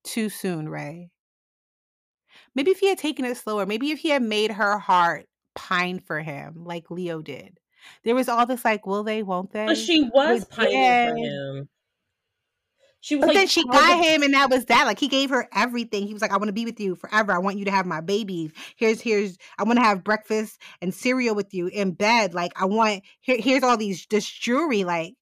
too 0.04 0.30
soon, 0.30 0.68
Rae. 0.70 1.12
Maybe 2.54 2.72
if 2.72 2.80
he 2.80 2.90
had 2.90 2.98
taken 2.98 3.26
it 3.26 3.38
slower, 3.38 3.66
maybe 3.66 3.92
if 3.92 4.00
he 4.00 4.10
had 4.10 4.22
made 4.22 4.52
her 4.52 4.78
heart 4.78 5.28
pine 5.56 6.00
for 6.00 6.20
him 6.20 6.64
like 6.66 6.92
Leo 6.92 7.22
did. 7.22 7.60
There 8.04 8.16
was 8.16 8.30
all 8.30 8.46
this 8.46 8.66
like, 8.66 8.86
will 8.86 9.04
they, 9.04 9.24
won't 9.24 9.52
they? 9.52 9.66
But 9.66 9.78
she 9.78 10.04
was 10.04 10.46
pining 10.46 11.10
for 11.10 11.18
him. 11.18 11.70
She 13.06 13.16
was 13.16 13.22
but 13.22 13.28
like, 13.28 13.38
then 13.38 13.48
she 13.48 13.64
got 13.66 14.04
him, 14.04 14.24
and 14.24 14.34
that 14.34 14.50
was 14.50 14.66
that. 14.66 14.88
Like 14.88 14.98
he 14.98 15.08
gave 15.08 15.30
her 15.30 15.48
everything. 15.54 16.08
He 16.08 16.14
was 16.14 16.24
like, 16.24 16.32
"I 16.32 16.38
want 16.38 16.48
to 16.48 16.54
be 16.54 16.66
with 16.66 16.80
you 16.80 16.96
forever. 16.96 17.34
I 17.34 17.38
want 17.38 17.60
you 17.60 17.66
to 17.66 17.72
have 17.72 17.86
my 17.86 18.02
babies. 18.02 18.52
Here's 18.78 19.00
here's 19.00 19.38
I 19.60 19.64
want 19.64 19.78
to 19.78 19.84
have 19.84 20.04
breakfast 20.04 20.60
and 20.82 20.92
cereal 20.92 21.36
with 21.36 21.54
you 21.54 21.68
in 21.68 21.92
bed. 21.92 22.34
Like 22.34 22.60
I 22.60 22.66
want 22.66 23.04
here, 23.22 23.38
here's 23.40 23.62
all 23.62 23.78
these 23.78 24.08
this 24.10 24.28
jewelry. 24.28 24.86
Like 24.86 25.14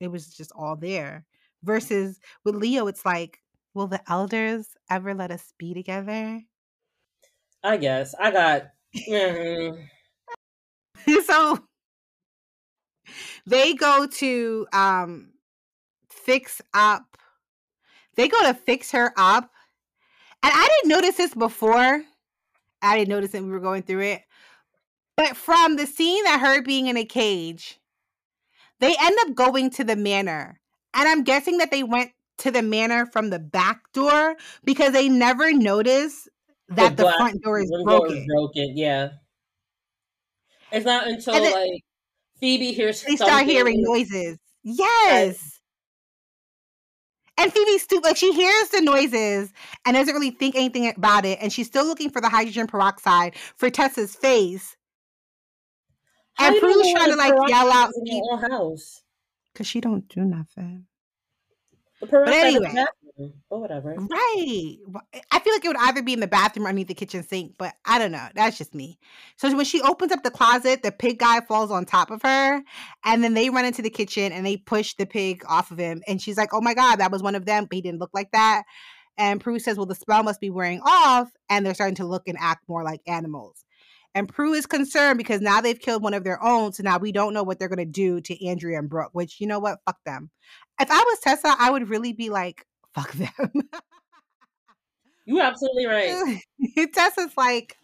it 0.00 0.08
was 0.08 0.34
just 0.34 0.50
all 0.56 0.74
there. 0.74 1.26
Versus 1.62 2.18
with 2.42 2.54
Leo, 2.54 2.86
it's 2.86 3.04
like, 3.04 3.42
will 3.74 3.86
the 3.86 4.00
elders 4.10 4.66
ever 4.88 5.12
let 5.12 5.30
us 5.30 5.52
be 5.58 5.74
together? 5.74 6.40
I 7.62 7.76
guess 7.76 8.14
I 8.18 8.30
got. 8.30 8.62
Mm-hmm. 8.96 9.82
so 11.26 11.58
they 13.44 13.74
go 13.74 14.06
to 14.06 14.66
um 14.72 15.31
fix 16.24 16.60
up. 16.74 17.16
They 18.16 18.28
go 18.28 18.40
to 18.42 18.54
fix 18.54 18.92
her 18.92 19.12
up. 19.16 19.50
And 20.42 20.52
I 20.54 20.68
didn't 20.68 20.90
notice 20.90 21.16
this 21.16 21.34
before. 21.34 22.02
I 22.82 22.98
didn't 22.98 23.10
notice 23.10 23.34
it 23.34 23.42
we 23.42 23.50
were 23.50 23.60
going 23.60 23.82
through 23.82 24.02
it. 24.02 24.22
But 25.16 25.36
from 25.36 25.76
the 25.76 25.86
scene 25.86 26.24
that 26.24 26.40
her 26.40 26.62
being 26.62 26.88
in 26.88 26.96
a 26.96 27.04
cage, 27.04 27.78
they 28.80 28.94
end 29.00 29.16
up 29.20 29.34
going 29.34 29.70
to 29.70 29.84
the 29.84 29.96
manor. 29.96 30.60
And 30.94 31.08
I'm 31.08 31.22
guessing 31.22 31.58
that 31.58 31.70
they 31.70 31.82
went 31.82 32.10
to 32.38 32.50
the 32.50 32.62
manor 32.62 33.06
from 33.06 33.30
the 33.30 33.38
back 33.38 33.92
door 33.92 34.36
because 34.64 34.92
they 34.92 35.08
never 35.08 35.52
noticed 35.52 36.28
that 36.68 36.96
the, 36.96 37.04
the 37.04 37.12
front 37.12 37.42
door 37.42 37.60
is 37.60 37.70
broken. 37.84 38.16
Door 38.16 38.26
broken, 38.26 38.76
yeah. 38.76 39.10
It's 40.72 40.86
not 40.86 41.06
until 41.06 41.34
then, 41.34 41.52
like 41.52 41.82
Phoebe 42.40 42.72
hears 42.72 43.00
something. 43.00 43.16
they 43.16 43.24
start 43.24 43.46
hearing 43.46 43.82
noises. 43.82 44.38
Yes. 44.64 45.51
And 47.38 47.52
Phoebe's 47.52 47.82
stupid. 47.82 48.04
Like 48.04 48.16
she 48.16 48.32
hears 48.32 48.68
the 48.68 48.80
noises 48.82 49.52
and 49.86 49.96
doesn't 49.96 50.14
really 50.14 50.30
think 50.30 50.54
anything 50.54 50.92
about 50.94 51.24
it. 51.24 51.38
And 51.40 51.52
she's 51.52 51.66
still 51.66 51.86
looking 51.86 52.10
for 52.10 52.20
the 52.20 52.28
hydrogen 52.28 52.66
peroxide 52.66 53.34
for 53.56 53.70
Tessa's 53.70 54.14
face. 54.14 54.76
How 56.34 56.48
and 56.48 56.60
Prue's 56.60 56.92
trying 56.92 57.10
to 57.10 57.16
like 57.16 57.34
yell 57.48 57.70
out 57.70 57.90
in 57.96 58.06
your 58.06 58.38
house. 58.38 59.02
Cause 59.54 59.66
she 59.66 59.80
don't 59.80 60.08
do 60.08 60.22
nothing. 60.22 60.86
But 62.00 62.28
anyway, 62.28 62.84
Mm-hmm, 63.22 63.38
or 63.50 63.60
whatever. 63.60 63.94
Right. 63.94 64.76
Eh, 65.12 65.20
I 65.30 65.38
feel 65.38 65.52
like 65.52 65.64
it 65.64 65.68
would 65.68 65.76
either 65.76 66.02
be 66.02 66.12
in 66.12 66.20
the 66.20 66.26
bathroom 66.26 66.66
or 66.66 66.68
underneath 66.68 66.88
the 66.88 66.94
kitchen 66.94 67.22
sink, 67.22 67.54
but 67.58 67.74
I 67.84 67.98
don't 67.98 68.12
know. 68.12 68.26
That's 68.34 68.58
just 68.58 68.74
me. 68.74 68.98
So 69.36 69.54
when 69.54 69.64
she 69.64 69.80
opens 69.82 70.12
up 70.12 70.22
the 70.22 70.30
closet, 70.30 70.82
the 70.82 70.92
pig 70.92 71.18
guy 71.18 71.40
falls 71.40 71.70
on 71.70 71.84
top 71.84 72.10
of 72.10 72.22
her, 72.22 72.62
and 73.04 73.22
then 73.22 73.34
they 73.34 73.50
run 73.50 73.64
into 73.64 73.82
the 73.82 73.90
kitchen 73.90 74.32
and 74.32 74.44
they 74.44 74.56
push 74.56 74.94
the 74.94 75.06
pig 75.06 75.42
off 75.48 75.70
of 75.70 75.78
him. 75.78 76.02
And 76.08 76.20
she's 76.20 76.36
like, 76.36 76.52
"Oh 76.52 76.60
my 76.60 76.74
god, 76.74 76.96
that 76.96 77.12
was 77.12 77.22
one 77.22 77.34
of 77.34 77.46
them, 77.46 77.64
but 77.64 77.74
he 77.74 77.82
didn't 77.82 78.00
look 78.00 78.12
like 78.14 78.30
that." 78.32 78.64
And 79.16 79.40
Prue 79.40 79.58
says, 79.58 79.76
"Well, 79.76 79.86
the 79.86 79.94
spell 79.94 80.22
must 80.22 80.40
be 80.40 80.50
wearing 80.50 80.80
off, 80.84 81.30
and 81.48 81.64
they're 81.64 81.74
starting 81.74 81.96
to 81.96 82.06
look 82.06 82.28
and 82.28 82.38
act 82.40 82.68
more 82.68 82.82
like 82.82 83.00
animals." 83.06 83.64
And 84.14 84.28
Prue 84.28 84.52
is 84.52 84.66
concerned 84.66 85.16
because 85.16 85.40
now 85.40 85.60
they've 85.60 85.78
killed 85.78 86.02
one 86.02 86.14
of 86.14 86.24
their 86.24 86.42
own. 86.42 86.72
So 86.72 86.82
now 86.82 86.98
we 86.98 87.12
don't 87.12 87.32
know 87.32 87.42
what 87.42 87.58
they're 87.58 87.68
going 87.68 87.78
to 87.78 87.84
do 87.86 88.20
to 88.20 88.46
Andrea 88.46 88.78
and 88.78 88.88
Brooke, 88.88 89.10
which, 89.12 89.40
you 89.40 89.46
know 89.46 89.58
what? 89.58 89.78
Fuck 89.86 89.98
them. 90.04 90.30
If 90.78 90.90
I 90.90 90.98
was 90.98 91.18
Tessa, 91.20 91.54
I 91.58 91.70
would 91.70 91.88
really 91.88 92.12
be 92.12 92.28
like, 92.28 92.66
fuck 92.94 93.12
them. 93.12 93.52
you 95.26 95.40
absolutely 95.40 95.86
right. 95.86 96.40
Tessa's 96.94 97.36
like, 97.36 97.76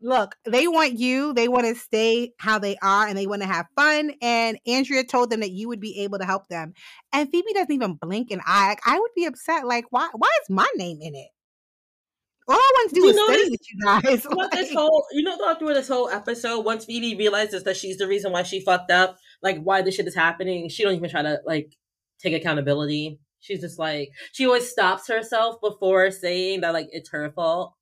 look, 0.00 0.36
they 0.44 0.68
want 0.68 0.98
you. 0.98 1.32
They 1.32 1.48
want 1.48 1.66
to 1.66 1.74
stay 1.74 2.32
how 2.38 2.58
they 2.58 2.76
are 2.82 3.06
and 3.06 3.16
they 3.16 3.26
want 3.26 3.42
to 3.42 3.48
have 3.48 3.66
fun. 3.76 4.12
And 4.20 4.58
Andrea 4.66 5.04
told 5.04 5.30
them 5.30 5.40
that 5.40 5.52
you 5.52 5.68
would 5.68 5.80
be 5.80 6.00
able 6.00 6.18
to 6.18 6.24
help 6.24 6.48
them. 6.48 6.74
And 7.12 7.30
Phoebe 7.30 7.52
doesn't 7.54 7.72
even 7.72 7.98
blink 8.00 8.30
an 8.30 8.40
eye. 8.44 8.76
I 8.86 8.98
would 8.98 9.10
be 9.14 9.26
upset. 9.26 9.66
Like, 9.66 9.86
why 9.90 10.08
why 10.14 10.28
is 10.42 10.50
my 10.50 10.68
name 10.76 10.98
in 11.00 11.14
it? 11.14 11.28
All 12.48 12.56
I 12.56 12.70
want 12.74 12.88
to 12.90 12.94
do, 12.96 13.02
do 13.02 13.08
is 13.08 13.24
study 13.24 13.50
with 13.50 13.60
you 13.70 13.80
guys. 13.84 14.26
Like, 14.36 14.50
this 14.50 14.74
whole, 14.74 15.06
you 15.12 15.22
know, 15.22 15.54
through 15.54 15.74
this 15.74 15.88
whole 15.88 16.08
episode, 16.10 16.64
once 16.64 16.84
Phoebe 16.84 17.16
realizes 17.16 17.62
that 17.64 17.76
she's 17.76 17.98
the 17.98 18.08
reason 18.08 18.32
why 18.32 18.42
she 18.42 18.60
fucked 18.60 18.90
up, 18.90 19.16
like 19.42 19.62
why 19.62 19.82
this 19.82 19.94
shit 19.94 20.08
is 20.08 20.14
happening, 20.14 20.68
she 20.68 20.82
don't 20.82 20.94
even 20.94 21.08
try 21.08 21.22
to 21.22 21.40
like 21.46 21.76
take 22.20 22.34
accountability. 22.34 23.20
She's 23.42 23.60
just 23.60 23.78
like 23.78 24.10
she 24.32 24.46
always 24.46 24.70
stops 24.70 25.08
herself 25.08 25.60
before 25.60 26.10
saying 26.10 26.62
that 26.62 26.72
like 26.72 26.88
it's 26.92 27.10
her 27.10 27.30
fault. 27.32 27.74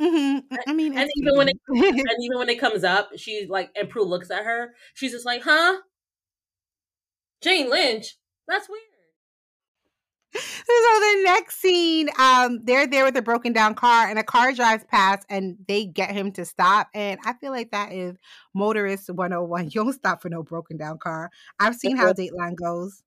Mm-hmm. 0.00 0.54
I 0.66 0.72
mean, 0.72 0.96
and 0.96 1.10
even 1.16 1.36
when 1.36 1.48
it 1.48 1.56
and 1.68 2.24
even 2.24 2.38
when 2.38 2.48
it 2.48 2.60
comes 2.60 2.84
up, 2.84 3.10
she's 3.16 3.48
like, 3.48 3.70
and 3.76 3.88
Prue 3.88 4.04
looks 4.04 4.30
at 4.30 4.44
her. 4.44 4.74
She's 4.94 5.12
just 5.12 5.26
like, 5.26 5.42
"Huh, 5.42 5.78
Jane 7.42 7.68
Lynch? 7.68 8.16
That's 8.48 8.68
weird." 8.68 8.82
So 10.34 10.72
the 10.72 11.22
next 11.24 11.60
scene, 11.60 12.08
um, 12.18 12.60
they're 12.64 12.88
there 12.88 13.04
with 13.04 13.16
a 13.16 13.22
broken 13.22 13.52
down 13.52 13.74
car, 13.74 14.08
and 14.08 14.18
a 14.18 14.24
car 14.24 14.52
drives 14.52 14.84
past, 14.84 15.24
and 15.28 15.56
they 15.68 15.84
get 15.86 16.10
him 16.10 16.32
to 16.32 16.44
stop. 16.44 16.88
And 16.92 17.20
I 17.24 17.34
feel 17.34 17.52
like 17.52 17.70
that 17.70 17.92
is 17.92 18.16
motorist 18.52 19.10
101. 19.10 19.64
You 19.74 19.84
don't 19.84 19.92
stop 19.92 20.22
for 20.22 20.28
no 20.28 20.42
broken 20.42 20.76
down 20.76 20.98
car. 20.98 21.30
I've 21.60 21.76
seen 21.76 21.96
how 21.96 22.12
Dateline 22.12 22.56
goes. 22.56 23.02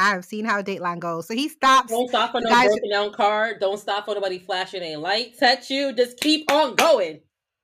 I've 0.00 0.24
seen 0.24 0.44
how 0.44 0.62
Dateline 0.62 0.98
goes. 0.98 1.28
So 1.28 1.34
he 1.34 1.48
stops. 1.48 1.90
Don't 1.90 2.08
stop 2.08 2.32
for 2.32 2.40
no 2.40 2.48
guys... 2.48 2.68
broken 2.68 2.90
down 2.90 3.12
car. 3.12 3.58
Don't 3.58 3.78
stop 3.78 4.06
for 4.06 4.14
nobody 4.14 4.38
flashing 4.38 4.82
a 4.82 4.96
light 4.96 5.34
at 5.42 5.68
you. 5.68 5.92
Just 5.92 6.18
keep 6.20 6.50
on 6.50 6.74
going. 6.74 7.20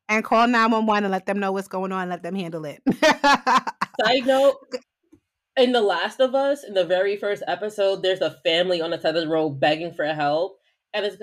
And 0.09 0.25
call 0.25 0.47
911 0.47 1.05
and 1.05 1.13
let 1.13 1.27
them 1.27 1.41
know 1.41 1.53
what's 1.53 1.69
going 1.69 1.93
on. 1.93 2.09
Let 2.09 2.23
them 2.23 2.35
handle 2.35 2.65
it. 2.65 2.81
Side 3.03 4.27
note, 4.27 4.57
in 5.57 5.73
The 5.73 5.81
Last 5.81 6.21
of 6.21 6.35
Us, 6.35 6.65
in 6.65 6.75
the 6.75 6.85
very 6.85 7.17
first 7.17 7.43
episode, 7.47 8.03
there's 8.03 8.21
a 8.21 8.39
family 8.45 8.81
on 8.81 8.91
the 8.91 9.01
side 9.01 9.17
of 9.17 9.23
the 9.23 9.29
road 9.29 9.59
begging 9.59 9.93
for 9.93 10.05
help. 10.05 10.59
And 10.93 11.07
it's 11.07 11.17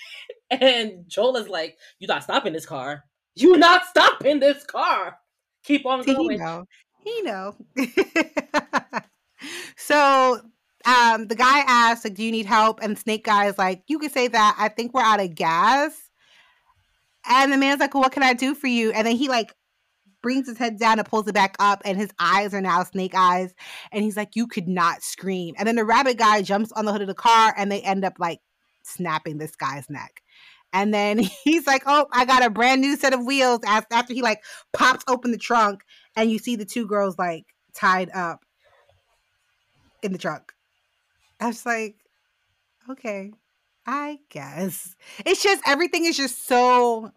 and 0.50 1.04
Joel 1.08 1.36
is 1.36 1.48
like, 1.48 1.76
You're 1.98 2.08
not 2.08 2.22
stopping 2.22 2.52
this 2.52 2.66
car. 2.66 3.04
You're 3.34 3.58
not 3.58 3.84
stopping 3.86 4.40
this 4.40 4.64
car. 4.64 5.18
Keep 5.64 5.86
on 5.86 6.02
going. 6.04 6.30
He 6.30 6.36
know. 6.36 6.64
He 7.04 7.22
know. 7.22 7.54
so 9.76 10.40
um, 10.86 11.26
the 11.26 11.34
guy 11.34 11.60
asks, 11.66 12.04
like, 12.04 12.14
do 12.14 12.24
you 12.24 12.32
need 12.32 12.46
help? 12.46 12.80
And 12.82 12.98
Snake 12.98 13.24
Guy 13.24 13.46
is 13.46 13.58
like, 13.58 13.82
you 13.86 13.98
could 13.98 14.12
say 14.12 14.28
that. 14.28 14.56
I 14.58 14.68
think 14.68 14.94
we're 14.94 15.02
out 15.02 15.20
of 15.20 15.34
gas. 15.34 16.10
And 17.28 17.52
the 17.52 17.58
man's 17.58 17.80
like, 17.80 17.94
well, 17.94 18.02
what 18.02 18.12
can 18.12 18.22
I 18.22 18.32
do 18.32 18.54
for 18.54 18.66
you? 18.66 18.90
And 18.92 19.06
then 19.06 19.16
he 19.16 19.28
like 19.28 19.54
brings 20.22 20.48
his 20.48 20.58
head 20.58 20.78
down 20.78 20.98
and 20.98 21.08
pulls 21.08 21.26
it 21.28 21.34
back 21.34 21.56
up, 21.58 21.82
and 21.84 21.96
his 21.96 22.10
eyes 22.18 22.54
are 22.54 22.60
now 22.60 22.82
snake 22.84 23.14
eyes. 23.14 23.54
And 23.92 24.02
he's 24.02 24.16
like, 24.16 24.36
you 24.36 24.46
could 24.46 24.68
not 24.68 25.02
scream. 25.02 25.54
And 25.58 25.66
then 25.66 25.76
the 25.76 25.84
rabbit 25.84 26.18
guy 26.18 26.42
jumps 26.42 26.72
on 26.72 26.84
the 26.84 26.92
hood 26.92 27.02
of 27.02 27.08
the 27.08 27.14
car, 27.14 27.54
and 27.56 27.70
they 27.70 27.82
end 27.82 28.04
up 28.04 28.14
like 28.18 28.40
snapping 28.82 29.38
this 29.38 29.56
guy's 29.56 29.88
neck. 29.90 30.22
And 30.72 30.94
then 30.94 31.18
he's 31.44 31.66
like, 31.66 31.82
oh, 31.86 32.06
I 32.12 32.24
got 32.24 32.44
a 32.44 32.50
brand 32.50 32.80
new 32.80 32.96
set 32.96 33.12
of 33.12 33.24
wheels 33.24 33.60
after 33.66 34.14
he 34.14 34.22
like 34.22 34.42
pops 34.72 35.04
open 35.08 35.30
the 35.30 35.38
trunk, 35.38 35.82
and 36.16 36.30
you 36.30 36.38
see 36.38 36.56
the 36.56 36.64
two 36.64 36.86
girls 36.86 37.18
like 37.18 37.44
tied 37.74 38.10
up 38.14 38.44
in 40.02 40.12
the 40.12 40.18
trunk. 40.18 40.52
I 41.40 41.46
was 41.46 41.64
like, 41.64 41.96
okay, 42.88 43.32
I 43.86 44.18
guess. 44.28 44.94
It's 45.24 45.42
just 45.42 45.62
everything 45.66 46.04
is 46.04 46.16
just 46.16 46.46
so 46.46 47.12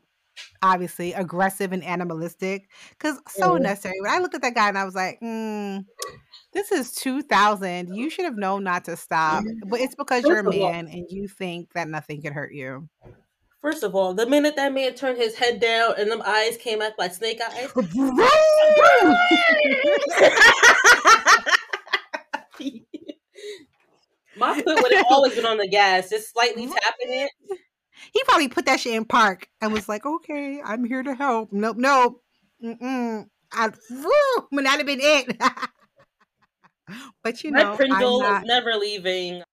obviously 0.61 1.13
aggressive 1.13 1.71
and 1.71 1.83
animalistic 1.83 2.69
because 2.91 3.19
so 3.27 3.51
mm-hmm. 3.51 3.63
necessary. 3.63 3.95
When 4.01 4.11
I 4.11 4.19
looked 4.19 4.35
at 4.35 4.41
that 4.41 4.55
guy 4.55 4.69
and 4.69 4.77
I 4.77 4.85
was 4.85 4.95
like, 4.95 5.19
mm, 5.21 5.85
this 6.53 6.71
is 6.71 6.93
2000. 6.93 7.93
You 7.93 8.09
should 8.09 8.25
have 8.25 8.37
known 8.37 8.63
not 8.63 8.85
to 8.85 8.95
stop. 8.95 9.43
But 9.65 9.81
it's 9.81 9.95
because 9.95 10.23
First 10.23 10.29
you're 10.29 10.39
a 10.39 10.43
man 10.43 10.87
all, 10.87 10.93
and 10.93 11.05
you 11.09 11.27
think 11.27 11.73
that 11.73 11.87
nothing 11.87 12.21
can 12.21 12.33
hurt 12.33 12.53
you. 12.53 12.87
First 13.61 13.83
of 13.83 13.95
all, 13.95 14.13
the 14.13 14.25
minute 14.25 14.55
that 14.57 14.73
man 14.73 14.93
turned 14.93 15.17
his 15.17 15.35
head 15.35 15.59
down 15.59 15.93
and 15.97 16.11
them 16.11 16.21
eyes 16.25 16.57
came 16.57 16.81
out 16.81 16.93
like 16.97 17.13
snake 17.13 17.39
eyes. 17.41 17.71
My 24.35 24.55
foot 24.61 24.81
would 24.81 24.93
have 24.93 25.05
always 25.09 25.35
been 25.35 25.45
on 25.45 25.57
the 25.57 25.67
gas, 25.67 26.09
just 26.09 26.31
slightly 26.31 26.67
tapping 26.67 27.13
it. 27.13 27.31
He 28.11 28.23
probably 28.25 28.47
put 28.47 28.65
that 28.65 28.79
shit 28.79 28.95
in 28.95 29.05
park 29.05 29.47
and 29.61 29.71
was 29.71 29.87
like, 29.87 30.05
"Okay, 30.05 30.61
I'm 30.63 30.83
here 30.83 31.03
to 31.03 31.13
help." 31.13 31.51
Nope, 31.51 31.77
nope. 31.77 32.21
Mm-mm. 32.63 33.25
I, 33.51 33.69
woo, 33.91 34.47
would 34.51 34.63
not 34.63 34.77
have 34.77 34.85
been 34.85 34.99
it. 35.01 35.37
but 37.23 37.43
you 37.43 37.51
know, 37.51 37.71
my 37.71 37.75
Pringle 37.75 38.21
not... 38.21 38.43
is 38.43 38.47
never 38.47 38.73
leaving. 38.73 39.43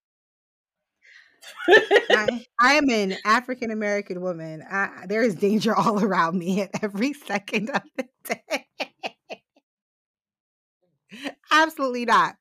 I, 1.68 2.46
I, 2.60 2.74
am 2.74 2.88
an 2.90 3.16
African 3.24 3.70
American 3.70 4.20
woman. 4.20 4.62
I, 4.68 5.06
there 5.06 5.22
is 5.22 5.34
danger 5.34 5.74
all 5.74 6.02
around 6.02 6.38
me 6.38 6.62
at 6.62 6.70
every 6.82 7.12
second 7.12 7.70
of 7.70 7.82
the 7.96 8.08
day. 8.24 8.66
Absolutely 11.50 12.04
not. 12.04 12.36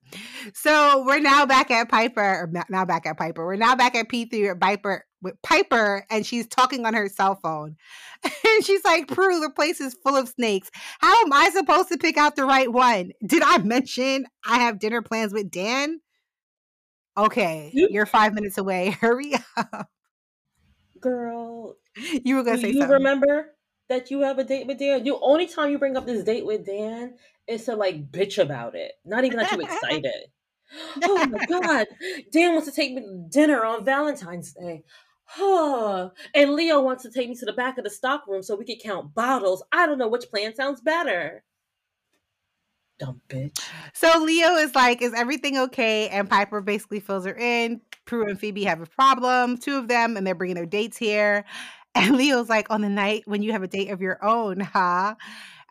So 0.54 1.04
we're 1.06 1.20
now 1.20 1.46
back 1.46 1.72
at 1.72 1.90
Piper, 1.90 2.22
or 2.22 2.52
now 2.70 2.86
back 2.86 3.06
at 3.06 3.18
Piper. 3.18 3.46
We're 3.46 3.56
now 3.56 3.76
back 3.76 3.96
at 3.96 4.08
P3 4.08 4.52
at 4.52 4.60
Piper 4.60 5.06
with 5.22 5.42
Piper, 5.42 6.06
and 6.10 6.26
she's 6.26 6.48
talking 6.48 6.86
on 6.86 6.94
her 6.94 7.10
cell 7.10 7.36
phone. 7.36 7.76
And 8.46 8.66
she's 8.66 8.84
like, 8.84 9.08
Prue, 9.08 9.40
the 9.40 9.50
place 9.50 9.80
is 9.80 9.96
full 10.04 10.18
of 10.18 10.28
snakes. 10.28 10.70
How 11.00 11.22
am 11.22 11.32
I 11.32 11.50
supposed 11.52 11.88
to 11.90 11.98
pick 11.98 12.18
out 12.18 12.36
the 12.36 12.44
right 12.44 12.70
one? 12.70 13.12
Did 13.26 13.42
I 13.42 13.58
mention 13.60 14.26
I 14.46 14.60
have 14.60 14.80
dinner 14.80 15.02
plans 15.02 15.32
with 15.32 15.50
Dan? 15.50 16.02
Okay, 17.18 17.72
you're 17.74 18.06
five 18.06 18.34
minutes 18.34 18.58
away. 18.58 18.90
Hurry 19.02 19.36
up. 19.56 19.90
Girl. 21.00 21.76
You 21.96 22.36
were 22.36 22.44
gonna 22.44 22.58
say 22.58 22.68
you 22.68 22.80
something. 22.80 22.90
remember 22.90 23.52
that 23.88 24.12
you 24.12 24.22
have 24.22 24.40
a 24.40 24.44
date 24.44 24.68
with 24.68 24.80
Dan? 24.80 25.04
The 25.04 25.18
only 25.22 25.48
time 25.48 25.72
you 25.72 25.78
bring 25.78 25.96
up 25.96 26.06
this 26.06 26.24
date 26.24 26.46
with 26.46 26.66
Dan 26.66 27.16
is 27.50 27.66
to 27.66 27.76
like 27.76 28.12
bitch 28.12 28.42
about 28.42 28.76
it. 28.76 28.94
Not 29.06 29.26
even 29.26 29.40
that 29.40 29.52
you 29.52 29.62
excited. 29.62 30.32
oh 31.04 31.26
my 31.28 31.46
god. 31.46 31.88
Dan 32.32 32.54
wants 32.54 32.68
to 32.68 32.76
take 32.76 32.94
me 32.94 33.02
to 33.02 33.26
dinner 33.30 33.66
on 33.66 33.84
Valentine's 33.84 34.54
Day. 34.54 34.84
Huh. 35.26 36.10
And 36.36 36.56
Leo 36.56 36.82
wants 36.82 37.04
to 37.04 37.12
take 37.12 37.30
me 37.30 37.36
to 37.36 37.46
the 37.46 37.54
back 37.54 37.78
of 37.78 37.84
the 37.84 37.90
stock 37.90 38.28
room 38.28 38.42
so 38.44 38.56
we 38.56 38.66
can 38.66 38.78
count 38.78 39.14
bottles. 39.14 39.64
I 39.72 39.86
don't 39.86 39.98
know 39.98 40.08
which 40.08 40.30
plan 40.30 40.56
sounds 40.56 40.82
better. 40.82 41.44
Dumb 43.00 43.22
bitch. 43.30 43.60
So 43.94 44.22
Leo 44.24 44.56
is 44.56 44.76
like, 44.76 45.02
Is 45.02 45.14
everything 45.14 45.58
okay? 45.58 46.10
And 46.10 46.30
Piper 46.30 46.62
basically 46.62 47.00
fills 47.00 47.26
her 47.26 47.36
in. 47.36 47.82
Prue 48.06 48.28
and 48.28 48.40
Phoebe 48.40 48.64
have 48.64 48.82
a 48.82 48.88
problem, 48.88 49.58
two 49.58 49.78
of 49.78 49.88
them, 49.88 50.18
and 50.18 50.26
they're 50.26 50.36
bringing 50.36 50.56
their 50.56 50.66
dates 50.66 50.98
here. 50.98 51.46
And 51.96 52.18
Leo's 52.18 52.50
like, 52.50 52.70
On 52.70 52.82
the 52.82 52.90
night 52.90 53.24
when 53.26 53.42
you 53.42 53.52
have 53.52 53.64
a 53.64 53.68
date 53.68 53.90
of 53.90 54.02
your 54.02 54.24
own, 54.24 54.60
huh? 54.60 55.16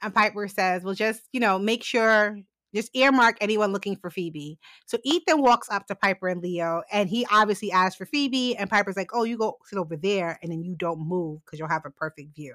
And 0.02 0.14
Piper 0.14 0.48
says, 0.48 0.82
Well, 0.82 0.94
just, 0.94 1.22
you 1.32 1.40
know, 1.40 1.58
make 1.58 1.84
sure, 1.84 2.38
just 2.74 2.94
earmark 2.94 3.38
anyone 3.40 3.72
looking 3.72 3.96
for 3.96 4.10
Phoebe. 4.10 4.58
So 4.86 4.98
Ethan 5.04 5.40
walks 5.40 5.68
up 5.70 5.86
to 5.86 5.94
Piper 5.94 6.28
and 6.28 6.42
Leo, 6.42 6.82
and 6.92 7.08
he 7.08 7.26
obviously 7.30 7.72
asks 7.72 7.96
for 7.96 8.06
Phoebe. 8.06 8.56
And 8.56 8.70
Piper's 8.70 8.96
like, 8.96 9.10
Oh, 9.12 9.24
you 9.24 9.38
go 9.38 9.58
sit 9.64 9.78
over 9.78 9.96
there, 9.96 10.38
and 10.42 10.52
then 10.52 10.62
you 10.62 10.74
don't 10.76 11.00
move 11.00 11.40
because 11.44 11.58
you'll 11.58 11.68
have 11.68 11.86
a 11.86 11.90
perfect 11.90 12.34
view. 12.34 12.54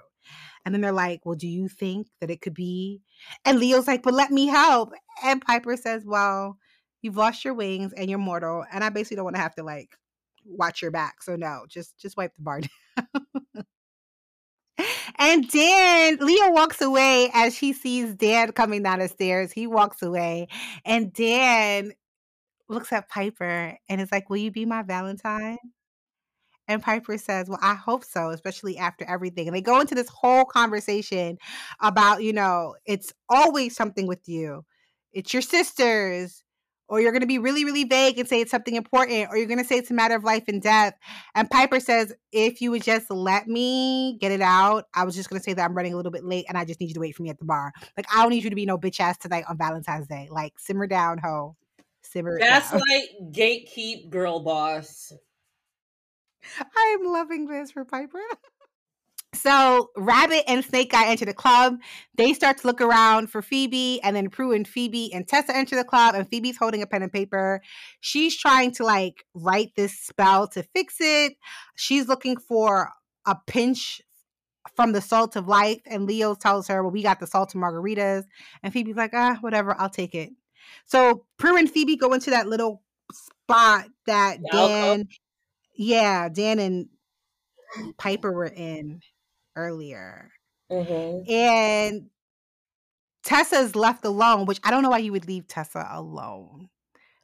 And 0.66 0.74
then 0.74 0.82
they're 0.82 0.92
like, 0.92 1.26
Well, 1.26 1.36
do 1.36 1.48
you 1.48 1.68
think 1.68 2.08
that 2.22 2.30
it 2.30 2.42
could 2.42 2.54
be? 2.54 3.02
And 3.46 3.60
Leo's 3.60 3.88
like, 3.88 4.04
But 4.04 4.14
let 4.14 4.32
me 4.32 4.48
help. 4.48 4.94
And 5.24 5.42
Piper 5.42 5.76
says, 5.78 6.04
Well, 6.06 6.58
you've 7.02 7.18
lost 7.18 7.46
your 7.46 7.54
wings 7.54 7.94
and 7.94 8.10
you're 8.10 8.20
mortal. 8.20 8.66
And 8.72 8.84
I 8.84 8.90
basically 8.90 9.18
don't 9.18 9.26
want 9.26 9.36
to 9.36 9.42
have 9.42 9.56
to 9.56 9.64
like 9.64 9.96
watch 10.46 10.82
your 10.82 10.92
back. 10.92 11.22
So 11.22 11.36
no, 11.36 11.66
just 11.68 12.00
just 12.00 12.18
wipe 12.18 12.36
the 12.36 12.42
bar 12.42 12.62
down. 12.96 13.66
And 15.18 15.48
Dan, 15.50 16.18
Leo 16.18 16.52
walks 16.52 16.82
away 16.82 17.30
as 17.34 17.56
she 17.56 17.74
sees 17.74 18.16
Dan 18.16 18.52
coming 18.52 18.84
down 18.84 19.00
the 19.00 19.08
stairs. 19.08 19.52
He 19.52 19.68
walks 19.68 20.02
away. 20.02 20.48
And 20.86 21.14
Dan 21.14 21.94
looks 22.70 22.92
at 22.92 23.10
Piper 23.10 23.78
and 23.90 24.02
is 24.02 24.12
like, 24.12 24.30
Will 24.30 24.38
you 24.38 24.52
be 24.52 24.66
my 24.66 24.84
Valentine? 24.84 25.58
And 26.68 26.82
Piper 26.82 27.18
says, 27.18 27.50
Well, 27.50 27.60
I 27.62 27.76
hope 27.76 28.04
so, 28.04 28.30
especially 28.30 28.78
after 28.78 29.06
everything. 29.06 29.48
And 29.48 29.56
they 29.56 29.62
go 29.62 29.80
into 29.80 29.96
this 29.96 30.10
whole 30.10 30.46
conversation 30.46 31.38
about, 31.82 32.24
you 32.24 32.34
know, 32.34 32.76
it's 32.86 33.14
always 33.30 33.76
something 33.76 34.08
with 34.08 34.28
you. 34.28 34.66
It's 35.12 35.34
your 35.34 35.42
sisters. 35.42 36.44
Or 36.90 37.00
you're 37.00 37.12
going 37.12 37.22
to 37.22 37.28
be 37.28 37.40
really, 37.40 37.66
really 37.66 37.86
vague 37.86 38.20
and 38.20 38.28
say 38.28 38.42
it's 38.42 38.52
something 38.52 38.76
important, 38.76 39.30
or 39.30 39.38
you're 39.38 39.48
going 39.48 39.60
to 39.60 39.66
say 39.66 39.78
it's 39.78 39.90
a 39.90 39.94
matter 39.94 40.16
of 40.16 40.24
life 40.24 40.44
and 40.48 40.62
death. 40.62 40.94
And 41.34 41.50
Piper 41.50 41.80
says, 41.80 42.14
If 42.32 42.62
you 42.62 42.72
would 42.72 42.84
just 42.84 43.10
let 43.10 43.48
me 43.48 44.18
get 44.20 44.32
it 44.32 44.42
out, 44.42 44.86
I 44.94 45.04
was 45.06 45.16
just 45.16 45.30
going 45.30 45.40
to 45.40 45.44
say 45.44 45.54
that 45.54 45.64
I'm 45.64 45.76
running 45.76 45.94
a 45.94 45.98
little 45.98 46.12
bit 46.12 46.26
late 46.26 46.46
and 46.50 46.58
I 46.58 46.66
just 46.66 46.80
need 46.80 46.88
you 46.88 46.94
to 46.96 47.00
wait 47.00 47.16
for 47.16 47.24
me 47.24 47.30
at 47.30 47.40
the 47.40 47.46
bar. 47.46 47.72
Like, 47.98 48.06
I 48.14 48.22
don't 48.22 48.32
need 48.32 48.44
you 48.44 48.50
to 48.50 48.56
be 48.56 48.66
no 48.66 48.78
bitch 48.78 49.00
ass 49.00 49.18
tonight 49.18 49.46
on 49.50 49.58
Valentine's 49.58 50.08
Day. 50.08 50.28
Like, 50.30 50.60
simmer 50.60 50.88
down, 50.88 51.20
ho. 51.20 51.56
Simmer 52.04 52.38
Gaslight, 52.38 52.82
down. 52.84 53.32
gatekeep, 53.32 54.10
girl 54.10 54.42
boss. 54.42 55.14
I 56.60 56.98
am 57.00 57.12
loving 57.12 57.48
this 57.48 57.72
for 57.72 57.86
Piper. 57.86 58.20
So 59.34 59.90
Rabbit 59.98 60.44
and 60.48 60.64
Snake 60.64 60.92
Guy 60.92 61.08
enter 61.08 61.26
the 61.26 61.34
club. 61.34 61.78
They 62.16 62.34
start 62.34 62.60
to 62.60 62.68
look 62.68 62.82
around 62.82 63.28
for 63.28 63.42
Phoebe, 63.42 64.00
and 64.04 64.16
then 64.16 64.30
Prue 64.30 64.52
and 64.54 64.68
Phoebe 64.68 65.12
and 65.14 65.28
Tessa 65.28 65.56
enter 65.56 65.76
the 65.76 65.84
club, 65.84 66.16
and 66.16 66.30
Phoebe's 66.30 66.58
holding 66.58 66.82
a 66.82 66.88
pen 66.88 67.02
and 67.02 67.12
paper. 67.12 67.62
She's 68.00 68.38
trying 68.38 68.72
to 68.74 68.84
like 68.84 69.26
write 69.34 69.74
this 69.76 69.98
spell 70.00 70.48
to 70.50 70.64
fix 70.64 70.98
it. 71.00 71.34
She's 71.76 72.08
looking 72.08 72.38
for 72.38 72.92
a 73.26 73.36
pinch 73.48 74.02
from 74.76 74.92
the 74.92 75.02
salt 75.02 75.36
of 75.36 75.48
life, 75.48 75.82
and 75.86 76.06
Leo 76.06 76.36
tells 76.36 76.68
her, 76.68 76.84
"Well, 76.84 76.92
we 76.92 77.04
got 77.04 77.20
the 77.20 77.28
salt 77.28 77.54
of 77.56 77.62
margaritas," 77.62 78.26
and 78.62 78.72
Phoebe's 78.72 78.96
like, 78.96 79.14
"Ah, 79.14 79.38
whatever, 79.42 79.76
I'll 79.80 79.90
take 79.90 80.16
it." 80.16 80.30
So 80.86 81.26
Prue 81.38 81.58
and 81.58 81.70
Phoebe 81.70 81.98
go 81.98 82.14
into 82.14 82.30
that 82.30 82.48
little 82.48 82.84
spot 83.12 83.88
that 84.06 84.40
Dan, 84.52 85.08
yeah, 85.76 86.30
Dan 86.30 86.60
and 86.60 86.90
Piper 87.98 88.32
were 88.32 88.46
in 88.46 89.02
earlier. 89.56 90.32
Mm-hmm. 90.72 91.32
And 91.32 92.10
Tessa's 93.24 93.76
left 93.76 94.06
alone, 94.06 94.46
which 94.46 94.60
I 94.64 94.72
don't 94.72 94.84
know 94.84 94.90
why 94.90 94.98
you 95.00 95.12
would 95.12 95.28
leave 95.28 95.48
Tessa 95.48 95.88
alone 95.92 96.70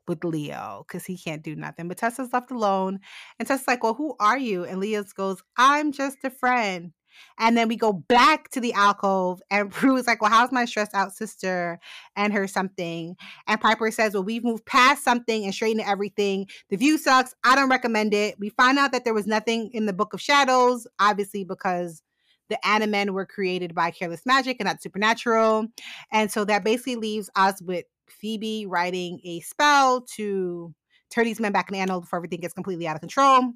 with 0.08 0.24
Leo 0.24 0.86
because 0.88 1.06
he 1.06 1.18
can't 1.18 1.44
do 1.44 1.56
nothing. 1.56 1.88
But 1.88 1.98
Tessa's 1.98 2.34
left 2.34 2.52
alone. 2.52 3.00
And 3.38 3.48
Tessa's 3.48 3.68
like, 3.68 3.84
Well, 3.84 3.94
who 3.94 4.16
are 4.20 4.38
you? 4.38 4.66
And 4.66 4.80
Leo 4.80 5.04
goes, 5.16 5.42
I'm 5.58 5.92
just 5.92 6.18
a 6.24 6.30
friend. 6.30 6.94
And 7.38 7.58
then 7.58 7.68
we 7.68 7.76
go 7.76 7.92
back 7.92 8.50
to 8.52 8.62
the 8.62 8.72
alcove, 8.74 9.42
and 9.52 9.72
Prue 9.72 9.98
is 9.98 10.08
like, 10.08 10.22
Well, 10.22 10.32
how's 10.32 10.52
my 10.52 10.66
stressed 10.66 10.94
out 10.94 11.14
sister 11.14 11.80
and 12.16 12.34
her 12.34 12.48
something? 12.48 13.16
And 13.48 13.62
Piper 13.62 13.92
says, 13.92 14.14
Well, 14.14 14.24
we've 14.24 14.44
moved 14.44 14.66
past 14.66 15.04
something 15.04 15.44
and 15.44 15.54
straightened 15.54 15.86
everything. 15.86 16.48
The 16.70 16.78
view 16.78 16.98
sucks. 16.98 17.34
I 17.44 17.56
don't 17.56 17.70
recommend 17.70 18.14
it. 18.14 18.38
We 18.40 18.50
find 18.50 18.80
out 18.80 18.92
that 18.92 19.06
there 19.06 19.14
was 19.14 19.28
nothing 19.28 19.70
in 19.74 19.86
the 19.86 19.94
Book 19.94 20.14
of 20.14 20.22
Shadows, 20.22 20.88
obviously, 21.00 21.44
because 21.44 22.02
the 22.50 22.60
Animen 22.66 23.12
were 23.12 23.26
created 23.26 23.74
by 23.74 23.92
careless 23.92 24.26
magic 24.26 24.58
and 24.60 24.68
not 24.68 24.82
supernatural. 24.82 25.68
And 26.12 26.32
so 26.32 26.46
that 26.46 26.64
basically 26.64 26.96
leaves 26.96 27.30
us 27.36 27.62
with 27.62 27.86
Phoebe 28.08 28.66
writing 28.66 29.20
a 29.24 29.40
spell 29.42 30.02
to 30.16 30.74
turn 31.10 31.26
these 31.26 31.40
men 31.40 31.52
back 31.52 31.70
in 31.70 31.76
animals 31.76 32.06
before 32.06 32.18
everything 32.18 32.42
gets 32.42 32.54
completely 32.54 32.88
out 32.88 32.96
of 32.96 33.02
control. 33.02 33.54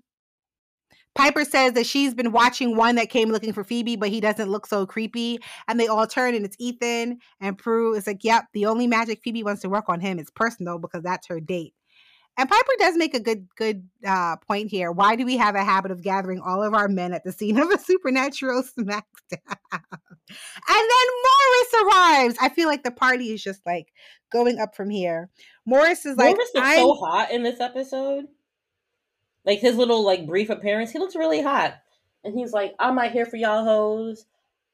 Piper 1.15 1.45
says 1.45 1.73
that 1.73 1.85
she's 1.85 2.15
been 2.15 2.31
watching 2.31 2.75
one 2.75 2.95
that 2.95 3.09
came 3.09 3.29
looking 3.29 3.53
for 3.53 3.63
Phoebe, 3.63 3.95
but 3.95 4.09
he 4.09 4.19
doesn't 4.19 4.49
look 4.49 4.65
so 4.65 4.85
creepy. 4.85 5.39
And 5.67 5.79
they 5.79 5.87
all 5.87 6.07
turn 6.07 6.33
and 6.33 6.43
it's 6.43 6.55
Ethan. 6.59 7.19
And 7.39 7.57
Prue 7.57 7.93
is 7.93 8.07
like, 8.07 8.23
yep, 8.23 8.45
the 8.53 8.65
only 8.65 8.87
magic 8.87 9.21
Phoebe 9.23 9.43
wants 9.43 9.61
to 9.61 9.69
work 9.69 9.85
on 9.89 9.99
him 9.99 10.17
is 10.17 10.31
personal 10.31 10.79
because 10.79 11.03
that's 11.03 11.27
her 11.27 11.39
date. 11.39 11.73
And 12.35 12.49
Piper 12.49 12.71
does 12.79 12.97
make 12.97 13.13
a 13.13 13.19
good 13.19 13.47
good 13.55 13.87
uh, 14.05 14.37
point 14.37 14.69
here. 14.71 14.91
Why 14.91 15.15
do 15.15 15.25
we 15.25 15.37
have 15.37 15.55
a 15.55 15.63
habit 15.63 15.91
of 15.91 16.01
gathering 16.01 16.41
all 16.41 16.63
of 16.63 16.73
our 16.73 16.87
men 16.87 17.13
at 17.13 17.23
the 17.23 17.31
scene 17.31 17.59
of 17.59 17.69
a 17.69 17.77
supernatural 17.77 18.63
smackdown? 18.79 19.03
and 19.69 20.29
then 20.29 21.07
Morris 21.23 21.73
arrives. 21.83 22.37
I 22.41 22.49
feel 22.49 22.67
like 22.67 22.83
the 22.83 22.91
party 22.91 23.31
is 23.31 23.43
just 23.43 23.61
like 23.65 23.93
going 24.31 24.59
up 24.59 24.75
from 24.75 24.89
here. 24.89 25.29
Morris 25.65 26.05
is 26.05 26.17
like, 26.17 26.35
Morris 26.35 26.51
I'm 26.55 26.79
so 26.79 26.93
hot 26.95 27.31
in 27.31 27.43
this 27.43 27.59
episode. 27.59 28.25
Like 29.45 29.59
his 29.59 29.75
little 29.75 30.03
like 30.03 30.25
brief 30.25 30.49
appearance, 30.49 30.91
he 30.91 30.99
looks 30.99 31.15
really 31.15 31.41
hot. 31.41 31.75
And 32.23 32.37
he's 32.37 32.53
like, 32.53 32.73
I'm 32.79 32.95
not 32.95 33.11
here 33.11 33.25
for 33.25 33.35
y'all 33.35 33.63
hoes. 33.63 34.25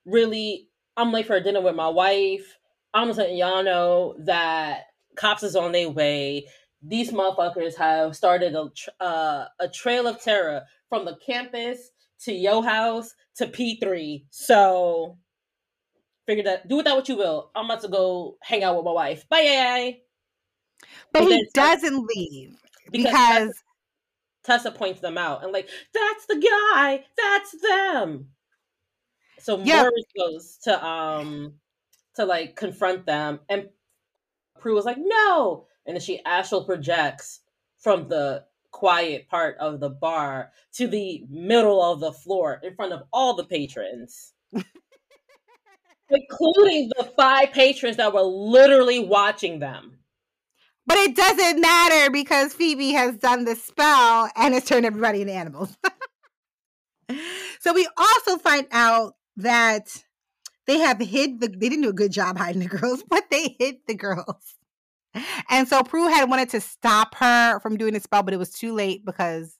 Really, 0.05 0.67
I'm 0.95 1.11
late 1.11 1.27
for 1.27 1.35
a 1.35 1.43
dinner 1.43 1.61
with 1.61 1.75
my 1.75 1.89
wife. 1.89 2.57
I'm 2.93 3.07
just 3.07 3.19
letting 3.19 3.37
y'all 3.37 3.63
know 3.63 4.15
that 4.19 4.85
cops 5.15 5.43
is 5.43 5.55
on 5.55 5.71
their 5.71 5.89
way. 5.89 6.47
These 6.81 7.11
motherfuckers 7.11 7.75
have 7.77 8.15
started 8.15 8.55
a 8.55 8.69
uh, 9.03 9.47
a 9.59 9.67
trail 9.67 10.07
of 10.07 10.21
terror 10.21 10.63
from 10.87 11.05
the 11.05 11.17
campus 11.25 11.91
to 12.21 12.33
your 12.33 12.63
house 12.63 13.13
to 13.35 13.47
P3. 13.47 14.25
So 14.29 15.17
figure 16.25 16.43
that 16.43 16.67
do 16.67 16.77
with 16.77 16.85
that 16.85 16.95
what 16.95 17.09
you 17.09 17.17
will. 17.17 17.51
I'm 17.55 17.65
about 17.65 17.81
to 17.81 17.87
go 17.87 18.37
hang 18.41 18.63
out 18.63 18.75
with 18.77 18.85
my 18.85 18.91
wife. 18.91 19.27
Bye. 19.29 19.99
but 21.11 21.23
But 21.23 21.31
he 21.31 21.47
doesn't 21.53 22.07
leave 22.15 22.55
Because 22.91 23.03
because 23.03 23.63
Tessa 24.43 24.71
points 24.71 25.01
them 25.01 25.17
out 25.17 25.43
and 25.43 25.51
like, 25.51 25.69
that's 25.93 26.25
the 26.27 26.35
guy, 26.35 27.05
that's 27.17 27.55
them. 27.61 28.29
So 29.39 29.59
Yeah. 29.63 29.83
Morris 29.83 30.05
goes 30.17 30.57
to 30.63 30.85
um 30.85 31.53
to 32.15 32.25
like 32.25 32.55
confront 32.55 33.05
them 33.05 33.39
and 33.49 33.69
Prue 34.59 34.75
was 34.75 34.85
like, 34.85 34.97
no. 34.99 35.67
And 35.89 35.95
then 35.95 36.01
she 36.01 36.23
astral 36.23 36.65
projects 36.65 37.39
from 37.79 38.09
the 38.09 38.45
quiet 38.69 39.27
part 39.27 39.57
of 39.57 39.79
the 39.79 39.89
bar 39.89 40.51
to 40.73 40.85
the 40.85 41.25
middle 41.31 41.81
of 41.81 41.99
the 41.99 42.13
floor 42.13 42.61
in 42.61 42.75
front 42.75 42.93
of 42.93 43.01
all 43.11 43.35
the 43.35 43.43
patrons. 43.43 44.33
Including 46.11 46.91
the 46.95 47.11
five 47.17 47.51
patrons 47.53 47.97
that 47.97 48.13
were 48.13 48.21
literally 48.21 48.99
watching 48.99 49.57
them. 49.57 49.97
But 50.85 50.97
it 50.99 51.15
doesn't 51.15 51.59
matter 51.59 52.11
because 52.11 52.53
Phoebe 52.53 52.91
has 52.91 53.17
done 53.17 53.45
the 53.45 53.55
spell 53.55 54.29
and 54.35 54.53
has 54.53 54.65
turned 54.65 54.85
everybody 54.85 55.21
into 55.21 55.33
animals. 55.33 55.75
so 57.61 57.73
we 57.73 57.89
also 57.97 58.37
find 58.37 58.67
out 58.71 59.15
that 59.37 60.03
they 60.67 60.77
have 60.77 60.99
hid 60.99 61.39
the 61.39 61.47
they 61.47 61.67
didn't 61.67 61.81
do 61.81 61.89
a 61.89 61.93
good 61.93 62.11
job 62.11 62.37
hiding 62.37 62.61
the 62.61 62.67
girls, 62.67 63.03
but 63.09 63.31
they 63.31 63.55
hid 63.57 63.77
the 63.87 63.95
girls. 63.95 64.58
And 65.49 65.67
so 65.67 65.83
Prue 65.83 66.07
had 66.07 66.29
wanted 66.29 66.49
to 66.49 66.61
stop 66.61 67.15
her 67.15 67.59
from 67.59 67.77
doing 67.77 67.93
the 67.93 67.99
spell, 67.99 68.23
but 68.23 68.33
it 68.33 68.37
was 68.37 68.51
too 68.51 68.73
late 68.73 69.05
because 69.05 69.57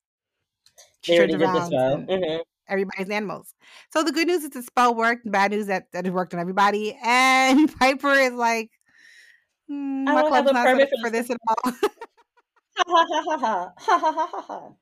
she 1.01 1.17
turned 1.17 1.34
around. 1.34 1.71
Mm-hmm. 1.71 2.41
Everybody's 2.67 3.09
animals. 3.09 3.55
So 3.91 4.03
the 4.03 4.11
good 4.11 4.27
news 4.27 4.43
is 4.43 4.51
the 4.51 4.61
spell 4.61 4.93
worked. 4.93 5.26
The 5.26 5.31
bad 5.31 5.51
news 5.51 5.67
that, 5.67 5.91
that 5.91 6.05
it 6.05 6.13
worked 6.13 6.34
on 6.34 6.39
everybody. 6.39 6.95
And 7.03 7.76
Piper 7.80 8.13
is 8.13 8.34
like, 8.34 8.69
mm, 9.69 10.03
my 10.03 10.21
club's 10.21 10.51
not 10.51 10.77
for, 10.77 10.88
for 11.01 11.09
this 11.09 11.31
at 11.31 11.38
all. 11.47 11.73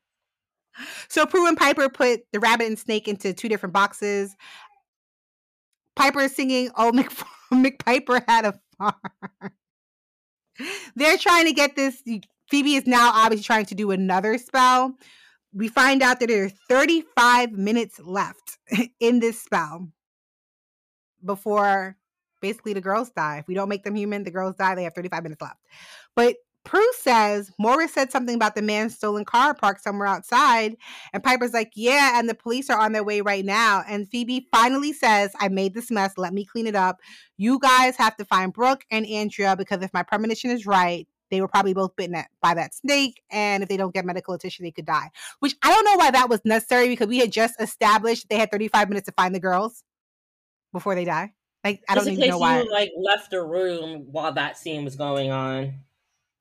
so 1.07 1.25
Prue 1.25 1.47
and 1.47 1.57
Piper 1.57 1.89
put 1.89 2.21
the 2.31 2.39
rabbit 2.39 2.67
and 2.67 2.77
snake 2.77 3.07
into 3.07 3.33
two 3.33 3.49
different 3.49 3.73
boxes. 3.73 4.35
Piper 5.95 6.21
is 6.21 6.35
singing, 6.35 6.69
"Oh, 6.75 6.91
Mc, 6.91 7.09
McPiper 7.51 8.23
had 8.27 8.45
a 8.45 8.59
farm." 8.77 8.93
They're 10.95 11.17
trying 11.17 11.45
to 11.45 11.53
get 11.53 11.75
this. 11.75 12.01
Phoebe 12.49 12.75
is 12.75 12.87
now 12.87 13.11
obviously 13.13 13.43
trying 13.43 13.65
to 13.65 13.75
do 13.75 13.91
another 13.91 14.37
spell. 14.37 14.95
We 15.53 15.67
find 15.67 16.01
out 16.01 16.19
that 16.19 16.27
there 16.27 16.45
are 16.45 16.51
35 16.69 17.51
minutes 17.53 17.99
left 17.99 18.57
in 18.99 19.19
this 19.19 19.41
spell 19.41 19.89
before 21.23 21.97
basically 22.41 22.73
the 22.73 22.81
girls 22.81 23.09
die. 23.09 23.39
If 23.39 23.47
we 23.47 23.53
don't 23.53 23.69
make 23.69 23.83
them 23.83 23.95
human, 23.95 24.23
the 24.23 24.31
girls 24.31 24.55
die. 24.55 24.75
They 24.75 24.83
have 24.83 24.93
35 24.93 25.23
minutes 25.23 25.41
left. 25.41 25.57
But 26.15 26.35
Prue 26.67 26.91
says 26.99 27.49
Morris 27.57 27.93
said 27.93 28.11
something 28.11 28.35
about 28.35 28.53
the 28.53 28.61
man's 28.61 28.93
stolen 28.93 29.23
car 29.23 29.53
parked 29.53 29.81
somewhere 29.81 30.07
outside. 30.07 30.75
And 31.13 31.23
Piper's 31.23 31.53
like, 31.53 31.71
Yeah, 31.75 32.19
and 32.19 32.27
the 32.27 32.35
police 32.35 32.69
are 32.69 32.77
on 32.77 32.91
their 32.91 33.05
way 33.05 33.21
right 33.21 33.45
now. 33.45 33.83
And 33.87 34.07
Phoebe 34.07 34.49
finally 34.51 34.91
says, 34.91 35.31
I 35.39 35.47
made 35.47 35.73
this 35.73 35.89
mess. 35.89 36.17
Let 36.17 36.33
me 36.33 36.43
clean 36.43 36.67
it 36.67 36.75
up. 36.75 36.97
You 37.37 37.57
guys 37.57 37.95
have 37.95 38.17
to 38.17 38.25
find 38.25 38.51
Brooke 38.51 38.83
and 38.91 39.07
Andrea 39.07 39.55
because 39.55 39.81
if 39.81 39.93
my 39.93 40.03
premonition 40.03 40.51
is 40.51 40.65
right, 40.65 41.07
they 41.31 41.39
were 41.39 41.47
probably 41.47 41.73
both 41.73 41.95
bitten 41.95 42.15
at, 42.15 42.27
by 42.41 42.53
that 42.53 42.75
snake. 42.75 43.21
And 43.31 43.63
if 43.63 43.69
they 43.69 43.77
don't 43.77 43.93
get 43.93 44.05
medical 44.05 44.33
attention, 44.33 44.65
they 44.65 44.71
could 44.71 44.85
die. 44.85 45.09
Which 45.39 45.55
I 45.63 45.71
don't 45.71 45.85
know 45.85 45.95
why 45.95 46.11
that 46.11 46.29
was 46.29 46.41
necessary 46.43 46.89
because 46.89 47.07
we 47.07 47.19
had 47.19 47.31
just 47.31 47.55
established 47.61 48.27
they 48.27 48.37
had 48.37 48.51
35 48.51 48.89
minutes 48.89 49.05
to 49.05 49.13
find 49.13 49.33
the 49.33 49.39
girls 49.39 49.85
before 50.73 50.95
they 50.95 51.05
die. 51.05 51.31
Like 51.63 51.81
I 51.87 51.95
don't 51.95 52.09
even 52.09 52.29
know 52.29 52.39
why. 52.39 52.61
You, 52.61 52.69
like 52.69 52.91
left 52.97 53.31
a 53.31 53.41
room 53.41 54.07
while 54.11 54.33
that 54.33 54.57
scene 54.57 54.83
was 54.83 54.97
going 54.97 55.31
on. 55.31 55.79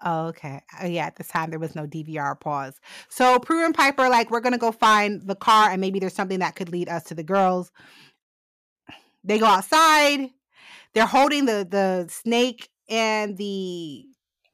Oh, 0.05 0.27
okay. 0.27 0.60
Uh, 0.82 0.86
yeah, 0.86 1.06
at 1.06 1.16
this 1.16 1.28
time 1.28 1.51
there 1.51 1.59
was 1.59 1.74
no 1.74 1.86
DVR 1.86 2.39
pause. 2.39 2.81
So 3.09 3.39
Prue 3.39 3.64
and 3.64 3.74
Piper 3.74 4.09
like, 4.09 4.31
we're 4.31 4.40
gonna 4.40 4.59
go 4.59 4.73
find 4.73 5.23
the 5.23 5.35
car 5.35 5.70
and 5.70 5.81
maybe 5.81 5.98
there's 5.98 6.14
something 6.14 6.40
that 6.40 6.55
could 6.55 6.68
lead 6.70 6.89
us 6.89 7.05
to 7.05 7.14
the 7.14 7.23
girls. 7.23 7.73
They 9.24 9.39
go 9.39 9.47
outside. 9.47 10.31
They're 10.94 11.06
holding 11.06 11.47
the 11.47 11.66
the 11.68 12.06
snake 12.10 12.68
and 12.89 13.36
the 13.36 14.06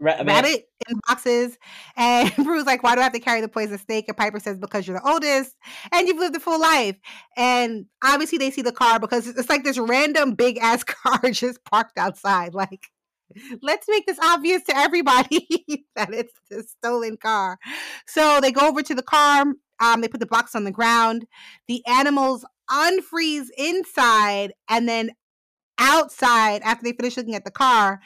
rabbit, 0.02 0.26
rabbit 0.26 0.68
in 0.88 1.00
boxes. 1.08 1.58
And 1.96 2.32
Prue's 2.34 2.64
like, 2.64 2.82
why 2.82 2.94
do 2.94 3.00
I 3.00 3.04
have 3.04 3.12
to 3.12 3.20
carry 3.20 3.40
the 3.40 3.48
poison 3.48 3.78
snake? 3.78 4.06
And 4.08 4.16
Piper 4.16 4.40
says, 4.40 4.58
because 4.58 4.86
you're 4.86 4.98
the 4.98 5.08
oldest 5.08 5.54
and 5.92 6.08
you've 6.08 6.18
lived 6.18 6.36
a 6.36 6.40
full 6.40 6.60
life. 6.60 6.96
And 7.36 7.86
obviously 8.02 8.38
they 8.38 8.50
see 8.50 8.62
the 8.62 8.72
car 8.72 8.98
because 8.98 9.26
it's 9.26 9.48
like 9.50 9.64
this 9.64 9.78
random 9.78 10.34
big 10.34 10.58
ass 10.58 10.84
car 10.84 11.18
just 11.30 11.62
parked 11.64 11.98
outside. 11.98 12.54
Like 12.54 12.88
let's 13.62 13.86
make 13.88 14.06
this 14.06 14.18
obvious 14.22 14.62
to 14.64 14.76
everybody 14.76 15.64
that 15.96 16.12
it's 16.12 16.34
the 16.50 16.62
stolen 16.62 17.16
car. 17.16 17.58
So 18.06 18.40
they 18.40 18.52
go 18.52 18.68
over 18.68 18.82
to 18.82 18.94
the 18.94 19.02
car. 19.02 19.44
Um, 19.80 20.00
they 20.00 20.08
put 20.08 20.20
the 20.20 20.26
box 20.26 20.54
on 20.54 20.64
the 20.64 20.70
ground. 20.70 21.26
The 21.66 21.84
animals 21.86 22.44
unfreeze 22.70 23.48
inside 23.56 24.52
and 24.68 24.88
then 24.88 25.10
outside 25.78 26.62
after 26.62 26.84
they 26.84 26.92
finish 26.92 27.16
looking 27.16 27.34
at 27.34 27.44
the 27.44 27.50
car. 27.50 28.00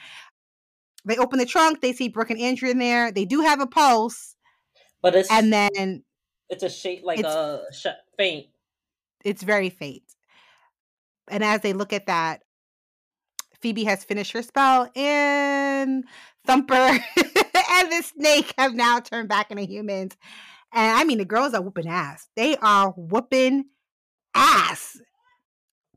They 1.04 1.16
open 1.16 1.38
the 1.38 1.46
trunk. 1.46 1.80
They 1.80 1.92
see 1.92 2.08
Brooke 2.08 2.30
and 2.30 2.40
Andrew 2.40 2.68
in 2.68 2.78
there. 2.78 3.12
They 3.12 3.24
do 3.24 3.40
have 3.40 3.60
a 3.60 3.66
pulse, 3.66 4.34
but 5.00 5.14
it's 5.14 5.30
and 5.30 5.52
then 5.52 6.02
it's 6.48 6.64
a 6.64 6.68
shape 6.68 7.04
like 7.04 7.20
a 7.20 7.62
sh- 7.72 7.86
faint. 8.16 8.46
It's 9.24 9.42
very 9.42 9.70
faint. 9.70 10.02
And 11.28 11.44
as 11.44 11.60
they 11.60 11.72
look 11.72 11.92
at 11.92 12.06
that, 12.06 12.42
Phoebe 13.60 13.84
has 13.84 14.04
finished 14.04 14.32
her 14.32 14.42
spell, 14.42 14.90
and 14.94 16.04
Thumper 16.46 16.74
and 16.76 17.92
the 17.92 18.02
snake 18.02 18.54
have 18.58 18.74
now 18.74 19.00
turned 19.00 19.28
back 19.28 19.50
into 19.50 19.64
humans. 19.64 20.16
And 20.72 20.98
I 20.98 21.04
mean, 21.04 21.18
the 21.18 21.24
girls 21.24 21.54
are 21.54 21.62
whooping 21.62 21.88
ass. 21.88 22.28
They 22.36 22.56
are 22.56 22.90
whooping 22.90 23.66
ass. 24.34 25.00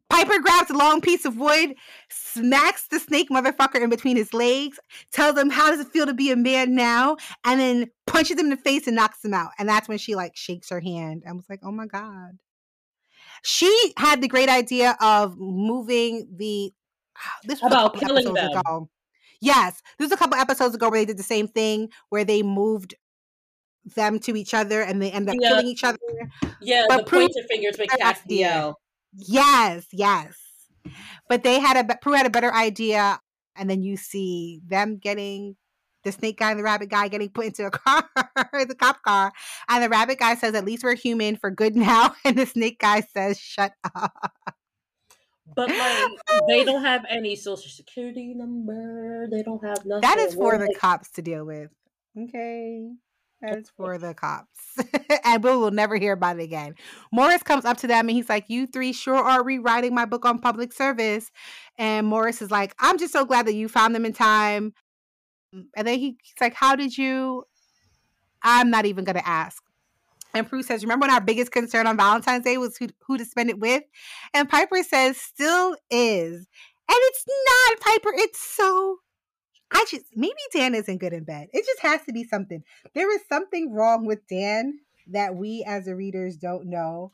Piper 0.09 0.39
grabs 0.39 0.71
a 0.71 0.77
long 0.77 1.01
piece 1.01 1.23
of 1.23 1.37
wood, 1.37 1.75
smacks 2.09 2.87
the 2.87 2.99
snake 2.99 3.29
motherfucker 3.29 3.79
in 3.81 3.91
between 3.91 4.17
his 4.17 4.33
legs, 4.33 4.79
tells 5.11 5.37
him 5.37 5.51
how 5.51 5.69
does 5.69 5.79
it 5.79 5.91
feel 5.91 6.07
to 6.07 6.15
be 6.15 6.31
a 6.31 6.35
man 6.35 6.73
now, 6.73 7.17
and 7.45 7.59
then 7.59 7.91
punches 8.07 8.39
him 8.39 8.45
in 8.45 8.49
the 8.49 8.57
face 8.57 8.87
and 8.87 8.95
knocks 8.95 9.23
him 9.23 9.35
out. 9.35 9.51
And 9.59 9.69
that's 9.69 9.87
when 9.87 9.99
she 9.99 10.15
like 10.15 10.35
shakes 10.35 10.69
her 10.69 10.79
hand. 10.79 11.23
I 11.29 11.33
was 11.33 11.45
like, 11.47 11.59
oh 11.63 11.71
my 11.71 11.85
God. 11.85 12.39
She 13.43 13.93
had 13.97 14.21
the 14.21 14.27
great 14.27 14.49
idea 14.49 14.97
of 14.99 15.37
moving 15.37 16.27
the 16.35 16.73
this 17.43 17.61
was 17.61 17.71
about 17.71 17.95
killing 17.99 18.33
them. 18.33 18.51
Ago. 18.51 18.89
Yes, 19.41 19.81
there's 19.97 20.11
a 20.11 20.17
couple 20.17 20.37
episodes 20.37 20.75
ago 20.75 20.89
where 20.89 20.99
they 20.99 21.05
did 21.05 21.17
the 21.17 21.23
same 21.23 21.47
thing 21.47 21.89
where 22.09 22.25
they 22.25 22.43
moved 22.43 22.95
them 23.95 24.19
to 24.19 24.35
each 24.35 24.53
other 24.53 24.81
and 24.81 25.01
they 25.01 25.11
end 25.11 25.29
up 25.29 25.35
yeah. 25.39 25.49
killing 25.49 25.67
each 25.67 25.83
other. 25.83 25.97
Yeah, 26.61 26.85
but 26.87 27.05
the 27.05 27.11
pointer 27.11 27.47
fingers 27.49 27.77
with 27.77 27.89
Castiel. 27.89 28.75
Yes, 29.13 29.87
yes. 29.91 30.35
But 31.27 31.43
they 31.43 31.59
had 31.59 31.77
a 31.77 31.95
Prue 31.97 32.13
had 32.13 32.25
a 32.25 32.29
better 32.29 32.53
idea, 32.53 33.19
and 33.55 33.69
then 33.69 33.83
you 33.83 33.97
see 33.97 34.61
them 34.67 34.97
getting 34.97 35.55
the 36.03 36.11
snake 36.11 36.37
guy 36.37 36.51
and 36.51 36.59
the 36.59 36.63
rabbit 36.63 36.89
guy 36.89 37.07
getting 37.07 37.29
put 37.29 37.45
into 37.45 37.65
a 37.65 37.71
car, 37.71 38.03
the 38.67 38.75
cop 38.75 39.01
car, 39.03 39.31
and 39.67 39.83
the 39.83 39.89
rabbit 39.89 40.19
guy 40.19 40.35
says, 40.35 40.55
"At 40.55 40.65
least 40.65 40.83
we're 40.83 40.95
human 40.95 41.35
for 41.37 41.51
good 41.51 41.75
now," 41.75 42.15
and 42.25 42.37
the 42.37 42.45
snake 42.45 42.79
guy 42.79 43.01
says, 43.01 43.39
"Shut 43.39 43.73
up." 43.95 44.13
But 45.55 45.69
like 45.69 46.11
they 46.47 46.63
don't 46.65 46.83
have 46.83 47.05
any 47.09 47.35
social 47.35 47.69
security 47.69 48.33
number. 48.35 49.27
They 49.29 49.43
don't 49.43 49.63
have 49.63 49.85
nothing. 49.85 50.01
That 50.01 50.17
is 50.19 50.35
for 50.35 50.57
the 50.57 50.73
cops 50.77 51.09
to 51.11 51.21
deal 51.21 51.45
with. 51.45 51.69
Okay. 52.17 52.89
That's 53.41 53.69
for 53.69 53.97
the 53.97 54.13
cops. 54.13 54.59
and 55.23 55.43
we 55.43 55.51
will 55.51 55.71
never 55.71 55.95
hear 55.95 56.13
about 56.13 56.39
it 56.39 56.43
again. 56.43 56.75
Morris 57.11 57.41
comes 57.41 57.63
up 57.63 57.77
to 57.77 57.87
them 57.87 58.07
and 58.09 58.15
he's 58.15 58.27
like, 58.27 58.45
You 58.49 58.67
three 58.67 58.91
sure 58.91 59.15
are 59.15 59.43
rewriting 59.43 59.95
my 59.95 60.05
book 60.05 60.25
on 60.25 60.39
public 60.39 60.73
service. 60.73 61.31
And 61.77 62.05
Morris 62.05 62.41
is 62.41 62.51
like, 62.51 62.75
I'm 62.79 62.97
just 62.97 63.13
so 63.13 63.25
glad 63.25 63.47
that 63.47 63.55
you 63.55 63.69
found 63.69 63.95
them 63.95 64.05
in 64.05 64.13
time. 64.13 64.73
And 65.53 65.87
then 65.87 65.99
he's 65.99 66.15
like, 66.41 66.53
How 66.53 66.75
did 66.75 66.97
you? 66.97 67.45
I'm 68.43 68.69
not 68.69 68.85
even 68.85 69.05
going 69.05 69.17
to 69.17 69.27
ask. 69.27 69.63
And 70.33 70.47
Prue 70.47 70.63
says, 70.63 70.83
Remember 70.83 71.05
when 71.05 71.13
our 71.13 71.21
biggest 71.21 71.51
concern 71.51 71.87
on 71.87 71.97
Valentine's 71.97 72.45
Day 72.45 72.57
was 72.57 72.77
who, 72.77 72.87
who 73.05 73.17
to 73.17 73.25
spend 73.25 73.49
it 73.49 73.59
with? 73.59 73.83
And 74.33 74.49
Piper 74.49 74.83
says, 74.83 75.17
Still 75.17 75.75
is. 75.89 76.47
And 76.89 76.97
it's 76.97 77.25
not, 77.27 77.79
Piper. 77.79 78.11
It's 78.15 78.39
so. 78.39 78.97
I 79.71 79.85
just, 79.89 80.05
maybe 80.15 80.33
Dan 80.51 80.73
isn't 80.73 80.97
good 80.97 81.13
in 81.13 81.23
bed. 81.23 81.47
It 81.53 81.63
just 81.63 81.81
has 81.81 82.01
to 82.05 82.13
be 82.13 82.23
something. 82.23 82.63
There 82.95 83.13
is 83.13 83.21
something 83.29 83.71
wrong 83.71 84.05
with 84.05 84.27
Dan 84.27 84.79
that 85.11 85.35
we 85.35 85.63
as 85.67 85.85
the 85.85 85.95
readers 85.95 86.37
don't 86.37 86.65
know. 86.65 87.11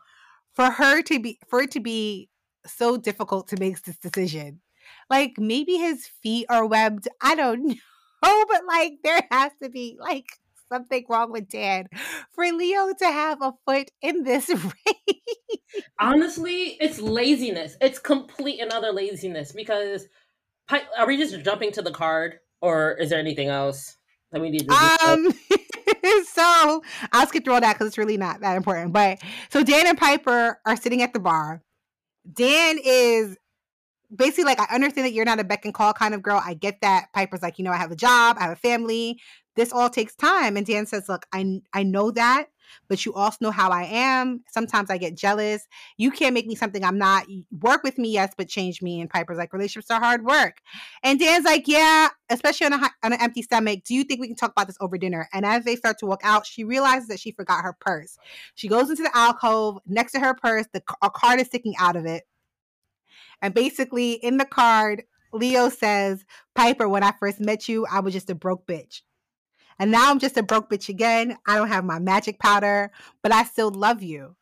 For 0.54 0.72
her 0.72 1.02
to 1.02 1.20
be, 1.20 1.38
for 1.50 1.62
it 1.62 1.72
to 1.72 1.82
be 1.82 2.30
so 2.66 2.96
difficult 2.98 3.50
to 3.50 3.58
make 3.60 3.82
this 3.84 3.98
decision. 3.98 4.62
Like 5.10 5.34
maybe 5.38 5.74
his 5.74 6.08
feet 6.08 6.46
are 6.50 6.66
webbed. 6.66 7.08
I 7.22 7.36
don't 7.36 7.68
know, 8.24 8.46
but 8.48 8.62
like 8.68 8.94
there 9.04 9.22
has 9.32 9.52
to 9.62 9.70
be 9.70 9.98
like 10.00 10.26
something 10.76 11.06
wrong 11.10 11.32
with 11.32 11.50
Dan 11.50 11.88
for 12.32 12.46
Leo 12.52 12.94
to 13.00 13.06
have 13.06 13.42
a 13.42 13.54
foot 13.66 13.92
in 14.02 14.24
this 14.24 14.50
race. 14.50 15.84
Honestly, 16.00 16.78
it's 16.80 17.00
laziness. 17.00 17.78
It's 17.82 18.00
complete 18.00 18.60
and 18.60 18.72
utter 18.74 18.92
laziness 18.92 19.52
because 19.52 20.08
are 20.98 21.08
we 21.08 21.18
just 21.18 21.40
jumping 21.44 21.72
to 21.74 21.82
the 21.82 21.92
card 21.92 22.40
or 22.62 22.94
is 22.94 23.10
there 23.10 23.20
anything 23.20 23.50
else 23.50 23.98
that 24.32 24.42
we 24.42 24.50
need 24.50 24.68
to 24.68 24.74
Um, 25.04 25.32
so 26.26 26.82
I'll 27.12 27.28
skip 27.28 27.44
through 27.44 27.54
all 27.54 27.62
that 27.62 27.74
because 27.74 27.88
it's 27.88 27.98
really 27.98 28.18
not 28.18 28.42
that 28.42 28.58
important. 28.58 28.92
But 28.92 29.20
so 29.50 29.64
Dan 29.64 29.88
and 29.88 29.98
Piper 29.98 30.60
are 30.66 30.76
sitting 30.76 31.02
at 31.02 31.14
the 31.14 31.20
bar. 31.20 31.62
Dan 32.32 32.80
is 32.84 33.38
basically 34.14 34.46
like, 34.46 34.60
I 34.60 34.74
understand 34.74 35.06
that 35.06 35.14
you're 35.14 35.26
not 35.26 35.40
a 35.40 35.44
beck 35.44 35.66
and 35.66 35.74
call 35.74 35.94
kind 35.94 36.14
of 36.14 36.22
girl. 36.22 36.42
I 36.44 36.54
get 36.54 36.82
that. 36.82 37.08
Piper's 37.14 37.42
like, 37.42 37.58
you 37.58 37.66
know, 37.66 37.72
I 37.72 37.78
have 37.78 37.92
a 37.92 37.96
job, 37.96 38.38
I 38.40 38.44
have 38.44 38.52
a 38.52 38.56
family 38.56 39.20
this 39.56 39.72
all 39.72 39.90
takes 39.90 40.16
time. 40.16 40.58
And 40.58 40.66
Dan 40.66 40.86
says, 40.86 41.10
Look, 41.10 41.26
I, 41.34 41.62
I 41.74 41.84
know 41.84 42.12
that, 42.12 42.48
but 42.88 43.06
you 43.06 43.14
also 43.14 43.38
know 43.42 43.52
how 43.52 43.70
I 43.70 43.84
am. 43.84 44.44
Sometimes 44.50 44.90
I 44.90 44.98
get 44.98 45.16
jealous. 45.16 45.68
You 45.98 46.12
can't 46.12 46.34
make 46.34 46.46
me 46.46 46.56
something 46.56 46.84
I'm 46.84 46.98
not. 46.98 47.26
Work 47.62 47.84
with 47.84 47.98
me, 47.98 48.12
yes, 48.12 48.34
but 48.38 48.48
change 48.48 48.82
me. 48.82 49.00
And 49.02 49.10
Piper's 49.10 49.38
like, 49.38 49.54
Relationships 49.54 49.92
are 49.92 50.00
hard 50.00 50.26
work. 50.26 50.60
And 51.04 51.20
Dan's 51.20 51.46
like, 51.46 51.68
Yeah, 51.68 52.10
especially 52.30 52.68
on, 52.68 52.74
a, 52.74 52.90
on 53.04 53.14
an 53.14 53.22
empty 53.22 53.42
stomach. 53.42 53.84
Do 53.86 53.96
you 53.96 54.04
think 54.04 54.22
we 54.22 54.28
can 54.28 54.36
talk 54.36 54.52
about 54.52 54.68
this 54.68 54.78
over 54.80 54.98
dinner? 54.98 55.28
And 55.34 55.46
as 55.46 55.64
they 55.64 55.76
start 55.76 55.98
to 56.00 56.06
walk 56.06 56.22
out, 56.24 56.46
she 56.46 56.64
realizes 56.64 57.08
that 57.08 57.20
she 57.20 57.32
forgot 57.32 57.64
her 57.64 57.76
purse. 57.80 58.18
She 58.56 58.68
goes 58.68 58.90
into 58.90 59.04
the 59.04 59.18
alcove. 59.18 59.80
Next 59.88 60.12
to 60.14 60.20
her 60.20 60.34
purse, 60.34 60.68
the, 60.74 60.84
a 61.02 61.10
card 61.10 61.40
is 61.40 61.48
sticking 61.48 61.76
out 61.80 61.96
of 61.96 62.06
it. 62.06 62.24
And 63.46 63.54
basically, 63.54 64.14
in 64.14 64.38
the 64.38 64.46
card, 64.46 65.04
Leo 65.32 65.70
says, 65.70 66.26
Piper, 66.56 66.90
when 66.90 67.04
I 67.04 67.12
first 67.20 67.40
met 67.40 67.70
you, 67.70 67.86
I 67.86 68.00
was 68.00 68.12
just 68.12 68.32
a 68.32 68.34
broke 68.34 68.66
bitch. 68.66 69.04
And 69.78 69.92
now 69.92 70.10
I'm 70.10 70.18
just 70.18 70.36
a 70.36 70.42
broke 70.42 70.68
bitch 70.68 70.90
again. 70.90 71.38
I 71.46 71.56
don't 71.56 71.68
have 71.68 71.86
my 71.86 72.00
magic 72.00 72.40
powder, 72.40 72.90
but 73.22 73.32
I 73.32 73.44
still 73.44 73.70
love 73.70 74.02
you. 74.02 74.36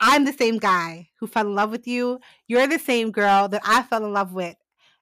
I'm 0.00 0.26
the 0.26 0.34
same 0.34 0.58
guy 0.58 1.08
who 1.18 1.26
fell 1.26 1.46
in 1.46 1.54
love 1.54 1.70
with 1.70 1.86
you. 1.86 2.20
You're 2.46 2.66
the 2.66 2.78
same 2.78 3.10
girl 3.10 3.48
that 3.48 3.62
I 3.64 3.82
fell 3.84 4.04
in 4.04 4.12
love 4.12 4.34
with. 4.34 4.56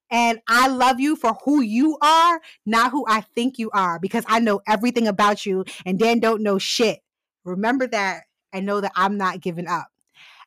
And 0.08 0.38
I 0.46 0.68
love 0.68 1.00
you 1.00 1.16
for 1.16 1.36
who 1.44 1.60
you 1.60 1.98
are, 2.00 2.40
not 2.64 2.92
who 2.92 3.04
I 3.08 3.22
think 3.22 3.58
you 3.58 3.68
are, 3.72 3.98
because 3.98 4.24
I 4.28 4.38
know 4.38 4.60
everything 4.68 5.08
about 5.08 5.44
you 5.44 5.64
and 5.84 5.98
Dan 5.98 6.20
don't 6.20 6.44
know 6.44 6.58
shit. 6.60 7.00
Remember 7.44 7.88
that 7.88 8.26
and 8.52 8.64
know 8.64 8.80
that 8.80 8.92
I'm 8.94 9.16
not 9.16 9.40
giving 9.40 9.66
up. 9.66 9.88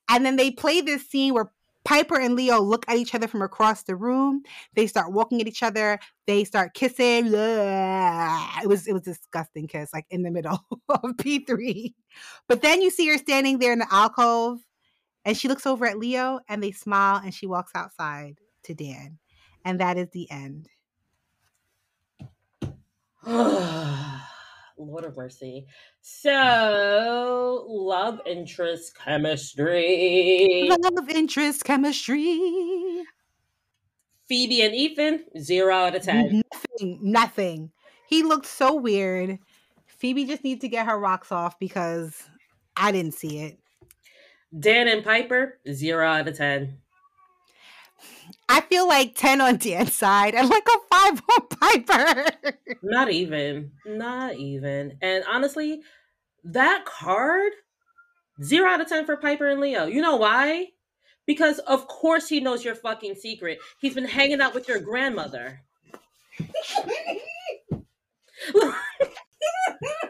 And 0.07 0.25
then 0.25 0.35
they 0.35 0.51
play 0.51 0.81
this 0.81 1.09
scene 1.09 1.33
where 1.33 1.51
Piper 1.85 2.19
and 2.19 2.35
Leo 2.35 2.59
look 2.59 2.83
at 2.89 2.97
each 2.97 3.15
other 3.15 3.27
from 3.27 3.43
across 3.43 3.83
the 3.83 3.95
room. 3.95 4.41
They 4.73 4.87
start 4.87 5.13
walking 5.13 5.39
at 5.39 5.47
each 5.47 5.63
other. 5.63 5.99
They 6.25 6.43
start 6.43 6.73
kissing. 6.73 7.27
It 7.27 8.67
was 8.67 8.87
it 8.87 8.93
was 8.93 9.03
disgusting 9.03 9.67
kiss, 9.67 9.93
like 9.93 10.07
in 10.09 10.23
the 10.23 10.31
middle 10.31 10.59
of 10.89 11.17
P 11.17 11.45
three. 11.45 11.95
But 12.47 12.61
then 12.61 12.81
you 12.81 12.89
see 12.89 13.07
her 13.09 13.17
standing 13.17 13.59
there 13.59 13.71
in 13.71 13.79
the 13.79 13.87
alcove, 13.91 14.59
and 15.23 15.37
she 15.37 15.47
looks 15.47 15.65
over 15.65 15.85
at 15.85 15.99
Leo, 15.99 16.39
and 16.49 16.61
they 16.61 16.71
smile, 16.71 17.21
and 17.23 17.33
she 17.33 17.45
walks 17.45 17.71
outside 17.75 18.39
to 18.63 18.73
Dan, 18.73 19.19
and 19.63 19.79
that 19.79 19.97
is 19.97 20.09
the 20.11 20.29
end. 20.31 20.67
Lord 24.77 25.05
of 25.05 25.15
mercy. 25.15 25.65
So, 26.01 27.65
love 27.67 28.19
interest 28.25 28.97
chemistry. 28.97 30.69
Love 30.69 31.09
interest 31.09 31.63
chemistry. 31.63 33.03
Phoebe 34.27 34.63
and 34.63 34.73
Ethan, 34.73 35.23
zero 35.39 35.73
out 35.73 35.95
of 35.95 36.01
ten. 36.01 36.41
Nothing. 36.51 36.99
Nothing. 37.01 37.71
He 38.07 38.23
looked 38.23 38.47
so 38.47 38.75
weird. 38.75 39.39
Phoebe 39.85 40.25
just 40.25 40.43
needs 40.43 40.61
to 40.61 40.67
get 40.67 40.85
her 40.85 40.99
rocks 40.99 41.31
off 41.31 41.57
because 41.59 42.23
I 42.75 42.91
didn't 42.91 43.13
see 43.13 43.39
it. 43.39 43.59
Dan 44.57 44.87
and 44.87 45.03
Piper, 45.03 45.59
zero 45.71 46.07
out 46.07 46.27
of 46.27 46.37
ten. 46.37 46.79
I 48.47 48.61
feel 48.61 48.87
like 48.87 49.15
10 49.15 49.41
on 49.41 49.57
Dan's 49.57 49.93
side 49.93 50.35
and 50.35 50.49
like 50.49 50.67
a 50.67 50.77
5 50.95 51.21
on 51.21 51.47
Piper. 51.47 52.25
Not 52.83 53.11
even. 53.11 53.71
Not 53.85 54.35
even. 54.35 54.97
And 55.01 55.23
honestly, 55.29 55.81
that 56.43 56.85
card, 56.85 57.51
0 58.43 58.69
out 58.69 58.81
of 58.81 58.87
10 58.87 59.05
for 59.05 59.17
Piper 59.17 59.49
and 59.49 59.59
Leo. 59.59 59.85
You 59.85 60.01
know 60.01 60.17
why? 60.17 60.67
Because 61.25 61.59
of 61.59 61.87
course 61.87 62.29
he 62.29 62.39
knows 62.39 62.63
your 62.63 62.75
fucking 62.75 63.15
secret. 63.15 63.57
He's 63.79 63.95
been 63.95 64.05
hanging 64.05 64.41
out 64.41 64.53
with 64.53 64.67
your 64.67 64.79
grandmother. 64.79 65.61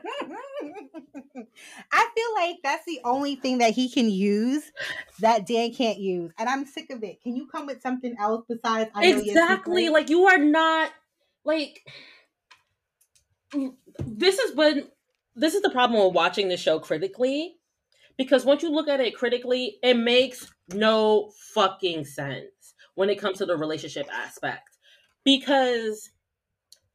I 1.91 2.09
feel 2.15 2.33
like 2.35 2.57
that's 2.63 2.85
the 2.85 2.99
only 3.03 3.35
thing 3.35 3.59
that 3.59 3.73
he 3.73 3.89
can 3.89 4.09
use 4.09 4.71
that 5.19 5.45
Dan 5.45 5.73
can't 5.73 5.97
use. 5.97 6.31
And 6.37 6.49
I'm 6.49 6.65
sick 6.65 6.89
of 6.89 7.03
it. 7.03 7.21
Can 7.21 7.35
you 7.35 7.47
come 7.47 7.65
with 7.65 7.81
something 7.81 8.15
else 8.19 8.45
besides 8.47 8.89
I 8.93 9.07
Exactly. 9.07 9.89
Like 9.89 10.09
you 10.09 10.25
are 10.25 10.37
not 10.37 10.91
like 11.43 11.85
this 14.05 14.39
is 14.39 14.55
when 14.55 14.87
this 15.35 15.53
is 15.53 15.61
the 15.61 15.69
problem 15.69 16.03
with 16.03 16.13
watching 16.13 16.49
the 16.49 16.57
show 16.57 16.79
critically. 16.79 17.57
Because 18.17 18.45
once 18.45 18.63
you 18.63 18.71
look 18.71 18.87
at 18.87 19.01
it 19.01 19.15
critically, 19.15 19.77
it 19.83 19.97
makes 19.97 20.49
no 20.73 21.33
fucking 21.53 22.05
sense 22.05 22.73
when 22.95 23.09
it 23.09 23.19
comes 23.19 23.39
to 23.39 23.45
the 23.45 23.57
relationship 23.57 24.07
aspect. 24.11 24.69
Because 25.25 26.11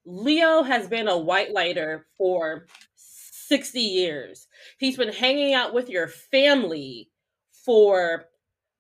Leo 0.07 0.63
has 0.63 0.89
been 0.89 1.09
a 1.09 1.19
white 1.19 1.53
lighter 1.53 2.07
for 2.17 2.67
60 3.51 3.81
years. 3.81 4.47
He's 4.79 4.97
been 4.97 5.13
hanging 5.13 5.55
out 5.55 5.75
with 5.75 5.91
your 5.91 6.07
family 6.07 7.11
for 7.65 8.27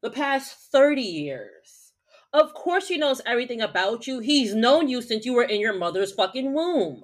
the 0.00 0.10
past 0.10 0.56
30 0.70 1.02
years. 1.02 1.92
Of 2.32 2.54
course, 2.54 2.86
he 2.86 2.96
knows 2.96 3.20
everything 3.26 3.60
about 3.60 4.06
you. 4.06 4.20
He's 4.20 4.54
known 4.54 4.88
you 4.88 5.02
since 5.02 5.26
you 5.26 5.34
were 5.34 5.42
in 5.42 5.60
your 5.60 5.76
mother's 5.76 6.12
fucking 6.12 6.54
womb. 6.54 7.02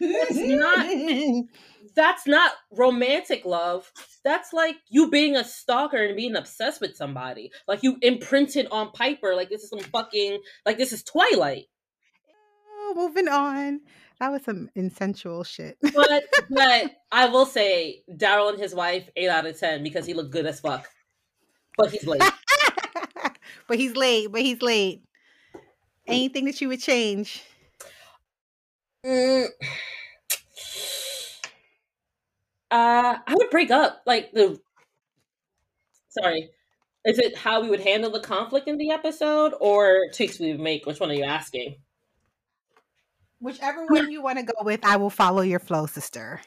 That's 0.00 0.36
not 0.36 0.86
that's 1.96 2.28
not 2.28 2.52
romantic 2.70 3.44
love. 3.44 3.90
That's 4.24 4.52
like 4.52 4.76
you 4.88 5.10
being 5.10 5.34
a 5.34 5.42
stalker 5.42 5.96
and 5.96 6.16
being 6.16 6.36
obsessed 6.36 6.80
with 6.80 6.94
somebody. 6.94 7.50
Like 7.66 7.82
you 7.82 7.96
imprinted 8.00 8.68
on 8.70 8.92
Piper 8.92 9.34
like 9.34 9.48
this 9.48 9.64
is 9.64 9.70
some 9.70 9.80
fucking 9.80 10.38
like 10.64 10.78
this 10.78 10.92
is 10.92 11.02
Twilight. 11.02 11.64
Oh, 12.70 12.92
moving 12.96 13.26
on. 13.26 13.80
That 14.20 14.32
was 14.32 14.42
some 14.42 14.68
insensual 14.76 15.46
shit. 15.46 15.78
but 15.94 16.24
but 16.50 16.92
I 17.12 17.26
will 17.26 17.46
say 17.46 18.02
Darryl 18.10 18.50
and 18.50 18.58
his 18.58 18.74
wife 18.74 19.08
eight 19.16 19.28
out 19.28 19.46
of 19.46 19.58
ten 19.58 19.82
because 19.82 20.06
he 20.06 20.14
looked 20.14 20.32
good 20.32 20.46
as 20.46 20.60
fuck. 20.60 20.88
But 21.76 21.92
he's 21.92 22.06
late. 22.06 22.22
but 23.68 23.78
he's 23.78 23.94
late. 23.94 24.32
But 24.32 24.42
he's 24.42 24.60
late. 24.60 25.02
Anything 26.06 26.46
that 26.46 26.60
you 26.60 26.68
would 26.68 26.80
change? 26.80 27.42
Mm. 29.06 29.46
Uh, 32.70 33.16
I 33.26 33.34
would 33.34 33.50
break 33.50 33.70
up 33.70 34.02
like 34.06 34.32
the. 34.32 34.58
Sorry, 36.08 36.50
is 37.04 37.18
it 37.18 37.36
how 37.36 37.60
we 37.60 37.70
would 37.70 37.80
handle 37.80 38.10
the 38.10 38.20
conflict 38.20 38.66
in 38.66 38.76
the 38.76 38.90
episode 38.90 39.54
or 39.60 40.06
tweaks 40.12 40.40
we 40.40 40.50
would 40.50 40.60
make? 40.60 40.86
Which 40.86 40.98
one 40.98 41.10
are 41.10 41.14
you 41.14 41.24
asking? 41.24 41.76
Whichever 43.40 43.86
one 43.86 44.10
you 44.10 44.22
want 44.22 44.38
to 44.38 44.44
go 44.44 44.54
with, 44.62 44.80
I 44.84 44.96
will 44.96 45.10
follow 45.10 45.42
your 45.42 45.60
flow, 45.60 45.86
sister. 45.86 46.40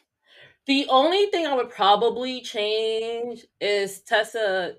The 0.68 0.88
only 0.90 1.28
thing 1.28 1.48
I 1.48 1.56
would 1.56 1.70
probably 1.70 2.42
change 2.42 3.46
is 3.60 4.02
Tessa. 4.02 4.76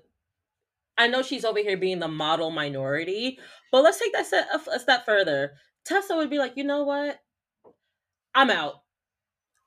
I 0.97 1.07
know 1.07 1.23
she's 1.23 1.43
over 1.43 1.59
here 1.59 1.77
being 1.77 1.99
the 1.99 2.07
model 2.07 2.51
minority, 2.51 3.39
but 3.71 3.83
let's 3.83 3.99
take 3.99 4.13
that 4.13 4.27
step, 4.27 4.47
a 4.71 4.79
step 4.79 5.05
further. 5.05 5.53
Tessa 5.85 6.15
would 6.15 6.29
be 6.29 6.37
like, 6.37 6.53
you 6.55 6.63
know 6.63 6.83
what? 6.83 7.19
I'm 8.35 8.49
out. 8.49 8.75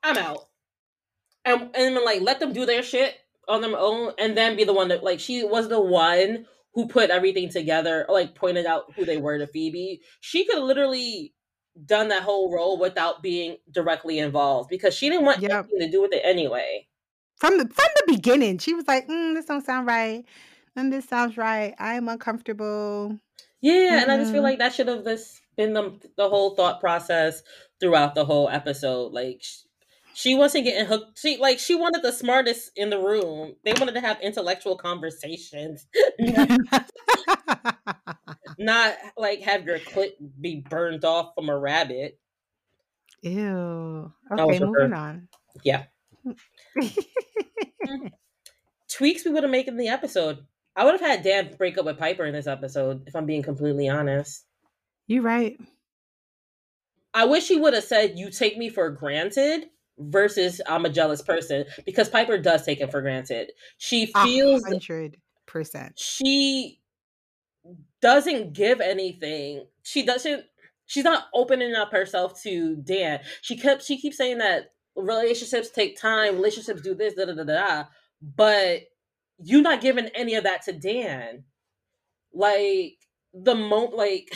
I'm 0.03 0.17
out. 0.17 0.47
And 1.45 1.69
and 1.75 1.95
like 2.03 2.21
let 2.21 2.39
them 2.39 2.53
do 2.53 2.65
their 2.65 2.83
shit 2.83 3.15
on 3.47 3.61
their 3.61 3.77
own, 3.77 4.13
and 4.17 4.35
then 4.35 4.57
be 4.57 4.63
the 4.63 4.73
one 4.73 4.87
that 4.89 5.03
like 5.03 5.19
she 5.19 5.43
was 5.43 5.69
the 5.69 5.79
one 5.79 6.45
who 6.73 6.87
put 6.87 7.09
everything 7.09 7.49
together, 7.49 8.05
like 8.09 8.35
pointed 8.35 8.65
out 8.65 8.93
who 8.95 9.05
they 9.05 9.17
were 9.17 9.37
to 9.37 9.47
Phoebe. 9.47 10.01
She 10.21 10.45
could 10.45 10.61
literally 10.61 11.33
done 11.85 12.09
that 12.09 12.23
whole 12.23 12.51
role 12.51 12.79
without 12.79 13.21
being 13.21 13.57
directly 13.71 14.19
involved 14.19 14.69
because 14.69 14.93
she 14.93 15.09
didn't 15.09 15.25
want 15.25 15.41
yep. 15.41 15.51
anything 15.51 15.79
to 15.79 15.91
do 15.91 16.01
with 16.01 16.13
it 16.13 16.21
anyway. 16.23 16.87
From 17.37 17.57
the 17.57 17.65
from 17.67 17.87
the 17.95 18.03
beginning, 18.07 18.57
she 18.57 18.73
was 18.73 18.87
like, 18.87 19.07
mm, 19.07 19.35
"This 19.35 19.45
don't 19.45 19.65
sound 19.65 19.85
right, 19.87 20.25
and 20.75 20.91
this 20.91 21.07
sounds 21.07 21.37
right. 21.37 21.75
I'm 21.77 22.09
uncomfortable." 22.09 23.19
Yeah, 23.61 23.73
mm-hmm. 23.73 24.03
and 24.03 24.11
I 24.11 24.17
just 24.17 24.31
feel 24.31 24.43
like 24.43 24.59
that 24.59 24.73
should 24.73 24.87
have 24.87 25.03
this 25.03 25.39
been 25.55 25.73
the 25.73 25.99
the 26.15 26.29
whole 26.29 26.55
thought 26.55 26.79
process 26.79 27.43
throughout 27.79 28.15
the 28.15 28.25
whole 28.25 28.49
episode. 28.49 29.13
Like 29.13 29.43
she 30.13 30.33
wasn't 30.33 30.65
getting 30.65 30.87
hooked. 30.87 31.19
She 31.19 31.37
like 31.37 31.59
she 31.59 31.75
wanted 31.75 32.01
the 32.01 32.11
smartest 32.11 32.71
in 32.75 32.89
the 32.89 32.99
room. 32.99 33.55
They 33.63 33.73
wanted 33.73 33.93
to 33.93 34.01
have 34.01 34.19
intellectual 34.21 34.75
conversations. 34.75 35.85
not 38.57 38.95
like 39.17 39.41
have 39.41 39.65
your 39.65 39.79
clit 39.79 40.11
be 40.39 40.63
burned 40.69 41.05
off 41.05 41.33
from 41.35 41.49
a 41.49 41.57
rabbit. 41.57 42.19
Ew. 43.21 44.11
Okay, 44.31 44.59
moving 44.59 44.93
on. 44.93 45.27
Yeah. 45.63 45.83
Tweaks 48.89 49.25
we 49.25 49.31
would 49.31 49.43
have 49.43 49.51
made 49.51 49.67
in 49.67 49.77
the 49.77 49.89
episode. 49.89 50.45
I 50.75 50.85
would 50.85 50.99
have 50.99 51.01
had 51.01 51.23
Dan 51.23 51.55
break 51.57 51.77
up 51.77 51.85
with 51.85 51.97
Piper 51.97 52.25
in 52.25 52.33
this 52.33 52.47
episode, 52.47 53.03
if 53.07 53.15
I'm 53.15 53.25
being 53.25 53.43
completely 53.43 53.89
honest. 53.89 54.45
You're 55.07 55.23
right. 55.23 55.57
I 57.13 57.25
wish 57.25 57.47
he 57.47 57.57
would 57.57 57.73
have 57.73 57.83
said, 57.83 58.17
You 58.17 58.29
take 58.29 58.57
me 58.57 58.69
for 58.69 58.89
granted 58.91 59.69
versus 59.97 60.61
I'm 60.67 60.85
a 60.85 60.89
jealous 60.89 61.21
person 61.21 61.65
because 61.85 62.09
Piper 62.09 62.37
does 62.37 62.63
take 62.63 62.79
him 62.79 62.89
for 62.89 63.01
granted. 63.01 63.51
She 63.77 64.07
feels 64.23 64.63
100%. 64.63 65.91
She 65.95 66.79
doesn't 68.01 68.53
give 68.53 68.81
anything. 68.81 69.65
She 69.83 70.05
doesn't 70.05 70.45
she's 70.85 71.03
not 71.03 71.25
opening 71.33 71.75
up 71.75 71.91
herself 71.91 72.41
to 72.43 72.75
Dan. 72.77 73.19
She 73.41 73.57
kept 73.57 73.83
she 73.83 73.99
keeps 73.99 74.17
saying 74.17 74.39
that 74.39 74.71
relationships 74.95 75.69
take 75.69 75.99
time, 75.99 76.35
relationships 76.35 76.81
do 76.81 76.95
this, 76.95 77.13
da 77.15 77.25
da 77.25 77.33
da 77.33 77.43
da. 77.43 77.83
But 78.21 78.83
you're 79.39 79.61
not 79.61 79.81
giving 79.81 80.07
any 80.15 80.35
of 80.35 80.43
that 80.45 80.63
to 80.63 80.73
Dan. 80.73 81.43
Like 82.33 82.97
the 83.33 83.55
moment 83.55 83.95
like 83.95 84.29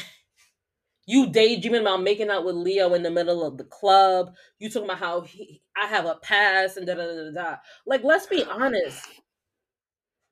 you 1.07 1.29
daydreaming 1.29 1.81
about 1.81 2.03
making 2.03 2.29
out 2.29 2.45
with 2.45 2.55
Leo 2.55 2.93
in 2.93 3.03
the 3.03 3.11
middle 3.11 3.45
of 3.45 3.57
the 3.57 3.63
club. 3.63 4.33
You 4.59 4.69
talking 4.69 4.85
about 4.85 4.99
how 4.99 5.21
he, 5.21 5.61
I 5.75 5.87
have 5.87 6.05
a 6.05 6.15
past 6.15 6.77
and 6.77 6.85
da 6.85 6.95
da 6.95 7.05
da 7.05 7.31
da. 7.31 7.55
Like, 7.85 8.03
let's 8.03 8.27
be 8.27 8.43
honest. 8.43 9.05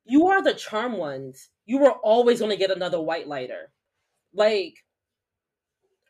You 0.06 0.28
are 0.28 0.42
the 0.42 0.54
Charmed 0.54 0.98
Ones. 0.98 1.50
You 1.70 1.78
were 1.78 1.92
always 1.92 2.40
going 2.40 2.50
to 2.50 2.58
get 2.58 2.72
another 2.72 3.00
white 3.00 3.28
lighter. 3.28 3.72
Like, 4.34 4.74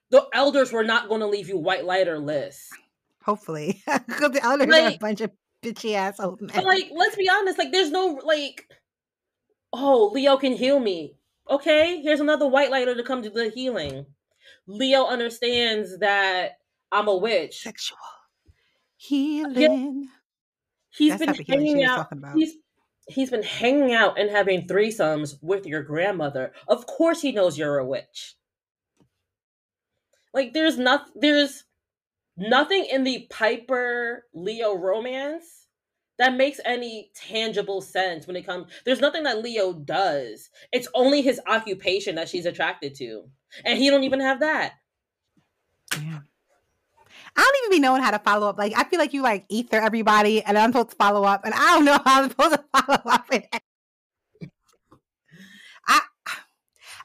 the 0.09 0.25
elders 0.33 0.71
were 0.71 0.85
not 0.85 1.09
going 1.09 1.19
to 1.19 1.27
leave 1.27 1.49
you 1.49 1.57
white 1.57 1.83
lighterless. 1.83 2.55
Hopefully, 3.25 3.83
because 4.07 4.31
the 4.31 4.41
elders 4.41 4.69
like, 4.69 4.83
are 4.93 4.95
a 4.95 4.97
bunch 4.97 5.19
of 5.19 5.31
bitchy 5.61 5.95
ass 5.95 6.17
old 6.17 6.39
men. 6.39 6.63
Like, 6.63 6.89
let's 6.95 7.17
be 7.17 7.29
honest. 7.29 7.57
Like, 7.57 7.73
there's 7.73 7.91
no 7.91 8.21
like, 8.23 8.71
oh, 9.73 10.09
Leo 10.13 10.37
can 10.37 10.53
heal 10.53 10.79
me. 10.79 11.17
Okay, 11.49 12.01
here's 12.03 12.21
another 12.21 12.47
white 12.47 12.71
lighter 12.71 12.95
to 12.95 13.03
come 13.03 13.21
to 13.23 13.29
the 13.29 13.49
healing. 13.49 14.05
Leo 14.65 15.07
understands 15.07 15.99
that 15.99 16.51
I'm 16.89 17.09
a 17.09 17.17
witch. 17.17 17.63
Sexual 17.63 17.97
healing. 18.95 20.03
Yeah. 20.03 20.09
He's 20.91 21.19
That's 21.19 21.37
been 21.37 21.45
hanging 21.45 21.83
out. 21.83 22.07
He's 22.33 22.55
he's 23.09 23.31
been 23.31 23.43
hanging 23.43 23.93
out 23.93 24.19
and 24.19 24.29
having 24.29 24.67
threesomes 24.67 25.37
with 25.41 25.65
your 25.65 25.83
grandmother. 25.83 26.53
Of 26.67 26.85
course, 26.85 27.21
he 27.21 27.31
knows 27.31 27.57
you're 27.57 27.79
a 27.79 27.85
witch. 27.85 28.35
Like, 30.33 30.53
there's 30.53 30.77
not 30.77 31.07
there's 31.15 31.63
nothing 32.37 32.85
in 32.85 33.03
the 33.03 33.27
Piper 33.29 34.25
Leo 34.33 34.75
romance 34.75 35.59
that 36.19 36.35
makes 36.35 36.59
any 36.65 37.09
tangible 37.15 37.81
sense 37.81 38.27
when 38.27 38.35
it 38.35 38.45
comes 38.45 38.67
there's 38.85 38.99
nothing 38.99 39.23
that 39.23 39.41
leo 39.41 39.73
does 39.73 40.49
it's 40.71 40.87
only 40.93 41.21
his 41.21 41.39
occupation 41.47 42.15
that 42.15 42.29
she's 42.29 42.45
attracted 42.45 42.93
to 42.93 43.23
and 43.65 43.79
he 43.79 43.89
don't 43.89 44.03
even 44.03 44.19
have 44.19 44.41
that 44.41 44.73
yeah 46.01 46.19
I 47.35 47.41
don't 47.41 47.55
even 47.65 47.77
be 47.77 47.81
knowing 47.81 48.01
how 48.01 48.11
to 48.11 48.19
follow 48.19 48.47
up. 48.49 48.57
Like 48.57 48.73
I 48.77 48.83
feel 48.83 48.99
like 48.99 49.13
you 49.13 49.21
like 49.21 49.45
ether 49.49 49.77
everybody, 49.77 50.43
and 50.43 50.57
I'm 50.57 50.71
supposed 50.71 50.91
to 50.91 50.95
follow 50.95 51.23
up, 51.23 51.45
and 51.45 51.53
I 51.53 51.75
don't 51.75 51.85
know 51.85 51.99
how 52.05 52.23
I'm 52.23 52.29
supposed 52.29 52.55
to 52.55 52.63
follow 52.81 53.01
up. 53.05 53.27
I, 55.87 56.01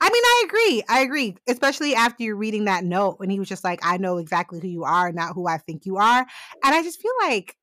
I 0.00 0.10
mean, 0.10 0.22
I 0.24 0.44
agree. 0.46 0.82
I 0.88 1.00
agree, 1.00 1.36
especially 1.48 1.94
after 1.94 2.22
you're 2.24 2.36
reading 2.36 2.64
that 2.66 2.84
note, 2.84 3.18
and 3.20 3.32
he 3.32 3.38
was 3.38 3.48
just 3.48 3.64
like, 3.64 3.80
"I 3.82 3.96
know 3.96 4.18
exactly 4.18 4.60
who 4.60 4.68
you 4.68 4.84
are, 4.84 5.12
not 5.12 5.34
who 5.34 5.46
I 5.48 5.58
think 5.58 5.86
you 5.86 5.96
are," 5.96 6.20
and 6.20 6.74
I 6.74 6.82
just 6.82 7.00
feel 7.00 7.12
like 7.22 7.56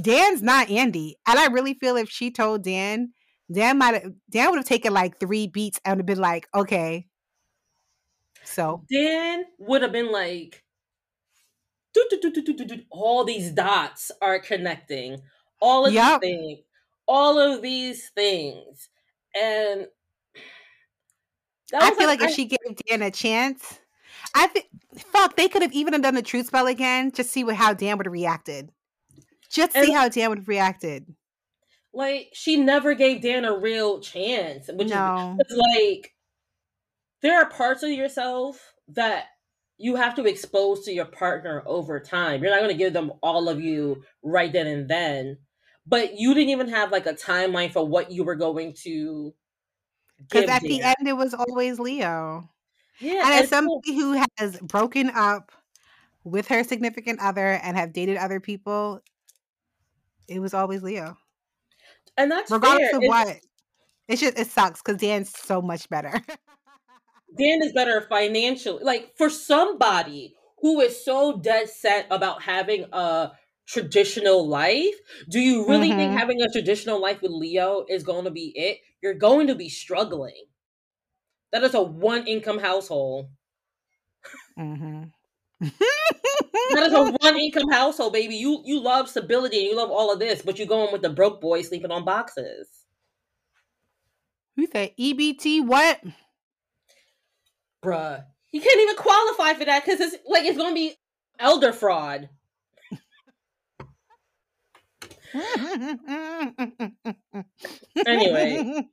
Dan's 0.00 0.42
not 0.42 0.70
Andy. 0.70 1.16
And 1.26 1.38
I 1.38 1.46
really 1.46 1.74
feel 1.74 1.96
if 1.96 2.10
she 2.10 2.30
told 2.30 2.62
Dan, 2.62 3.12
Dan 3.52 3.78
might 3.78 3.94
have 3.94 4.12
Dan 4.30 4.50
would 4.50 4.58
have 4.58 4.66
taken 4.66 4.92
like 4.92 5.18
three 5.18 5.46
beats 5.46 5.80
and 5.84 5.98
have 5.98 6.06
been 6.06 6.18
like, 6.18 6.46
okay. 6.54 7.06
So 8.44 8.84
Dan 8.90 9.44
would 9.58 9.82
have 9.82 9.92
been 9.92 10.12
like 10.12 10.62
all 12.90 13.24
these 13.24 13.50
dots 13.50 14.10
are 14.20 14.38
connecting. 14.38 15.22
All 15.60 15.86
of 15.86 15.92
yep. 15.92 16.20
these 16.20 16.30
things. 16.30 16.58
All 17.06 17.38
of 17.38 17.62
these 17.62 18.10
things. 18.10 18.88
And 19.34 19.86
I 21.74 21.90
feel 21.94 22.06
like, 22.06 22.20
like 22.20 22.30
if 22.30 22.34
she 22.34 22.46
gave 22.46 22.58
Dan 22.86 23.02
a 23.02 23.10
chance, 23.10 23.78
I 24.34 24.46
think 24.46 24.66
fuck, 24.96 25.36
they 25.36 25.48
could 25.48 25.62
have 25.62 25.72
even 25.72 26.00
done 26.00 26.14
the 26.14 26.22
truth 26.22 26.46
spell 26.46 26.66
again, 26.66 27.12
just 27.12 27.30
see 27.30 27.44
what 27.44 27.56
how 27.56 27.74
Dan 27.74 27.96
would 27.98 28.06
have 28.06 28.12
reacted. 28.12 28.70
Just 29.50 29.72
see 29.72 29.92
how 29.92 30.08
Dan 30.08 30.28
would 30.30 30.38
have 30.38 30.48
reacted. 30.48 31.06
Like 31.92 32.28
she 32.32 32.56
never 32.56 32.94
gave 32.94 33.22
Dan 33.22 33.44
a 33.44 33.56
real 33.56 34.00
chance, 34.00 34.68
which 34.72 34.88
no. 34.88 35.36
is 35.40 35.56
like 35.56 36.14
there 37.22 37.40
are 37.40 37.48
parts 37.50 37.82
of 37.82 37.90
yourself 37.90 38.74
that 38.88 39.26
you 39.78 39.94
have 39.94 40.16
to 40.16 40.26
expose 40.26 40.84
to 40.84 40.92
your 40.92 41.04
partner 41.04 41.62
over 41.64 42.00
time. 42.00 42.42
You're 42.42 42.50
not 42.50 42.60
going 42.60 42.72
to 42.72 42.76
give 42.76 42.92
them 42.92 43.12
all 43.22 43.48
of 43.48 43.60
you 43.60 44.02
right 44.22 44.52
then 44.52 44.66
and 44.66 44.88
then, 44.88 45.38
but 45.86 46.18
you 46.18 46.34
didn't 46.34 46.50
even 46.50 46.68
have 46.68 46.90
like 46.90 47.06
a 47.06 47.14
timeline 47.14 47.72
for 47.72 47.86
what 47.86 48.10
you 48.10 48.24
were 48.24 48.34
going 48.34 48.74
to. 48.82 49.32
Because 50.18 50.50
at 50.50 50.62
the 50.62 50.82
end, 50.82 51.06
it 51.06 51.16
was 51.16 51.32
always 51.32 51.78
Leo. 51.78 52.50
Yeah, 52.98 53.22
and 53.24 53.44
as 53.44 53.48
somebody 53.48 53.94
who 53.94 54.20
has 54.36 54.58
broken 54.58 55.10
up 55.14 55.52
with 56.24 56.48
her 56.48 56.64
significant 56.64 57.20
other 57.20 57.46
and 57.46 57.76
have 57.76 57.92
dated 57.92 58.16
other 58.16 58.40
people, 58.40 59.00
it 60.26 60.40
was 60.40 60.54
always 60.54 60.82
Leo. 60.82 61.16
And 62.16 62.32
that's 62.32 62.50
regardless 62.50 62.90
fair. 62.90 62.96
of 62.96 63.02
it's, 63.04 63.08
what. 63.08 63.36
It's 64.08 64.20
just 64.20 64.38
it 64.38 64.48
sucks 64.48 64.82
because 64.82 65.00
Dan's 65.00 65.32
so 65.36 65.62
much 65.62 65.88
better. 65.88 66.20
Dan 67.36 67.62
is 67.62 67.72
better 67.72 68.06
financially. 68.08 68.82
Like 68.82 69.12
for 69.16 69.28
somebody 69.28 70.34
who 70.60 70.80
is 70.80 71.04
so 71.04 71.38
dead 71.38 71.68
set 71.68 72.06
about 72.10 72.42
having 72.42 72.86
a 72.92 73.32
traditional 73.66 74.48
life, 74.48 74.94
do 75.28 75.40
you 75.40 75.68
really 75.68 75.88
mm-hmm. 75.90 75.98
think 75.98 76.18
having 76.18 76.42
a 76.42 76.50
traditional 76.50 77.00
life 77.00 77.20
with 77.22 77.32
Leo 77.32 77.84
is 77.88 78.02
going 78.02 78.24
to 78.24 78.30
be 78.30 78.52
it? 78.54 78.78
You're 79.02 79.14
going 79.14 79.46
to 79.48 79.54
be 79.54 79.68
struggling. 79.68 80.44
That 81.52 81.64
is 81.64 81.74
a 81.74 81.82
one 81.82 82.26
income 82.26 82.58
household. 82.58 83.28
Mm-hmm 84.58 85.04
that 85.60 86.82
is 86.82 86.92
a 86.92 87.04
one 87.20 87.36
income 87.36 87.70
household, 87.70 88.12
baby. 88.12 88.36
You 88.36 88.62
you 88.64 88.80
love 88.80 89.08
stability 89.08 89.58
and 89.58 89.66
you 89.68 89.76
love 89.76 89.90
all 89.90 90.12
of 90.12 90.18
this, 90.18 90.42
but 90.42 90.58
you're 90.58 90.68
going 90.68 90.92
with 90.92 91.02
the 91.02 91.10
broke 91.10 91.40
boy 91.40 91.62
sleeping 91.62 91.90
on 91.90 92.04
boxes. 92.04 92.68
Who 94.56 94.66
said 94.66 94.92
EBT? 94.98 95.66
What? 95.66 96.00
Bruh. 97.84 98.24
He 98.46 98.60
can't 98.60 98.80
even 98.80 98.96
qualify 98.96 99.54
for 99.54 99.64
that 99.66 99.84
because 99.84 100.00
it's 100.00 100.16
like 100.26 100.44
it's 100.44 100.58
gonna 100.58 100.74
be 100.74 100.96
elder 101.38 101.72
fraud. 101.72 102.28
anyway, 108.06 108.88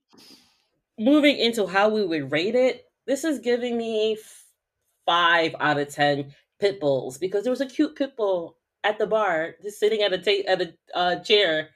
moving 1.00 1.38
into 1.38 1.66
how 1.66 1.90
we 1.90 2.06
would 2.06 2.32
rate 2.32 2.56
it, 2.56 2.86
this 3.08 3.24
is 3.24 3.40
giving 3.40 3.78
me 3.78 4.18
five 5.06 5.56
out 5.60 5.80
of 5.80 5.90
ten 5.90 6.34
pit 6.60 6.80
bulls 6.80 7.18
because 7.18 7.44
there 7.44 7.52
was 7.52 7.62
a 7.62 7.66
cute 7.66 7.96
pit 7.96 8.16
bull 8.18 8.58
at 8.84 8.98
the 9.00 9.08
bar, 9.08 9.56
just 9.62 9.80
sitting 9.80 10.02
at 10.02 10.14
a 10.14 10.18
ta- 10.18 10.52
at 10.52 10.62
a 10.62 10.74
uh, 10.94 11.16
chair, 11.20 11.70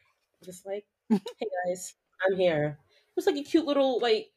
just 0.44 0.66
like, 0.66 0.86
"Hey 1.10 1.20
guys, 1.66 1.96
I'm 2.28 2.38
here." 2.38 2.78
It 2.90 3.16
was 3.16 3.26
like 3.26 3.38
a 3.38 3.44
cute 3.44 3.66
little 3.66 4.00
like 4.00 4.28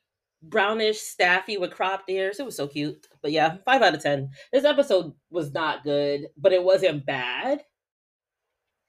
brownish 0.43 1.01
staffy 1.01 1.57
with 1.57 1.71
cropped 1.73 2.11
ears. 2.11 2.41
It 2.41 2.47
was 2.47 2.57
so 2.57 2.67
cute. 2.67 3.07
But 3.23 3.33
yeah, 3.33 3.57
five 3.65 3.83
out 3.83 3.95
of 3.95 4.03
ten. 4.03 4.31
This 4.53 4.65
episode 4.65 5.13
was 5.31 5.53
not 5.53 5.85
good, 5.85 6.29
but 6.37 6.53
it 6.53 6.63
wasn't 6.63 7.07
bad. 7.07 7.63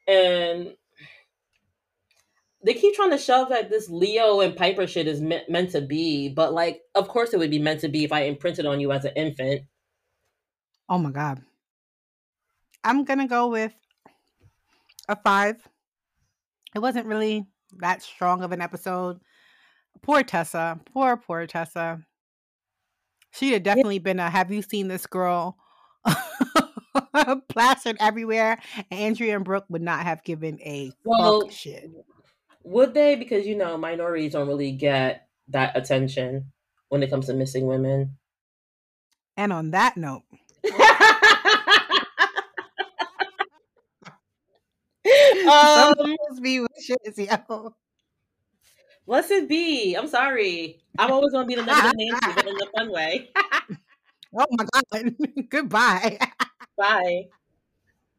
And 0.08 0.76
they 2.66 2.74
keep 2.74 2.96
trying 2.96 3.12
to 3.12 3.18
shove 3.18 3.50
that 3.50 3.70
this 3.70 3.90
Leo 3.90 4.40
and 4.40 4.56
Piper 4.56 4.88
shit 4.88 5.08
is 5.08 5.22
me- 5.22 5.44
meant 5.50 5.72
to 5.72 5.82
be, 5.82 6.30
but 6.30 6.54
like, 6.54 6.82
of 6.96 7.08
course 7.08 7.34
it 7.34 7.40
would 7.40 7.52
be 7.52 7.60
meant 7.60 7.82
to 7.82 7.90
be 7.90 8.04
if 8.04 8.12
I 8.12 8.22
imprinted 8.22 8.66
on 8.66 8.80
you 8.80 8.92
as 8.92 9.06
an 9.06 9.14
infant. 9.16 9.64
Oh 10.90 10.98
my 10.98 11.12
god. 11.12 11.42
I'm 12.84 13.04
gonna 13.04 13.28
go 13.28 13.48
with 13.48 13.74
a 15.08 15.16
five. 15.16 15.68
It 16.76 16.80
wasn't 16.80 17.08
really 17.08 17.46
that 17.78 18.02
strong 18.02 18.44
of 18.44 18.52
an 18.52 18.62
episode. 18.62 19.20
Poor 20.02 20.24
Tessa. 20.24 20.80
Poor, 20.92 21.18
poor 21.18 21.48
Tessa. 21.48 22.02
She'd 23.32 23.54
have 23.54 23.64
definitely 23.64 24.00
been 24.00 24.20
a 24.20 24.30
have 24.30 24.52
you 24.52 24.62
seen 24.62 24.88
this 24.88 25.08
girl 25.08 25.58
plastered 27.50 27.98
everywhere. 28.00 28.60
And 28.92 29.00
Andrea 29.00 29.36
and 29.36 29.46
Brooke 29.46 29.66
would 29.70 29.82
not 29.82 30.04
have 30.04 30.24
given 30.24 30.60
a 30.62 30.92
well, 31.04 31.42
fuck 31.42 31.52
shit. 31.52 31.90
Would 32.64 32.94
they? 32.94 33.16
Because 33.16 33.46
you 33.46 33.56
know, 33.56 33.78
minorities 33.78 34.34
don't 34.34 34.48
really 34.48 34.72
get 34.72 35.28
that 35.50 35.76
attention 35.76 36.52
when 36.90 37.04
it 37.04 37.10
comes 37.10 37.28
to 37.28 37.34
missing 37.34 37.66
women. 37.66 38.18
And 39.36 39.52
on 39.52 39.72
that 39.72 39.98
note, 39.98 40.22
um, 45.50 46.16
be 46.42 46.60
wishes, 46.60 47.18
yo. 47.18 47.74
Blessed 49.06 49.48
be. 49.48 49.96
I'm 49.96 50.08
sorry. 50.08 50.80
I'm 50.98 51.12
always 51.12 51.34
gonna 51.34 51.46
be 51.46 51.56
the 51.56 51.64
negative 51.64 51.94
Nancy, 51.98 52.32
but 52.36 52.48
in 52.48 52.56
the 52.56 52.68
fun 52.76 52.92
way. 52.92 53.32
oh 54.38 54.46
my 54.52 54.66
god. 54.74 55.16
Goodbye. 55.50 56.18
Bye. 56.78 57.28